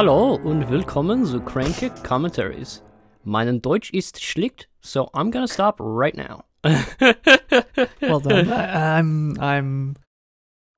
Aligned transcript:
Hallo 0.00 0.36
und 0.36 0.70
willkommen 0.70 1.26
zu 1.26 1.42
Cranky 1.42 1.90
Commentaries. 2.02 2.82
Mein 3.22 3.60
Deutsch 3.60 3.90
ist 3.90 4.24
schlicht, 4.24 4.66
so 4.80 5.10
I'm 5.12 5.30
gonna 5.30 5.46
stop 5.46 5.76
right 5.78 6.16
now. 6.16 6.44
Well 8.00 8.20
done. 8.20 8.50
I, 8.50 8.98
I'm 8.98 9.38
I'm 9.38 9.96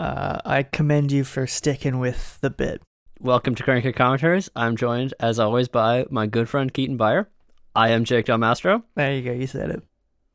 uh 0.01 0.41
I 0.45 0.65
commend 0.65 1.13
you 1.13 1.23
for 1.23 1.47
sticking 1.47 2.01
with 2.01 2.41
the 2.41 2.51
bit. 2.51 2.83
Welcome 3.21 3.55
to 3.55 3.63
Cranky 3.63 3.93
Commentaries. 3.93 4.51
I'm 4.57 4.75
joined, 4.75 5.15
as 5.21 5.39
always, 5.39 5.69
by 5.69 6.05
my 6.11 6.27
good 6.27 6.49
friend 6.49 6.75
Keaton 6.75 6.99
Byer. 6.99 7.27
I 7.77 7.91
am 7.91 8.03
Jake 8.03 8.27
Del 8.27 8.39
Mastro, 8.39 8.83
There 8.97 9.15
you 9.15 9.23
go, 9.23 9.31
you 9.31 9.47
said 9.47 9.71
it. 9.71 9.85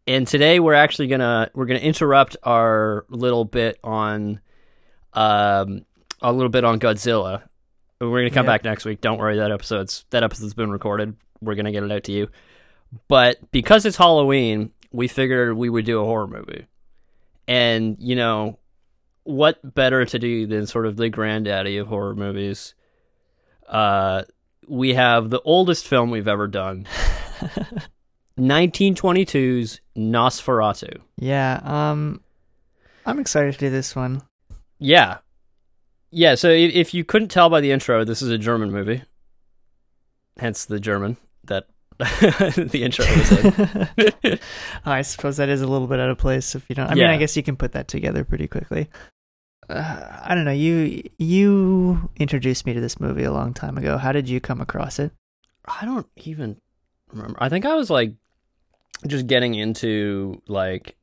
and 0.07 0.25
today 0.25 0.61
we're 0.61 0.75
actually 0.75 1.07
gonna 1.07 1.51
we're 1.53 1.65
gonna 1.65 1.79
interrupt 1.79 2.37
our 2.43 3.05
little 3.09 3.43
bit 3.43 3.79
on 3.83 4.39
um 5.11 5.81
a 6.21 6.31
little 6.31 6.47
bit 6.47 6.63
on 6.63 6.79
Godzilla. 6.79 7.41
We're 7.99 8.19
gonna 8.21 8.29
come 8.29 8.45
Yeah. 8.45 8.51
back 8.53 8.63
next 8.63 8.85
week. 8.85 9.01
Don't 9.01 9.17
worry, 9.17 9.37
that 9.37 9.51
episode's 9.51 10.05
that 10.11 10.23
episode's 10.23 10.53
been 10.53 10.69
recorded. 10.71 11.15
We're 11.41 11.55
gonna 11.55 11.71
get 11.71 11.83
it 11.83 11.91
out 11.91 12.03
to 12.05 12.11
you. 12.11 12.29
But 13.07 13.51
because 13.51 13.85
it's 13.85 13.97
Halloween, 13.97 14.71
we 14.91 15.07
figured 15.07 15.55
we 15.57 15.69
would 15.69 15.85
do 15.85 15.99
a 16.01 16.05
horror 16.05 16.27
movie. 16.27 16.67
And, 17.47 17.97
you 17.99 18.15
know, 18.15 18.59
what 19.23 19.59
better 19.75 20.05
to 20.05 20.19
do 20.19 20.47
than 20.47 20.67
sort 20.67 20.85
of 20.85 20.95
the 20.97 21.09
granddaddy 21.09 21.77
of 21.77 21.87
horror 21.87 22.15
movies? 22.15 22.75
Uh 23.67 24.23
we 24.67 24.93
have 24.95 25.29
the 25.29 25.41
oldest 25.41 25.87
film 25.87 26.11
we've 26.11 26.27
ever 26.27 26.47
done. 26.47 26.85
1922's 28.39 29.81
Nosferatu. 29.97 30.99
Yeah, 31.17 31.59
um 31.63 32.21
I'm 33.05 33.19
excited 33.19 33.53
to 33.53 33.59
do 33.59 33.69
this 33.69 33.95
one. 33.95 34.21
Yeah. 34.79 35.17
Yeah, 36.11 36.35
so 36.35 36.49
if, 36.49 36.73
if 36.73 36.93
you 36.93 37.03
couldn't 37.03 37.29
tell 37.29 37.49
by 37.49 37.61
the 37.61 37.71
intro, 37.71 38.03
this 38.03 38.21
is 38.21 38.29
a 38.29 38.37
German 38.37 38.71
movie. 38.71 39.03
Hence 40.39 40.65
the 40.65 40.79
German 40.79 41.17
that 41.45 41.67
the 41.97 42.81
intro 42.83 43.05
was 43.05 44.23
in. 44.23 44.39
I 44.85 45.01
suppose 45.01 45.37
that 45.37 45.49
is 45.49 45.61
a 45.61 45.67
little 45.67 45.87
bit 45.87 45.99
out 45.99 46.09
of 46.09 46.17
place 46.19 46.53
if 46.53 46.69
you 46.69 46.75
don't 46.75 46.91
I 46.91 46.93
mean 46.93 47.05
I 47.05 47.17
guess 47.17 47.35
you 47.35 47.41
can 47.41 47.55
put 47.55 47.71
that 47.71 47.87
together 47.87 48.23
pretty 48.23 48.47
quickly. 48.47 48.87
Uh, 49.67 50.19
I 50.23 50.35
don't 50.35 50.45
know. 50.45 50.51
You 50.51 51.03
you 51.17 52.09
introduced 52.17 52.65
me 52.65 52.73
to 52.73 52.81
this 52.81 52.99
movie 52.99 53.23
a 53.23 53.31
long 53.31 53.53
time 53.53 53.77
ago. 53.77 53.97
How 53.97 54.11
did 54.11 54.29
you 54.29 54.39
come 54.39 54.61
across 54.61 54.99
it? 54.99 55.11
I 55.65 55.85
don't 55.85 56.07
even 56.17 56.61
remember. 57.11 57.37
I 57.41 57.49
think 57.49 57.65
I 57.65 57.75
was 57.75 57.89
like 57.89 58.13
just 59.07 59.27
getting 59.27 59.55
into 59.55 60.41
like 60.47 60.95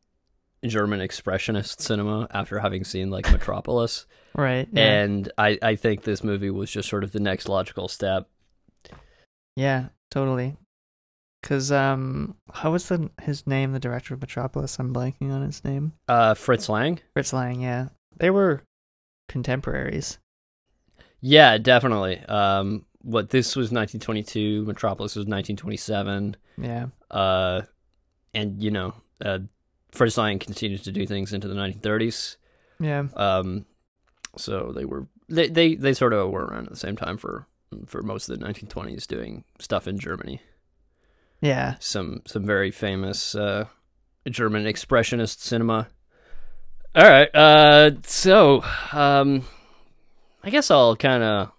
German 0.64 1.00
expressionist 1.00 1.80
cinema 1.80 2.28
after 2.30 2.58
having 2.60 2.84
seen 2.84 3.10
like 3.10 3.30
Metropolis. 3.32 4.06
Right. 4.34 4.68
Yeah. 4.72 5.02
And 5.02 5.32
I, 5.38 5.58
I 5.62 5.76
think 5.76 6.02
this 6.02 6.24
movie 6.24 6.50
was 6.50 6.70
just 6.70 6.88
sort 6.88 7.04
of 7.04 7.12
the 7.12 7.20
next 7.20 7.48
logical 7.48 7.88
step. 7.88 8.28
Yeah, 9.56 9.88
totally. 10.10 10.56
Cause 11.42 11.70
um, 11.70 12.36
how 12.52 12.72
was 12.72 12.88
the 12.88 13.10
his 13.20 13.46
name? 13.46 13.72
The 13.72 13.78
director 13.78 14.14
of 14.14 14.20
Metropolis. 14.20 14.78
I'm 14.78 14.94
blanking 14.94 15.30
on 15.30 15.42
his 15.42 15.62
name. 15.62 15.92
Uh, 16.08 16.32
Fritz 16.32 16.70
Lang? 16.70 17.00
Fritz 17.12 17.34
Lang. 17.34 17.60
Yeah, 17.60 17.88
they 18.16 18.30
were 18.30 18.62
contemporaries. 19.28 20.18
Yeah, 21.20 21.58
definitely. 21.58 22.18
Um, 22.20 22.86
what 23.02 23.28
this 23.28 23.56
was 23.56 23.66
1922, 23.66 24.64
Metropolis 24.64 25.16
was 25.16 25.26
1927. 25.26 26.36
Yeah. 26.56 26.86
Uh, 27.10 27.62
and 28.32 28.62
you 28.62 28.70
know, 28.70 28.94
uh, 29.22 29.40
Fritz 29.92 30.16
Lang 30.16 30.38
continued 30.38 30.82
to 30.84 30.92
do 30.92 31.06
things 31.06 31.32
into 31.34 31.46
the 31.46 31.54
1930s. 31.54 32.36
Yeah. 32.80 33.04
Um, 33.16 33.66
so 34.36 34.72
they 34.74 34.84
were 34.84 35.06
they, 35.28 35.48
they 35.48 35.74
they 35.74 35.94
sort 35.94 36.12
of 36.12 36.30
were 36.30 36.44
around 36.46 36.64
at 36.64 36.70
the 36.70 36.76
same 36.76 36.96
time 36.96 37.16
for 37.16 37.46
for 37.86 38.02
most 38.02 38.28
of 38.28 38.38
the 38.38 38.44
1920s 38.44 39.06
doing 39.06 39.44
stuff 39.58 39.88
in 39.88 39.98
Germany. 39.98 40.40
Yeah. 41.40 41.74
Some 41.80 42.22
some 42.26 42.44
very 42.46 42.70
famous 42.70 43.34
uh, 43.34 43.66
German 44.28 44.64
expressionist 44.64 45.40
cinema. 45.40 45.88
All 46.96 47.02
right, 47.08 47.28
uh, 47.34 47.90
so 48.04 48.62
um, 48.92 49.44
I 50.44 50.50
guess 50.50 50.70
I'll 50.70 50.94
kind 50.94 51.24
of 51.24 51.50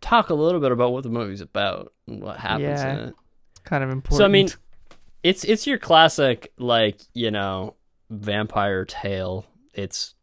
talk 0.00 0.30
a 0.30 0.34
little 0.34 0.60
bit 0.60 0.72
about 0.72 0.90
what 0.92 1.04
the 1.04 1.08
movie's 1.10 1.40
about 1.40 1.92
and 2.08 2.20
what 2.20 2.36
happens 2.38 2.80
Yeah. 2.80 2.92
in 2.92 2.98
it. 3.10 3.14
Kind 3.62 3.84
of 3.84 3.90
important. 3.90 4.18
So 4.18 4.24
I 4.24 4.28
mean, 4.28 4.48
it's 5.22 5.44
it's 5.44 5.64
your 5.68 5.78
classic 5.78 6.52
like 6.58 6.98
you 7.14 7.30
know 7.30 7.74
vampire 8.10 8.84
tale. 8.84 9.46
It's 9.74 10.15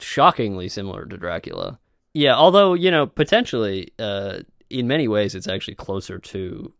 shockingly 0.00 0.68
similar 0.68 1.04
to 1.06 1.16
Dracula. 1.16 1.78
Yeah, 2.14 2.34
although 2.34 2.74
you 2.74 2.90
know 2.90 3.06
potentially 3.06 3.92
uh, 3.98 4.40
in 4.68 4.86
many 4.86 5.08
ways 5.08 5.34
it's 5.34 5.48
actually 5.48 5.74
closer 5.74 6.18
to 6.18 6.72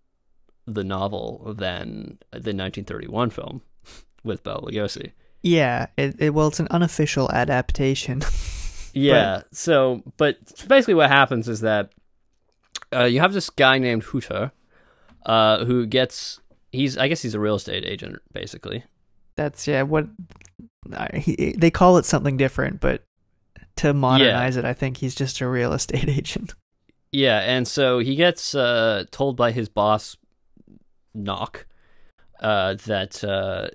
the 0.66 0.84
novel 0.84 1.54
than 1.56 2.18
the 2.30 2.54
1931 2.54 3.30
film 3.30 3.62
with 4.24 4.42
Bela 4.42 4.62
Lugosi. 4.62 5.12
yeah. 5.42 5.86
It, 5.96 6.16
it 6.20 6.30
well, 6.30 6.48
it's 6.48 6.60
an 6.60 6.68
unofficial 6.70 7.30
adaptation. 7.32 8.22
Yeah. 8.92 9.42
So, 9.52 10.02
but 10.16 10.36
basically, 10.68 10.94
what 10.94 11.10
happens 11.10 11.48
is 11.48 11.60
that 11.60 11.92
uh, 12.92 13.04
you 13.04 13.20
have 13.20 13.32
this 13.32 13.50
guy 13.50 13.78
named 13.78 14.04
Hutter 14.04 14.52
uh, 15.26 15.64
who 15.64 15.86
gets 15.86 16.40
he's 16.72 16.96
I 16.98 17.08
guess 17.08 17.22
he's 17.22 17.34
a 17.34 17.40
real 17.40 17.54
estate 17.54 17.84
agent 17.84 18.18
basically. 18.32 18.84
That's 19.36 19.66
yeah. 19.66 19.82
What 19.82 20.08
I, 20.92 21.18
he, 21.18 21.54
they 21.56 21.70
call 21.70 21.98
it 21.98 22.04
something 22.04 22.36
different, 22.36 22.80
but 22.80 23.04
to 23.76 23.94
modernize 23.94 24.56
it, 24.56 24.64
I 24.64 24.74
think 24.74 24.98
he's 24.98 25.14
just 25.14 25.40
a 25.40 25.48
real 25.48 25.72
estate 25.72 26.08
agent. 26.08 26.54
Yeah, 27.12 27.40
and 27.40 27.66
so 27.66 27.98
he 27.98 28.14
gets 28.14 28.54
uh, 28.54 29.04
told 29.10 29.36
by 29.36 29.52
his 29.52 29.68
boss, 29.68 30.16
Knock, 31.12 31.66
uh, 32.40 32.74
that 32.86 33.24
uh, 33.24 33.68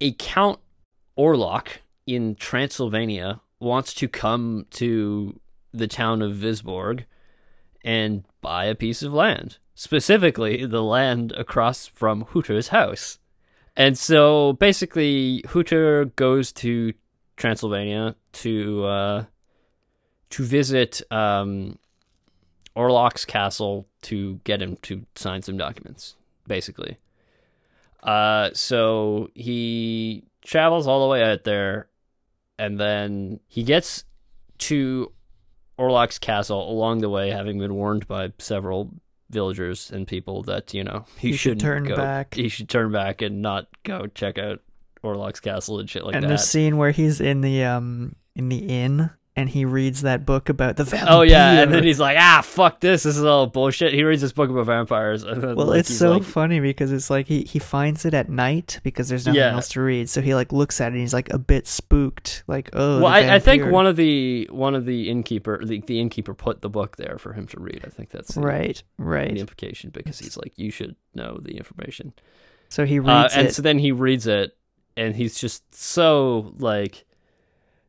a 0.00 0.12
Count 0.12 0.58
Orlok 1.16 1.68
in 2.06 2.34
Transylvania 2.34 3.40
wants 3.60 3.94
to 3.94 4.08
come 4.08 4.66
to 4.70 5.38
the 5.72 5.86
town 5.86 6.22
of 6.22 6.32
Wisborg 6.32 7.04
and 7.84 8.24
buy 8.40 8.64
a 8.64 8.74
piece 8.74 9.02
of 9.02 9.12
land, 9.12 9.58
specifically 9.74 10.66
the 10.66 10.82
land 10.82 11.32
across 11.32 11.86
from 11.86 12.22
Hutter's 12.22 12.68
house. 12.68 13.18
And 13.76 13.96
so 13.96 14.54
basically, 14.54 15.44
Hutter 15.48 16.06
goes 16.16 16.52
to 16.54 16.92
Transylvania 17.36 18.16
to 18.32 18.84
uh, 18.84 19.24
to 20.30 20.42
visit 20.44 21.02
um, 21.10 21.78
Orlok's 22.76 23.24
castle 23.24 23.86
to 24.02 24.40
get 24.44 24.62
him 24.62 24.76
to 24.82 25.04
sign 25.14 25.42
some 25.42 25.56
documents, 25.56 26.16
basically. 26.46 26.98
Uh, 28.02 28.50
so 28.54 29.30
he 29.34 30.24
travels 30.42 30.86
all 30.86 31.02
the 31.02 31.08
way 31.08 31.22
out 31.22 31.44
there, 31.44 31.88
and 32.58 32.78
then 32.78 33.40
he 33.48 33.62
gets 33.62 34.04
to 34.58 35.12
Orlok's 35.78 36.18
castle 36.18 36.70
along 36.70 37.00
the 37.00 37.10
way, 37.10 37.30
having 37.30 37.58
been 37.58 37.74
warned 37.74 38.06
by 38.06 38.32
several 38.38 38.90
villagers 39.30 39.90
and 39.92 40.08
people 40.08 40.42
that 40.42 40.74
you 40.74 40.82
know 40.82 41.04
he, 41.16 41.30
He 41.30 41.36
should 41.36 41.60
turn 41.60 41.84
go- 41.84 41.96
back. 41.96 42.34
He 42.34 42.48
should 42.48 42.68
turn 42.68 42.92
back 42.92 43.22
and 43.22 43.42
not 43.42 43.66
go 43.84 44.06
check 44.06 44.38
out 44.38 44.60
Orlok's 45.02 45.40
castle 45.40 45.78
and 45.78 45.88
shit 45.88 46.04
like 46.04 46.14
and 46.14 46.24
that. 46.24 46.30
And 46.30 46.38
the 46.38 46.42
scene 46.42 46.76
where 46.76 46.90
he's 46.90 47.20
in 47.20 47.40
the 47.40 47.64
um 47.64 48.16
in 48.34 48.48
the 48.48 48.58
inn 48.58 49.10
and 49.40 49.48
he 49.48 49.64
reads 49.64 50.02
that 50.02 50.24
book 50.26 50.48
about 50.48 50.76
the 50.76 50.84
vampire. 50.84 51.08
Oh 51.18 51.22
yeah, 51.22 51.62
and 51.62 51.72
then 51.72 51.82
he's 51.82 51.98
like, 51.98 52.16
"Ah, 52.18 52.40
fuck 52.44 52.80
this! 52.80 53.02
This 53.02 53.16
is 53.16 53.24
all 53.24 53.46
bullshit." 53.46 53.92
He 53.94 54.04
reads 54.04 54.22
this 54.22 54.32
book 54.32 54.50
about 54.50 54.66
vampires. 54.66 55.24
Well, 55.24 55.54
like, 55.66 55.80
it's 55.80 55.94
so 55.94 56.12
like- 56.12 56.22
funny 56.22 56.60
because 56.60 56.92
it's 56.92 57.10
like 57.10 57.26
he, 57.26 57.42
he 57.42 57.58
finds 57.58 58.04
it 58.04 58.14
at 58.14 58.28
night 58.28 58.80
because 58.82 59.08
there's 59.08 59.26
nothing 59.26 59.40
Yeah. 59.40 59.52
else 59.52 59.68
to 59.70 59.80
read. 59.80 60.08
So 60.08 60.20
he 60.20 60.34
like 60.34 60.52
looks 60.52 60.80
at 60.80 60.86
it 60.86 60.92
and 60.92 61.00
he's 61.00 61.14
like 61.14 61.32
a 61.32 61.38
bit 61.38 61.66
spooked. 61.66 62.44
Like, 62.46 62.70
oh, 62.74 62.98
well, 63.00 63.06
I, 63.12 63.34
I 63.34 63.38
think 63.38 63.66
one 63.70 63.86
of 63.86 63.96
the 63.96 64.48
one 64.52 64.74
of 64.74 64.84
the 64.84 65.10
innkeeper 65.10 65.64
the, 65.64 65.80
the 65.80 66.00
innkeeper 66.00 66.34
put 66.34 66.60
the 66.62 66.68
book 66.70 66.96
there 66.96 67.16
for 67.18 67.32
him 67.32 67.46
to 67.48 67.60
read. 67.60 67.82
I 67.84 67.88
think 67.90 68.10
that's 68.10 68.34
the, 68.34 68.40
Right, 68.40 68.82
right. 68.98 69.32
the 69.34 69.40
implication 69.40 69.90
because 69.90 70.18
he's 70.18 70.36
like, 70.36 70.52
"You 70.56 70.70
should 70.70 70.96
know 71.14 71.38
the 71.40 71.56
information." 71.56 72.12
So 72.68 72.84
he 72.86 73.00
Uh, 73.00 73.22
reads 73.22 73.34
and 73.36 73.48
it. 73.48 73.54
so 73.54 73.62
then 73.62 73.78
he 73.78 73.90
reads 73.92 74.26
it, 74.26 74.56
and 74.96 75.16
he's 75.16 75.40
just 75.40 75.74
so 75.74 76.54
like, 76.58 77.04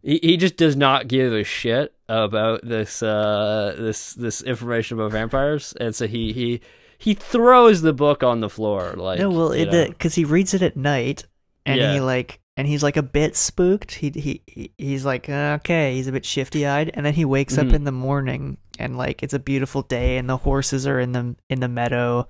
he 0.04 0.20
he 0.22 0.38
just 0.38 0.58
does 0.58 0.76
not 0.76 1.08
give 1.08 1.34
a 1.34 1.44
shit 1.44 1.94
about 2.10 2.62
this 2.68 3.02
uh 3.04 3.76
this 3.78 4.14
this 4.14 4.42
information 4.42 4.98
about 5.00 5.12
vampires, 5.12 5.74
and 5.80 5.96
so 5.96 6.08
he 6.08 6.34
he 6.34 6.62
he 6.98 7.14
throws 7.14 7.82
the 7.82 7.94
book 7.94 8.24
on 8.24 8.42
the 8.42 8.50
floor 8.50 8.94
like 8.98 9.20
no, 9.20 9.30
well, 9.30 9.52
it 9.52 9.90
because 9.90 10.16
he 10.16 10.26
reads 10.26 10.54
it 10.54 10.62
at 10.62 10.76
night 10.78 11.26
and 11.66 11.80
he 11.94 12.00
like 12.02 12.40
and 12.58 12.68
he's 12.68 12.84
like 12.84 12.98
a 12.98 13.04
bit 13.04 13.36
spooked. 13.36 13.92
He 13.96 14.10
he, 14.10 14.42
he 14.46 14.72
he's 14.78 15.06
like 15.06 15.30
okay, 15.30 15.96
he's 15.96 16.08
a 16.08 16.12
bit 16.12 16.26
shifty 16.26 16.66
eyed, 16.66 16.92
and 16.94 17.06
then 17.06 17.14
he 17.14 17.26
wakes 17.26 17.56
Mhm. 17.56 17.68
up 17.70 17.74
in 17.74 17.84
the 17.86 17.92
morning 17.92 18.58
and 18.78 18.98
like 18.98 19.24
it's 19.24 19.34
a 19.34 19.40
beautiful 19.40 19.82
day 19.84 20.18
and 20.18 20.30
the 20.30 20.38
horses 20.38 20.86
are 20.86 21.00
in 21.00 21.12
the 21.14 21.36
in 21.50 21.60
the 21.60 21.68
meadow. 21.70 22.28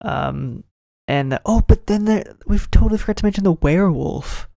Um, 0.00 0.64
and 1.08 1.38
oh, 1.44 1.62
but 1.66 1.86
then 1.86 2.04
there 2.04 2.34
we've 2.46 2.70
totally 2.70 2.98
forgot 2.98 3.16
to 3.18 3.24
mention 3.24 3.44
the 3.44 3.52
werewolf. 3.52 4.48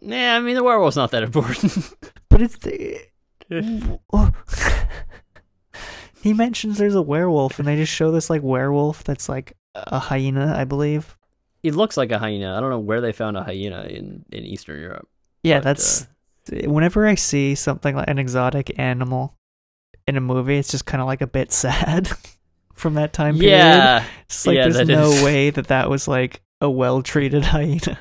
Yeah, 0.00 0.36
I 0.36 0.40
mean 0.40 0.54
the 0.54 0.64
werewolf's 0.64 0.96
not 0.96 1.10
that 1.12 1.22
important. 1.22 1.92
But 2.30 2.42
it's 2.42 2.58
the 2.58 3.00
oh. 4.12 4.30
he 6.22 6.32
mentions 6.32 6.78
there's 6.78 6.94
a 6.94 7.02
werewolf, 7.02 7.58
and 7.58 7.66
they 7.66 7.76
just 7.76 7.92
show 7.92 8.10
this 8.12 8.30
like 8.30 8.42
werewolf 8.42 9.02
that's 9.04 9.28
like 9.28 9.56
a 9.74 9.98
hyena, 9.98 10.54
I 10.56 10.64
believe. 10.64 11.16
It 11.62 11.74
looks 11.74 11.96
like 11.96 12.12
a 12.12 12.18
hyena. 12.18 12.56
I 12.56 12.60
don't 12.60 12.70
know 12.70 12.78
where 12.78 13.00
they 13.00 13.12
found 13.12 13.36
a 13.36 13.42
hyena 13.42 13.82
in 13.84 14.24
in 14.30 14.44
Eastern 14.44 14.80
Europe. 14.80 15.08
Yeah, 15.42 15.58
But, 15.58 15.64
that's 15.64 16.02
uh, 16.52 16.70
whenever 16.70 17.06
I 17.06 17.14
see 17.16 17.54
something 17.54 17.96
like 17.96 18.08
an 18.08 18.18
exotic 18.18 18.78
animal 18.78 19.36
in 20.06 20.16
a 20.16 20.20
movie, 20.20 20.56
it's 20.58 20.70
just 20.70 20.86
kind 20.86 21.00
of 21.00 21.06
like 21.06 21.20
a 21.20 21.26
bit 21.26 21.50
sad 21.52 22.10
from 22.74 22.94
that 22.94 23.12
time 23.12 23.34
period. 23.38 23.56
Yeah, 23.56 24.04
It's 24.26 24.46
like 24.46 24.56
yeah, 24.56 24.68
there's 24.68 24.88
no 24.88 25.10
is- 25.10 25.22
way 25.24 25.50
that 25.50 25.66
that 25.68 25.90
was 25.90 26.06
like 26.08 26.42
a 26.60 26.70
well 26.70 27.02
treated 27.02 27.44
hyena. 27.44 27.98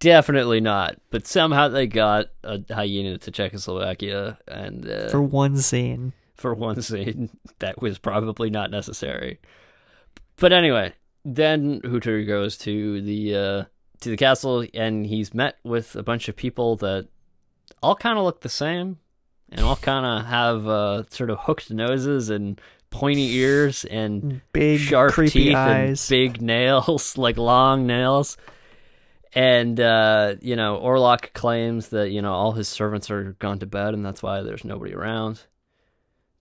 Definitely 0.00 0.60
not. 0.60 0.96
But 1.10 1.26
somehow 1.26 1.68
they 1.68 1.86
got 1.86 2.26
a 2.44 2.60
hyena 2.72 3.18
to 3.18 3.30
Czechoslovakia, 3.30 4.38
and 4.46 4.88
uh, 4.88 5.08
for 5.08 5.20
one 5.22 5.56
scene. 5.56 6.12
for 6.36 6.54
one 6.54 6.80
scene 6.82 7.30
that 7.58 7.82
was 7.82 7.98
probably 7.98 8.48
not 8.50 8.70
necessary. 8.70 9.40
But 10.36 10.52
anyway, 10.52 10.92
then 11.24 11.80
Hutter 11.84 12.22
goes 12.22 12.56
to 12.58 13.00
the 13.02 13.34
uh, 13.34 13.64
to 14.00 14.10
the 14.10 14.16
castle 14.16 14.64
and 14.72 15.04
he's 15.06 15.34
met 15.34 15.58
with 15.64 15.96
a 15.96 16.02
bunch 16.04 16.28
of 16.28 16.36
people 16.36 16.76
that 16.76 17.08
all 17.82 17.96
kind 17.96 18.16
of 18.18 18.24
look 18.24 18.42
the 18.42 18.48
same 18.48 18.98
and 19.50 19.62
all 19.62 19.76
kind 19.76 20.06
of 20.06 20.26
have 20.26 20.68
uh, 20.68 21.02
sort 21.10 21.30
of 21.30 21.38
hooked 21.40 21.70
noses 21.72 22.30
and 22.30 22.60
pointy 22.90 23.34
ears 23.34 23.84
and 23.86 24.40
Big 24.52 24.78
sharp 24.78 25.12
creepy 25.12 25.46
teeth 25.46 25.56
eyes. 25.56 26.08
and 26.10 26.32
big 26.34 26.40
nails, 26.54 27.18
like 27.18 27.36
long 27.36 27.84
nails. 27.86 28.36
And 29.34 29.78
uh, 29.78 30.36
you 30.40 30.56
know, 30.56 30.78
Orlok 30.82 31.32
claims 31.34 31.88
that 31.88 32.10
you 32.10 32.22
know 32.22 32.32
all 32.32 32.52
his 32.52 32.68
servants 32.68 33.10
are 33.10 33.32
gone 33.38 33.58
to 33.58 33.66
bed, 33.66 33.94
and 33.94 34.04
that's 34.04 34.22
why 34.22 34.42
there's 34.42 34.64
nobody 34.64 34.94
around. 34.94 35.42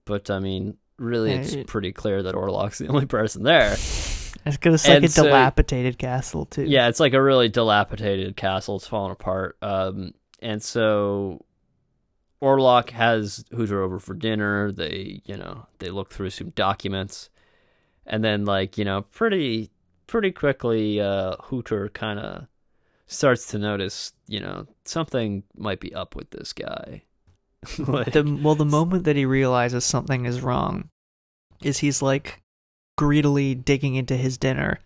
But 0.05 0.29
I 0.29 0.39
mean, 0.39 0.77
really, 0.97 1.31
Yeah, 1.33 1.39
it's 1.41 1.53
it- 1.53 1.67
pretty 1.67 1.91
clear 1.91 2.23
that 2.23 2.35
Orlok's 2.35 2.77
the 2.79 2.87
only 2.87 3.05
person 3.05 3.43
there. 3.43 3.73
It's 4.45 4.57
gonna 4.57 4.75
it's 4.75 4.87
like 4.87 4.95
and 4.97 5.05
a 5.05 5.09
so- 5.09 5.23
dilapidated 5.23 5.97
castle 5.97 6.45
too. 6.45 6.63
Yeah, 6.63 6.87
it's 6.87 6.99
like 7.01 7.13
a 7.13 7.21
really 7.21 7.49
dilapidated 7.49 8.37
castle. 8.37 8.77
It's 8.77 8.87
falling 8.87 9.11
apart. 9.11 9.57
Um, 9.61 10.13
and 10.41 10.63
so 10.63 11.43
Orlok 12.41 12.91
has 12.91 13.43
Hutter 13.53 13.81
over 13.81 13.99
for 13.99 14.13
dinner. 14.13 14.71
They, 14.71 15.21
you 15.25 15.35
know, 15.35 15.65
they 15.79 15.89
look 15.89 16.11
through 16.11 16.29
some 16.29 16.51
documents, 16.51 17.29
and 18.05 18.23
then 18.23 18.45
like 18.45 18.77
you 18.77 18.85
know, 18.85 19.01
pretty 19.01 19.71
pretty 20.05 20.31
quickly, 20.31 21.01
uh, 21.01 21.35
Hutter 21.39 21.89
kind 21.89 22.19
of 22.19 22.47
starts 23.07 23.47
to 23.47 23.57
notice, 23.57 24.13
you 24.27 24.39
know, 24.39 24.67
something 24.85 25.43
might 25.55 25.79
be 25.79 25.93
up 25.93 26.15
with 26.15 26.29
this 26.31 26.53
guy. 26.53 27.03
like, 27.79 28.11
The 28.13 28.39
well, 28.41 28.55
the 28.55 28.65
moment 28.65 29.05
that 29.05 29.15
he 29.15 29.25
realizes 29.25 29.83
something 29.85 30.25
is 30.25 30.41
wrong, 30.41 30.89
is 31.63 31.79
he's 31.79 32.01
like 32.01 32.41
greedily 32.97 33.55
digging 33.55 33.95
into 33.95 34.15
his 34.15 34.37
dinner. 34.37 34.79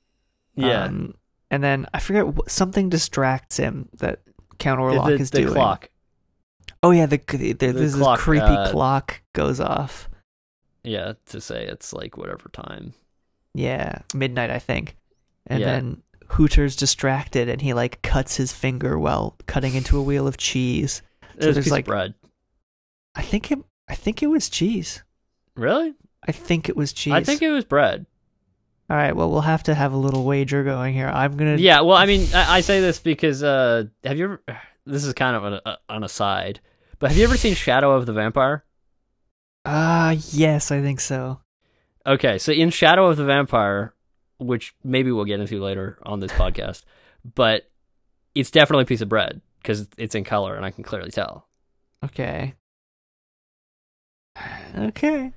yeah, 0.55 0.85
Um, 0.85 1.15
and 1.49 1.63
then 1.63 1.85
I 1.93 1.99
forget 1.99 2.25
something 2.49 2.89
distracts 2.89 3.57
him 3.57 3.89
that 3.99 4.21
Count 4.57 4.79
Orlok 4.79 5.07
the, 5.07 5.13
is 5.13 5.31
the 5.31 5.41
doing. 5.41 5.53
clock. 5.53 5.89
Oh 6.83 6.91
yeah, 6.91 7.05
the, 7.05 7.17
the, 7.27 7.53
the 7.53 7.71
this 7.73 7.95
clock, 7.95 8.19
creepy 8.19 8.45
uh, 8.45 8.71
clock 8.71 9.21
goes 9.33 9.59
off. 9.59 10.09
Yeah, 10.83 11.13
to 11.27 11.39
say 11.41 11.65
it's 11.65 11.93
like 11.93 12.17
whatever 12.17 12.49
time. 12.49 12.93
Yeah, 13.53 13.99
midnight 14.15 14.49
I 14.49 14.59
think. 14.59 14.95
And 15.45 15.59
Yeah. 15.59 15.65
then 15.67 16.03
Hutter's 16.31 16.75
distracted 16.75 17.49
and 17.49 17.61
he 17.61 17.73
like 17.73 18.01
cuts 18.01 18.37
his 18.37 18.53
finger 18.53 18.97
while 18.97 19.35
cutting 19.47 19.75
into 19.75 19.97
a 19.97 20.03
wheel 20.03 20.27
of 20.27 20.37
cheese. 20.37 21.01
There's 21.35 21.57
a 21.57 21.61
there's, 21.61 21.71
like- 21.71 21.85
bread. 21.85 22.13
I 23.15 23.21
think 23.21 23.51
it 23.51 23.59
I 23.89 23.95
think 23.95 24.23
it 24.23 24.27
was 24.27 24.49
cheese. 24.49 25.03
Really? 25.55 25.93
I 26.25 26.31
think 26.31 26.69
it 26.69 26.77
was 26.77 26.93
cheese. 26.93 27.13
I 27.13 27.23
think 27.23 27.41
it 27.41 27.49
was 27.49 27.65
bread. 27.65 28.05
All 28.89 28.95
right, 28.97 29.15
well 29.15 29.29
we'll 29.29 29.41
have 29.41 29.63
to 29.63 29.75
have 29.75 29.93
a 29.93 29.97
little 29.97 30.23
wager 30.23 30.63
going 30.63 30.93
here. 30.93 31.07
I'm 31.07 31.35
going 31.35 31.57
to 31.57 31.61
Yeah, 31.61 31.81
well, 31.81 31.97
I 31.97 32.05
mean, 32.05 32.27
I, 32.33 32.57
I 32.57 32.61
say 32.61 32.79
this 32.79 32.99
because 32.99 33.43
uh, 33.43 33.85
have 34.03 34.17
you 34.17 34.25
ever? 34.25 34.41
This 34.83 35.05
is 35.05 35.13
kind 35.13 35.35
of 35.35 35.43
an, 35.43 35.59
uh, 35.63 35.75
on 35.89 36.03
a 36.03 36.09
side, 36.09 36.59
but 36.97 37.11
have 37.11 37.17
you 37.17 37.23
ever 37.23 37.37
seen 37.37 37.53
Shadow 37.53 37.91
of 37.91 38.07
the 38.07 38.13
Vampire? 38.13 38.65
Ah, 39.63 40.15
yes, 40.31 40.71
I 40.71 40.81
think 40.81 40.99
so. 40.99 41.39
Okay, 42.05 42.39
so 42.39 42.51
in 42.51 42.71
Shadow 42.71 43.05
of 43.05 43.17
the 43.17 43.23
Vampire, 43.23 43.93
which 44.41 44.73
maybe 44.83 45.11
we'll 45.11 45.25
get 45.25 45.39
into 45.39 45.61
later 45.61 45.99
on 46.03 46.19
this 46.19 46.31
podcast, 46.31 46.83
but 47.35 47.69
it's 48.35 48.51
definitely 48.51 48.83
a 48.83 48.87
piece 48.87 49.01
of 49.01 49.09
bread 49.09 49.41
because 49.61 49.87
it's 49.97 50.15
in 50.15 50.23
color 50.23 50.55
and 50.55 50.65
I 50.65 50.71
can 50.71 50.83
clearly 50.83 51.11
tell. 51.11 51.47
Okay. 52.03 52.55
Okay. 54.75 55.31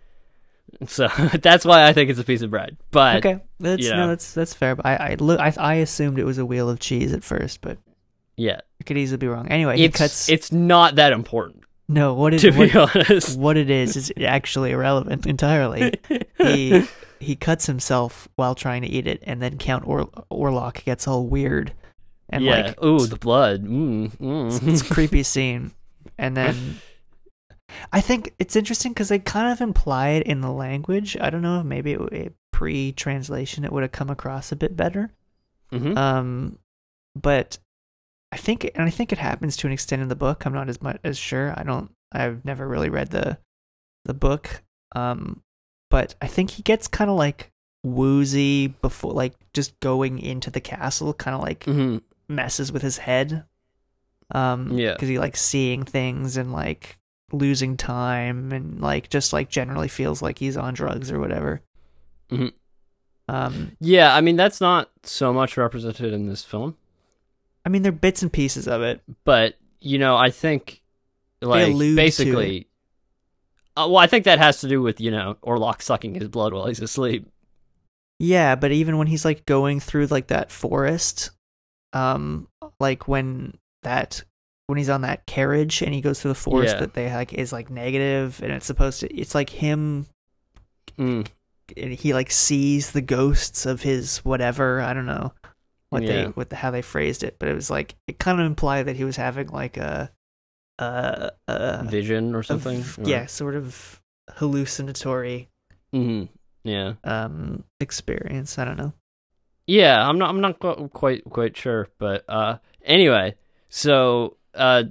So 0.86 1.08
that's 1.42 1.64
why 1.64 1.86
I 1.86 1.92
think 1.92 2.10
it's 2.10 2.18
a 2.18 2.24
piece 2.24 2.42
of 2.42 2.50
bread. 2.50 2.76
But 2.90 3.24
okay. 3.24 3.40
That's 3.60 3.82
you 3.82 3.90
no, 3.94 4.08
that's 4.08 4.32
that's 4.32 4.54
fair. 4.54 4.74
But 4.74 4.86
I 4.86 4.96
I, 4.96 5.14
look, 5.18 5.40
I 5.40 5.52
I 5.58 5.74
assumed 5.74 6.18
it 6.18 6.24
was 6.24 6.38
a 6.38 6.46
wheel 6.46 6.68
of 6.70 6.80
cheese 6.80 7.12
at 7.12 7.22
first, 7.22 7.60
but 7.60 7.78
yeah, 8.36 8.60
I 8.80 8.84
could 8.84 8.96
easily 8.96 9.18
be 9.18 9.28
wrong. 9.28 9.48
Anyway, 9.48 9.78
it's 9.80 9.98
cuts 9.98 10.28
it's 10.28 10.50
not 10.50 10.96
that 10.96 11.12
important 11.12 11.64
No, 11.88 12.14
what 12.14 12.34
it 12.34 12.38
to 12.40 12.50
what, 12.52 12.72
be 12.72 12.78
honest. 13.10 13.38
what 13.38 13.56
it 13.56 13.70
is 13.70 13.96
is 13.96 14.12
actually 14.20 14.70
irrelevant 14.72 15.26
entirely. 15.26 15.92
he 16.38 16.84
he 17.20 17.36
cuts 17.36 17.66
himself 17.66 18.28
while 18.36 18.54
trying 18.54 18.82
to 18.82 18.88
eat 18.88 19.06
it, 19.06 19.22
and 19.26 19.40
then 19.40 19.58
Count 19.58 19.86
or- 19.86 20.10
Orlok 20.30 20.84
gets 20.84 21.06
all 21.08 21.26
weird 21.26 21.72
and 22.28 22.44
yeah. 22.44 22.66
like 22.66 22.84
Ooh, 22.84 23.06
the 23.06 23.16
blood. 23.16 23.64
Mm, 23.64 24.06
it's, 24.06 24.16
mm. 24.60 24.68
it's 24.68 24.82
a 24.82 24.84
creepy 24.94 25.22
scene. 25.22 25.72
And 26.18 26.36
then 26.36 26.80
I 27.92 28.00
think 28.00 28.34
it's 28.38 28.56
interesting 28.56 28.92
because 28.92 29.08
they 29.08 29.18
kind 29.18 29.52
of 29.52 29.60
imply 29.60 30.10
it 30.10 30.26
in 30.26 30.40
the 30.40 30.50
language. 30.50 31.16
I 31.20 31.30
don't 31.30 31.42
know, 31.42 31.62
maybe 31.62 31.92
it, 31.92 32.00
it 32.12 32.34
pre-translation 32.52 33.64
it 33.64 33.72
would 33.72 33.82
have 33.82 33.92
come 33.92 34.10
across 34.10 34.52
a 34.52 34.56
bit 34.56 34.76
better. 34.76 35.10
Mhm. 35.72 35.96
Um, 35.96 36.58
but 37.16 37.58
I 38.32 38.36
think, 38.36 38.70
and 38.74 38.84
I 38.84 38.90
think 38.90 39.12
it 39.12 39.18
happens 39.18 39.56
to 39.58 39.66
an 39.66 39.72
extent 39.72 40.02
in 40.02 40.08
the 40.08 40.16
book. 40.16 40.44
I'm 40.44 40.52
not 40.52 40.68
as 40.68 40.82
much 40.82 40.98
as 41.04 41.18
sure. 41.18 41.54
I 41.56 41.62
don't. 41.62 41.90
I've 42.12 42.44
never 42.44 42.66
really 42.66 42.90
read 42.90 43.10
the 43.10 43.38
the 44.04 44.14
book. 44.14 44.62
Um, 44.94 45.42
but 45.90 46.14
I 46.22 46.26
think 46.26 46.50
he 46.50 46.62
gets 46.62 46.88
kind 46.88 47.10
of 47.10 47.16
like 47.16 47.50
woozy 47.82 48.68
before, 48.68 49.12
like 49.12 49.34
just 49.52 49.78
going 49.80 50.18
into 50.18 50.50
the 50.50 50.60
castle, 50.60 51.12
kind 51.14 51.34
of 51.34 51.42
like 51.42 51.64
Mhm. 51.64 52.02
messes 52.28 52.72
with 52.72 52.82
his 52.82 52.98
head. 52.98 53.44
Um, 54.30 54.78
Yeah. 54.78 54.94
because 54.94 55.08
he 55.08 55.18
likes 55.18 55.40
seeing 55.42 55.84
things 55.84 56.36
and 56.38 56.52
like 56.52 56.98
losing 57.32 57.76
time 57.76 58.52
and 58.52 58.80
like 58.80 59.10
just 59.10 59.32
like 59.32 59.50
generally 59.50 59.88
feels 59.88 60.22
like 60.22 60.38
he's 60.38 60.56
on 60.56 60.72
drugs 60.74 61.10
or 61.12 61.20
whatever. 61.20 61.60
Mhm. 62.30 62.52
Um, 63.28 63.76
Yeah, 63.80 64.14
I 64.14 64.20
mean 64.22 64.36
that's 64.36 64.60
not 64.60 64.90
so 65.02 65.32
much 65.32 65.56
represented 65.56 66.12
in 66.12 66.26
this 66.26 66.42
film, 66.44 66.76
I 67.66 67.68
mean, 67.70 67.82
there 67.82 67.90
are 67.90 67.94
bits 67.94 68.22
and 68.22 68.32
pieces 68.32 68.66
of 68.68 68.82
it. 68.82 69.02
but 69.24 69.56
you 69.80 69.98
know, 69.98 70.16
I 70.16 70.30
think 70.30 70.80
like 71.42 71.74
basically 71.76 72.68
uh, 73.76 73.86
well, 73.88 73.96
I 73.98 74.06
think 74.06 74.24
that 74.24 74.38
has 74.38 74.60
to 74.60 74.68
do 74.68 74.80
with, 74.82 75.00
you 75.00 75.10
know, 75.10 75.36
Orlok 75.42 75.82
sucking 75.82 76.14
his 76.14 76.28
blood 76.28 76.52
while 76.52 76.66
he's 76.66 76.80
asleep. 76.80 77.26
Yeah, 78.18 78.54
but 78.54 78.70
even 78.72 78.96
when 78.98 79.06
he's 79.08 79.24
like 79.24 79.44
going 79.46 79.80
through 79.80 80.06
like 80.06 80.28
that 80.28 80.50
forest, 80.52 81.30
um, 81.92 82.48
like 82.80 83.08
when 83.08 83.58
that 83.82 84.22
when 84.66 84.78
he's 84.78 84.88
on 84.88 85.02
that 85.02 85.26
carriage 85.26 85.82
and 85.82 85.92
he 85.92 86.00
goes 86.00 86.20
through 86.20 86.30
the 86.30 86.34
forest 86.36 86.74
Yeah. 86.74 86.80
that 86.80 86.94
they 86.94 87.12
like 87.12 87.32
is 87.34 87.52
like 87.52 87.68
negative 87.70 88.40
and 88.42 88.50
it's 88.52 88.64
supposed 88.66 89.00
to 89.00 89.14
it's 89.14 89.34
like 89.34 89.50
him 89.50 90.06
Mm. 90.98 91.26
and 91.76 91.92
he 91.92 92.14
like 92.14 92.30
sees 92.30 92.92
the 92.92 93.02
ghosts 93.02 93.66
of 93.66 93.82
his 93.82 94.18
whatever 94.18 94.80
I 94.80 94.94
don't 94.94 95.06
know 95.06 95.32
what 95.90 96.06
they 96.06 96.24
what 96.26 96.48
the, 96.50 96.56
how 96.56 96.70
they 96.70 96.82
phrased 96.82 97.22
it 97.24 97.36
but 97.38 97.48
it 97.48 97.54
was 97.54 97.68
like 97.68 97.94
it 98.06 98.18
kind 98.18 98.40
of 98.40 98.46
implied 98.46 98.84
that 98.84 98.96
he 98.96 99.04
was 99.04 99.16
having 99.16 99.48
like 99.48 99.76
a 99.76 100.10
uh 100.78 101.30
uh 101.48 101.82
Vision 101.86 102.34
or 102.34 102.42
something. 102.42 102.80
v- 102.82 103.10
yeah 103.10 103.26
sort 103.26 103.54
of 103.54 104.00
hallucinatory 104.36 105.48
hmm 105.92 106.24
Yeah. 106.64 106.94
um 107.04 107.64
experience 107.80 108.58
I 108.58 108.64
don't 108.64 108.78
know 108.78 108.92
Yeah, 109.66 110.06
I'm 110.06 110.18
not. 110.18 110.28
I'm 110.30 110.40
not 110.40 110.58
qu- 110.58 110.88
quite 110.88 111.24
quite 111.24 111.56
sure, 111.56 111.88
but 111.98 112.24
uh, 112.28 112.58
anyway, 112.84 113.34
so 113.70 114.36
uh, 114.54 114.84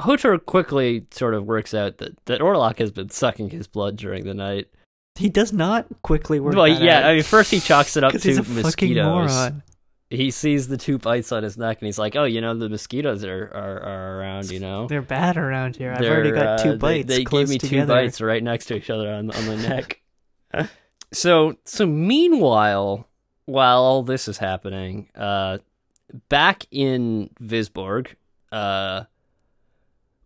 Hutter 0.00 0.36
quickly 0.38 1.06
sort 1.12 1.34
of 1.34 1.44
works 1.46 1.74
out 1.74 1.98
that 1.98 2.12
that 2.26 2.40
Orlok 2.40 2.78
has 2.80 2.90
been 2.90 3.10
sucking 3.10 3.50
his 3.50 3.68
blood 3.68 3.96
during 3.96 4.24
the 4.24 4.34
night. 4.34 4.66
he 5.16 5.28
does 5.28 5.52
not 5.52 5.86
quickly 6.02 6.40
work 6.40 6.56
well, 6.56 6.66
yeah. 6.66 6.98
out. 6.98 7.04
I 7.04 7.14
mean, 7.14 7.22
first 7.22 7.52
he 7.52 7.60
chalks 7.60 7.96
it 7.96 8.02
up 8.02 8.12
to 8.14 8.18
he's 8.18 8.38
a 8.38 8.42
fucking 8.42 8.62
mosquitoes. 8.62 9.04
moron. 9.30 9.62
He 10.16 10.30
sees 10.30 10.68
the 10.68 10.76
two 10.76 10.98
bites 10.98 11.32
on 11.32 11.42
his 11.42 11.56
neck, 11.58 11.78
and 11.80 11.86
he's 11.86 11.98
like, 11.98 12.16
"Oh, 12.16 12.24
you 12.24 12.40
know, 12.40 12.54
the 12.56 12.68
mosquitoes 12.68 13.24
are 13.24 13.44
are, 13.54 13.80
are 13.82 14.18
around. 14.20 14.50
You 14.50 14.60
know, 14.60 14.86
They're 14.86 15.02
bad 15.02 15.36
around 15.36 15.76
here. 15.76 15.92
I've 15.92 16.04
already 16.06 16.30
got 16.30 16.60
uh, 16.60 16.62
two 16.62 16.70
they- 16.72 16.76
bites. 16.76 17.08
They, 17.08 17.24
close 17.24 17.48
gave 17.48 17.48
me 17.50 17.58
together. 17.58 17.86
two 17.86 18.00
bites 18.02 18.20
right 18.20 18.42
next 18.42 18.66
to 18.66 18.76
each 18.76 18.90
other 18.90 19.10
on 19.12 19.30
on 19.30 19.46
the 19.46 19.56
neck. 19.56 20.00
so 21.12 21.56
so 21.64 21.86
meanwhile, 21.86 23.08
while 23.46 23.78
all 23.78 24.02
this 24.02 24.28
is 24.28 24.38
happening, 24.38 25.08
uh, 25.14 25.58
back 26.28 26.64
in 26.70 27.30
Wisborg, 27.40 28.14
uh, 28.52 29.04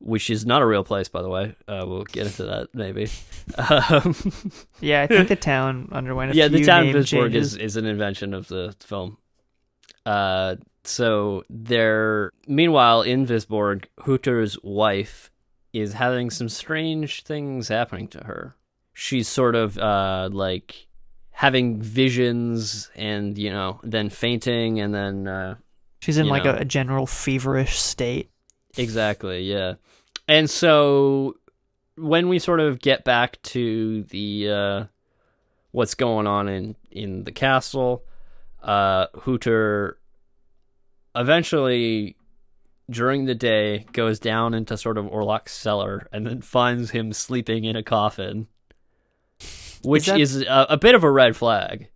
which 0.00 0.30
is 0.30 0.47
not 0.47 0.62
a 0.62 0.66
real 0.66 0.85
place, 0.85 1.09
by 1.09 1.23
the 1.23 1.28
way. 1.28 1.54
Uh, 1.66 1.85
we'll 1.87 2.04
get 2.04 2.26
into 2.26 2.45
that 2.45 2.68
maybe. 2.75 3.09
Um, 3.57 4.14
Yeah, 4.80 5.00
I 5.02 5.07
think 5.07 5.28
the 5.28 5.35
town 5.37 5.88
underwent 5.90 6.33
a 6.33 6.35
yeah, 6.37 6.49
the 6.49 6.62
town 6.62 6.85
Wisborg 6.88 7.07
changes. 7.07 7.54
is, 7.54 7.57
is 7.57 7.76
an 7.76 7.87
invention 7.87 8.35
of 8.35 8.47
the 8.49 8.75
film. 8.80 9.16
Uh, 10.09 10.57
so 10.85 11.45
there. 11.50 12.33
Meanwhile, 12.47 13.03
in 13.03 13.27
Wisborg, 13.27 13.85
Hutter's 13.99 14.57
wife 14.62 15.31
is 15.73 15.93
having 15.95 16.31
some 16.31 16.49
strange 16.49 17.23
things 17.23 17.69
happening 17.69 18.09
to 18.09 18.25
her. 18.25 18.57
She's 18.95 19.29
sort 19.29 19.55
of 19.55 19.79
uh, 19.79 20.31
like 20.33 20.87
having 21.31 21.81
visions, 21.81 22.91
and 22.97 23.37
you 23.37 23.50
know, 23.50 23.81
then 23.83 24.09
fainting, 24.11 24.81
and 24.81 24.95
then 24.95 25.29
uh, 25.29 25.55
She's 26.00 26.19
in 26.19 26.29
like 26.29 26.45
a, 26.45 26.59
a 26.59 26.65
general 26.65 27.07
feverish 27.07 27.79
state. 27.79 28.31
Exactly, 28.77 29.43
yeah. 29.43 29.75
And 30.27 30.49
so 30.49 31.37
when 31.97 32.29
we 32.29 32.38
sort 32.38 32.61
of 32.61 32.81
get 32.81 33.05
back 33.05 33.41
to 33.43 34.05
the 34.05 34.50
uh 34.50 34.85
what's 35.73 35.95
going 35.95 36.27
on 36.27 36.49
in 36.49 36.77
in 36.91 37.25
the 37.25 37.33
castle, 37.33 38.05
uh 38.62 39.07
Hutter 39.25 39.98
eventually 41.19 42.17
during 42.91 43.27
the 43.27 43.35
day 43.35 43.85
goes 43.93 44.19
down 44.19 44.55
into 44.55 44.77
sort 44.79 44.97
of 44.97 45.05
Orlok's 45.07 45.53
cellar 45.53 46.09
and 46.13 46.27
then 46.27 46.41
finds 46.41 46.91
him 46.93 47.13
sleeping 47.13 47.65
in 47.65 47.77
a 47.77 47.83
coffin. 47.83 48.47
Which 49.83 50.07
that- 50.07 50.21
is 50.21 50.41
a, 50.43 50.67
a 50.71 50.77
bit 50.77 50.95
of 50.95 51.05
a 51.05 51.11
red 51.11 51.37
flag. 51.37 51.89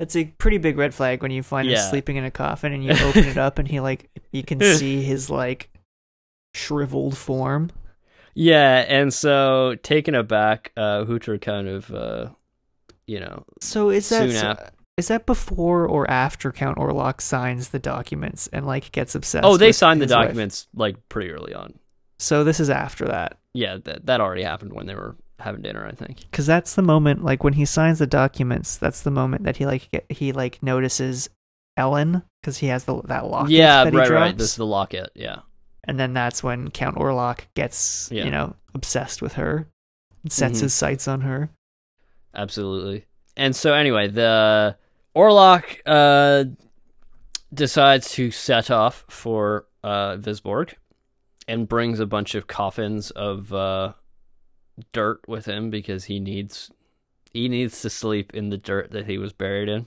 It's 0.00 0.16
a 0.16 0.24
pretty 0.24 0.58
big 0.58 0.76
red 0.76 0.92
flag 0.92 1.22
when 1.22 1.30
you 1.30 1.42
find 1.42 1.68
him 1.68 1.76
sleeping 1.78 2.16
in 2.16 2.24
a 2.24 2.30
coffin 2.30 2.72
and 2.72 2.84
you 2.84 2.90
open 3.00 3.24
it 3.24 3.38
up 3.38 3.58
and 3.58 3.68
he 3.68 3.80
like 3.80 4.10
you 4.32 4.42
can 4.42 4.60
see 4.76 5.02
his 5.02 5.30
like 5.30 5.70
shriveled 6.52 7.16
form. 7.16 7.70
Yeah, 8.34 8.84
and 8.88 9.14
so 9.14 9.76
taken 9.82 10.14
aback, 10.16 10.72
uh 10.76 11.04
Hutter 11.04 11.38
kind 11.38 11.68
of 11.68 11.90
uh 11.92 12.30
you 13.06 13.20
know, 13.20 13.44
So 13.60 13.90
is 13.90 14.08
that 14.08 14.30
Soon 14.30 14.30
so- 14.32 14.68
is 14.96 15.08
that 15.08 15.26
before 15.26 15.86
or 15.86 16.08
after 16.10 16.52
Count 16.52 16.78
Orlok 16.78 17.20
signs 17.20 17.70
the 17.70 17.78
documents 17.78 18.48
and 18.52 18.66
like 18.66 18.92
gets 18.92 19.14
obsessed? 19.14 19.44
Oh, 19.44 19.56
they 19.56 19.72
signed 19.72 20.00
the 20.00 20.04
his 20.04 20.12
wife? 20.12 20.26
documents 20.28 20.68
like 20.74 21.08
pretty 21.08 21.30
early 21.30 21.52
on. 21.54 21.74
So 22.18 22.44
this 22.44 22.60
is 22.60 22.70
after 22.70 23.06
that. 23.06 23.38
Yeah, 23.54 23.78
that 23.84 24.06
that 24.06 24.20
already 24.20 24.42
happened 24.44 24.72
when 24.72 24.86
they 24.86 24.94
were 24.94 25.16
having 25.40 25.62
dinner, 25.62 25.84
I 25.84 25.92
think. 25.92 26.20
because 26.30 26.46
that's 26.46 26.74
the 26.76 26.82
moment 26.82 27.24
like 27.24 27.42
when 27.42 27.54
he 27.54 27.64
signs 27.64 27.98
the 27.98 28.06
documents 28.06 28.76
that's 28.76 29.00
the 29.02 29.10
moment 29.10 29.42
that 29.44 29.56
he 29.56 29.66
like 29.66 29.90
get, 29.90 30.06
he 30.08 30.32
like 30.32 30.62
notices 30.62 31.28
ellen 31.76 32.22
because 32.40 32.58
he 32.58 32.68
has 32.68 32.84
the 32.84 33.02
that 33.02 33.26
locket 33.26 33.50
yeah, 33.50 33.82
that 33.82 33.92
he 33.92 33.98
right, 33.98 34.10
right. 34.10 34.38
This 34.38 34.50
is 34.50 34.56
the 34.56 34.64
locket. 34.66 35.10
Yeah, 35.16 35.40
and 35.82 35.98
then 35.98 36.14
that's 36.14 36.42
when 36.44 36.70
count 36.70 36.96
orlok 36.96 37.40
gets 37.54 38.08
Yeah. 38.12 38.24
you 38.24 38.30
know 38.30 38.54
obsessed 38.74 39.20
with 39.20 39.32
her 39.34 39.66
and 40.22 40.32
sets 40.32 40.58
Mhm. 40.60 40.62
his 40.62 40.74
sights 40.74 41.08
on 41.08 41.22
her 41.22 41.50
absolutely. 42.34 43.06
And 43.36 43.54
so 43.56 43.74
anyway, 43.74 44.08
the 44.08 44.76
Orlok 45.14 45.64
uh 45.86 46.44
decides 47.52 48.10
to 48.12 48.30
set 48.30 48.70
off 48.70 49.04
for 49.08 49.66
uh 49.82 50.16
Wisborg 50.16 50.74
and 51.46 51.68
brings 51.68 52.00
a 52.00 52.06
bunch 52.06 52.34
of 52.34 52.46
coffins 52.46 53.10
of 53.12 53.52
uh 53.52 53.92
dirt 54.92 55.20
with 55.28 55.46
him 55.46 55.70
because 55.70 56.04
he 56.04 56.18
needs 56.18 56.70
he 57.30 57.48
needs 57.48 57.80
to 57.82 57.90
sleep 57.90 58.34
in 58.34 58.50
the 58.50 58.58
dirt 58.58 58.90
that 58.92 59.06
he 59.06 59.18
was 59.18 59.32
buried 59.32 59.68
in. 59.68 59.86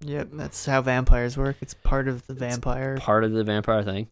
yep 0.00 0.28
that's 0.32 0.64
how 0.66 0.80
vampires 0.80 1.36
work 1.36 1.56
it's 1.60 1.74
part 1.74 2.06
of 2.06 2.26
the 2.28 2.34
vampire 2.34 2.96
part 2.98 3.24
of 3.24 3.32
the 3.32 3.44
vampire 3.44 3.82
thing. 3.82 4.08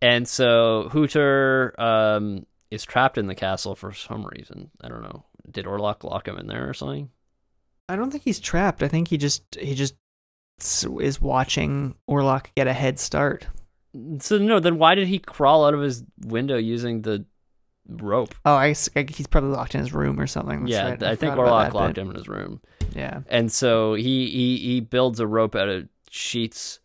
And 0.00 0.26
so 0.26 0.88
Hutter 0.92 1.80
um, 1.80 2.44
is 2.72 2.84
trapped 2.84 3.18
in 3.18 3.28
the 3.28 3.36
castle 3.36 3.76
for 3.76 3.92
some 3.92 4.26
reason. 4.26 4.72
I 4.80 4.88
don't 4.88 5.02
know. 5.02 5.24
Did 5.48 5.64
Orlok 5.64 6.02
lock 6.02 6.26
him 6.26 6.38
in 6.38 6.48
there 6.48 6.68
or 6.68 6.74
something? 6.74 7.10
I 7.92 7.96
don't 7.96 8.10
think 8.10 8.24
he's 8.24 8.40
trapped 8.40 8.82
i 8.82 8.88
think 8.88 9.08
he 9.08 9.16
just 9.18 9.42
he 9.60 9.74
just 9.74 9.94
is 11.00 11.20
watching 11.20 11.94
orlok 12.08 12.46
get 12.56 12.66
a 12.66 12.72
head 12.72 12.98
start 12.98 13.46
So 14.20 14.38
no, 14.38 14.58
then 14.60 14.78
why 14.78 14.94
did 14.94 15.08
he 15.08 15.18
crawl 15.18 15.64
out 15.66 15.74
of 15.74 15.80
his 15.80 16.02
window 16.24 16.56
using 16.56 17.02
the 17.02 17.26
rope? 17.88 18.34
oh 18.46 18.54
i, 18.54 18.74
I- 18.96 19.06
he's 19.08 19.26
probably 19.26 19.50
locked 19.50 19.74
in 19.74 19.80
his 19.80 19.92
room 19.92 20.18
or 20.20 20.26
something 20.26 20.60
That's 20.60 20.72
yeah, 20.72 20.88
right. 20.90 21.02
I 21.02 21.16
think 21.16 21.34
forgot 21.34 21.46
about 21.46 21.52
Orlok 21.52 21.72
that 21.72 21.74
locked 21.74 21.94
bit. 21.96 22.02
him 22.02 22.10
in 22.10 22.16
his 22.16 22.28
room. 22.28 22.60
yeah 22.94 23.20
And 23.28 23.50
so 23.52 23.94
he 23.94 24.30
he 24.30 24.56
he 24.58 24.80
builds 24.80 25.20
a 25.20 25.26
rope 25.26 25.54
out 25.56 25.68
of 25.68 25.88
sheets. 26.10 26.78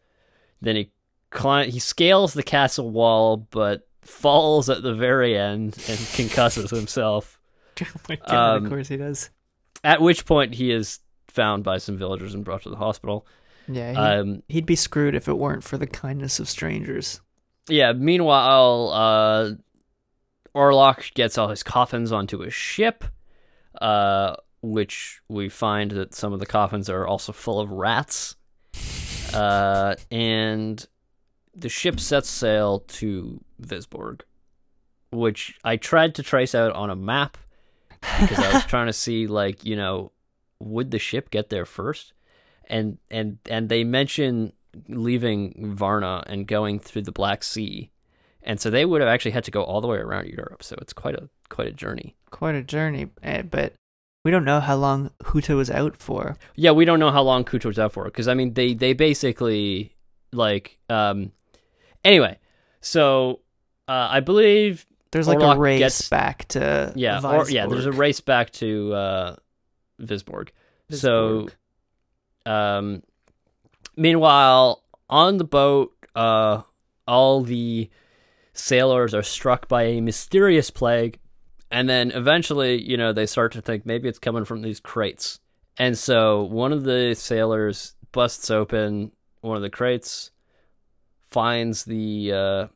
Then 0.61 0.75
he 0.75 0.91
climb 1.29 1.69
he 1.69 1.79
scales 1.79 2.33
the 2.33 2.43
castle 2.43 2.89
wall, 2.89 3.37
but 3.51 3.87
falls 4.01 4.69
at 4.69 4.81
the 4.81 4.93
very 4.93 5.37
end 5.37 5.75
and 5.87 5.99
concusses 6.17 6.71
himself. 6.71 7.39
oh 7.81 7.85
my 8.09 8.15
god 8.15 8.55
Um, 8.57 8.63
of 8.65 8.69
course 8.69 8.87
he 8.87 8.97
does 8.97 9.29
At 9.83 10.01
which 10.01 10.25
point 10.25 10.55
he 10.55 10.71
is 10.71 10.99
found 11.27 11.63
by 11.63 11.77
some 11.77 11.97
villagers 11.97 12.33
and 12.33 12.43
brought 12.43 12.63
to 12.63 12.69
the 12.69 12.77
hospital. 12.77 13.25
yeah 13.67 13.91
he, 13.91 13.97
Um, 13.97 14.43
He'd 14.47 14.65
be 14.65 14.75
screwed 14.75 15.15
if 15.15 15.27
it 15.27 15.37
weren't 15.37 15.63
for 15.63 15.77
the 15.77 15.87
kindness 15.87 16.39
of 16.39 16.49
strangers. 16.49 17.21
yeah. 17.69 17.93
Meanwhile, 17.93 18.89
uh, 18.93 19.51
Orlok 20.55 21.13
gets 21.13 21.37
all 21.37 21.49
his 21.49 21.63
coffins 21.63 22.11
onto 22.11 22.41
a 22.41 22.49
ship, 22.49 23.03
uh, 23.79 24.35
which 24.61 25.21
we 25.29 25.49
find 25.49 25.91
that 25.91 26.15
some 26.15 26.33
of 26.33 26.39
the 26.39 26.45
coffins 26.47 26.89
are 26.89 27.05
also 27.05 27.31
full 27.31 27.59
of 27.59 27.69
rats. 27.71 28.35
Uh, 29.33 29.95
and 30.09 30.87
the 31.55 31.69
ship 31.69 31.99
sets 31.99 32.29
sail 32.29 32.79
to 32.79 33.43
Wisborg, 33.61 34.21
which 35.11 35.57
I 35.63 35.75
tried 35.77 36.15
to 36.15 36.23
trace 36.23 36.55
out 36.55 36.71
on 36.73 36.89
a 36.89 36.95
map 36.95 37.37
because 38.01 38.39
I 38.39 38.53
was 38.53 38.65
trying 38.67 38.87
to 38.87 38.93
see, 38.93 39.27
like, 39.27 39.65
you 39.65 39.75
know, 39.75 40.11
would 40.59 40.91
the 40.91 40.99
ship 40.99 41.29
get 41.29 41.49
there 41.49 41.65
first? 41.65 42.13
And 42.69 42.97
and 43.09 43.37
and 43.49 43.69
they 43.69 43.83
mention 43.83 44.51
leaving 44.89 45.73
Varna 45.75 46.23
and 46.27 46.47
going 46.47 46.79
through 46.79 47.03
the 47.03 47.11
Black 47.11 47.43
Sea, 47.43 47.91
and 48.43 48.59
so 48.59 48.69
they 48.69 48.83
would 48.83 48.99
have 48.99 49.09
actually 49.09 49.31
had 49.31 49.45
to 49.45 49.51
go 49.51 49.63
all 49.63 49.79
the 49.79 49.87
way 49.87 49.97
around 49.97 50.27
Europe. 50.27 50.63
So 50.63 50.75
it's 50.81 50.91
quite 50.93 51.15
a 51.15 51.29
quite 51.49 51.67
a 51.67 51.71
journey. 51.71 52.17
Quite 52.29 52.55
a 52.55 52.63
journey, 52.63 53.07
eh, 53.23 53.41
but 53.43 53.73
we 54.25 54.31
don't 54.31 54.43
know 54.43 54.59
how 54.59 54.75
long 54.75 55.11
Hutter 55.23 55.55
was 55.55 55.71
out 55.71 55.95
for. 55.95 56.37
Yeah, 56.55 56.71
we 56.71 56.83
don't 56.83 56.99
know 56.99 57.11
how 57.11 57.23
long 57.23 57.45
Kuto 57.45 57.65
was 57.65 57.79
out 57.79 57.93
for 57.93 58.03
because 58.03 58.27
I 58.27 58.33
mean 58.33 58.53
they 58.53 58.73
they 58.73 58.91
basically 58.91 59.95
like 60.33 60.77
um 60.89 61.31
anyway. 62.03 62.37
So 62.81 63.39
uh, 63.87 64.07
I 64.11 64.19
believe 64.19 64.85
There's 65.11 65.27
like 65.27 65.37
Orlok 65.39 65.55
a 65.55 65.59
race 65.59 65.79
gets- 65.79 66.09
back 66.09 66.47
to 66.49 66.91
yeah 66.95 67.21
or, 67.23 67.49
yeah 67.49 67.65
there's 67.67 67.85
a 67.85 67.91
race 67.91 68.19
back 68.19 68.51
to 68.53 68.93
uh, 68.93 69.35
Wisborg. 70.01 70.49
So 70.91 71.47
Um, 72.45 73.03
meanwhile, 73.95 74.83
on 75.09 75.37
the 75.37 75.43
boat, 75.43 75.93
uh, 76.15 76.61
all 77.07 77.41
the 77.41 77.89
sailors 78.53 79.13
are 79.13 79.23
struck 79.23 79.67
by 79.67 79.83
a 79.83 80.01
mysterious 80.01 80.69
plague, 80.69 81.19
and 81.69 81.89
then 81.89 82.11
eventually, 82.11 82.81
you 82.81 82.95
know, 82.95 83.11
they 83.11 83.25
start 83.25 83.51
to 83.53 83.61
think 83.61 83.85
maybe 83.85 84.07
it's 84.07 84.19
coming 84.19 84.45
from 84.45 84.61
these 84.61 84.79
crates. 84.79 85.39
And 85.77 85.97
so 85.97 86.43
one 86.43 86.71
of 86.73 86.83
the 86.83 87.13
sailors 87.15 87.95
busts 88.11 88.49
open 88.49 89.11
one 89.41 89.57
of 89.57 89.61
the 89.61 89.69
crates, 89.69 90.31
finds 91.29 91.85
the. 91.85 92.31
Uh, 92.33 92.67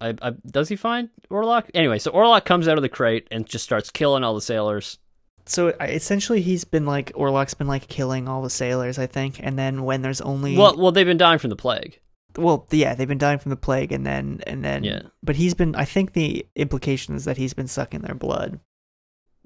I, 0.00 0.14
I, 0.20 0.30
does 0.46 0.68
he 0.68 0.76
find 0.76 1.08
Orlok? 1.30 1.70
Anyway, 1.74 1.98
so 1.98 2.10
Orlok 2.12 2.44
comes 2.44 2.68
out 2.68 2.76
of 2.78 2.82
the 2.82 2.88
crate 2.88 3.26
and 3.30 3.46
just 3.46 3.64
starts 3.64 3.90
killing 3.90 4.24
all 4.24 4.34
the 4.34 4.40
sailors. 4.42 4.98
so 5.46 5.68
uh, 5.80 5.84
essentially, 5.84 6.42
he's 6.42 6.64
been 6.64 6.84
like 6.86 7.12
Orlok's 7.14 7.54
been 7.54 7.66
like 7.66 7.88
killing 7.88 8.28
all 8.28 8.42
the 8.42 8.50
sailors, 8.50 8.98
I 8.98 9.06
think. 9.06 9.40
And 9.42 9.58
then 9.58 9.84
when 9.84 10.02
there's 10.02 10.20
only 10.20 10.56
Well, 10.56 10.76
well, 10.76 10.92
they've 10.92 11.06
been 11.06 11.16
dying 11.16 11.38
from 11.38 11.50
the 11.50 11.56
plague. 11.56 11.98
well, 12.36 12.66
yeah, 12.70 12.94
they've 12.94 13.08
been 13.08 13.16
dying 13.16 13.38
from 13.38 13.50
the 13.50 13.56
plague, 13.56 13.90
and 13.92 14.04
then 14.04 14.40
and 14.46 14.62
then 14.62 14.84
Yeah. 14.84 15.00
But 15.22 15.36
he's 15.36 15.54
been. 15.54 15.74
I 15.74 15.86
think 15.86 16.12
the 16.12 16.46
implication 16.56 17.14
is 17.14 17.24
that 17.24 17.38
he's 17.38 17.54
been 17.54 17.68
sucking 17.68 18.00
their 18.00 18.14
blood. 18.14 18.60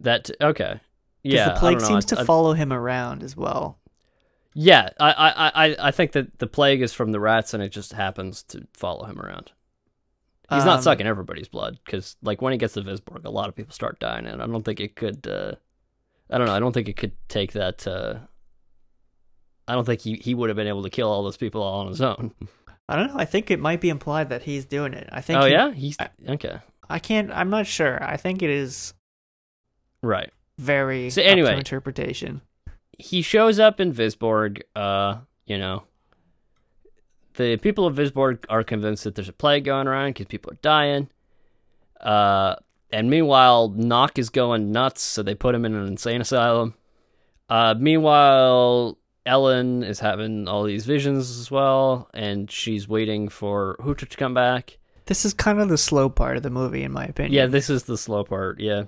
That 0.00 0.30
okay, 0.40 0.80
yeah. 1.22 1.50
the 1.50 1.60
plague 1.60 1.76
I 1.76 1.78
don't 1.80 1.82
know. 1.82 1.88
seems 1.88 2.04
to 2.06 2.20
I- 2.20 2.24
follow 2.24 2.54
him 2.54 2.72
around 2.72 3.22
as 3.22 3.36
well. 3.36 3.78
Yeah, 4.52 4.88
I, 4.98 5.12
I, 5.12 5.66
I, 5.66 5.76
I 5.78 5.90
think 5.92 6.10
that 6.12 6.40
the 6.40 6.48
plague 6.48 6.82
is 6.82 6.92
from 6.92 7.12
the 7.12 7.20
rats, 7.20 7.54
and 7.54 7.62
it 7.62 7.68
just 7.68 7.92
happens 7.92 8.42
to 8.44 8.66
follow 8.74 9.04
him 9.04 9.20
around. 9.20 9.52
He's 10.52 10.64
not 10.64 10.78
Um, 10.78 10.82
sucking 10.82 11.06
everybody's 11.06 11.48
blood 11.48 11.78
because, 11.84 12.16
like, 12.22 12.42
when 12.42 12.52
he 12.52 12.58
gets 12.58 12.74
to 12.74 12.82
Wisborg, 12.82 13.24
a 13.24 13.30
lot 13.30 13.48
of 13.48 13.54
people 13.54 13.72
start 13.72 14.00
dying, 14.00 14.26
and 14.26 14.42
I 14.42 14.46
don't 14.46 14.64
think 14.64 14.80
it 14.80 14.96
could. 14.96 15.26
Uh, 15.26 15.52
I 16.28 16.38
don't 16.38 16.46
know. 16.48 16.54
I 16.54 16.58
don't 16.58 16.72
think 16.72 16.88
it 16.88 16.96
could 16.96 17.12
take 17.28 17.52
that. 17.52 17.86
Uh, 17.86 18.18
I 19.68 19.74
don't 19.74 19.84
think 19.84 20.00
he, 20.00 20.14
he 20.16 20.34
would 20.34 20.48
have 20.50 20.56
been 20.56 20.66
able 20.66 20.82
to 20.82 20.90
kill 20.90 21.08
all 21.08 21.22
those 21.22 21.36
people 21.36 21.62
all 21.62 21.80
on 21.82 21.88
his 21.88 22.00
own. 22.00 22.32
I 22.88 22.96
don't 22.96 23.06
know. 23.08 23.16
I 23.18 23.24
think 23.24 23.50
it 23.52 23.60
might 23.60 23.80
be 23.80 23.88
implied 23.88 24.30
that 24.30 24.42
he's 24.42 24.64
doing 24.64 24.92
it. 24.94 25.08
I 25.12 25.20
think. 25.20 25.40
Oh 25.40 25.46
he- 25.46 25.52
yeah, 25.52 25.70
he's 25.72 25.96
I- 26.00 26.10
okay. 26.30 26.58
I 26.88 26.98
can't. 26.98 27.30
I'm 27.30 27.50
not 27.50 27.66
sure. 27.68 28.02
I 28.02 28.16
think 28.16 28.42
it 28.42 28.50
is 28.50 28.94
Right. 30.02 30.30
very 30.58 31.10
So 31.10 31.22
anyway. 31.22 31.56
interpretation. 31.56 32.40
he 32.98 33.22
shows 33.22 33.58
up 33.60 33.78
in 33.80 33.92
Wisborg. 33.94 34.62
Uh, 34.74 35.18
you 35.46 35.56
know, 35.58 35.84
the 37.40 37.56
people 37.56 37.86
of 37.86 37.96
Wisborg 37.96 38.44
are 38.48 38.62
convinced 38.62 39.04
that 39.04 39.14
there's 39.14 39.28
a 39.28 39.32
plague 39.32 39.64
going 39.64 39.86
around 39.88 40.10
because 40.10 40.26
people 40.26 40.52
are 40.52 40.58
dying. 40.62 41.08
Uh, 42.00 42.56
and 42.92 43.08
meanwhile, 43.08 43.68
Knock 43.68 44.18
is 44.18 44.30
going 44.30 44.72
nuts, 44.72 45.02
so 45.02 45.22
they 45.22 45.34
put 45.34 45.54
him 45.54 45.64
in 45.64 45.74
an 45.74 45.86
insane 45.86 46.20
asylum. 46.20 46.74
Uh, 47.48 47.74
meanwhile, 47.78 48.98
Ellen 49.26 49.82
is 49.82 50.00
having 50.00 50.48
all 50.48 50.64
these 50.64 50.86
visions 50.86 51.30
as 51.30 51.50
well, 51.50 52.08
and 52.14 52.50
she's 52.50 52.88
waiting 52.88 53.28
for 53.28 53.76
Hutter 53.82 54.06
to 54.06 54.16
come 54.16 54.34
back. 54.34 54.78
This 55.06 55.24
is 55.24 55.34
kind 55.34 55.60
of 55.60 55.68
the 55.68 55.78
slow 55.78 56.08
part 56.08 56.36
of 56.36 56.42
the 56.42 56.50
movie, 56.50 56.84
in 56.84 56.92
my 56.92 57.04
opinion. 57.04 57.32
Yeah, 57.32 57.46
this 57.46 57.68
is 57.70 57.84
the 57.84 57.98
slow 57.98 58.24
part. 58.24 58.60
Yeah. 58.60 58.84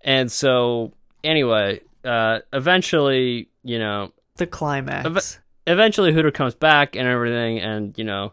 And 0.00 0.32
so, 0.32 0.92
anyway, 1.22 1.80
uh, 2.04 2.40
eventually, 2.52 3.48
you 3.62 3.78
know, 3.78 4.12
the 4.36 4.46
climax. 4.46 5.38
Eventually 5.66 6.12
Hutter 6.12 6.30
comes 6.30 6.54
back 6.54 6.96
and 6.96 7.06
everything, 7.06 7.58
and 7.60 7.96
you 7.96 8.04
know, 8.04 8.32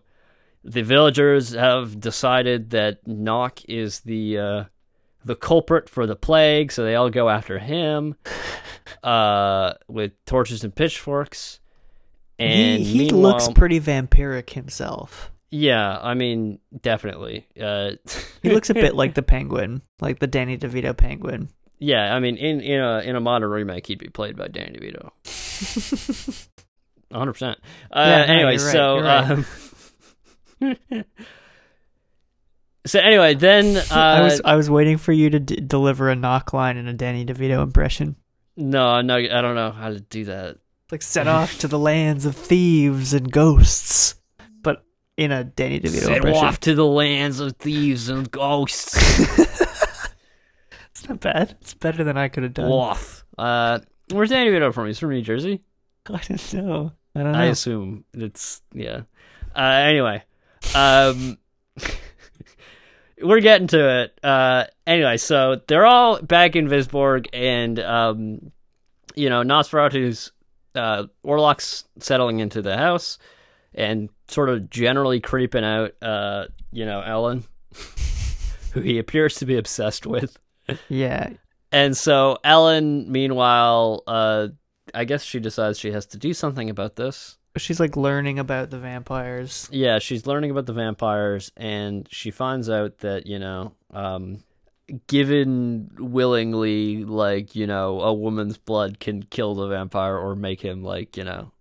the 0.64 0.82
villagers 0.82 1.54
have 1.54 2.00
decided 2.00 2.72
that 2.72 3.06
Knock 3.08 3.64
is 3.70 4.00
the 4.02 4.38
uh, 4.38 4.64
the 5.24 5.36
culprit 5.36 5.90
for 5.90 6.06
the 6.08 6.16
plague, 6.16 6.72
so 6.72 6.84
they 6.84 6.96
all 6.96 7.10
go 7.10 7.30
after 7.30 7.60
him 7.60 8.16
uh, 9.04 9.74
with 9.88 10.14
torches 10.26 10.64
and 10.64 10.76
pitchforks. 10.76 11.60
And 12.40 12.82
he 12.82 13.06
he 13.06 13.10
looks 13.10 13.50
pretty 13.50 13.80
vampiric 13.82 14.52
himself. 14.52 15.32
yeah, 15.52 16.00
I 16.02 16.14
mean, 16.14 16.60
definitely. 16.82 17.48
Uh, 17.60 17.92
He 18.42 18.50
looks 18.50 18.70
a 18.70 18.74
bit 18.74 18.96
like 18.96 19.14
the 19.16 19.22
penguin, 19.24 19.82
like 20.00 20.20
the 20.20 20.28
Danny 20.28 20.58
DeVito 20.58 20.96
penguin. 20.96 21.50
yeah, 21.80 22.16
I 22.16 22.20
mean, 22.20 22.38
in 22.38 22.62
in 22.62 22.80
a 22.80 23.00
in 23.00 23.16
a 23.18 23.20
modern 23.20 23.50
remake, 23.50 23.88
he'd 23.88 24.00
be 24.00 24.08
played 24.08 24.38
by 24.38 24.48
Danny 24.48 24.80
DeVito. 24.80 25.12
100. 27.10 27.34
percent 27.34 27.60
Uh, 27.92 28.04
Yeah, 28.06 28.26
no, 28.26 28.34
anyway, 28.34 28.52
right, 28.52 28.60
so 28.60 29.00
um, 29.00 29.46
so 32.86 33.00
anyway, 33.00 33.36
then 33.36 33.78
uh, 33.78 33.84
I 33.92 34.22
was 34.24 34.42
I 34.46 34.56
was 34.56 34.70
waiting 34.70 34.98
for 34.98 35.12
you 35.12 35.30
to 35.30 35.40
d- 35.40 35.56
deliver 35.58 36.10
a 36.10 36.16
knock 36.16 36.54
line 36.54 36.78
in 36.78 36.88
a 36.88 36.94
Danny 36.94 37.26
DeVito 37.26 37.62
impression. 37.64 38.16
no, 38.56 39.02
no, 39.02 39.16
I 39.16 39.42
don't 39.42 39.56
know 39.56 39.72
how 39.72 39.90
to 39.90 40.00
do 40.00 40.26
that. 40.26 40.58
Like 40.92 41.02
set 41.04 41.28
off 41.28 41.60
to 41.60 41.68
the 41.68 41.78
lands 41.78 42.26
of 42.26 42.36
thieves 42.36 43.14
and 43.14 43.32
ghosts, 43.32 44.16
but 44.64 44.84
in 45.18 45.32
a 45.32 45.44
Danny 45.44 45.80
DeVito 45.80 46.00
Set 46.06 46.18
impression. 46.18 46.46
off 46.46 46.60
to 46.62 46.74
the 46.74 46.86
lands 46.86 47.40
of 47.40 47.56
thieves 47.58 48.10
and 48.10 48.30
ghosts. 48.32 48.98
It's 50.92 51.08
not 51.08 51.22
bad. 51.22 51.56
It's 51.62 51.74
better 51.76 52.04
than 52.04 52.18
I 52.18 52.28
could 52.28 52.44
have 52.44 52.54
done. 52.54 52.70
Off. 52.70 53.24
Uh, 53.38 53.80
where's 54.12 54.32
Danny 54.32 54.50
DeVito 54.50 54.74
from? 54.74 54.88
He's 54.88 55.00
from 55.00 55.12
New 55.12 55.22
Jersey. 55.22 55.62
I 56.10 56.20
don't 56.28 56.54
know. 56.56 56.92
I 57.20 57.24
don't 57.24 57.34
know. 57.34 57.40
I 57.40 57.46
assume 57.46 58.06
it's 58.14 58.62
yeah. 58.74 59.02
Uh, 59.54 59.60
anyway, 59.62 60.24
um, 60.74 61.38
we're 63.22 63.42
getting 63.42 63.68
to 63.68 64.02
it. 64.04 64.20
Uh, 64.24 64.66
anyway, 64.88 65.18
so 65.18 65.60
they're 65.68 65.86
all 65.86 66.22
back 66.22 66.56
in 66.56 66.68
Wisborg, 66.70 67.28
and 67.34 67.78
um, 67.80 68.52
you 69.16 69.30
know 69.30 69.44
Nosferatu's 69.44 70.32
uh, 70.76 71.08
Orlok's 71.26 71.84
settling 72.00 72.40
into 72.40 72.62
the 72.62 72.78
house, 72.78 73.18
and 73.74 74.10
sort 74.30 74.48
of 74.50 74.70
generally 74.70 75.20
creeping 75.20 75.66
out. 75.66 75.92
Uh, 76.02 76.46
you 76.72 76.86
know 76.86 77.02
Ellen, 77.02 77.44
who 78.74 78.80
he 78.80 78.98
appears 78.98 79.36
to 79.36 79.46
be 79.46 79.58
obsessed 79.58 80.06
with. 80.06 80.38
yeah, 80.88 81.32
And 81.74 81.98
so 81.98 82.38
Ellen, 82.46 83.12
meanwhile, 83.12 84.04
uh, 84.08 84.50
I 84.94 85.06
guess 85.06 85.24
she 85.24 85.40
decides 85.40 85.80
she 85.80 85.92
has 85.92 86.06
to 86.08 86.18
do 86.18 86.34
something 86.34 86.70
about 86.70 86.96
this. 86.96 87.38
she's 87.58 87.80
like 87.80 87.98
learning 87.98 88.40
about 88.40 88.70
the 88.70 88.80
vampires. 88.80 89.68
Yeah, 89.72 90.00
she's 90.00 90.26
learning 90.26 90.52
about 90.52 90.66
the 90.66 90.74
vampires, 90.74 91.52
and 91.58 92.08
she 92.12 92.32
finds 92.32 92.70
out 92.70 93.00
that 93.00 93.26
you 93.28 93.40
know, 93.40 93.74
um, 93.92 94.44
given 95.08 95.90
willingly, 95.98 97.04
like 97.06 97.56
you 97.56 97.68
know, 97.68 98.02
a 98.02 98.14
woman's 98.14 98.58
blood 98.58 99.00
can 99.00 99.24
kill 99.24 99.56
the 99.56 99.68
vampire 99.68 100.18
or 100.18 100.36
make 100.36 100.62
him 100.62 100.84
like 100.84 101.18
you 101.18 101.24
know, 101.24 101.52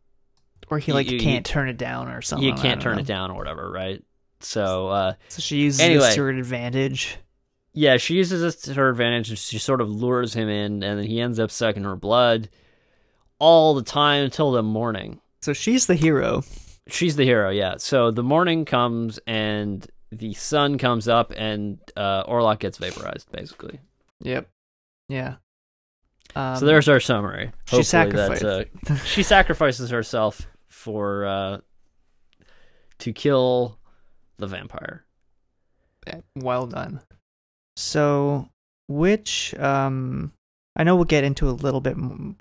Or 0.70 0.78
he 0.78 0.92
like 0.92 1.10
you- 1.10 1.18
can't 1.20 1.46
turn 1.46 1.68
it 1.68 1.76
down 1.78 2.08
or 2.08 2.22
something. 2.22 2.46
you 2.46 2.54
can't 2.54 2.80
turn 2.80 2.96
know. 2.96 3.00
it 3.02 3.06
down 3.06 3.30
or 3.30 3.36
whatever, 3.36 3.70
right? 3.70 4.02
So 4.40 4.88
uh, 4.88 5.12
So 5.28 5.42
she 5.42 5.56
uses 5.62 5.80
Anyway. 5.80 6.00
this 6.06 6.14
to 6.14 6.22
her 6.22 6.30
advantage. 6.30 7.16
yeah, 7.72 7.96
she 7.96 8.14
uses 8.14 8.40
this 8.40 8.56
to 8.62 8.74
her 8.74 8.88
advantage, 8.90 9.30
and 9.30 9.38
she 9.38 9.58
sort 9.58 9.80
of 9.80 9.90
lures 9.90 10.34
him 10.34 10.48
in, 10.48 10.82
and 10.84 10.98
then 10.98 11.04
he 11.06 11.20
ends 11.20 11.40
up 11.40 11.50
sucking 11.50 11.82
her 11.84 11.96
blood 11.96 12.48
all 13.38 13.74
the 13.74 13.82
time 13.82 14.24
until 14.24 14.52
the 14.52 14.62
morning. 14.62 15.20
So 15.42 15.52
she's 15.52 15.86
the 15.86 15.94
hero. 15.94 16.42
She's 16.88 17.16
the 17.16 17.24
hero, 17.24 17.50
yeah. 17.50 17.76
So 17.78 18.10
the 18.10 18.22
morning 18.22 18.64
comes 18.64 19.18
and 19.26 19.86
the 20.10 20.34
sun 20.34 20.78
comes 20.78 21.06
up 21.06 21.32
and 21.36 21.78
uh, 21.96 22.24
Orlok 22.24 22.60
gets 22.60 22.78
vaporized, 22.78 23.30
basically. 23.30 23.80
Yep. 24.22 24.48
Yeah. 25.08 25.36
Um, 26.34 26.56
so 26.56 26.66
there's 26.66 26.88
our 26.88 27.00
summary. 27.00 27.52
she 27.66 27.76
Hopefully 27.76 28.42
uh, 28.42 28.94
she 29.04 29.22
sacrifices 29.22 29.90
herself 29.90 30.46
for 30.66 31.26
uh, 31.26 31.58
to 32.98 33.12
kill 33.12 33.78
the 34.38 34.46
vampire. 34.46 35.04
Well 36.36 36.66
done. 36.66 37.00
So, 37.76 38.48
which 38.88 39.54
um, 39.58 40.32
I 40.78 40.84
know 40.84 40.94
we'll 40.94 41.04
get 41.04 41.24
into 41.24 41.48
a 41.48 41.50
little 41.50 41.80
bit 41.80 41.96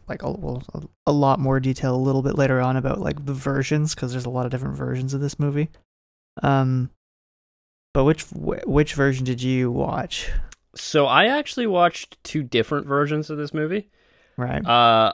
like 0.07 0.21
a, 0.21 0.61
a 1.07 1.11
lot 1.11 1.39
more 1.39 1.59
detail 1.59 1.95
a 1.95 1.97
little 1.97 2.21
bit 2.21 2.37
later 2.37 2.61
on 2.61 2.77
about 2.77 3.01
like 3.01 3.25
the 3.25 3.33
versions 3.33 3.95
because 3.95 4.11
there's 4.11 4.25
a 4.25 4.29
lot 4.29 4.45
of 4.45 4.51
different 4.51 4.77
versions 4.77 5.15
of 5.15 5.21
this 5.21 5.39
movie. 5.39 5.69
Um, 6.43 6.91
but 7.95 8.03
which 8.03 8.25
which 8.31 8.93
version 8.93 9.25
did 9.25 9.41
you 9.41 9.71
watch? 9.71 10.29
So 10.75 11.07
I 11.07 11.25
actually 11.25 11.65
watched 11.65 12.23
two 12.23 12.43
different 12.43 12.85
versions 12.85 13.31
of 13.31 13.39
this 13.39 13.55
movie. 13.55 13.89
Right. 14.37 14.63
Uh, 14.63 15.13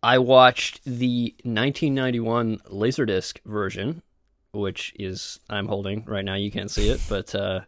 I 0.00 0.18
watched 0.18 0.84
the 0.84 1.34
1991 1.42 2.58
Laserdisc 2.70 3.38
version, 3.44 4.02
which 4.52 4.94
is 4.96 5.40
I'm 5.50 5.66
holding 5.66 6.04
right 6.04 6.24
now. 6.24 6.34
You 6.34 6.52
can't 6.52 6.70
see 6.70 6.90
it, 6.90 7.00
but 7.08 7.34
uh, 7.34 7.62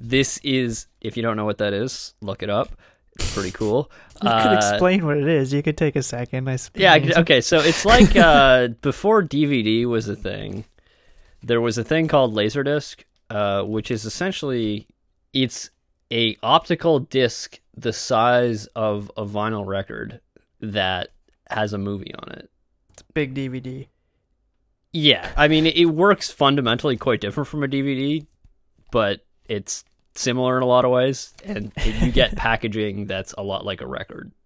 this 0.00 0.38
is 0.44 0.86
if 1.00 1.16
you 1.16 1.24
don't 1.24 1.36
know 1.36 1.44
what 1.44 1.58
that 1.58 1.72
is, 1.72 2.14
look 2.20 2.44
it 2.44 2.50
up. 2.50 2.76
It's 3.16 3.34
pretty 3.34 3.50
cool. 3.50 3.90
you 4.22 4.28
could 4.28 4.52
Uh, 4.52 4.56
explain 4.56 5.04
what 5.04 5.16
it 5.18 5.26
is. 5.28 5.52
You 5.52 5.62
could 5.62 5.76
take 5.76 5.96
a 5.96 6.02
second. 6.02 6.48
I 6.48 6.56
suppose. 6.56 6.80
Yeah. 6.80 6.94
I 6.94 7.12
Okay. 7.20 7.40
So 7.40 7.58
it's 7.60 7.84
like 7.84 8.16
uh, 8.16 8.68
before 8.82 9.22
DVD 9.22 9.84
was 9.86 10.08
a 10.08 10.16
thing. 10.16 10.64
There 11.42 11.60
was 11.60 11.78
a 11.78 11.84
thing 11.84 12.06
called 12.08 12.34
Laserdisc, 12.34 13.04
uh, 13.30 13.62
which 13.62 13.90
is 13.90 14.04
essentially 14.04 14.86
it's 15.32 15.70
a 16.12 16.36
optical 16.42 16.98
disc 17.00 17.60
the 17.76 17.92
size 17.92 18.66
of 18.76 19.10
a 19.16 19.24
vinyl 19.24 19.64
record 19.66 20.20
that 20.60 21.08
has 21.50 21.72
a 21.72 21.78
movie 21.78 22.12
on 22.14 22.32
it. 22.32 22.50
It's 22.92 23.02
big 23.14 23.34
DVD. 23.34 23.86
Yeah, 24.92 25.30
I 25.36 25.48
mean 25.48 25.66
it 25.66 25.84
works 25.86 26.30
fundamentally 26.30 26.96
quite 26.96 27.20
different 27.20 27.48
from 27.48 27.62
a 27.62 27.68
DVD, 27.68 28.26
but 28.90 29.24
it's 29.48 29.84
similar 30.20 30.56
in 30.56 30.62
a 30.62 30.66
lot 30.66 30.84
of 30.84 30.90
ways, 30.90 31.32
and 31.44 31.72
you 31.84 32.12
get 32.12 32.36
packaging 32.36 33.06
that's 33.06 33.32
a 33.36 33.42
lot 33.42 33.64
like 33.64 33.80
a 33.80 33.86
record. 33.86 34.30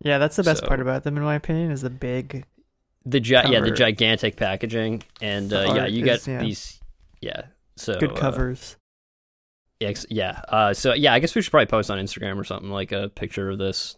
Yeah, 0.00 0.18
that's 0.18 0.36
the 0.36 0.42
best 0.42 0.60
So- 0.60 0.66
part 0.66 0.80
about 0.80 1.02
them, 1.04 1.16
in 1.16 1.22
my 1.22 1.34
opinion, 1.36 1.70
is 1.70 1.80
the 1.80 1.88
big. 1.88 2.44
The 3.06 3.20
gi- 3.20 3.32
yeah, 3.48 3.60
the 3.60 3.70
gigantic 3.70 4.36
packaging, 4.36 5.02
and 5.22 5.50
uh, 5.50 5.72
yeah, 5.74 5.86
you 5.86 6.04
is- 6.04 6.24
get 6.24 6.26
yeah. 6.30 6.40
these. 6.42 6.78
Yeah, 7.22 7.42
so 7.76 7.98
Good 7.98 8.10
uh, 8.12 8.14
covers. 8.16 8.76
ex- 9.80 10.04
yeah, 10.10 10.40
uh, 10.48 10.74
so 10.74 10.92
yeah, 10.92 11.14
I 11.14 11.20
guess 11.20 11.34
we 11.34 11.40
should 11.40 11.50
probably 11.50 11.66
post 11.66 11.90
on 11.90 11.98
Instagram 11.98 12.36
or 12.38 12.44
something 12.44 12.68
like 12.70 12.92
a 12.92 13.08
picture 13.08 13.48
of 13.50 13.56
this 13.58 13.96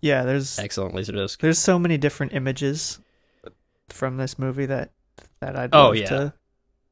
yeah, 0.00 0.22
there's 0.24 0.58
excellent 0.58 0.94
laserdisc. 0.94 1.38
there's 1.38 1.58
so 1.58 1.78
many 1.78 1.96
different 1.96 2.34
images 2.34 3.00
from 3.88 4.16
this 4.16 4.38
movie 4.38 4.66
that 4.66 4.92
that 5.40 5.56
I'd 5.56 5.70
Oh, 5.74 5.86
love 5.86 5.96
yeah. 5.96 6.08
to. 6.08 6.34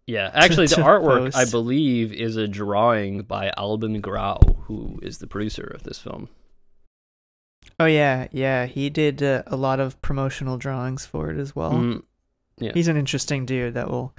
Yeah, 0.07 0.31
actually, 0.35 0.67
the 0.67 0.77
artwork 0.77 1.35
I 1.35 1.45
believe 1.45 2.13
is 2.13 2.37
a 2.37 2.49
drawing 2.49 3.23
by 3.23 3.53
Albin 3.57 4.01
Grau, 4.01 4.39
who 4.65 4.99
is 5.03 5.19
the 5.19 5.27
producer 5.27 5.71
of 5.75 5.85
this 5.85 5.99
film. 5.99 6.29
Oh 7.79 7.87
yeah, 7.87 8.29
yeah. 8.33 8.67
He 8.67 8.91
did 8.91 9.23
uh, 9.23 9.43
a 9.47 9.57
lot 9.57 9.81
of 9.81 10.01
promotional 10.03 10.59
drawings 10.59 11.07
for 11.07 11.31
it 11.31 11.39
as 11.39 11.55
well. 11.55 11.73
Mm, 11.73 12.03
yeah. 12.59 12.73
He's 12.75 12.89
an 12.89 12.97
interesting 12.97 13.47
dude 13.47 13.75
that 13.75 13.91
we'll 13.91 14.15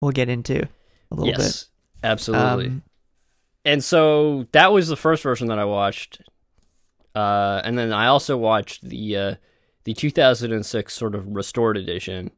we'll 0.00 0.12
get 0.12 0.28
into 0.28 0.68
a 1.10 1.14
little 1.14 1.26
yes, 1.26 1.64
bit. 1.64 2.06
absolutely. 2.08 2.66
Um, 2.66 2.82
and 3.64 3.84
so 3.84 4.46
that 4.52 4.72
was 4.72 4.88
the 4.88 4.96
first 4.96 5.22
version 5.22 5.48
that 5.48 5.58
I 5.58 5.64
watched, 5.64 6.22
uh, 7.14 7.60
and 7.64 7.78
then 7.78 7.92
I 7.92 8.06
also 8.06 8.36
watched 8.36 8.82
the 8.82 9.16
uh, 9.16 9.34
the 9.84 9.94
2006 9.94 10.92
sort 10.92 11.14
of 11.14 11.26
restored 11.28 11.76
edition, 11.76 12.30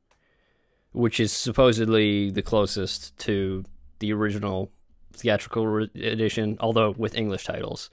which 0.92 1.18
is 1.20 1.32
supposedly 1.32 2.30
the 2.30 2.42
closest 2.42 3.16
to 3.18 3.64
the 3.98 4.12
original 4.12 4.70
theatrical 5.12 5.66
re- 5.66 5.90
edition, 5.94 6.56
although 6.60 6.94
with 6.96 7.14
English 7.16 7.44
titles. 7.44 7.90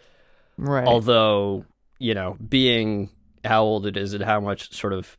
right. 0.57 0.87
Although 0.87 1.65
you 1.99 2.13
know, 2.13 2.37
being 2.47 3.09
how 3.43 3.63
old 3.63 3.85
it 3.85 3.97
is 3.97 4.13
and 4.13 4.23
how 4.23 4.39
much 4.39 4.73
sort 4.73 4.93
of 4.93 5.17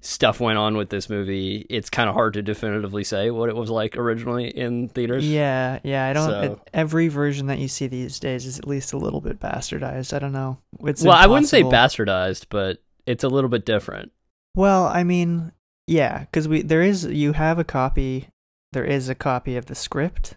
stuff 0.00 0.40
went 0.40 0.58
on 0.58 0.76
with 0.76 0.88
this 0.90 1.08
movie, 1.08 1.64
it's 1.70 1.88
kind 1.90 2.08
of 2.08 2.14
hard 2.14 2.32
to 2.34 2.42
definitively 2.42 3.04
say 3.04 3.30
what 3.30 3.48
it 3.48 3.54
was 3.54 3.70
like 3.70 3.96
originally 3.96 4.48
in 4.48 4.88
theaters. 4.88 5.26
Yeah, 5.28 5.78
yeah. 5.84 6.06
I 6.06 6.12
don't. 6.12 6.28
So- 6.28 6.40
it- 6.40 6.58
every 6.74 7.08
version 7.08 7.46
that 7.46 7.58
you 7.58 7.68
see 7.68 7.86
these 7.86 8.18
days 8.18 8.46
is 8.46 8.58
at 8.58 8.66
least 8.66 8.92
a 8.92 8.98
little 8.98 9.20
bit 9.20 9.38
bastardized. 9.38 10.12
I 10.14 10.18
don't 10.18 10.32
know. 10.32 10.58
It's 10.80 11.02
well, 11.04 11.12
I 11.16 11.26
wouldn't 11.26 11.48
say 11.48 11.62
bastardized, 11.62 12.46
but 12.48 12.78
it's 13.06 13.22
a 13.24 13.28
little 13.28 13.50
bit 13.50 13.64
different. 13.66 14.12
Well, 14.56 14.86
I 14.86 15.04
mean, 15.04 15.52
yeah, 15.86 16.20
because 16.20 16.48
we 16.48 16.62
there 16.62 16.82
is 16.82 17.04
you 17.04 17.32
have 17.32 17.58
a 17.58 17.64
copy. 17.64 18.28
There 18.72 18.84
is 18.84 19.08
a 19.08 19.14
copy 19.14 19.56
of 19.56 19.66
the 19.66 19.74
script, 19.74 20.36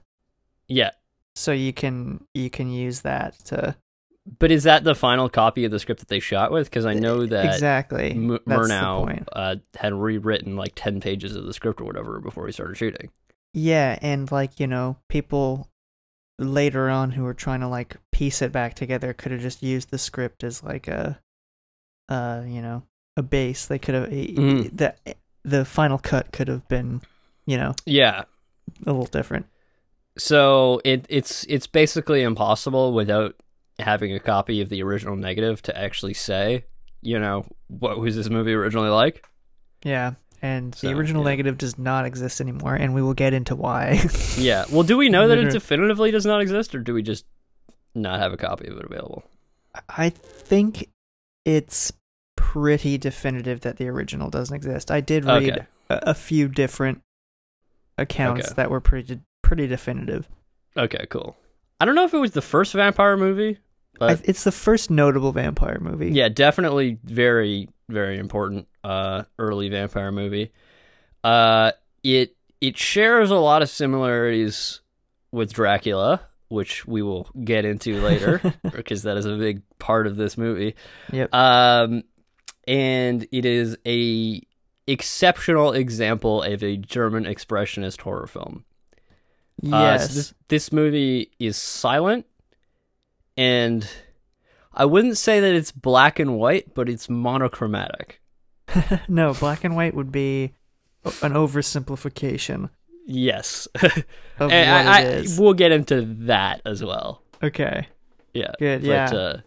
Yeah. 0.67 0.91
so 1.36 1.51
you 1.53 1.71
can 1.73 2.25
you 2.34 2.49
can 2.49 2.69
use 2.71 3.01
that 3.01 3.39
to 3.45 3.75
But 4.39 4.51
is 4.51 4.63
that 4.63 4.84
the 4.84 4.95
final 4.95 5.29
copy 5.29 5.63
of 5.65 5.71
the 5.71 5.79
script 5.79 5.99
that 6.01 6.10
they 6.10 6.19
shot 6.19 6.51
with? 6.51 6.69
Because 6.69 6.86
I 6.86 6.95
know 6.95 7.25
that 7.27 7.45
exactly. 7.45 8.12
M- 8.12 8.39
Murnau 8.45 9.23
uh, 9.31 9.55
had 9.77 9.93
rewritten 9.93 10.55
like 10.58 10.73
10 10.75 10.99
pages 10.99 11.36
of 11.36 11.45
the 11.45 11.53
script 11.53 11.79
or 11.79 11.86
whatever 11.86 12.19
before 12.19 12.45
he 12.47 12.51
started 12.51 12.75
shooting. 12.75 13.10
Yeah, 13.53 13.97
and 14.01 14.29
like 14.31 14.60
you 14.60 14.67
know, 14.67 14.97
people 15.08 15.69
later 16.38 16.89
on 16.89 17.12
who 17.12 17.23
were 17.23 17.34
trying 17.34 17.62
to 17.62 17.67
like 17.69 17.95
piece 18.12 18.41
it 18.41 18.51
back 18.51 18.73
together 18.73 19.13
could 19.13 19.31
have 19.31 19.39
just 19.41 19.63
used 19.63 19.91
the 19.91 19.97
script 19.97 20.43
as 20.43 20.62
like 20.62 20.89
a, 20.89 21.21
uh, 22.10 22.43
you 22.45 22.62
know, 22.62 22.84
a 23.15 23.21
base. 23.23 23.65
They 23.65 23.79
could 23.79 23.95
have 23.95 24.10
Mhm. 24.10 24.75
the 24.75 24.93
the 25.45 25.63
final 25.65 25.97
cut 25.97 26.31
could 26.31 26.47
have 26.47 26.67
been, 26.67 27.01
you 27.45 27.55
know, 27.58 27.73
Yeah. 27.86 28.23
a 28.86 28.91
little 28.91 29.05
different. 29.05 29.45
So 30.17 30.81
it 30.86 31.05
it's 31.10 31.45
it's 31.49 31.67
basically 31.67 32.21
impossible 32.23 32.93
without 32.93 33.36
having 33.79 34.13
a 34.13 34.19
copy 34.19 34.62
of 34.62 34.69
the 34.69 34.81
original 34.81 35.15
negative 35.15 35.62
to 35.63 35.77
actually 35.77 36.13
say, 36.13 36.65
you 37.01 37.19
know, 37.19 37.45
what 37.67 37.99
was 37.99 38.15
this 38.15 38.29
movie 38.29 38.53
originally 38.53 38.89
like? 38.89 39.25
Yeah, 39.84 40.13
and 40.41 40.73
So, 40.73 40.88
the 40.88 40.93
original 40.93 41.23
yeah. 41.23 41.29
negative 41.31 41.58
does 41.58 41.77
not 41.77 42.05
exist 42.05 42.39
anymore, 42.41 42.75
and 42.75 42.93
we 42.95 43.01
will 43.01 43.13
get 43.13 43.34
into 43.34 43.55
why. 43.55 43.99
Yeah. 44.38 44.65
Well, 44.71 44.84
do 44.84 44.97
we 44.97 45.10
know 45.10 45.27
that 45.27 45.38
it 45.38 45.51
definitively 45.51 46.12
does 46.12 46.25
not 46.25 46.41
exist, 46.41 46.73
or 46.75 46.79
do 46.79 46.93
we 46.93 47.03
just 47.03 47.25
not 47.93 48.19
have 48.19 48.34
a 48.34 48.38
copy 48.38 48.67
of 48.67 48.77
it 48.77 48.86
available? 48.86 49.23
I 49.89 50.10
think 50.10 50.89
it's 51.45 51.91
pretty 52.56 52.98
definitive 52.98 53.62
that 53.62 53.76
the 53.78 53.88
original 53.89 54.30
doesn't 54.30 54.56
exist. 54.56 54.89
I 54.91 55.02
did 55.02 55.26
read 55.26 55.44
Okay. 55.52 55.65
a, 55.89 56.00
a 56.08 56.13
few 56.13 56.48
different 56.48 57.02
accounts 57.98 58.48
Okay. 58.48 58.54
that 58.56 58.70
were 58.70 58.80
pretty 58.82 59.20
pretty 59.41 59.68
definitive. 59.68 60.28
Okay. 60.78 61.06
Cool. 61.10 61.36
I 61.80 61.86
don't 61.86 61.96
know 61.96 62.06
if 62.06 62.13
it 62.13 62.18
was 62.20 62.32
the 62.32 62.41
first 62.41 62.74
vampire 62.74 63.18
movie, 63.18 63.60
but 64.00 64.20
I, 64.20 64.22
it's 64.24 64.44
the 64.44 64.52
first 64.52 64.89
notable 64.89 65.32
vampire 65.34 65.78
movie. 65.82 66.12
yeah, 66.12 66.30
definitely 66.30 66.98
very 67.04 67.68
very 67.89 68.18
important 68.18 68.68
uh 68.84 69.24
early 69.38 69.70
vampire 69.70 70.12
movie. 70.12 70.52
Uh 71.24 71.72
it 72.04 72.36
it 72.62 72.78
shares 72.78 73.32
a 73.32 73.36
lot 73.36 73.62
of 73.62 73.70
similarities 73.70 74.82
with 75.32 75.54
Dracula, 75.54 76.22
which 76.48 76.88
we 76.88 77.02
will 77.02 77.28
get 77.44 77.65
into 77.65 78.00
later 78.02 78.41
because 78.74 79.04
that 79.04 79.18
is 79.18 79.26
a 79.26 79.36
big 79.36 79.62
part 79.78 80.08
of 80.08 80.15
this 80.15 80.38
movie. 80.38 80.76
Yep. 81.12 81.34
Um 81.34 82.04
and 82.67 83.28
it 83.32 83.45
is 83.45 83.78
a 83.86 84.41
exceptional 84.88 85.73
example 85.73 86.43
of 86.43 86.63
a 86.63 86.78
German 86.78 87.25
expressionist 87.25 88.01
horror 88.01 88.28
film. 88.28 88.65
Uh, 89.63 89.97
so 89.97 90.04
yes. 90.04 90.15
this, 90.15 90.34
this 90.49 90.71
movie 90.71 91.32
is 91.39 91.58
silent, 91.58 92.25
and 93.38 93.88
I 94.73 94.86
wouldn't 94.86 95.17
say 95.17 95.39
that 95.39 95.54
it's 95.56 95.71
black 95.71 96.19
and 96.19 96.38
white, 96.38 96.73
but 96.73 96.89
it's 96.89 97.10
monochromatic. 97.10 98.21
no, 99.08 99.34
black 99.34 99.63
and 99.63 99.75
white 99.75 99.93
would 99.95 100.12
be 100.12 100.54
an 101.21 101.34
oversimplification 101.34 102.69
Yes, 103.08 103.67
of 103.84 103.91
And 104.51 104.88
what 104.88 104.95
I, 104.95 105.01
it 105.01 105.30
I- 105.30 105.41
we'll 105.41 105.54
get 105.54 105.71
into 105.71 106.01
that 106.25 106.62
as 106.65 106.84
well. 106.84 107.21
okay. 107.43 107.88
Yeah, 108.34 108.51
Good, 108.60 108.82
But, 108.82 108.88
yeah. 108.88 109.10
Uh, 109.13 109.38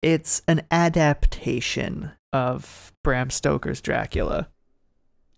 It's 0.00 0.40
an 0.48 0.62
adaptation 0.70 2.12
of 2.32 2.92
Bram 3.02 3.30
Stoker's 3.30 3.80
Dracula. 3.80 4.48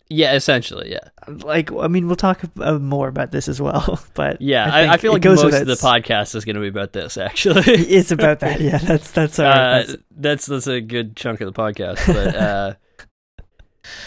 yeah, 0.09 0.33
essentially, 0.33 0.91
yeah, 0.91 1.09
Like, 1.27 1.71
I 1.71 1.87
mean, 1.87 2.05
we'll 2.07 2.15
talk 2.15 2.41
uh, 2.59 2.77
more 2.77 3.07
about 3.07 3.31
this 3.31 3.47
as 3.47 3.59
well, 3.61 3.99
but 4.13 4.41
yeah. 4.41 4.69
I 4.71 4.93
I, 4.93 4.97
feel 4.97 5.13
like 5.13 5.23
most 5.23 5.43
of 5.43 5.51
the 5.51 5.73
podcast 5.73 6.35
is 6.35 6.45
going 6.45 6.55
to 6.55 6.61
be 6.61 6.67
about 6.67 6.93
this. 6.93 7.17
Actually, 7.17 7.63
it's 7.67 8.11
about 8.11 8.41
that. 8.41 8.61
Yeah, 8.61 8.77
that's 8.83 9.09
that's 9.11 9.39
all 9.39 9.45
right. 9.45 9.89
uh, 9.89 9.95
That's- 10.11 10.45
that's 10.45 10.67
a 10.67 10.81
good 10.81 11.15
chunk 11.15 11.41
of 11.41 11.51
the 11.51 11.59
podcast. 11.59 12.05
But 12.05 12.35
uh, 12.35 12.73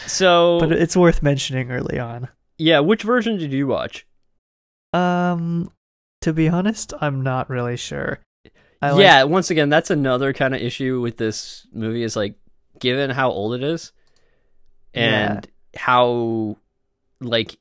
so 0.06 0.58
but 0.60 0.72
it's 0.72 0.96
worth 0.96 1.22
mentioning 1.22 1.70
early 1.70 1.98
on. 1.98 2.28
yeah, 2.58 2.80
which 2.80 3.02
version 3.02 3.38
did 3.38 3.52
you 3.52 3.66
watch? 3.66 4.06
Um, 4.92 5.70
to 6.22 6.32
be 6.32 6.48
honest, 6.48 6.92
I'm 7.00 7.22
not 7.22 7.50
really 7.50 7.76
sure. 7.76 8.20
I 8.80 8.90
like- 8.92 9.02
yeah, 9.02 9.22
once 9.24 9.50
again, 9.50 9.68
that's 9.70 9.90
another 9.90 10.32
kind 10.32 10.54
of 10.54 10.60
issue 10.62 11.00
with 11.00 11.16
this 11.16 11.66
movie 11.72 12.02
is 12.02 12.14
like 12.16 12.36
given 12.80 13.10
how 13.10 13.30
old 13.30 13.54
it 13.54 13.62
is 13.62 13.92
and 14.94 15.46
how 15.76 16.56
like 17.20 17.58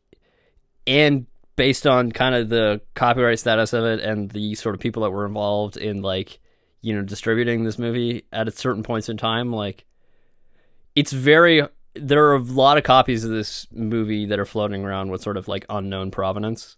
and 0.87 1.25
based 1.55 1.87
on 1.87 2.11
kind 2.11 2.35
of 2.35 2.49
the 2.49 2.81
copyright 2.93 3.39
status 3.39 3.73
of 3.73 3.85
it 3.85 3.99
and 3.99 4.31
the 4.31 4.55
sort 4.55 4.75
of 4.75 4.81
people 4.81 5.03
that 5.03 5.11
were 5.11 5.25
involved 5.25 5.77
in 5.77 6.01
like 6.01 6.39
you 6.81 6.93
know 6.93 7.01
distributing 7.01 7.63
this 7.63 7.79
movie 7.79 8.23
at 8.31 8.51
certain 8.57 8.83
points 8.83 9.09
in 9.09 9.17
time 9.17 9.51
like 9.51 9.85
it's 10.95 11.11
very 11.11 11.63
there 11.95 12.25
are 12.25 12.35
a 12.35 12.41
lot 12.41 12.77
of 12.77 12.83
copies 12.83 13.23
of 13.23 13.31
this 13.31 13.67
movie 13.71 14.25
that 14.25 14.39
are 14.39 14.45
floating 14.45 14.83
around 14.83 15.09
with 15.09 15.21
sort 15.21 15.37
of 15.37 15.47
like 15.47 15.65
unknown 15.69 16.11
provenance 16.11 16.77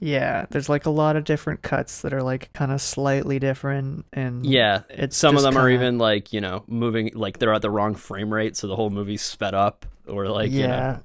yeah. 0.00 0.46
There's 0.50 0.68
like 0.68 0.86
a 0.86 0.90
lot 0.90 1.16
of 1.16 1.24
different 1.24 1.62
cuts 1.62 2.02
that 2.02 2.12
are 2.12 2.22
like 2.22 2.52
kind 2.52 2.70
of 2.72 2.80
slightly 2.80 3.38
different, 3.38 4.06
and 4.12 4.46
yeah 4.46 4.82
it's 4.90 5.16
some 5.16 5.36
of 5.36 5.42
them 5.42 5.56
are 5.56 5.68
kinda- 5.68 5.74
even 5.74 5.98
like 5.98 6.32
you 6.32 6.40
know 6.40 6.64
moving 6.68 7.10
like 7.14 7.38
they're 7.38 7.52
at 7.54 7.62
the 7.62 7.70
wrong 7.70 7.94
frame 7.94 8.32
rate 8.32 8.56
so 8.56 8.66
the 8.66 8.76
whole 8.76 8.90
movie's 8.90 9.22
sped 9.22 9.54
up 9.54 9.86
or 10.06 10.28
like 10.28 10.50
you 10.50 10.66
know 10.68 11.00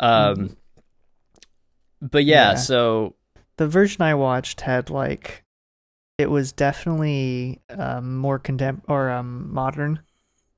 yeah. 0.00 0.24
um 0.34 0.56
but 2.00 2.24
yeah, 2.24 2.50
Yeah. 2.50 2.54
so 2.56 3.14
The 3.56 3.68
version 3.68 4.02
I 4.02 4.14
watched 4.14 4.62
had 4.62 4.90
like, 4.90 5.44
it 6.18 6.28
was 6.30 6.52
definitely 6.52 7.60
um 7.70 8.16
more 8.18 8.38
contem 8.38 8.82
or 8.88 9.10
um 9.10 9.52
modern. 9.52 10.00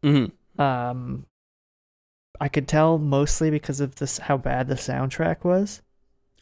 mhm. 0.02 0.32
Um, 0.58 1.26
I 2.40 2.48
could 2.48 2.66
tell 2.66 2.98
mostly 2.98 3.50
because 3.50 3.80
of 3.80 3.96
this 3.96 4.18
how 4.18 4.38
bad 4.38 4.68
the 4.68 4.74
soundtrack 4.74 5.44
was. 5.44 5.82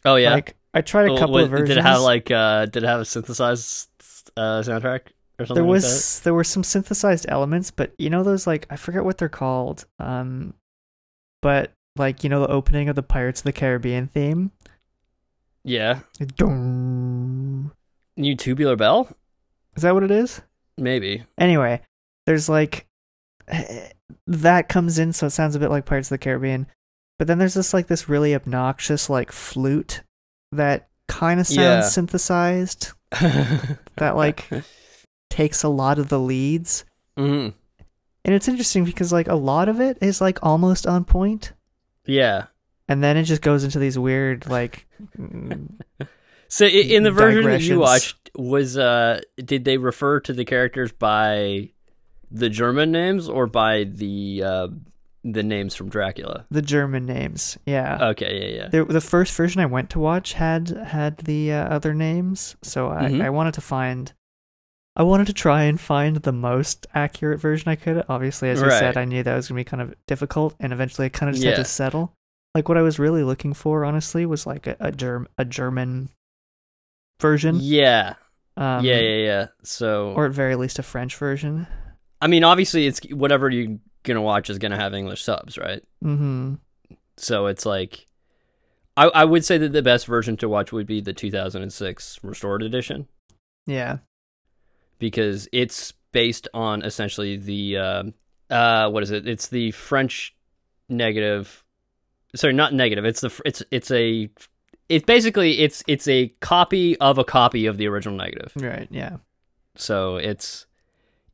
oh 0.05 0.15
yeah 0.15 0.33
Like 0.33 0.55
I 0.75 0.81
tried 0.81 1.07
a 1.09 1.13
Oh, 1.13 1.17
couple 1.17 1.37
of 1.39 1.49
versions. 1.49 1.69
did 1.69 1.77
it 1.79 1.83
have 1.83 2.01
like 2.01 2.29
uh 2.29 2.65
did 2.67 2.83
it 2.83 2.87
have 2.87 2.99
a 2.99 3.05
synthesized 3.05 3.89
uh 4.37 4.61
soundtrack 4.61 5.07
or 5.39 5.45
something 5.45 5.55
there 5.55 5.63
like 5.63 5.69
was 5.69 6.19
there 6.21 6.33
were 6.33 6.43
some 6.43 6.63
synthesized 6.63 7.25
elements, 7.29 7.71
but 7.71 7.93
you 7.97 8.09
know 8.09 8.23
those 8.23 8.45
like 8.45 8.67
I 8.69 8.75
forget 8.75 9.03
what 9.05 9.17
they're 9.17 9.29
called. 9.29 9.85
Um, 9.99 10.53
but 11.41 11.71
like 11.95 12.23
you 12.23 12.29
know 12.29 12.41
the 12.41 12.47
opening 12.51 12.89
of 12.89 12.95
the 12.95 13.03
Pirates 13.03 13.39
of 13.39 13.45
the 13.45 13.53
Caribbean 13.53 14.07
theme. 14.07 14.51
yeah 15.63 15.99
new 18.17 18.35
tubular 18.35 18.75
bell 18.75 19.09
Is 19.75 19.83
that 19.83 19.93
what 19.93 20.03
it 20.03 20.11
is? 20.11 20.41
maybe 20.77 21.23
Anyway, 21.37 21.81
there's 22.25 22.49
like 22.49 22.85
that 24.27 24.67
comes 24.69 24.99
in, 24.99 25.13
so 25.13 25.27
it 25.27 25.31
sounds 25.31 25.55
a 25.55 25.59
bit 25.59 25.69
like 25.69 25.85
Pirates 25.85 26.07
of 26.07 26.15
the 26.15 26.17
Caribbean. 26.17 26.67
But 27.17 27.27
then 27.27 27.37
there's 27.37 27.53
this 27.53 27.73
like 27.73 27.87
this 27.87 28.09
really 28.09 28.35
obnoxious 28.35 29.09
like 29.09 29.31
flute 29.31 30.01
that 30.55 30.89
kind 31.07 31.39
of 31.39 31.47
sounds 31.47 31.57
Yeah. 31.57 31.81
synthesized. 31.81 32.91
That 33.97 34.15
like 34.17 34.49
takes 35.29 35.63
a 35.63 35.69
lot 35.69 35.99
of 35.99 36.09
the 36.09 36.19
leads. 36.19 36.83
hmm 37.17 37.49
And 38.25 38.33
it's 38.35 38.47
interesting 38.47 38.83
because 38.83 39.13
like 39.13 39.27
a 39.27 39.35
lot 39.35 39.69
of 39.69 39.79
it 39.79 39.97
is 40.01 40.19
like 40.19 40.39
almost 40.43 40.85
on 40.87 41.05
point, 41.05 41.53
yeah 42.05 42.47
and 42.87 43.01
then 43.03 43.17
it 43.17 43.23
just 43.23 43.41
goes 43.41 43.63
into 43.63 43.79
these 43.79 43.97
weird 43.97 44.47
like 44.47 44.85
so 46.47 46.65
in 46.65 47.03
the 47.03 47.11
version 47.11 47.43
that 47.45 47.61
you 47.61 47.79
watched 47.79 48.29
was 48.35 48.77
uh 48.77 49.19
did 49.43 49.65
they 49.65 49.77
refer 49.77 50.19
to 50.19 50.33
the 50.33 50.45
characters 50.45 50.91
by 50.91 51.69
the 52.29 52.49
german 52.49 52.91
names 52.91 53.27
or 53.29 53.47
by 53.47 53.85
the 53.85 54.43
uh 54.45 54.67
the 55.27 55.41
names 55.43 55.73
from 55.73 55.89
dracula 55.89 56.45
the 56.51 56.61
German 56.61 57.05
names. 57.05 57.57
Yeah. 57.65 58.09
okay 58.09 58.39
yeah 58.39 58.57
yeah 58.57 58.67
the, 58.69 58.85
the 58.85 59.01
first 59.01 59.33
version 59.35 59.59
I 59.59 59.65
went 59.65 59.89
to 59.89 59.99
watch 59.99 60.33
had 60.33 60.69
had 60.69 61.17
the 61.17 61.51
uh, 61.51 61.67
other 61.75 61.93
names, 61.95 62.55
so 62.61 62.89
I, 62.89 63.05
Mhm. 63.09 63.21
I 63.23 63.29
wanted 63.31 63.55
to 63.55 63.61
find, 63.61 64.13
I 64.95 65.01
wanted 65.03 65.25
to 65.27 65.33
try 65.33 65.63
and 65.63 65.81
find 65.81 66.17
the 66.17 66.31
most 66.31 66.85
accurate 66.93 67.39
version 67.41 67.69
I 67.69 67.75
could. 67.75 68.03
Obviously, 68.07 68.49
as 68.51 68.61
you 68.61 68.69
said, 68.69 68.97
I 68.97 69.05
knew 69.05 69.23
that 69.23 69.35
was 69.35 69.47
gonna 69.47 69.59
be 69.59 69.63
kind 69.65 69.81
of 69.81 69.95
difficult, 70.07 70.55
and 70.59 70.71
eventually 70.71 71.05
I 71.05 71.09
kind 71.09 71.29
of 71.29 71.35
just 71.35 71.45
had 71.47 71.55
to 71.57 71.65
settle. 71.65 72.13
Like 72.53 72.69
what 72.69 72.77
I 72.77 72.83
was 72.83 72.99
really 72.99 73.23
looking 73.23 73.53
for, 73.53 73.83
honestly, 73.83 74.25
was 74.27 74.45
like 74.45 74.67
a, 74.67 74.77
a 74.79 74.91
germ 74.91 75.27
a 75.39 75.43
German 75.43 76.09
version, 77.19 77.57
yeah 77.59 78.13
um, 78.57 78.85
yeah 78.85 78.99
yeah 78.99 79.25
yeah 79.25 79.47
so 79.63 80.13
or 80.15 80.27
at 80.27 80.31
very 80.33 80.55
least 80.55 80.79
a 80.79 80.83
French 80.83 81.15
version. 81.17 81.67
I 82.21 82.27
mean, 82.27 82.43
obviously, 82.43 82.87
it's 82.87 83.01
whatever 83.11 83.49
you 83.49 83.79
gonna 84.05 84.21
watch 84.21 84.49
is 84.49 84.57
gonna 84.59 84.77
have 84.77 84.93
English 84.93 85.23
subs, 85.23 85.57
right? 85.57 85.83
Mm-hmm. 86.03 86.55
So 87.17 87.47
it's 87.47 87.65
like, 87.65 88.07
I 88.97 89.05
I 89.07 89.25
would 89.25 89.43
say 89.45 89.57
that 89.57 89.73
the 89.73 89.81
best 89.81 90.05
version 90.05 90.37
to 90.37 90.49
watch 90.49 90.71
would 90.71 90.87
be 90.87 91.01
the 91.01 91.13
2006 91.13 92.19
restored 92.23 92.63
edition 92.63 93.07
Yeah. 93.65 93.97
because 94.99 95.47
it's 95.51 95.93
based 96.11 96.47
on 96.53 96.81
essentially 96.83 97.35
the 97.37 97.77
uh, 97.77 98.03
uh 98.49 98.89
what 98.89 99.03
is 99.03 99.11
it? 99.11 99.27
It's 99.27 99.47
the 99.47 99.71
French 99.71 100.35
negative. 100.89 101.63
Sorry, 102.35 102.53
not 102.53 102.73
negative. 102.73 103.05
It's 103.05 103.21
the 103.21 103.41
it's 103.45 103.63
it's 103.71 103.91
a 103.91 104.29
it's 104.89 105.05
basically 105.05 105.59
it's 105.59 105.83
it's 105.87 106.07
a 106.07 106.27
copy 106.41 106.97
of 106.99 107.17
a 107.17 107.23
copy 107.23 107.65
of 107.65 107.77
the 107.77 107.87
original 107.87 108.17
negative. 108.17 108.51
Right. 108.55 108.87
Yeah. 108.91 109.17
So 109.75 110.17
it's 110.17 110.65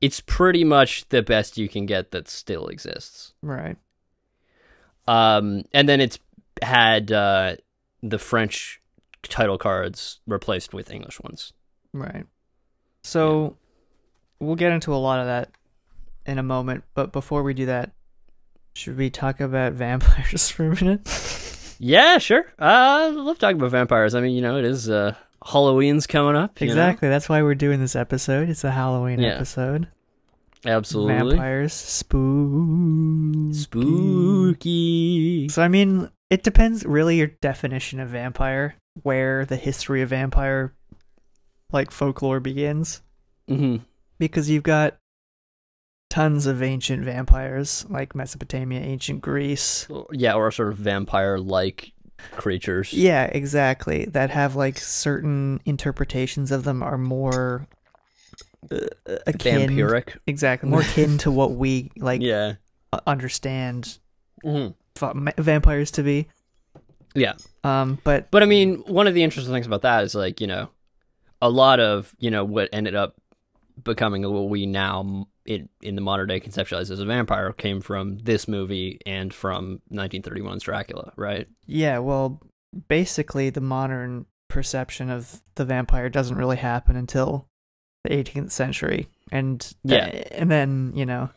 it's 0.01 0.19
pretty 0.19 0.63
much 0.63 1.07
the 1.09 1.21
best 1.21 1.57
you 1.57 1.69
can 1.69 1.85
get 1.85 2.11
that 2.11 2.27
still 2.27 2.67
exists. 2.67 3.33
Right. 3.41 3.77
Um, 5.07 5.63
and 5.73 5.87
then 5.87 6.01
it's 6.01 6.19
had 6.61 7.11
uh, 7.11 7.55
the 8.01 8.19
French 8.19 8.81
title 9.23 9.57
cards 9.57 10.19
replaced 10.27 10.73
with 10.73 10.91
English 10.91 11.19
ones. 11.21 11.53
Right. 11.93 12.25
So 13.03 13.57
we'll 14.39 14.55
get 14.55 14.71
into 14.71 14.93
a 14.93 14.97
lot 14.97 15.19
of 15.19 15.27
that 15.27 15.51
in 16.25 16.37
a 16.37 16.43
moment, 16.43 16.83
but 16.93 17.11
before 17.11 17.43
we 17.43 17.53
do 17.53 17.65
that, 17.67 17.91
should 18.73 18.97
we 18.97 19.09
talk 19.09 19.39
about 19.39 19.73
vampires 19.73 20.49
for 20.49 20.65
a 20.65 20.75
minute? 20.75 21.75
Yeah, 21.79 22.19
sure. 22.19 22.45
Uh, 22.59 22.63
I 23.05 23.09
love 23.09 23.39
talking 23.39 23.57
about 23.57 23.71
vampires. 23.71 24.13
I 24.15 24.21
mean, 24.21 24.35
you 24.35 24.41
know, 24.41 24.57
it 24.57 24.65
is 24.65 24.89
uh, 24.89 25.15
Halloween's 25.45 26.05
coming 26.07 26.35
up. 26.35 26.59
you 26.61 26.67
know? 26.67 26.73
Exactly. 26.73 27.09
That's 27.09 27.27
why 27.29 27.41
we're 27.41 27.55
doing 27.55 27.79
this 27.79 27.95
episode. 27.95 28.49
It's 28.49 28.63
a 28.63 28.71
Halloween 28.71 29.19
Yeah. 29.19 29.35
episode. 29.35 29.87
Absolutely. 30.65 31.35
Vampires 31.35 31.73
spooky. 31.73 33.53
Spooky. 33.53 35.49
So 35.49 35.61
I 35.61 35.67
mean, 35.67 36.09
it 36.29 36.43
depends 36.43 36.85
really 36.85 37.17
your 37.17 37.27
definition 37.27 37.99
of 37.99 38.09
vampire, 38.09 38.75
where 39.03 39.45
the 39.45 39.55
history 39.55 40.01
of 40.01 40.09
vampire 40.09 40.73
like 41.71 41.89
folklore 41.91 42.39
begins. 42.39 43.01
hmm 43.47 43.77
Because 44.19 44.49
you've 44.49 44.63
got 44.63 44.97
tons 46.09 46.45
of 46.45 46.61
ancient 46.61 47.03
vampires, 47.05 47.85
like 47.89 48.13
Mesopotamia, 48.13 48.81
ancient 48.81 49.21
Greece. 49.21 49.87
Yeah, 50.11 50.33
or 50.33 50.51
sort 50.51 50.69
of 50.69 50.77
vampire-like 50.77 51.93
creatures. 52.31 52.93
Yeah, 52.93 53.25
exactly. 53.25 54.05
That 54.05 54.29
have 54.29 54.55
like 54.55 54.77
certain 54.77 55.59
interpretations 55.65 56.51
of 56.51 56.63
them 56.63 56.81
are 56.83 56.97
more 56.97 57.67
uh, 58.71 58.77
akin. 59.27 59.69
Vampiric. 59.69 60.17
Exactly, 60.27 60.69
more 60.69 60.81
akin 60.81 61.17
to 61.19 61.31
what 61.31 61.53
we 61.53 61.91
like 61.97 62.21
Yeah. 62.21 62.53
understand 63.07 63.97
hmm 64.43 64.67
va- 64.97 65.33
vampires 65.37 65.91
to 65.91 66.03
be. 66.03 66.27
Yeah. 67.13 67.33
Um, 67.63 67.99
but 68.03 68.31
But 68.31 68.43
I 68.43 68.45
mean, 68.45 68.77
one 68.87 69.07
of 69.07 69.13
the 69.13 69.23
interesting 69.23 69.53
things 69.53 69.65
about 69.67 69.81
that 69.81 70.03
is 70.03 70.15
like, 70.15 70.39
you 70.39 70.47
know, 70.47 70.69
a 71.41 71.49
lot 71.49 71.79
of, 71.79 72.15
you 72.19 72.31
know, 72.31 72.45
what 72.45 72.69
ended 72.71 72.95
up 72.95 73.15
becoming 73.83 74.21
what 74.31 74.49
we 74.49 74.65
now 74.65 75.27
in, 75.45 75.69
in 75.81 75.95
the 75.95 76.01
modern 76.01 76.27
day 76.27 76.39
conceptualize 76.39 76.91
as 76.91 76.99
a 76.99 77.05
vampire 77.05 77.51
came 77.51 77.81
from 77.81 78.17
this 78.19 78.47
movie 78.47 78.99
and 79.05 79.33
from 79.33 79.81
1931's 79.91 80.63
Dracula, 80.63 81.13
right? 81.15 81.47
Yeah, 81.65 81.99
well, 81.99 82.41
basically, 82.87 83.49
the 83.49 83.61
modern 83.61 84.25
perception 84.47 85.09
of 85.09 85.41
the 85.55 85.65
vampire 85.65 86.09
doesn't 86.09 86.37
really 86.37 86.57
happen 86.57 86.95
until 86.95 87.47
the 88.03 88.09
18th 88.09 88.51
century, 88.51 89.07
and 89.31 89.61
uh, 89.89 89.93
Yeah. 89.95 90.05
and 90.31 90.49
then 90.51 90.91
you 90.95 91.05
know, 91.05 91.29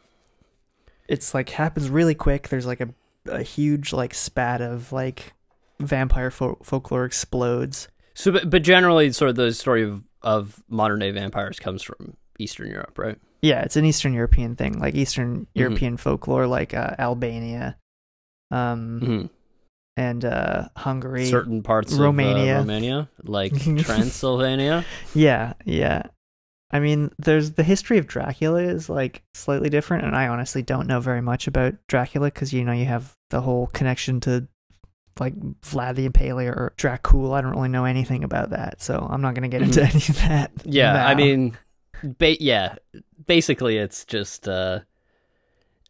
it's 1.09 1.35
like 1.35 1.51
happens 1.51 1.90
really 1.90 2.14
quick. 2.14 2.49
There's 2.49 2.67
like 2.67 2.81
a 2.81 2.88
a 3.27 3.43
huge 3.43 3.93
like 3.93 4.12
spat 4.14 4.61
of 4.61 4.93
like 4.93 5.33
vampire 5.81 6.31
fol- 6.31 6.59
folklore 6.62 7.05
explodes. 7.05 7.88
So, 8.14 8.31
but, 8.33 8.49
but 8.51 8.62
generally, 8.62 9.11
sort 9.12 9.31
of 9.31 9.37
the 9.37 9.53
story 9.53 9.83
of, 9.83 10.03
of 10.23 10.62
modern 10.69 11.01
day 11.01 11.11
vampires 11.11 11.59
comes 11.59 11.83
from 11.83 12.17
Eastern 12.38 12.71
Europe, 12.71 12.99
right? 12.99 13.19
Yeah, 13.44 13.61
it's 13.62 13.76
an 13.76 13.85
Eastern 13.85 14.14
European 14.14 14.57
thing, 14.57 14.78
like 14.80 14.94
Eastern 14.94 15.40
Mm-hmm. 15.40 15.59
European 15.59 15.96
folklore, 15.98 16.46
like 16.46 16.72
uh, 16.74 16.94
Albania, 16.98 17.76
um, 18.50 19.00
hmm 19.00 19.26
and 19.96 20.24
uh, 20.24 20.68
Hungary. 20.76 21.26
Certain 21.30 21.62
parts 21.62 21.92
Romania. 21.92 22.54
of 22.54 22.57
uh, 22.57 22.61
Romania, 22.62 23.09
like 23.22 23.52
Transylvania. 23.85 24.85
Yeah, 25.14 25.52
yeah. 25.64 26.02
I 26.72 26.80
mean, 26.80 27.11
there's 27.18 27.52
the 27.52 27.62
history 27.62 27.98
of 27.98 28.09
Dracula 28.09 28.61
is 28.62 28.88
like 28.88 29.22
slightly 29.35 29.68
different, 29.70 30.04
and 30.04 30.16
I 30.16 30.26
honestly 30.26 30.62
don't 30.62 30.88
know 30.88 30.98
very 30.98 31.20
much 31.20 31.46
about 31.46 31.74
Dracula 31.87 32.26
because 32.26 32.52
you 32.52 32.64
know 32.64 32.72
you 32.72 32.87
have 32.87 33.14
the 33.30 33.40
whole 33.42 33.68
connection 33.68 34.18
to 34.22 34.48
like 35.20 35.38
Vlad 35.62 35.94
the 35.94 36.09
Impaler 36.09 36.48
or 36.50 36.74
Dracul. 36.76 37.33
I 37.33 37.40
don't 37.40 37.52
really 37.52 37.68
know 37.68 37.85
anything 37.85 38.24
about 38.24 38.50
that, 38.50 38.83
so 38.83 39.07
I'm 39.09 39.20
not 39.22 39.35
gonna 39.35 39.46
get 39.48 39.62
into 39.62 39.80
any 39.83 39.98
of 40.09 40.16
that. 40.26 40.50
Yeah, 40.64 41.07
I 41.07 41.14
mean, 41.14 41.57
ba- 42.05 42.43
yeah, 42.43 42.77
basically, 43.27 43.79
it's 43.79 44.05
just. 44.05 44.49
Uh, 44.49 44.81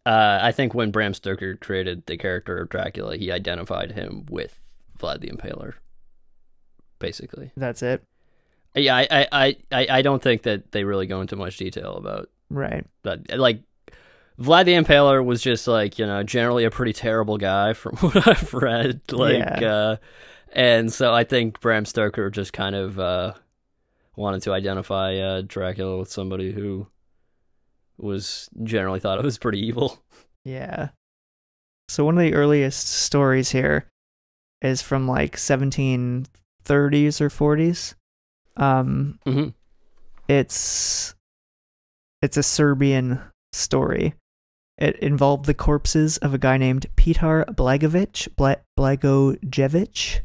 uh, 0.06 0.38
I 0.42 0.52
think 0.52 0.74
when 0.74 0.90
Bram 0.90 1.14
Stoker 1.14 1.56
created 1.56 2.04
the 2.06 2.16
character 2.16 2.58
of 2.58 2.68
Dracula, 2.68 3.16
he 3.16 3.32
identified 3.32 3.92
him 3.92 4.26
with 4.28 4.60
Vlad 4.98 5.20
the 5.20 5.28
Impaler. 5.30 5.74
Basically, 6.98 7.50
that's 7.56 7.82
it, 7.82 8.02
yeah, 8.74 8.96
I, 8.96 9.26
I, 9.30 9.56
I, 9.72 9.86
I 9.90 10.02
don't 10.02 10.22
think 10.22 10.42
that 10.42 10.72
they 10.72 10.84
really 10.84 11.06
go 11.06 11.20
into 11.20 11.36
much 11.36 11.56
detail 11.58 11.94
about 11.96 12.30
right? 12.50 12.84
that. 13.02 13.38
Like, 13.38 13.62
Vlad 14.40 14.64
the 14.64 14.72
Impaler 14.74 15.24
was 15.24 15.42
just 15.42 15.66
like 15.68 15.98
you 15.98 16.06
know 16.06 16.22
generally 16.22 16.64
a 16.64 16.70
pretty 16.70 16.92
terrible 16.92 17.36
guy 17.38 17.72
from 17.74 17.96
what 17.96 18.26
I've 18.28 18.52
read. 18.54 19.00
Like, 19.12 19.60
Yeah. 19.60 19.72
uh, 19.74 19.96
and 20.52 20.92
so 20.92 21.12
I 21.12 21.24
think 21.24 21.60
Bram 21.60 21.84
Stoker 21.84 22.30
just 22.30 22.52
kind 22.52 22.74
of 22.76 22.98
uh, 22.98 23.34
wanted 24.16 24.42
to 24.42 24.52
identify 24.52 25.16
uh, 25.16 25.42
Dracula 25.46 25.98
with 25.98 26.10
somebody 26.10 26.52
who 26.52 26.86
was 27.98 28.48
generally 28.62 29.00
thought 29.00 29.18
of 29.18 29.24
as 29.26 29.38
pretty 29.38 29.60
evil. 29.60 29.98
Yeah. 30.44 30.90
So 31.88 32.04
one 32.04 32.18
of 32.18 32.22
the 32.22 32.34
earliest 32.34 32.86
stories 32.88 33.50
here 33.50 33.86
is 34.60 34.82
from 34.82 35.08
like 35.08 35.36
1730s 35.36 36.26
or 37.20 37.30
40s. 37.30 37.94
Um, 38.56 39.18
hmm 39.24 39.48
it's 40.28 41.14
it's 42.22 42.36
a 42.36 42.42
Serbian 42.42 43.20
story. 43.52 44.14
It 44.78 44.96
involved 44.96 45.44
the 45.46 45.54
corpses 45.54 46.16
of 46.18 46.34
a 46.34 46.38
guy 46.38 46.56
named 46.58 46.86
Petar 46.96 47.44
Blagovic, 47.48 48.34
Bla- 48.36 48.56
Blagojevic, 48.78 50.20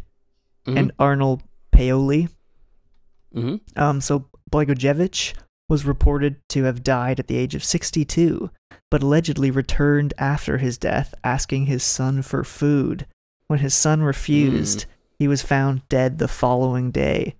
hmm 0.65 0.77
and 0.77 0.91
Arnold 0.99 1.43
Paoli. 1.71 2.27
Hmm 3.33 3.55
Um, 3.75 4.01
so 4.01 4.27
Blagojevic 4.51 5.33
was 5.67 5.85
reported 5.85 6.37
to 6.49 6.63
have 6.63 6.83
died 6.83 7.19
at 7.19 7.27
the 7.27 7.37
age 7.37 7.53
of 7.53 7.63
62, 7.63 8.49
but 8.89 9.03
allegedly 9.03 9.51
returned 9.51 10.13
after 10.17 10.57
his 10.57 10.77
death 10.77 11.13
asking 11.23 11.67
his 11.67 11.83
son 11.83 12.21
for 12.23 12.43
food. 12.43 13.05
When 13.47 13.59
his 13.59 13.73
son 13.75 14.01
refused, 14.01 14.85
he 15.17 15.27
was 15.27 15.41
found 15.41 15.87
dead 15.89 16.17
the 16.17 16.27
following 16.27 16.89
day. 16.91 17.35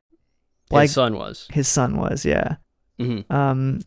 Like 0.71 0.83
His 0.89 0.93
son 0.93 1.15
was. 1.15 1.47
his 1.51 1.67
son 1.67 1.97
was, 1.97 2.25
yeah. 2.25 2.57
hmm 2.99 3.21
Um, 3.31 3.79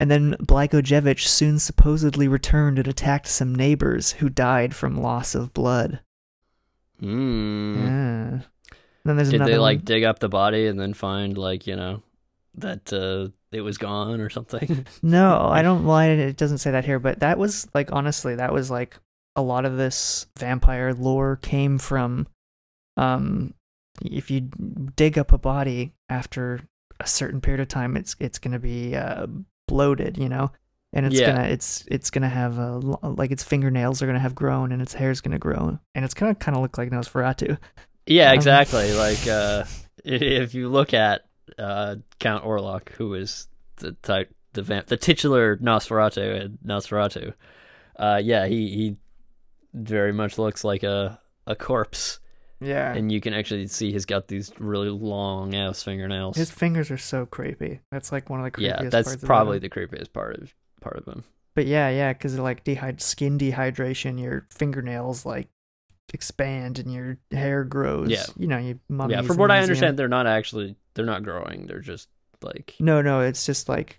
and 0.00 0.10
then 0.10 0.34
Blagojevic 0.40 1.20
soon 1.20 1.58
supposedly 1.58 2.26
returned 2.28 2.78
and 2.78 2.88
attacked 2.88 3.28
some 3.28 3.54
neighbors 3.54 4.12
who 4.12 4.28
died 4.30 4.74
from 4.74 4.96
loss 4.96 5.34
of 5.34 5.52
blood. 5.52 6.00
Mm. 7.00 7.76
Yeah. 7.84 8.40
Then 9.04 9.16
there's 9.16 9.30
Did 9.30 9.36
another 9.36 9.52
they 9.52 9.58
like 9.58 9.78
one. 9.78 9.84
dig 9.84 10.04
up 10.04 10.18
the 10.20 10.28
body 10.28 10.66
and 10.68 10.78
then 10.78 10.94
find 10.94 11.36
like 11.36 11.66
you 11.66 11.76
know 11.76 12.02
that 12.56 12.92
uh, 12.92 13.28
it 13.50 13.62
was 13.62 13.78
gone 13.78 14.20
or 14.20 14.30
something? 14.30 14.86
No, 15.02 15.48
I 15.50 15.62
don't. 15.62 15.84
Well, 15.84 15.98
it 15.98 16.36
doesn't 16.36 16.58
say 16.58 16.70
that 16.72 16.84
here, 16.84 16.98
but 16.98 17.20
that 17.20 17.38
was 17.38 17.66
like 17.74 17.90
honestly, 17.92 18.36
that 18.36 18.52
was 18.52 18.70
like 18.70 18.98
a 19.36 19.42
lot 19.42 19.64
of 19.64 19.76
this 19.76 20.26
vampire 20.38 20.92
lore 20.94 21.36
came 21.36 21.78
from. 21.78 22.26
Um, 22.96 23.54
if 24.04 24.30
you 24.30 24.42
dig 24.96 25.18
up 25.18 25.32
a 25.32 25.38
body 25.38 25.92
after 26.08 26.60
a 27.00 27.06
certain 27.06 27.40
period 27.40 27.60
of 27.60 27.68
time, 27.68 27.96
it's 27.96 28.14
it's 28.20 28.38
gonna 28.38 28.58
be 28.58 28.94
uh, 28.94 29.26
bloated, 29.68 30.18
you 30.18 30.28
know, 30.28 30.52
and 30.92 31.06
it's 31.06 31.18
Yeah. 31.18 31.32
gonna 31.32 31.48
it's 31.48 31.84
it's 31.88 32.10
gonna 32.10 32.28
have 32.28 32.58
a 32.58 32.76
like 32.76 33.30
its 33.30 33.42
fingernails 33.42 34.02
are 34.02 34.06
gonna 34.06 34.18
have 34.18 34.34
grown 34.34 34.72
and 34.72 34.80
its 34.82 34.94
hair's 34.94 35.20
gonna 35.20 35.38
grow, 35.38 35.78
and 35.94 36.04
it's 36.04 36.14
gonna 36.14 36.34
kind 36.34 36.56
of 36.56 36.62
look 36.62 36.78
like 36.78 36.90
Nosferatu. 36.90 37.58
Yeah, 38.06 38.30
Um, 38.30 38.34
exactly. 38.36 38.92
like 38.94 39.26
uh, 39.26 39.64
if 40.04 40.54
you 40.54 40.68
look 40.68 40.92
at 40.94 41.22
uh, 41.58 41.96
Count 42.18 42.44
Orlok, 42.44 42.88
who 42.90 43.14
is 43.14 43.48
the 43.76 43.92
type, 44.02 44.34
the 44.54 44.62
vamp, 44.62 44.86
the 44.86 44.96
titular 44.96 45.56
Nosferatu 45.58 46.40
in 46.44 46.58
Nosferatu, 46.66 47.34
uh, 47.96 48.20
yeah, 48.22 48.46
he 48.46 48.68
he 48.70 48.96
very 49.74 50.12
much 50.12 50.38
looks 50.38 50.64
like 50.64 50.82
a 50.82 51.18
a 51.46 51.54
corpse, 51.56 52.20
Yeah, 52.60 52.92
and 52.94 53.10
you 53.10 53.20
can 53.20 53.34
actually 53.34 53.66
see 53.68 53.92
he's 53.92 54.04
got 54.06 54.28
these 54.28 54.52
really 54.58 54.90
long 54.90 55.54
ass 55.54 55.82
fingernails. 55.82 56.36
his 56.36 56.50
fingers 56.50 56.90
are 56.90 56.98
so 56.98 57.26
creepy. 57.26 57.80
That's 57.90 58.12
like 58.12 58.28
one 58.30 58.40
of 58.40 58.44
the 58.44 58.50
creepiest. 58.50 58.82
yeah, 58.82 58.88
that's 58.90 59.16
probably 59.16 59.58
the 59.58 59.70
creepiest 59.70 60.12
part 60.12 60.36
of 60.36 60.54
part 60.80 60.96
of 60.96 61.06
him. 61.06 61.24
but 61.54 61.66
yeah, 61.66 61.88
yeah, 61.88 62.12
because 62.12 62.38
like 62.38 62.62
skin 62.98 63.38
dehydration, 63.38 64.20
your 64.20 64.46
fingernails 64.50 65.24
like 65.26 65.48
expand 66.12 66.78
and 66.78 66.92
your 66.92 67.18
hair 67.30 67.64
grows. 67.64 68.10
Yeah. 68.10 68.24
you 68.36 68.46
know, 68.46 68.58
you 68.58 68.78
yeah, 69.08 69.22
from 69.22 69.36
what 69.36 69.50
I 69.50 69.60
understand, 69.60 69.98
they're 69.98 70.08
not 70.08 70.26
actually 70.26 70.76
they're 70.94 71.06
not 71.06 71.22
growing. 71.22 71.66
They're 71.66 71.80
just 71.80 72.08
like 72.42 72.74
No, 72.80 73.02
no, 73.02 73.20
it's 73.20 73.46
just 73.46 73.68
like 73.68 73.98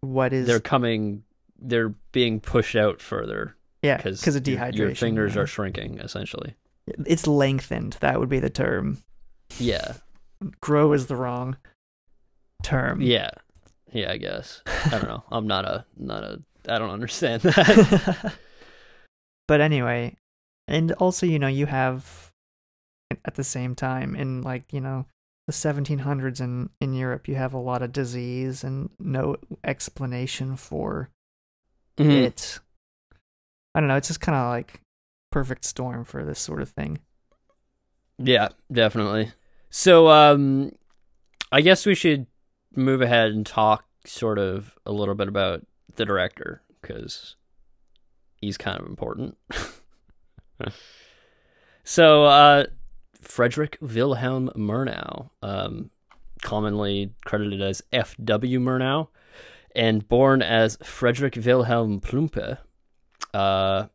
what 0.00 0.32
is 0.32 0.46
they're 0.46 0.60
coming. 0.60 1.22
They're 1.58 1.94
being 2.12 2.40
pushed 2.40 2.76
out 2.76 3.00
further 3.00 3.56
yeah 3.82 3.96
because 3.96 4.20
because 4.20 4.36
of 4.36 4.46
your- 4.48 4.58
dehydration. 4.58 4.76
Your 4.76 4.94
fingers 4.94 5.34
yeah. 5.34 5.42
are 5.42 5.46
shrinking 5.46 5.98
essentially. 5.98 6.54
it's 6.86 7.26
lengthened. 7.26 7.96
That 8.00 8.18
would 8.20 8.28
be 8.28 8.40
the 8.40 8.50
term. 8.50 8.98
Yeah, 9.58 9.94
Grow 10.60 10.92
is 10.92 11.06
the 11.06 11.16
wrong 11.16 11.56
term. 12.62 13.00
yeah, 13.00 13.30
yeah. 13.92 14.10
I 14.10 14.16
guess 14.16 14.62
I 14.86 14.90
don't 14.90 15.04
know. 15.08 15.22
I'm 15.30 15.46
not 15.46 15.64
a 15.64 15.84
not 15.96 16.24
a. 16.24 16.42
I 16.68 16.78
don't 16.78 16.90
understand 16.90 17.42
that. 17.42 18.32
but 19.46 19.60
anyway, 19.60 20.16
and 20.68 20.92
also, 20.92 21.26
you 21.26 21.38
know, 21.38 21.48
you 21.48 21.66
have 21.66 22.32
at 23.24 23.34
the 23.34 23.44
same 23.44 23.74
time 23.74 24.14
in 24.14 24.42
like, 24.42 24.72
you 24.72 24.80
know, 24.80 25.06
the 25.46 25.52
1700s 25.52 26.40
in 26.40 26.70
in 26.80 26.94
Europe, 26.94 27.28
you 27.28 27.34
have 27.34 27.52
a 27.52 27.58
lot 27.58 27.82
of 27.82 27.92
disease 27.92 28.64
and 28.64 28.90
no 28.98 29.36
explanation 29.62 30.56
for 30.56 31.10
Mhm. 31.98 32.26
it. 32.26 32.60
I 33.74 33.80
don't 33.80 33.88
know, 33.88 33.96
it's 33.96 34.08
just 34.08 34.20
kind 34.20 34.36
of 34.36 34.48
like 34.48 34.80
perfect 35.30 35.64
storm 35.64 36.04
for 36.04 36.24
this 36.24 36.40
sort 36.40 36.62
of 36.62 36.70
thing. 36.70 37.00
Yeah, 38.18 38.48
definitely. 38.72 39.32
So, 39.70 40.08
um, 40.08 40.72
I 41.50 41.60
guess 41.60 41.84
we 41.84 41.94
should 41.94 42.26
move 42.74 43.02
ahead 43.02 43.32
and 43.32 43.44
talk 43.44 43.84
sort 44.06 44.38
of 44.38 44.78
a 44.86 44.92
little 44.92 45.14
bit 45.14 45.28
about 45.28 45.66
the 45.96 46.04
director 46.04 46.62
because 46.80 47.36
he's 48.36 48.56
kind 48.56 48.80
of 48.80 48.86
important. 48.86 49.36
so, 51.84 52.24
uh, 52.24 52.64
Frederick 53.20 53.78
Wilhelm 53.80 54.50
Murnau, 54.56 55.30
um, 55.42 55.90
commonly 56.42 57.12
credited 57.24 57.60
as 57.62 57.82
F.W. 57.92 58.60
Murnau, 58.60 59.08
and 59.74 60.06
born 60.06 60.42
as 60.42 60.76
Frederick 60.82 61.36
Wilhelm 61.44 62.00
Plumpe, 62.00 62.58
uh, 63.32 63.86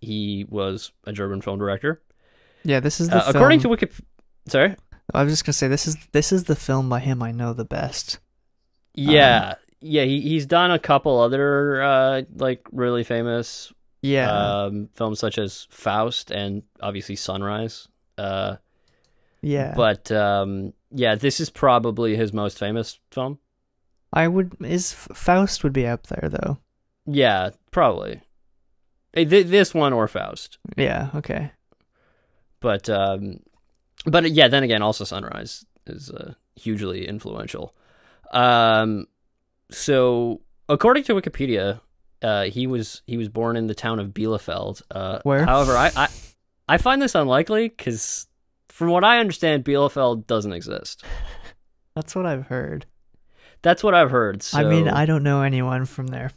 he 0.00 0.44
was 0.48 0.92
a 1.04 1.12
German 1.12 1.40
film 1.40 1.58
director. 1.58 2.02
Yeah, 2.64 2.80
this 2.80 3.00
is 3.00 3.08
the 3.08 3.16
Uh, 3.26 3.30
according 3.30 3.58
to 3.60 3.62
film- 3.62 3.70
Wiki, 3.72 3.88
sorry. 4.48 4.76
I 5.14 5.24
was 5.24 5.32
just 5.32 5.44
going 5.44 5.52
to 5.52 5.58
say 5.58 5.68
this 5.68 5.86
is 5.86 5.96
this 6.12 6.32
is 6.32 6.44
the 6.44 6.56
film 6.56 6.88
by 6.88 7.00
him 7.00 7.22
I 7.22 7.32
know 7.32 7.52
the 7.52 7.64
best. 7.64 8.18
Yeah, 8.94 9.54
yeah. 9.80 10.04
He 10.04 10.20
he's 10.20 10.46
done 10.46 10.70
a 10.70 10.78
couple 10.78 11.18
other 11.20 11.82
uh 11.82 12.22
like 12.36 12.66
really 12.72 13.04
famous 13.04 13.72
Yeah. 14.02 14.30
um 14.64 14.88
films 14.94 15.18
such 15.20 15.38
as 15.38 15.66
Faust 15.70 16.30
and 16.30 16.62
obviously 16.80 17.16
Sunrise. 17.16 17.88
Uh, 18.18 18.56
yeah. 19.40 19.72
but 19.76 20.10
um 20.12 20.72
yeah, 20.90 21.14
this 21.14 21.40
is 21.40 21.48
probably 21.50 22.16
his 22.16 22.32
most 22.32 22.58
famous 22.58 22.98
film. 23.10 23.38
I 24.12 24.28
would 24.28 24.56
is 24.60 24.92
Faust 24.92 25.64
would 25.64 25.72
be 25.72 25.86
up 25.86 26.06
there 26.08 26.28
though. 26.28 26.58
Yeah, 27.06 27.50
probably. 27.70 28.20
Th- 29.14 29.46
this 29.46 29.74
one 29.74 29.92
or 29.92 30.06
Faust, 30.08 30.58
Yeah, 30.76 31.10
okay. 31.14 31.52
but 32.60 32.88
um, 32.88 33.40
but 34.06 34.30
yeah. 34.30 34.48
Then 34.48 34.62
again, 34.62 34.82
also 34.82 35.04
Sunrise 35.04 35.64
is 35.86 36.10
uh, 36.10 36.34
hugely 36.56 37.06
influential. 37.06 37.74
Um, 38.32 39.06
so 39.70 40.40
according 40.68 41.04
to 41.04 41.14
Wikipedia, 41.14 41.80
uh, 42.22 42.44
he 42.44 42.66
was 42.66 43.02
he 43.06 43.16
was 43.16 43.28
born 43.28 43.56
in 43.56 43.66
the 43.66 43.74
town 43.74 43.98
of 43.98 44.08
Bielefeld. 44.08 44.82
Uh, 44.90 45.18
Where? 45.22 45.44
However, 45.44 45.76
I 45.76 45.90
I, 45.96 46.08
I 46.68 46.78
find 46.78 47.00
this 47.02 47.14
unlikely 47.14 47.68
because 47.68 48.26
from 48.68 48.88
what 48.88 49.04
I 49.04 49.18
understand, 49.18 49.64
Bielefeld 49.64 50.26
doesn't 50.26 50.52
exist. 50.52 51.04
That's 51.94 52.14
what 52.14 52.24
I've 52.26 52.46
heard. 52.46 52.86
That's 53.62 53.84
what 53.84 53.94
I've 53.94 54.10
heard. 54.10 54.42
So, 54.42 54.58
I 54.58 54.64
mean, 54.64 54.88
I 54.88 55.04
don't 55.06 55.22
know 55.22 55.42
anyone 55.42 55.84
from 55.84 56.06
there. 56.08 56.32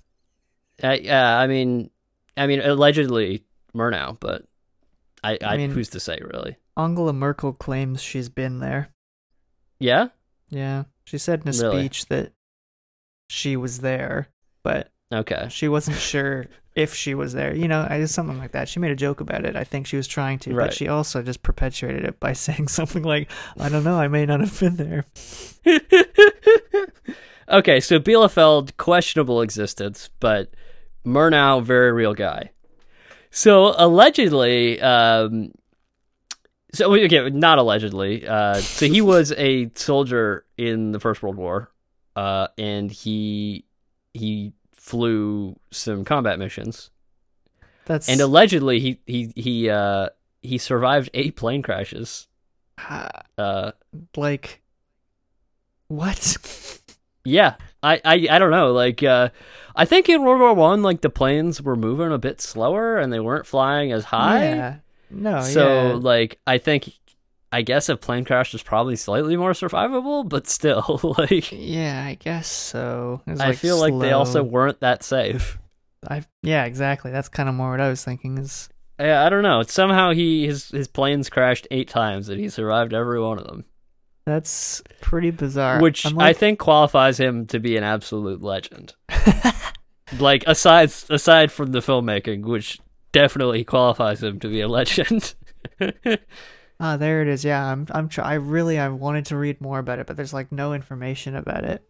I, 0.84 0.96
yeah, 0.98 1.38
I 1.40 1.48
mean, 1.48 1.90
I 2.36 2.46
mean, 2.46 2.60
allegedly 2.62 3.46
Murnau, 3.74 4.20
but 4.20 4.44
I, 5.24 5.34
I, 5.42 5.54
I 5.54 5.58
mean- 5.58 5.72
who's 5.72 5.90
to 5.92 6.00
say, 6.00 6.20
really? 6.22 6.58
Angela 6.78 7.14
Merkel 7.14 7.54
claims 7.54 8.02
she's 8.04 8.28
been 8.28 8.60
there. 8.60 8.90
Yeah. 9.80 10.10
Yeah. 10.50 10.84
She 11.06 11.18
said 11.18 11.44
in 11.46 11.48
a 11.48 11.52
Really? 11.58 11.80
speech 11.84 12.06
that 12.08 12.34
she 13.30 13.56
was 13.56 13.80
there, 13.80 14.28
but 14.64 14.92
Okay. 15.14 15.48
she 15.50 15.68
wasn't 15.68 15.98
sure 16.12 16.48
if 16.76 16.94
she 16.94 17.16
was 17.16 17.32
there. 17.34 17.56
You 17.56 17.68
know, 17.70 17.86
I 17.90 18.00
just 18.00 18.14
something 18.14 18.38
like 18.38 18.52
that. 18.52 18.68
She 18.68 18.80
made 18.80 18.92
a 18.92 18.96
joke 18.96 19.22
about 19.22 19.46
it. 19.46 19.56
I 19.56 19.64
think 19.64 19.88
she 19.88 19.96
was 19.98 20.08
trying 20.08 20.40
to, 20.40 20.54
Right. 20.54 20.66
but 20.66 20.74
she 20.74 20.88
also 20.88 21.22
just 21.22 21.42
perpetuated 21.44 22.04
it 22.04 22.20
by 22.20 22.34
saying 22.46 22.68
something 22.68 23.04
like, 23.04 23.30
"I 23.60 23.70
don't 23.70 23.84
know, 23.84 23.96
I 24.00 24.08
may 24.08 24.26
not 24.26 24.42
have 24.42 24.60
been 24.60 24.76
there." 24.76 25.06
okay, 27.50 27.80
so 27.80 28.00
Bielefeld 28.00 28.78
questionable 28.78 29.42
existence, 29.42 30.10
but 30.20 30.52
Murnau 31.06 31.64
very 31.64 31.92
real 31.92 32.14
guy. 32.14 32.52
So 33.32 33.74
allegedly, 33.78 34.80
um, 34.82 35.52
so 36.74 36.94
okay, 36.96 37.30
not 37.30 37.58
allegedly. 37.58 38.28
Uh, 38.28 38.56
so 38.56 38.86
he 38.88 39.02
was 39.02 39.32
a 39.38 39.70
soldier 39.76 40.46
in 40.58 40.92
the 40.92 41.00
First 41.00 41.22
World 41.22 41.36
War, 41.36 41.72
uh, 42.16 42.48
and 42.58 42.90
he 42.92 43.66
he 44.14 44.54
flew 44.86 45.56
some 45.72 46.06
combat 46.06 46.38
missions, 46.38 46.92
That's 47.86 48.08
and 48.08 48.22
allegedly 48.22 48.80
he 48.80 49.00
he 49.08 49.34
he 49.36 49.70
uh, 49.70 50.10
he 50.44 50.60
survived 50.60 51.10
eight 51.16 51.36
plane 51.36 51.64
crashes. 51.64 52.28
Uh, 53.38 53.72
like 54.16 54.62
what? 55.88 56.38
Yeah, 57.28 57.56
I, 57.82 58.00
I, 58.06 58.28
I 58.30 58.38
don't 58.38 58.52
know. 58.52 58.72
Like, 58.72 59.02
uh, 59.02 59.30
I 59.76 59.86
think 59.86 60.08
in 60.08 60.24
World 60.24 60.40
War 60.40 60.54
One, 60.54 60.84
like 60.84 61.02
the 61.02 61.10
planes 61.10 61.60
were 61.60 61.76
moving 61.76 62.12
a 62.12 62.20
bit 62.20 62.40
slower 62.40 62.98
and 62.98 63.12
they 63.12 63.20
weren't 63.20 63.48
flying 63.48 63.92
as 63.92 64.06
high. 64.06 64.50
Yeah. 64.50 64.76
No, 65.10 65.42
so, 65.42 65.88
yeah. 65.88 65.94
like, 65.96 66.40
I 66.46 66.60
think, 66.60 66.94
I 67.52 67.62
guess 67.62 67.90
a 67.90 67.96
plane 67.96 68.26
crash 68.26 68.54
is 68.54 68.64
probably 68.64 68.96
slightly 68.96 69.38
more 69.38 69.52
survivable, 69.52 70.28
but 70.28 70.48
still, 70.48 71.00
like, 71.18 71.52
Yeah, 71.52 72.04
I 72.06 72.16
guess 72.16 72.48
so. 72.48 73.22
I 73.40 73.54
feel 73.54 73.80
like 73.80 73.98
they 74.00 74.12
also 74.12 74.44
weren't 74.44 74.82
that 74.82 75.04
safe. 75.04 75.58
I 76.08 76.24
yeah, 76.44 76.66
exactly. 76.66 77.12
That's 77.12 77.30
kind 77.30 77.50
of 77.50 77.56
more 77.56 77.72
what 77.72 77.82
I 77.82 77.90
was 77.90 78.04
thinking. 78.04 78.38
Is 78.38 78.70
Yeah, 79.00 79.26
I 79.26 79.30
don't 79.30 79.44
know. 79.44 79.64
Somehow 79.64 80.12
he 80.12 80.46
his 80.46 80.70
his 80.70 80.88
planes 80.88 81.30
crashed 81.30 81.68
eight 81.72 81.90
times 81.90 82.30
and 82.30 82.40
he 82.40 82.50
survived 82.50 82.94
every 82.94 83.20
one 83.20 83.40
of 83.40 83.48
them, 83.48 83.66
that's 84.26 84.82
pretty 85.02 85.32
bizarre. 85.32 85.80
which 85.80 86.06
I'm 86.06 86.20
I 86.20 86.34
think 86.34 86.60
qualifies 86.60 87.20
him 87.20 87.46
to 87.48 87.60
be 87.60 87.78
an 87.78 87.84
absolute 87.84 88.42
legend. 88.42 88.96
like 90.20 90.44
aside 90.48 90.92
aside 91.10 91.52
from 91.52 91.72
the 91.72 91.80
filmmaking, 91.80 92.44
which 92.44 92.80
definitely 93.12 93.64
qualifies 93.64 94.24
him 94.24 94.40
to 94.40 94.48
be 94.48 94.62
a 94.62 94.68
legend. 94.68 95.36
ah, 96.80 96.98
there 96.98 97.22
it 97.22 97.28
is. 97.28 97.44
Yeah, 97.46 97.66
I'm. 97.66 97.88
I'm. 97.92 98.10
Try- 98.10 98.32
I 98.32 98.34
really. 98.36 98.80
I 98.80 98.90
wanted 98.90 99.26
to 99.28 99.38
read 99.38 99.62
more 99.62 99.80
about 99.80 100.00
it, 100.00 100.08
but 100.08 100.18
there's 100.18 100.34
like 100.34 100.52
no 100.52 100.74
information 100.74 101.36
about 101.36 101.64
it. 101.64 101.84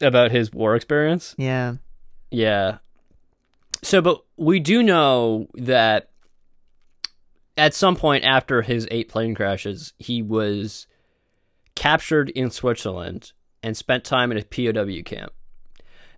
About 0.00 0.30
his 0.30 0.52
war 0.52 0.74
experience. 0.74 1.34
Yeah. 1.38 1.74
Yeah. 2.30 2.78
So, 3.82 4.00
but 4.00 4.22
we 4.36 4.60
do 4.60 4.82
know 4.82 5.48
that 5.54 6.10
at 7.56 7.74
some 7.74 7.96
point 7.96 8.24
after 8.24 8.62
his 8.62 8.88
eight 8.90 9.08
plane 9.08 9.34
crashes, 9.34 9.92
he 9.98 10.22
was 10.22 10.86
captured 11.74 12.30
in 12.30 12.50
Switzerland 12.50 13.32
and 13.62 13.76
spent 13.76 14.04
time 14.04 14.32
in 14.32 14.38
a 14.38 14.44
POW 14.44 15.02
camp. 15.04 15.32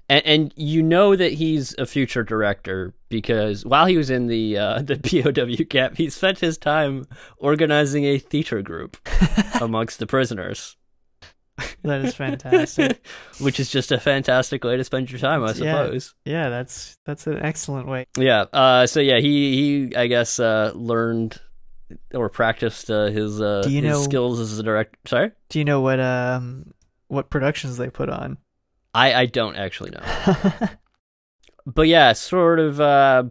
And, 0.08 0.26
and 0.26 0.54
you 0.56 0.82
know 0.82 1.16
that 1.16 1.32
he's 1.32 1.74
a 1.78 1.86
future 1.86 2.22
director 2.22 2.92
because 3.08 3.64
while 3.64 3.86
he 3.86 3.96
was 3.96 4.10
in 4.10 4.26
the 4.26 4.58
uh, 4.58 4.82
the 4.82 4.96
POW 4.98 5.64
camp, 5.64 5.96
he 5.96 6.10
spent 6.10 6.40
his 6.40 6.58
time 6.58 7.06
organizing 7.38 8.04
a 8.04 8.18
theater 8.18 8.60
group 8.62 8.96
amongst 9.60 9.98
the 9.98 10.06
prisoners. 10.06 10.76
That 11.82 12.04
is 12.04 12.14
fantastic. 12.14 13.06
Which 13.40 13.60
is 13.60 13.70
just 13.70 13.92
a 13.92 13.98
fantastic 14.00 14.64
way 14.64 14.76
to 14.76 14.82
spend 14.84 15.10
your 15.10 15.20
time, 15.20 15.42
I 15.44 15.48
Yeah. 15.48 15.52
suppose. 15.84 16.14
yeah, 16.24 16.48
that's 16.48 16.98
that's 17.06 17.26
an 17.28 17.38
excellent 17.40 17.86
way. 17.86 18.06
Yeah. 18.18 18.46
Uh, 18.52 18.86
so 18.86 19.00
yeah, 19.00 19.20
he 19.20 19.88
he 19.88 19.96
I 19.96 20.06
guess 20.08 20.40
uh, 20.40 20.72
learned 20.74 21.40
or 22.12 22.28
practiced 22.28 22.90
uh, 22.90 23.06
his 23.06 23.40
uh, 23.40 23.62
his 23.66 23.82
know- 23.82 24.02
skills 24.02 24.40
as 24.40 24.58
a 24.58 24.62
director. 24.64 24.98
Sorry, 25.06 25.30
Do 25.48 25.58
you 25.60 25.64
know 25.64 25.80
what 25.80 26.00
um 26.00 26.72
what 27.08 27.30
productions 27.30 27.76
they 27.76 27.88
put 27.88 28.08
on? 28.10 28.36
I 28.94 29.12
I 29.22 29.26
don't 29.26 29.56
actually 29.56 29.90
know. 29.90 30.68
But 31.66 31.88
yeah, 31.88 32.12
sort 32.12 32.58
of 32.60 32.78
uh, 32.78 33.24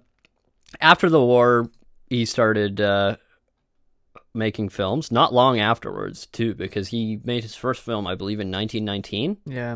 after 0.82 1.08
the 1.08 1.22
war, 1.22 1.70
he 2.10 2.26
started 2.26 2.82
uh, 2.82 3.18
making 4.34 4.70
films. 4.70 5.12
Not 5.12 5.32
long 5.32 5.60
afterwards, 5.60 6.26
too, 6.26 6.56
because 6.56 6.88
he 6.88 7.20
made 7.24 7.44
his 7.44 7.54
first 7.54 7.84
film, 7.84 8.08
I 8.08 8.16
believe, 8.16 8.40
in 8.40 8.50
1919. 8.50 9.38
yeah. 9.46 9.76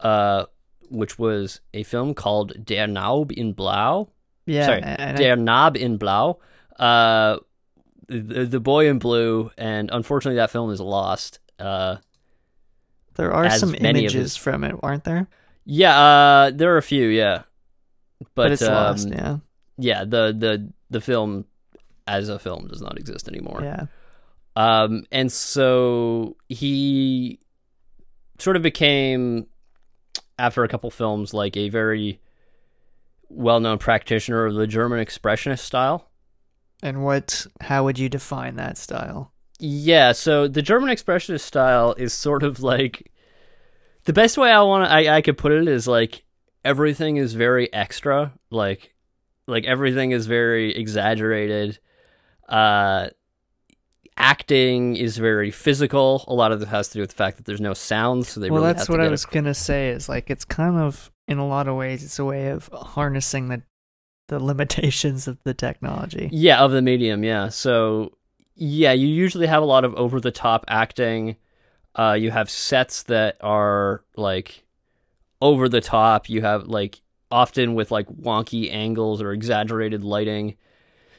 uh, 0.00 0.44
which 0.90 1.18
was 1.18 1.60
a 1.72 1.84
film 1.84 2.12
called 2.12 2.52
Der 2.66 2.86
Naub 2.86 3.32
in 3.32 3.54
Blau. 3.54 4.10
Yeah, 4.44 4.66
Sorry, 4.66 4.82
and 4.82 5.16
I- 5.18 5.22
Der 5.22 5.36
Nab 5.36 5.76
in 5.78 5.96
Blau. 5.96 6.38
Uh, 6.78 7.38
the, 8.08 8.44
the 8.44 8.60
boy 8.60 8.88
in 8.90 8.98
blue, 8.98 9.50
and 9.56 9.88
unfortunately, 9.90 10.36
that 10.36 10.50
film 10.50 10.70
is 10.70 10.82
lost. 10.82 11.38
Uh, 11.58 11.96
there 13.14 13.32
are 13.32 13.50
some 13.50 13.74
images 13.74 14.36
from 14.36 14.64
it, 14.64 14.74
aren't 14.82 15.04
there? 15.04 15.28
yeah, 15.64 15.98
uh, 15.98 16.50
there 16.50 16.74
are 16.74 16.78
a 16.78 16.82
few, 16.82 17.06
yeah, 17.08 17.42
but, 18.20 18.34
But, 18.34 18.52
it's 18.52 18.62
um, 18.62 18.74
lost. 18.74 19.08
Yeah, 19.08 19.36
yeah, 19.78 20.04
the 20.04 20.34
the 20.36 20.72
the 20.90 21.00
film 21.00 21.46
as 22.06 22.28
a 22.28 22.38
film 22.38 22.66
does 22.68 22.82
not 22.82 22.98
exist 22.98 23.28
anymore. 23.28 23.60
yeah. 23.62 23.86
Um, 24.54 25.04
and 25.10 25.32
so 25.32 26.36
he 26.48 27.40
sort 28.38 28.56
of 28.56 28.62
became, 28.62 29.46
after 30.38 30.62
a 30.62 30.68
couple 30.68 30.90
films, 30.90 31.32
like 31.32 31.56
a 31.56 31.70
very 31.70 32.20
well-known 33.30 33.78
practitioner 33.78 34.44
of 34.44 34.54
the 34.54 34.66
German 34.66 35.02
expressionist 35.02 35.60
style. 35.60 36.10
And 36.82 37.02
what? 37.02 37.46
How 37.60 37.84
would 37.84 37.98
you 37.98 38.08
define 38.10 38.56
that 38.56 38.76
style? 38.76 39.32
Yeah, 39.64 40.10
so 40.10 40.48
the 40.48 40.60
German 40.60 40.90
expressionist 40.90 41.42
style 41.42 41.94
is 41.96 42.12
sort 42.12 42.42
of 42.42 42.60
like 42.60 43.12
the 44.04 44.12
best 44.12 44.36
way 44.36 44.50
I 44.50 44.60
want 44.62 44.90
I, 44.90 45.16
I 45.18 45.22
could 45.22 45.38
put 45.38 45.52
it 45.52 45.68
is 45.68 45.86
like 45.86 46.24
everything 46.64 47.16
is 47.16 47.34
very 47.34 47.72
extra, 47.72 48.32
like 48.50 48.92
like 49.46 49.64
everything 49.64 50.10
is 50.10 50.26
very 50.26 50.74
exaggerated. 50.74 51.78
Uh 52.48 53.10
acting 54.16 54.96
is 54.96 55.16
very 55.16 55.52
physical. 55.52 56.24
A 56.26 56.34
lot 56.34 56.50
of 56.50 56.60
it 56.60 56.66
has 56.66 56.88
to 56.88 56.94
do 56.94 57.00
with 57.00 57.10
the 57.10 57.16
fact 57.16 57.36
that 57.36 57.46
there's 57.46 57.60
no 57.60 57.72
sound, 57.72 58.26
so 58.26 58.40
they 58.40 58.50
well, 58.50 58.62
really 58.62 58.72
that's 58.72 58.80
have 58.80 58.86
to 58.86 58.92
what 58.98 59.00
I 59.00 59.10
was 59.10 59.24
gonna 59.26 59.54
say. 59.54 59.90
Is 59.90 60.08
like 60.08 60.28
it's 60.28 60.44
kind 60.44 60.76
of 60.76 61.08
in 61.28 61.38
a 61.38 61.46
lot 61.46 61.68
of 61.68 61.76
ways 61.76 62.02
it's 62.02 62.18
a 62.18 62.24
way 62.24 62.48
of 62.48 62.68
harnessing 62.72 63.46
the 63.46 63.62
the 64.26 64.40
limitations 64.40 65.28
of 65.28 65.38
the 65.44 65.54
technology. 65.54 66.28
Yeah, 66.32 66.64
of 66.64 66.72
the 66.72 66.82
medium, 66.82 67.22
yeah. 67.22 67.48
So 67.48 68.16
yeah, 68.54 68.92
you 68.92 69.06
usually 69.06 69.46
have 69.46 69.62
a 69.62 69.66
lot 69.66 69.84
of 69.84 69.94
over 69.94 70.20
the 70.20 70.30
top 70.30 70.64
acting. 70.68 71.36
Uh 71.94 72.12
you 72.12 72.30
have 72.30 72.50
sets 72.50 73.04
that 73.04 73.36
are 73.40 74.04
like 74.16 74.64
over 75.40 75.68
the 75.68 75.80
top. 75.80 76.28
You 76.28 76.42
have 76.42 76.68
like 76.68 77.00
often 77.30 77.74
with 77.74 77.90
like 77.90 78.06
wonky 78.08 78.72
angles 78.72 79.20
or 79.20 79.32
exaggerated 79.32 80.04
lighting. 80.04 80.56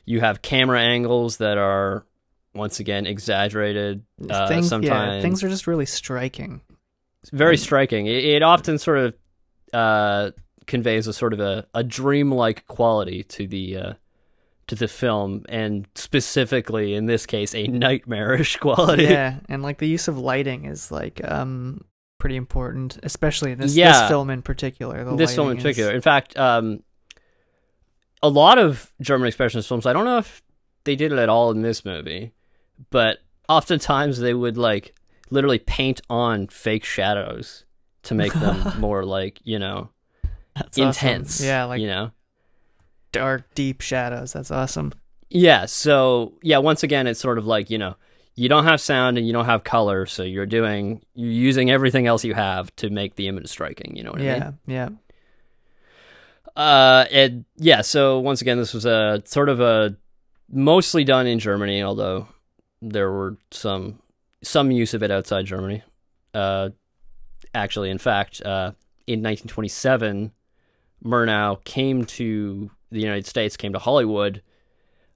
You 0.05 0.19
have 0.21 0.41
camera 0.41 0.81
angles 0.81 1.37
that 1.37 1.57
are 1.57 2.05
once 2.53 2.79
again 2.79 3.05
exaggerated. 3.05 4.03
Uh, 4.29 4.47
things, 4.47 4.69
sometimes 4.69 5.15
yeah, 5.15 5.21
things 5.21 5.43
are 5.43 5.49
just 5.49 5.67
really 5.67 5.85
striking. 5.85 6.61
It's 7.21 7.31
very 7.31 7.57
striking. 7.57 8.05
It, 8.05 8.23
it 8.23 8.43
often 8.43 8.77
sort 8.77 8.97
of 8.99 9.15
uh, 9.73 10.31
conveys 10.67 11.07
a 11.07 11.13
sort 11.13 11.33
of 11.33 11.39
a, 11.39 11.65
a 11.73 11.83
dreamlike 11.83 12.67
quality 12.67 13.23
to 13.23 13.47
the 13.47 13.77
uh, 13.77 13.93
to 14.67 14.75
the 14.75 14.87
film, 14.87 15.43
and 15.49 15.87
specifically 15.95 16.93
in 16.93 17.05
this 17.05 17.25
case, 17.25 17.53
a 17.53 17.67
nightmarish 17.67 18.55
quality. 18.61 19.03
yeah, 19.03 19.39
and 19.49 19.61
like 19.63 19.77
the 19.79 19.87
use 19.87 20.07
of 20.07 20.17
lighting 20.17 20.65
is 20.65 20.91
like 20.91 21.19
um 21.29 21.83
pretty 22.19 22.35
important, 22.37 22.97
especially 23.03 23.51
in 23.51 23.59
this 23.59 23.75
Yeah. 23.75 23.91
this 24.01 24.09
film 24.09 24.29
in 24.29 24.41
particular. 24.41 25.03
The 25.03 25.15
this 25.17 25.35
film 25.35 25.51
in 25.51 25.57
is- 25.57 25.63
particular. 25.63 25.91
In 25.91 26.01
fact, 26.01 26.37
um, 26.37 26.81
a 28.21 28.29
lot 28.29 28.57
of 28.57 28.93
German 29.01 29.29
expressionist 29.29 29.67
films. 29.67 29.85
I 29.85 29.91
don't 29.93 30.05
know 30.05 30.17
if 30.19 30.41
they 30.85 30.95
did 30.95 31.11
it 31.11 31.19
at 31.19 31.27
all 31.29 31.51
in 31.51 31.61
this 31.61 31.83
movie, 31.83 32.31
but 32.89 33.19
oftentimes 33.49 34.19
they 34.19 34.33
would 34.33 34.57
like 34.57 34.95
literally 35.29 35.59
paint 35.59 35.99
on 36.09 36.47
fake 36.47 36.85
shadows 36.85 37.65
to 38.03 38.13
make 38.15 38.33
them 38.33 38.73
more 38.79 39.03
like 39.03 39.39
you 39.43 39.59
know 39.59 39.89
That's 40.55 40.77
awesome. 40.77 40.87
intense. 40.87 41.41
Yeah, 41.43 41.65
like 41.65 41.81
you 41.81 41.87
know. 41.87 42.11
Dark, 43.13 43.45
deep 43.55 43.79
shadows. 43.79 44.33
That's 44.33 44.51
awesome. 44.51 44.91
Yeah, 45.29 45.65
so 45.65 46.33
yeah, 46.41 46.57
once 46.57 46.83
again 46.83 47.07
it's 47.07 47.19
sort 47.19 47.37
of 47.37 47.45
like, 47.45 47.69
you 47.69 47.77
know, 47.77 47.95
you 48.35 48.49
don't 48.49 48.65
have 48.65 48.81
sound 48.81 49.17
and 49.17 49.25
you 49.25 49.31
don't 49.31 49.45
have 49.45 49.63
color, 49.63 50.05
so 50.05 50.23
you're 50.23 50.45
doing 50.45 51.01
you're 51.15 51.31
using 51.31 51.71
everything 51.71 52.05
else 52.07 52.25
you 52.25 52.33
have 52.33 52.75
to 52.77 52.89
make 52.89 53.15
the 53.15 53.27
image 53.27 53.47
striking, 53.47 53.95
you 53.95 54.03
know 54.03 54.11
what 54.11 54.21
I 54.21 54.25
yeah, 54.25 54.33
mean? 54.33 54.59
yeah. 54.67 54.89
Yeah. 54.89 54.89
Uh 56.55 57.05
and 57.11 57.45
yeah, 57.57 57.81
so 57.81 58.19
once 58.19 58.41
again 58.41 58.57
this 58.57 58.73
was 58.73 58.85
a 58.85 59.23
sort 59.25 59.49
of 59.49 59.59
a 59.59 59.95
mostly 60.51 61.03
done 61.03 61.25
in 61.25 61.39
Germany, 61.39 61.81
although 61.81 62.27
there 62.81 63.11
were 63.11 63.37
some 63.51 63.99
some 64.43 64.69
use 64.71 64.93
of 64.93 65.01
it 65.01 65.09
outside 65.09 65.45
Germany. 65.45 65.81
Uh 66.33 66.69
actually, 67.55 67.89
in 67.89 67.97
fact, 67.97 68.41
uh 68.41 68.73
in 69.07 69.21
1927 69.21 70.31
Murnau 71.03 71.63
came 71.65 72.05
to 72.05 72.69
the 72.93 73.01
United 73.01 73.25
States, 73.25 73.57
came 73.57 73.73
to 73.73 73.79
Hollywood 73.79 74.41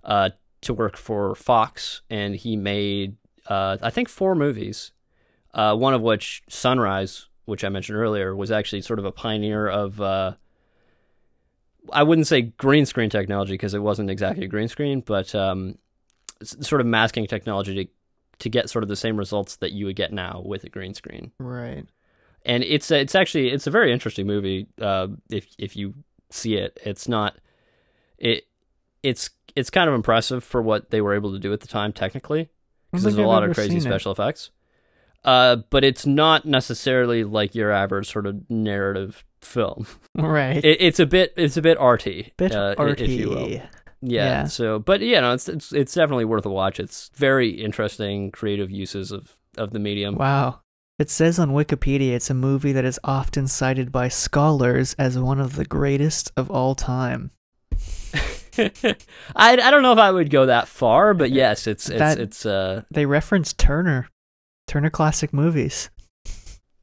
uh, 0.03 0.32
to 0.61 0.73
work 0.73 0.97
for 0.97 1.36
Fox, 1.36 2.01
and 2.09 2.36
he 2.36 2.55
made 2.57 3.15
uh, 3.47 3.78
I 3.82 3.89
think 3.89 4.09
four 4.09 4.36
movies. 4.36 4.91
Uh, 5.53 5.75
one 5.75 5.93
of 5.93 6.01
which, 6.01 6.43
Sunrise, 6.49 7.28
which 7.45 7.63
I 7.63 7.69
mentioned 7.69 7.97
earlier, 7.97 8.36
was 8.36 8.51
actually 8.51 8.82
sort 8.82 8.99
of 8.99 9.05
a 9.05 9.11
pioneer 9.11 9.67
of. 9.67 10.01
Uh, 10.01 10.34
I 11.93 12.03
wouldn't 12.03 12.28
say 12.28 12.41
green 12.41 12.86
screen 12.86 13.09
technology 13.09 13.53
because 13.53 13.73
it 13.73 13.82
wasn't 13.82 14.09
exactly 14.09 14.43
a 14.43 14.47
green 14.49 14.67
screen, 14.67 14.99
but 15.01 15.34
um, 15.34 15.78
sort 16.43 16.82
of 16.82 16.88
masking 16.88 17.28
technology 17.28 17.86
to 17.86 17.91
to 18.39 18.49
get 18.49 18.69
sort 18.69 18.84
of 18.84 18.88
the 18.89 18.95
same 18.95 19.17
results 19.17 19.55
that 19.55 19.71
you 19.71 19.86
would 19.88 19.95
get 19.95 20.13
now 20.13 20.43
with 20.45 20.63
a 20.63 20.69
green 20.69 20.93
screen 20.93 21.32
Right. 21.39 21.86
and 22.45 22.63
it's 22.63 22.91
it's 22.91 23.15
actually 23.15 23.49
it's 23.49 23.65
a 23.65 23.71
very 23.71 23.91
interesting 23.91 24.28
movie. 24.28 24.67
Uh, 24.80 25.07
if 25.32 25.47
if 25.57 25.75
you 25.75 25.93
see 26.30 26.55
it, 26.55 26.78
it's 26.86 27.07
not 27.07 27.38
it 28.18 28.47
it's 29.03 29.30
it's 29.55 29.70
kind 29.70 29.89
of 29.89 29.95
impressive 29.95 30.43
for 30.43 30.61
what 30.61 30.91
they 30.91 31.01
were 31.01 31.13
able 31.13 31.32
to 31.32 31.39
do 31.39 31.51
at 31.53 31.61
the 31.61 31.68
time 31.68 31.93
technically 31.93 32.49
because 32.91 33.03
there's 33.03 33.18
a 33.18 33.24
lot 33.24 33.43
of 33.43 33.53
crazy 33.55 33.70
seen 33.70 33.80
it. 33.80 33.82
special 33.84 34.11
effects. 34.11 34.51
Uh, 35.24 35.57
but 35.70 35.84
it's 35.84 36.05
not 36.05 36.45
necessarily 36.45 37.24
like 37.24 37.53
your 37.53 37.72
average 37.72 38.09
sort 38.09 38.26
of 38.26 38.49
narrative 38.49 39.26
film. 39.41 39.88
Right. 40.15 40.65
It, 40.65 40.82
it's 40.82 40.99
a 40.99 41.05
bit 41.05 41.34
it's 41.38 41.57
a 41.57 41.61
bit 41.61 41.78
arty, 41.78 42.34
Bit 42.38 42.55
uh, 42.55 42.74
arty. 42.76 43.03
if 43.03 43.09
you 43.11 43.30
will. 43.30 43.49
Yeah, 43.49 43.68
Yeah. 44.01 44.43
So, 44.45 44.80
but 44.80 45.01
yeah, 45.01 45.20
no, 45.20 45.34
it's 45.34 45.47
it's 45.47 45.72
it's 45.72 45.93
definitely 45.93 46.26
worth 46.26 46.43
a 46.47 46.49
watch. 46.49 46.80
It's 46.80 47.11
very 47.13 47.49
interesting, 47.49 48.32
creative 48.32 48.72
uses 48.72 49.11
of 49.11 49.38
of 49.55 49.72
the 49.72 49.80
medium. 49.80 50.15
Wow. 50.15 50.61
It 50.97 51.11
says 51.11 51.38
on 51.38 51.51
Wikipedia 51.51 52.13
it's 52.13 52.32
a 52.32 52.34
movie 52.34 52.72
that 52.72 52.84
is 52.84 52.99
often 53.03 53.45
cited 53.47 53.91
by 53.91 54.07
scholars 54.07 54.95
as 54.97 55.20
one 55.20 55.39
of 55.39 55.55
the 55.55 55.65
greatest 55.65 56.32
of 56.36 56.49
all 56.49 56.74
time. 56.74 57.30
I, 58.58 58.95
I 59.36 59.55
don't 59.72 59.84
know 59.84 59.91
if 59.93 59.99
I 59.99 60.12
would 60.12 60.30
go 60.30 60.47
that 60.47 60.68
far, 60.68 61.14
but 61.14 61.32
yes, 61.32 61.68
it's 61.68 61.89
it's 61.89 61.99
That- 61.99 62.20
it's 62.20 62.45
uh 62.45 62.84
They 62.91 63.05
reference 63.05 63.53
Turner. 63.53 64.10
Turner 64.68 64.89
Classic 64.89 65.32
Movies. 65.34 65.89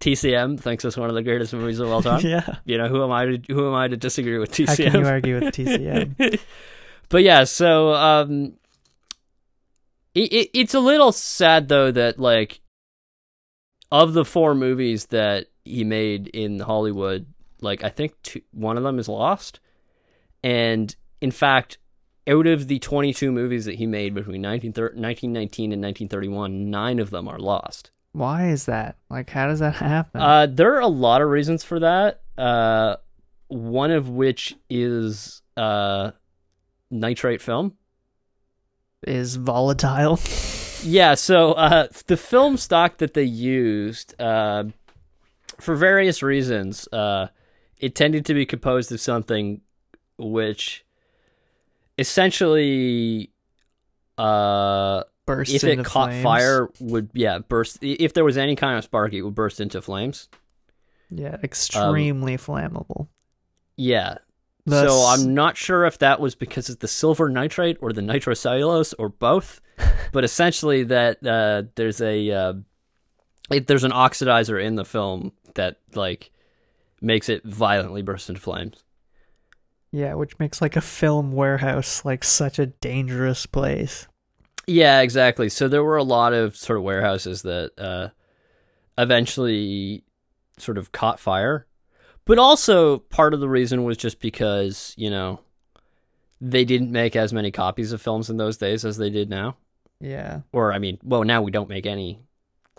TCM 0.00 0.60
thinks 0.60 0.84
it's 0.84 0.96
one 0.96 1.08
of 1.08 1.14
the 1.14 1.22
greatest 1.22 1.52
movies 1.54 1.78
of 1.80 1.90
all 1.90 2.02
time. 2.10 2.20
yeah. 2.20 2.56
You 2.64 2.78
know, 2.78 2.88
who 2.88 3.02
am 3.02 3.10
I 3.10 3.24
to 3.24 3.40
who 3.48 3.66
am 3.68 3.74
I 3.74 3.88
to 3.88 3.96
disagree 3.96 4.38
with 4.38 4.50
TCM? 4.52 4.68
How 4.86 4.90
can 4.92 5.00
you 5.00 5.06
argue 5.06 5.40
with 5.40 5.54
TCM? 5.54 6.40
but 7.08 7.22
yeah, 7.22 7.44
so 7.44 7.94
um 7.94 8.54
it, 10.14 10.32
it, 10.32 10.50
it's 10.54 10.74
a 10.74 10.80
little 10.80 11.10
sad 11.12 11.68
though 11.68 11.90
that 11.90 12.18
like 12.18 12.60
of 13.90 14.12
the 14.12 14.24
four 14.24 14.54
movies 14.54 15.06
that 15.06 15.46
he 15.64 15.84
made 15.84 16.28
in 16.28 16.60
Hollywood, 16.60 17.26
like 17.60 17.82
I 17.82 17.88
think 17.88 18.12
two, 18.22 18.42
one 18.52 18.76
of 18.76 18.82
them 18.82 18.98
is 18.98 19.08
lost. 19.08 19.60
And 20.42 20.94
in 21.24 21.30
fact, 21.30 21.78
out 22.28 22.46
of 22.46 22.68
the 22.68 22.78
22 22.78 23.32
movies 23.32 23.64
that 23.64 23.76
he 23.76 23.86
made 23.86 24.12
between 24.14 24.42
19, 24.42 24.72
1919 24.72 25.72
and 25.72 25.82
1931, 25.82 26.70
nine 26.70 26.98
of 26.98 27.08
them 27.08 27.26
are 27.28 27.38
lost. 27.38 27.90
Why 28.12 28.48
is 28.48 28.66
that? 28.66 28.96
Like, 29.08 29.30
how 29.30 29.46
does 29.48 29.60
that 29.60 29.74
happen? 29.94 30.20
Uh, 30.20 30.46
there 30.46 30.74
are 30.74 30.80
a 30.80 30.86
lot 30.86 31.22
of 31.22 31.28
reasons 31.30 31.64
for 31.64 31.80
that. 31.80 32.20
Uh, 32.36 32.96
one 33.48 33.90
of 33.90 34.10
which 34.10 34.54
is 34.68 35.40
uh, 35.56 36.10
nitrate 36.90 37.40
film. 37.40 37.76
is 39.06 39.36
volatile. 39.36 40.20
Yeah, 40.86 41.14
so 41.14 41.52
uh, 41.52 41.86
the 42.08 42.16
film 42.18 42.58
stock 42.58 42.98
that 42.98 43.14
they 43.14 43.24
used, 43.24 44.14
uh, 44.20 44.64
for 45.58 45.74
various 45.76 46.22
reasons, 46.22 46.86
uh, 46.92 47.28
it 47.78 47.94
tended 47.94 48.26
to 48.26 48.34
be 48.34 48.44
composed 48.44 48.92
of 48.92 49.00
something 49.00 49.62
which 50.18 50.83
essentially, 51.98 53.30
uh, 54.18 55.04
Bursts 55.26 55.54
if 55.54 55.64
it 55.64 55.84
caught 55.84 56.10
flames. 56.10 56.22
fire, 56.22 56.68
would 56.80 57.10
yeah 57.14 57.38
burst. 57.38 57.78
If 57.80 58.12
there 58.12 58.24
was 58.24 58.36
any 58.36 58.56
kind 58.56 58.76
of 58.76 58.84
spark, 58.84 59.12
it 59.12 59.22
would 59.22 59.34
burst 59.34 59.60
into 59.60 59.80
flames. 59.80 60.28
Yeah, 61.10 61.36
extremely 61.42 62.36
flammable. 62.36 63.08
Yeah, 63.76 64.18
so 64.68 65.06
I'm 65.06 65.34
not 65.34 65.56
sure 65.56 65.84
if 65.84 65.98
that 65.98 66.20
was 66.20 66.34
because 66.34 66.68
of 66.68 66.78
the 66.78 66.88
silver 66.88 67.28
nitrate 67.28 67.76
or 67.80 67.92
the 67.92 68.00
nitrocellulose 68.00 68.94
or 68.98 69.10
both, 69.10 69.60
but 70.12 70.24
essentially 70.24 70.84
that 70.84 71.24
uh, 71.26 71.68
there's 71.74 72.00
a 72.00 72.30
uh, 72.30 72.54
it, 73.50 73.66
there's 73.66 73.84
an 73.84 73.92
oxidizer 73.92 74.62
in 74.62 74.76
the 74.76 74.84
film 74.84 75.32
that 75.54 75.76
like 75.94 76.30
makes 77.00 77.28
it 77.28 77.44
violently 77.44 78.00
burst 78.00 78.28
into 78.28 78.40
flames. 78.40 78.82
Yeah, 79.94 80.14
which 80.14 80.36
makes 80.40 80.60
like 80.60 80.74
a 80.74 80.80
film 80.80 81.30
warehouse 81.30 82.04
like 82.04 82.24
such 82.24 82.58
a 82.58 82.66
dangerous 82.66 83.46
place. 83.46 84.08
Yeah, 84.66 85.02
exactly. 85.02 85.48
So 85.48 85.68
there 85.68 85.84
were 85.84 85.96
a 85.96 86.02
lot 86.02 86.32
of 86.32 86.56
sort 86.56 86.78
of 86.78 86.82
warehouses 86.82 87.42
that 87.42 87.70
uh, 87.78 88.08
eventually 88.98 90.02
sort 90.58 90.78
of 90.78 90.90
caught 90.90 91.20
fire. 91.20 91.66
But 92.24 92.40
also 92.40 92.98
part 92.98 93.34
of 93.34 93.40
the 93.40 93.48
reason 93.48 93.84
was 93.84 93.96
just 93.96 94.18
because, 94.18 94.94
you 94.96 95.10
know, 95.10 95.38
they 96.40 96.64
didn't 96.64 96.90
make 96.90 97.14
as 97.14 97.32
many 97.32 97.52
copies 97.52 97.92
of 97.92 98.02
films 98.02 98.28
in 98.28 98.36
those 98.36 98.56
days 98.56 98.84
as 98.84 98.96
they 98.96 99.10
did 99.10 99.30
now. 99.30 99.56
Yeah. 100.00 100.40
Or 100.52 100.72
I 100.72 100.80
mean, 100.80 100.98
well, 101.04 101.22
now 101.22 101.40
we 101.40 101.52
don't 101.52 101.68
make 101.68 101.86
any 101.86 102.18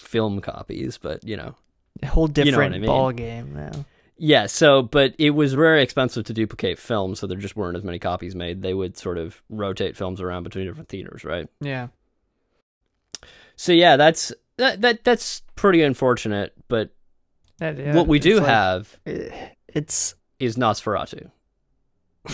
film 0.02 0.42
copies, 0.42 0.98
but 0.98 1.24
you 1.26 1.38
know. 1.38 1.56
A 2.04 2.08
whole 2.08 2.24
You 2.28 2.28
know 2.28 2.52
different 2.52 2.76
I 2.76 2.80
mean. 2.80 2.88
ball 2.88 3.14
game 3.14 3.54
now. 3.54 3.86
Yeah, 4.18 4.46
so 4.46 4.82
but 4.82 5.14
it 5.18 5.32
was 5.32 5.54
very 5.54 5.82
expensive 5.84 6.24
to 6.26 6.34
duplicate 6.34 6.80
films, 6.80 7.20
so 7.20 7.28
there 7.28 7.38
just 7.38 7.56
weren't 7.58 7.76
as 7.78 7.84
many 7.84 8.00
copies 8.00 8.34
made. 8.36 8.62
They 8.62 8.74
would 8.74 8.96
sort 8.98 9.18
of 9.18 9.42
rotate 9.50 9.98
films 9.98 10.22
around 10.22 10.44
between 10.44 10.66
different 10.66 10.88
theaters, 10.90 11.26
right? 11.26 11.48
Yeah. 11.60 11.88
So 13.56 13.72
yeah, 13.74 13.98
that's 13.98 14.32
that, 14.58 14.82
that 14.82 15.04
that's 15.04 15.42
pretty 15.56 15.82
unfortunate, 15.82 16.54
but 16.68 16.92
That- 17.60 17.78
yeah, 17.78 17.96
what 17.96 18.08
we 18.08 18.20
do 18.20 18.38
like- 18.38 18.46
have 18.48 19.00
eh, 19.06 19.50
it's 19.68 20.16
is 20.40 20.56
Nosferatu. 20.58 21.30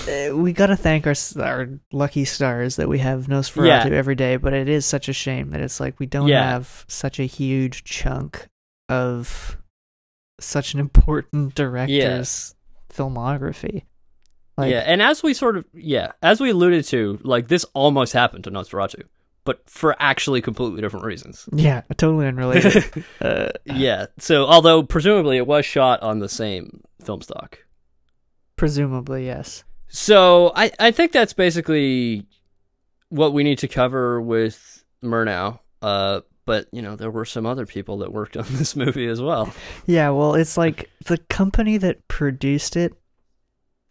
uh, 0.07 0.36
we 0.38 0.53
gotta 0.53 0.75
thank 0.77 1.05
our 1.07 1.15
our 1.39 1.67
lucky 1.91 2.25
stars 2.25 2.75
that 2.77 2.88
we 2.89 2.99
have 2.99 3.25
Nosferatu 3.27 3.65
Yeah. 3.89 3.97
every 3.97 4.15
day, 4.15 4.38
but 4.38 4.53
it 4.53 4.69
is 4.69 4.86
such 4.86 5.09
a 5.09 5.13
shame 5.13 5.49
that 5.51 5.61
it's 5.61 5.79
like 5.79 5.99
we 5.99 6.05
don't 6.05 6.27
Yeah. 6.27 6.43
have 6.43 6.86
such 6.88 7.19
a 7.19 7.23
huge 7.25 7.84
chunk 7.84 8.47
of 8.89 9.57
such 10.43 10.73
an 10.73 10.79
important 10.79 11.55
director's 11.55 12.55
filmography. 12.91 13.83
Like, 14.57 14.71
yeah, 14.71 14.79
and 14.79 15.01
as 15.01 15.23
we 15.23 15.33
sort 15.33 15.57
of 15.57 15.65
yeah, 15.73 16.11
as 16.21 16.39
we 16.39 16.51
alluded 16.51 16.85
to, 16.85 17.19
like 17.23 17.47
this 17.47 17.65
almost 17.73 18.13
happened 18.13 18.43
to 18.43 18.51
Nosferatu, 18.51 19.03
but 19.43 19.67
for 19.69 19.95
actually 19.99 20.41
completely 20.41 20.81
different 20.81 21.05
reasons. 21.05 21.47
yeah, 21.53 21.81
totally 21.97 22.27
unrelated. 22.27 23.05
uh, 23.21 23.49
yeah, 23.65 24.07
so 24.19 24.45
although 24.45 24.83
presumably 24.83 25.37
it 25.37 25.47
was 25.47 25.65
shot 25.65 26.01
on 26.01 26.19
the 26.19 26.29
same 26.29 26.81
film 27.03 27.21
stock. 27.21 27.59
presumably, 28.55 29.25
yes. 29.25 29.63
So 29.87 30.53
I, 30.55 30.71
I 30.79 30.91
think 30.91 31.11
that's 31.11 31.33
basically 31.33 32.25
what 33.09 33.33
we 33.33 33.43
need 33.43 33.57
to 33.59 33.67
cover 33.67 34.21
with 34.21 34.83
Murnau. 35.03 35.59
Uh, 35.81 36.21
but 36.45 36.67
you 36.71 36.81
know 36.81 36.95
there 36.95 37.11
were 37.11 37.25
some 37.25 37.45
other 37.45 37.65
people 37.65 37.97
that 37.99 38.11
worked 38.11 38.37
on 38.37 38.45
this 38.51 38.75
movie 38.75 39.07
as 39.07 39.21
well. 39.21 39.53
Yeah, 39.85 40.09
well, 40.09 40.35
it's 40.35 40.57
like 40.57 40.89
the 41.05 41.17
company 41.17 41.77
that 41.77 42.07
produced 42.07 42.75
it 42.75 42.93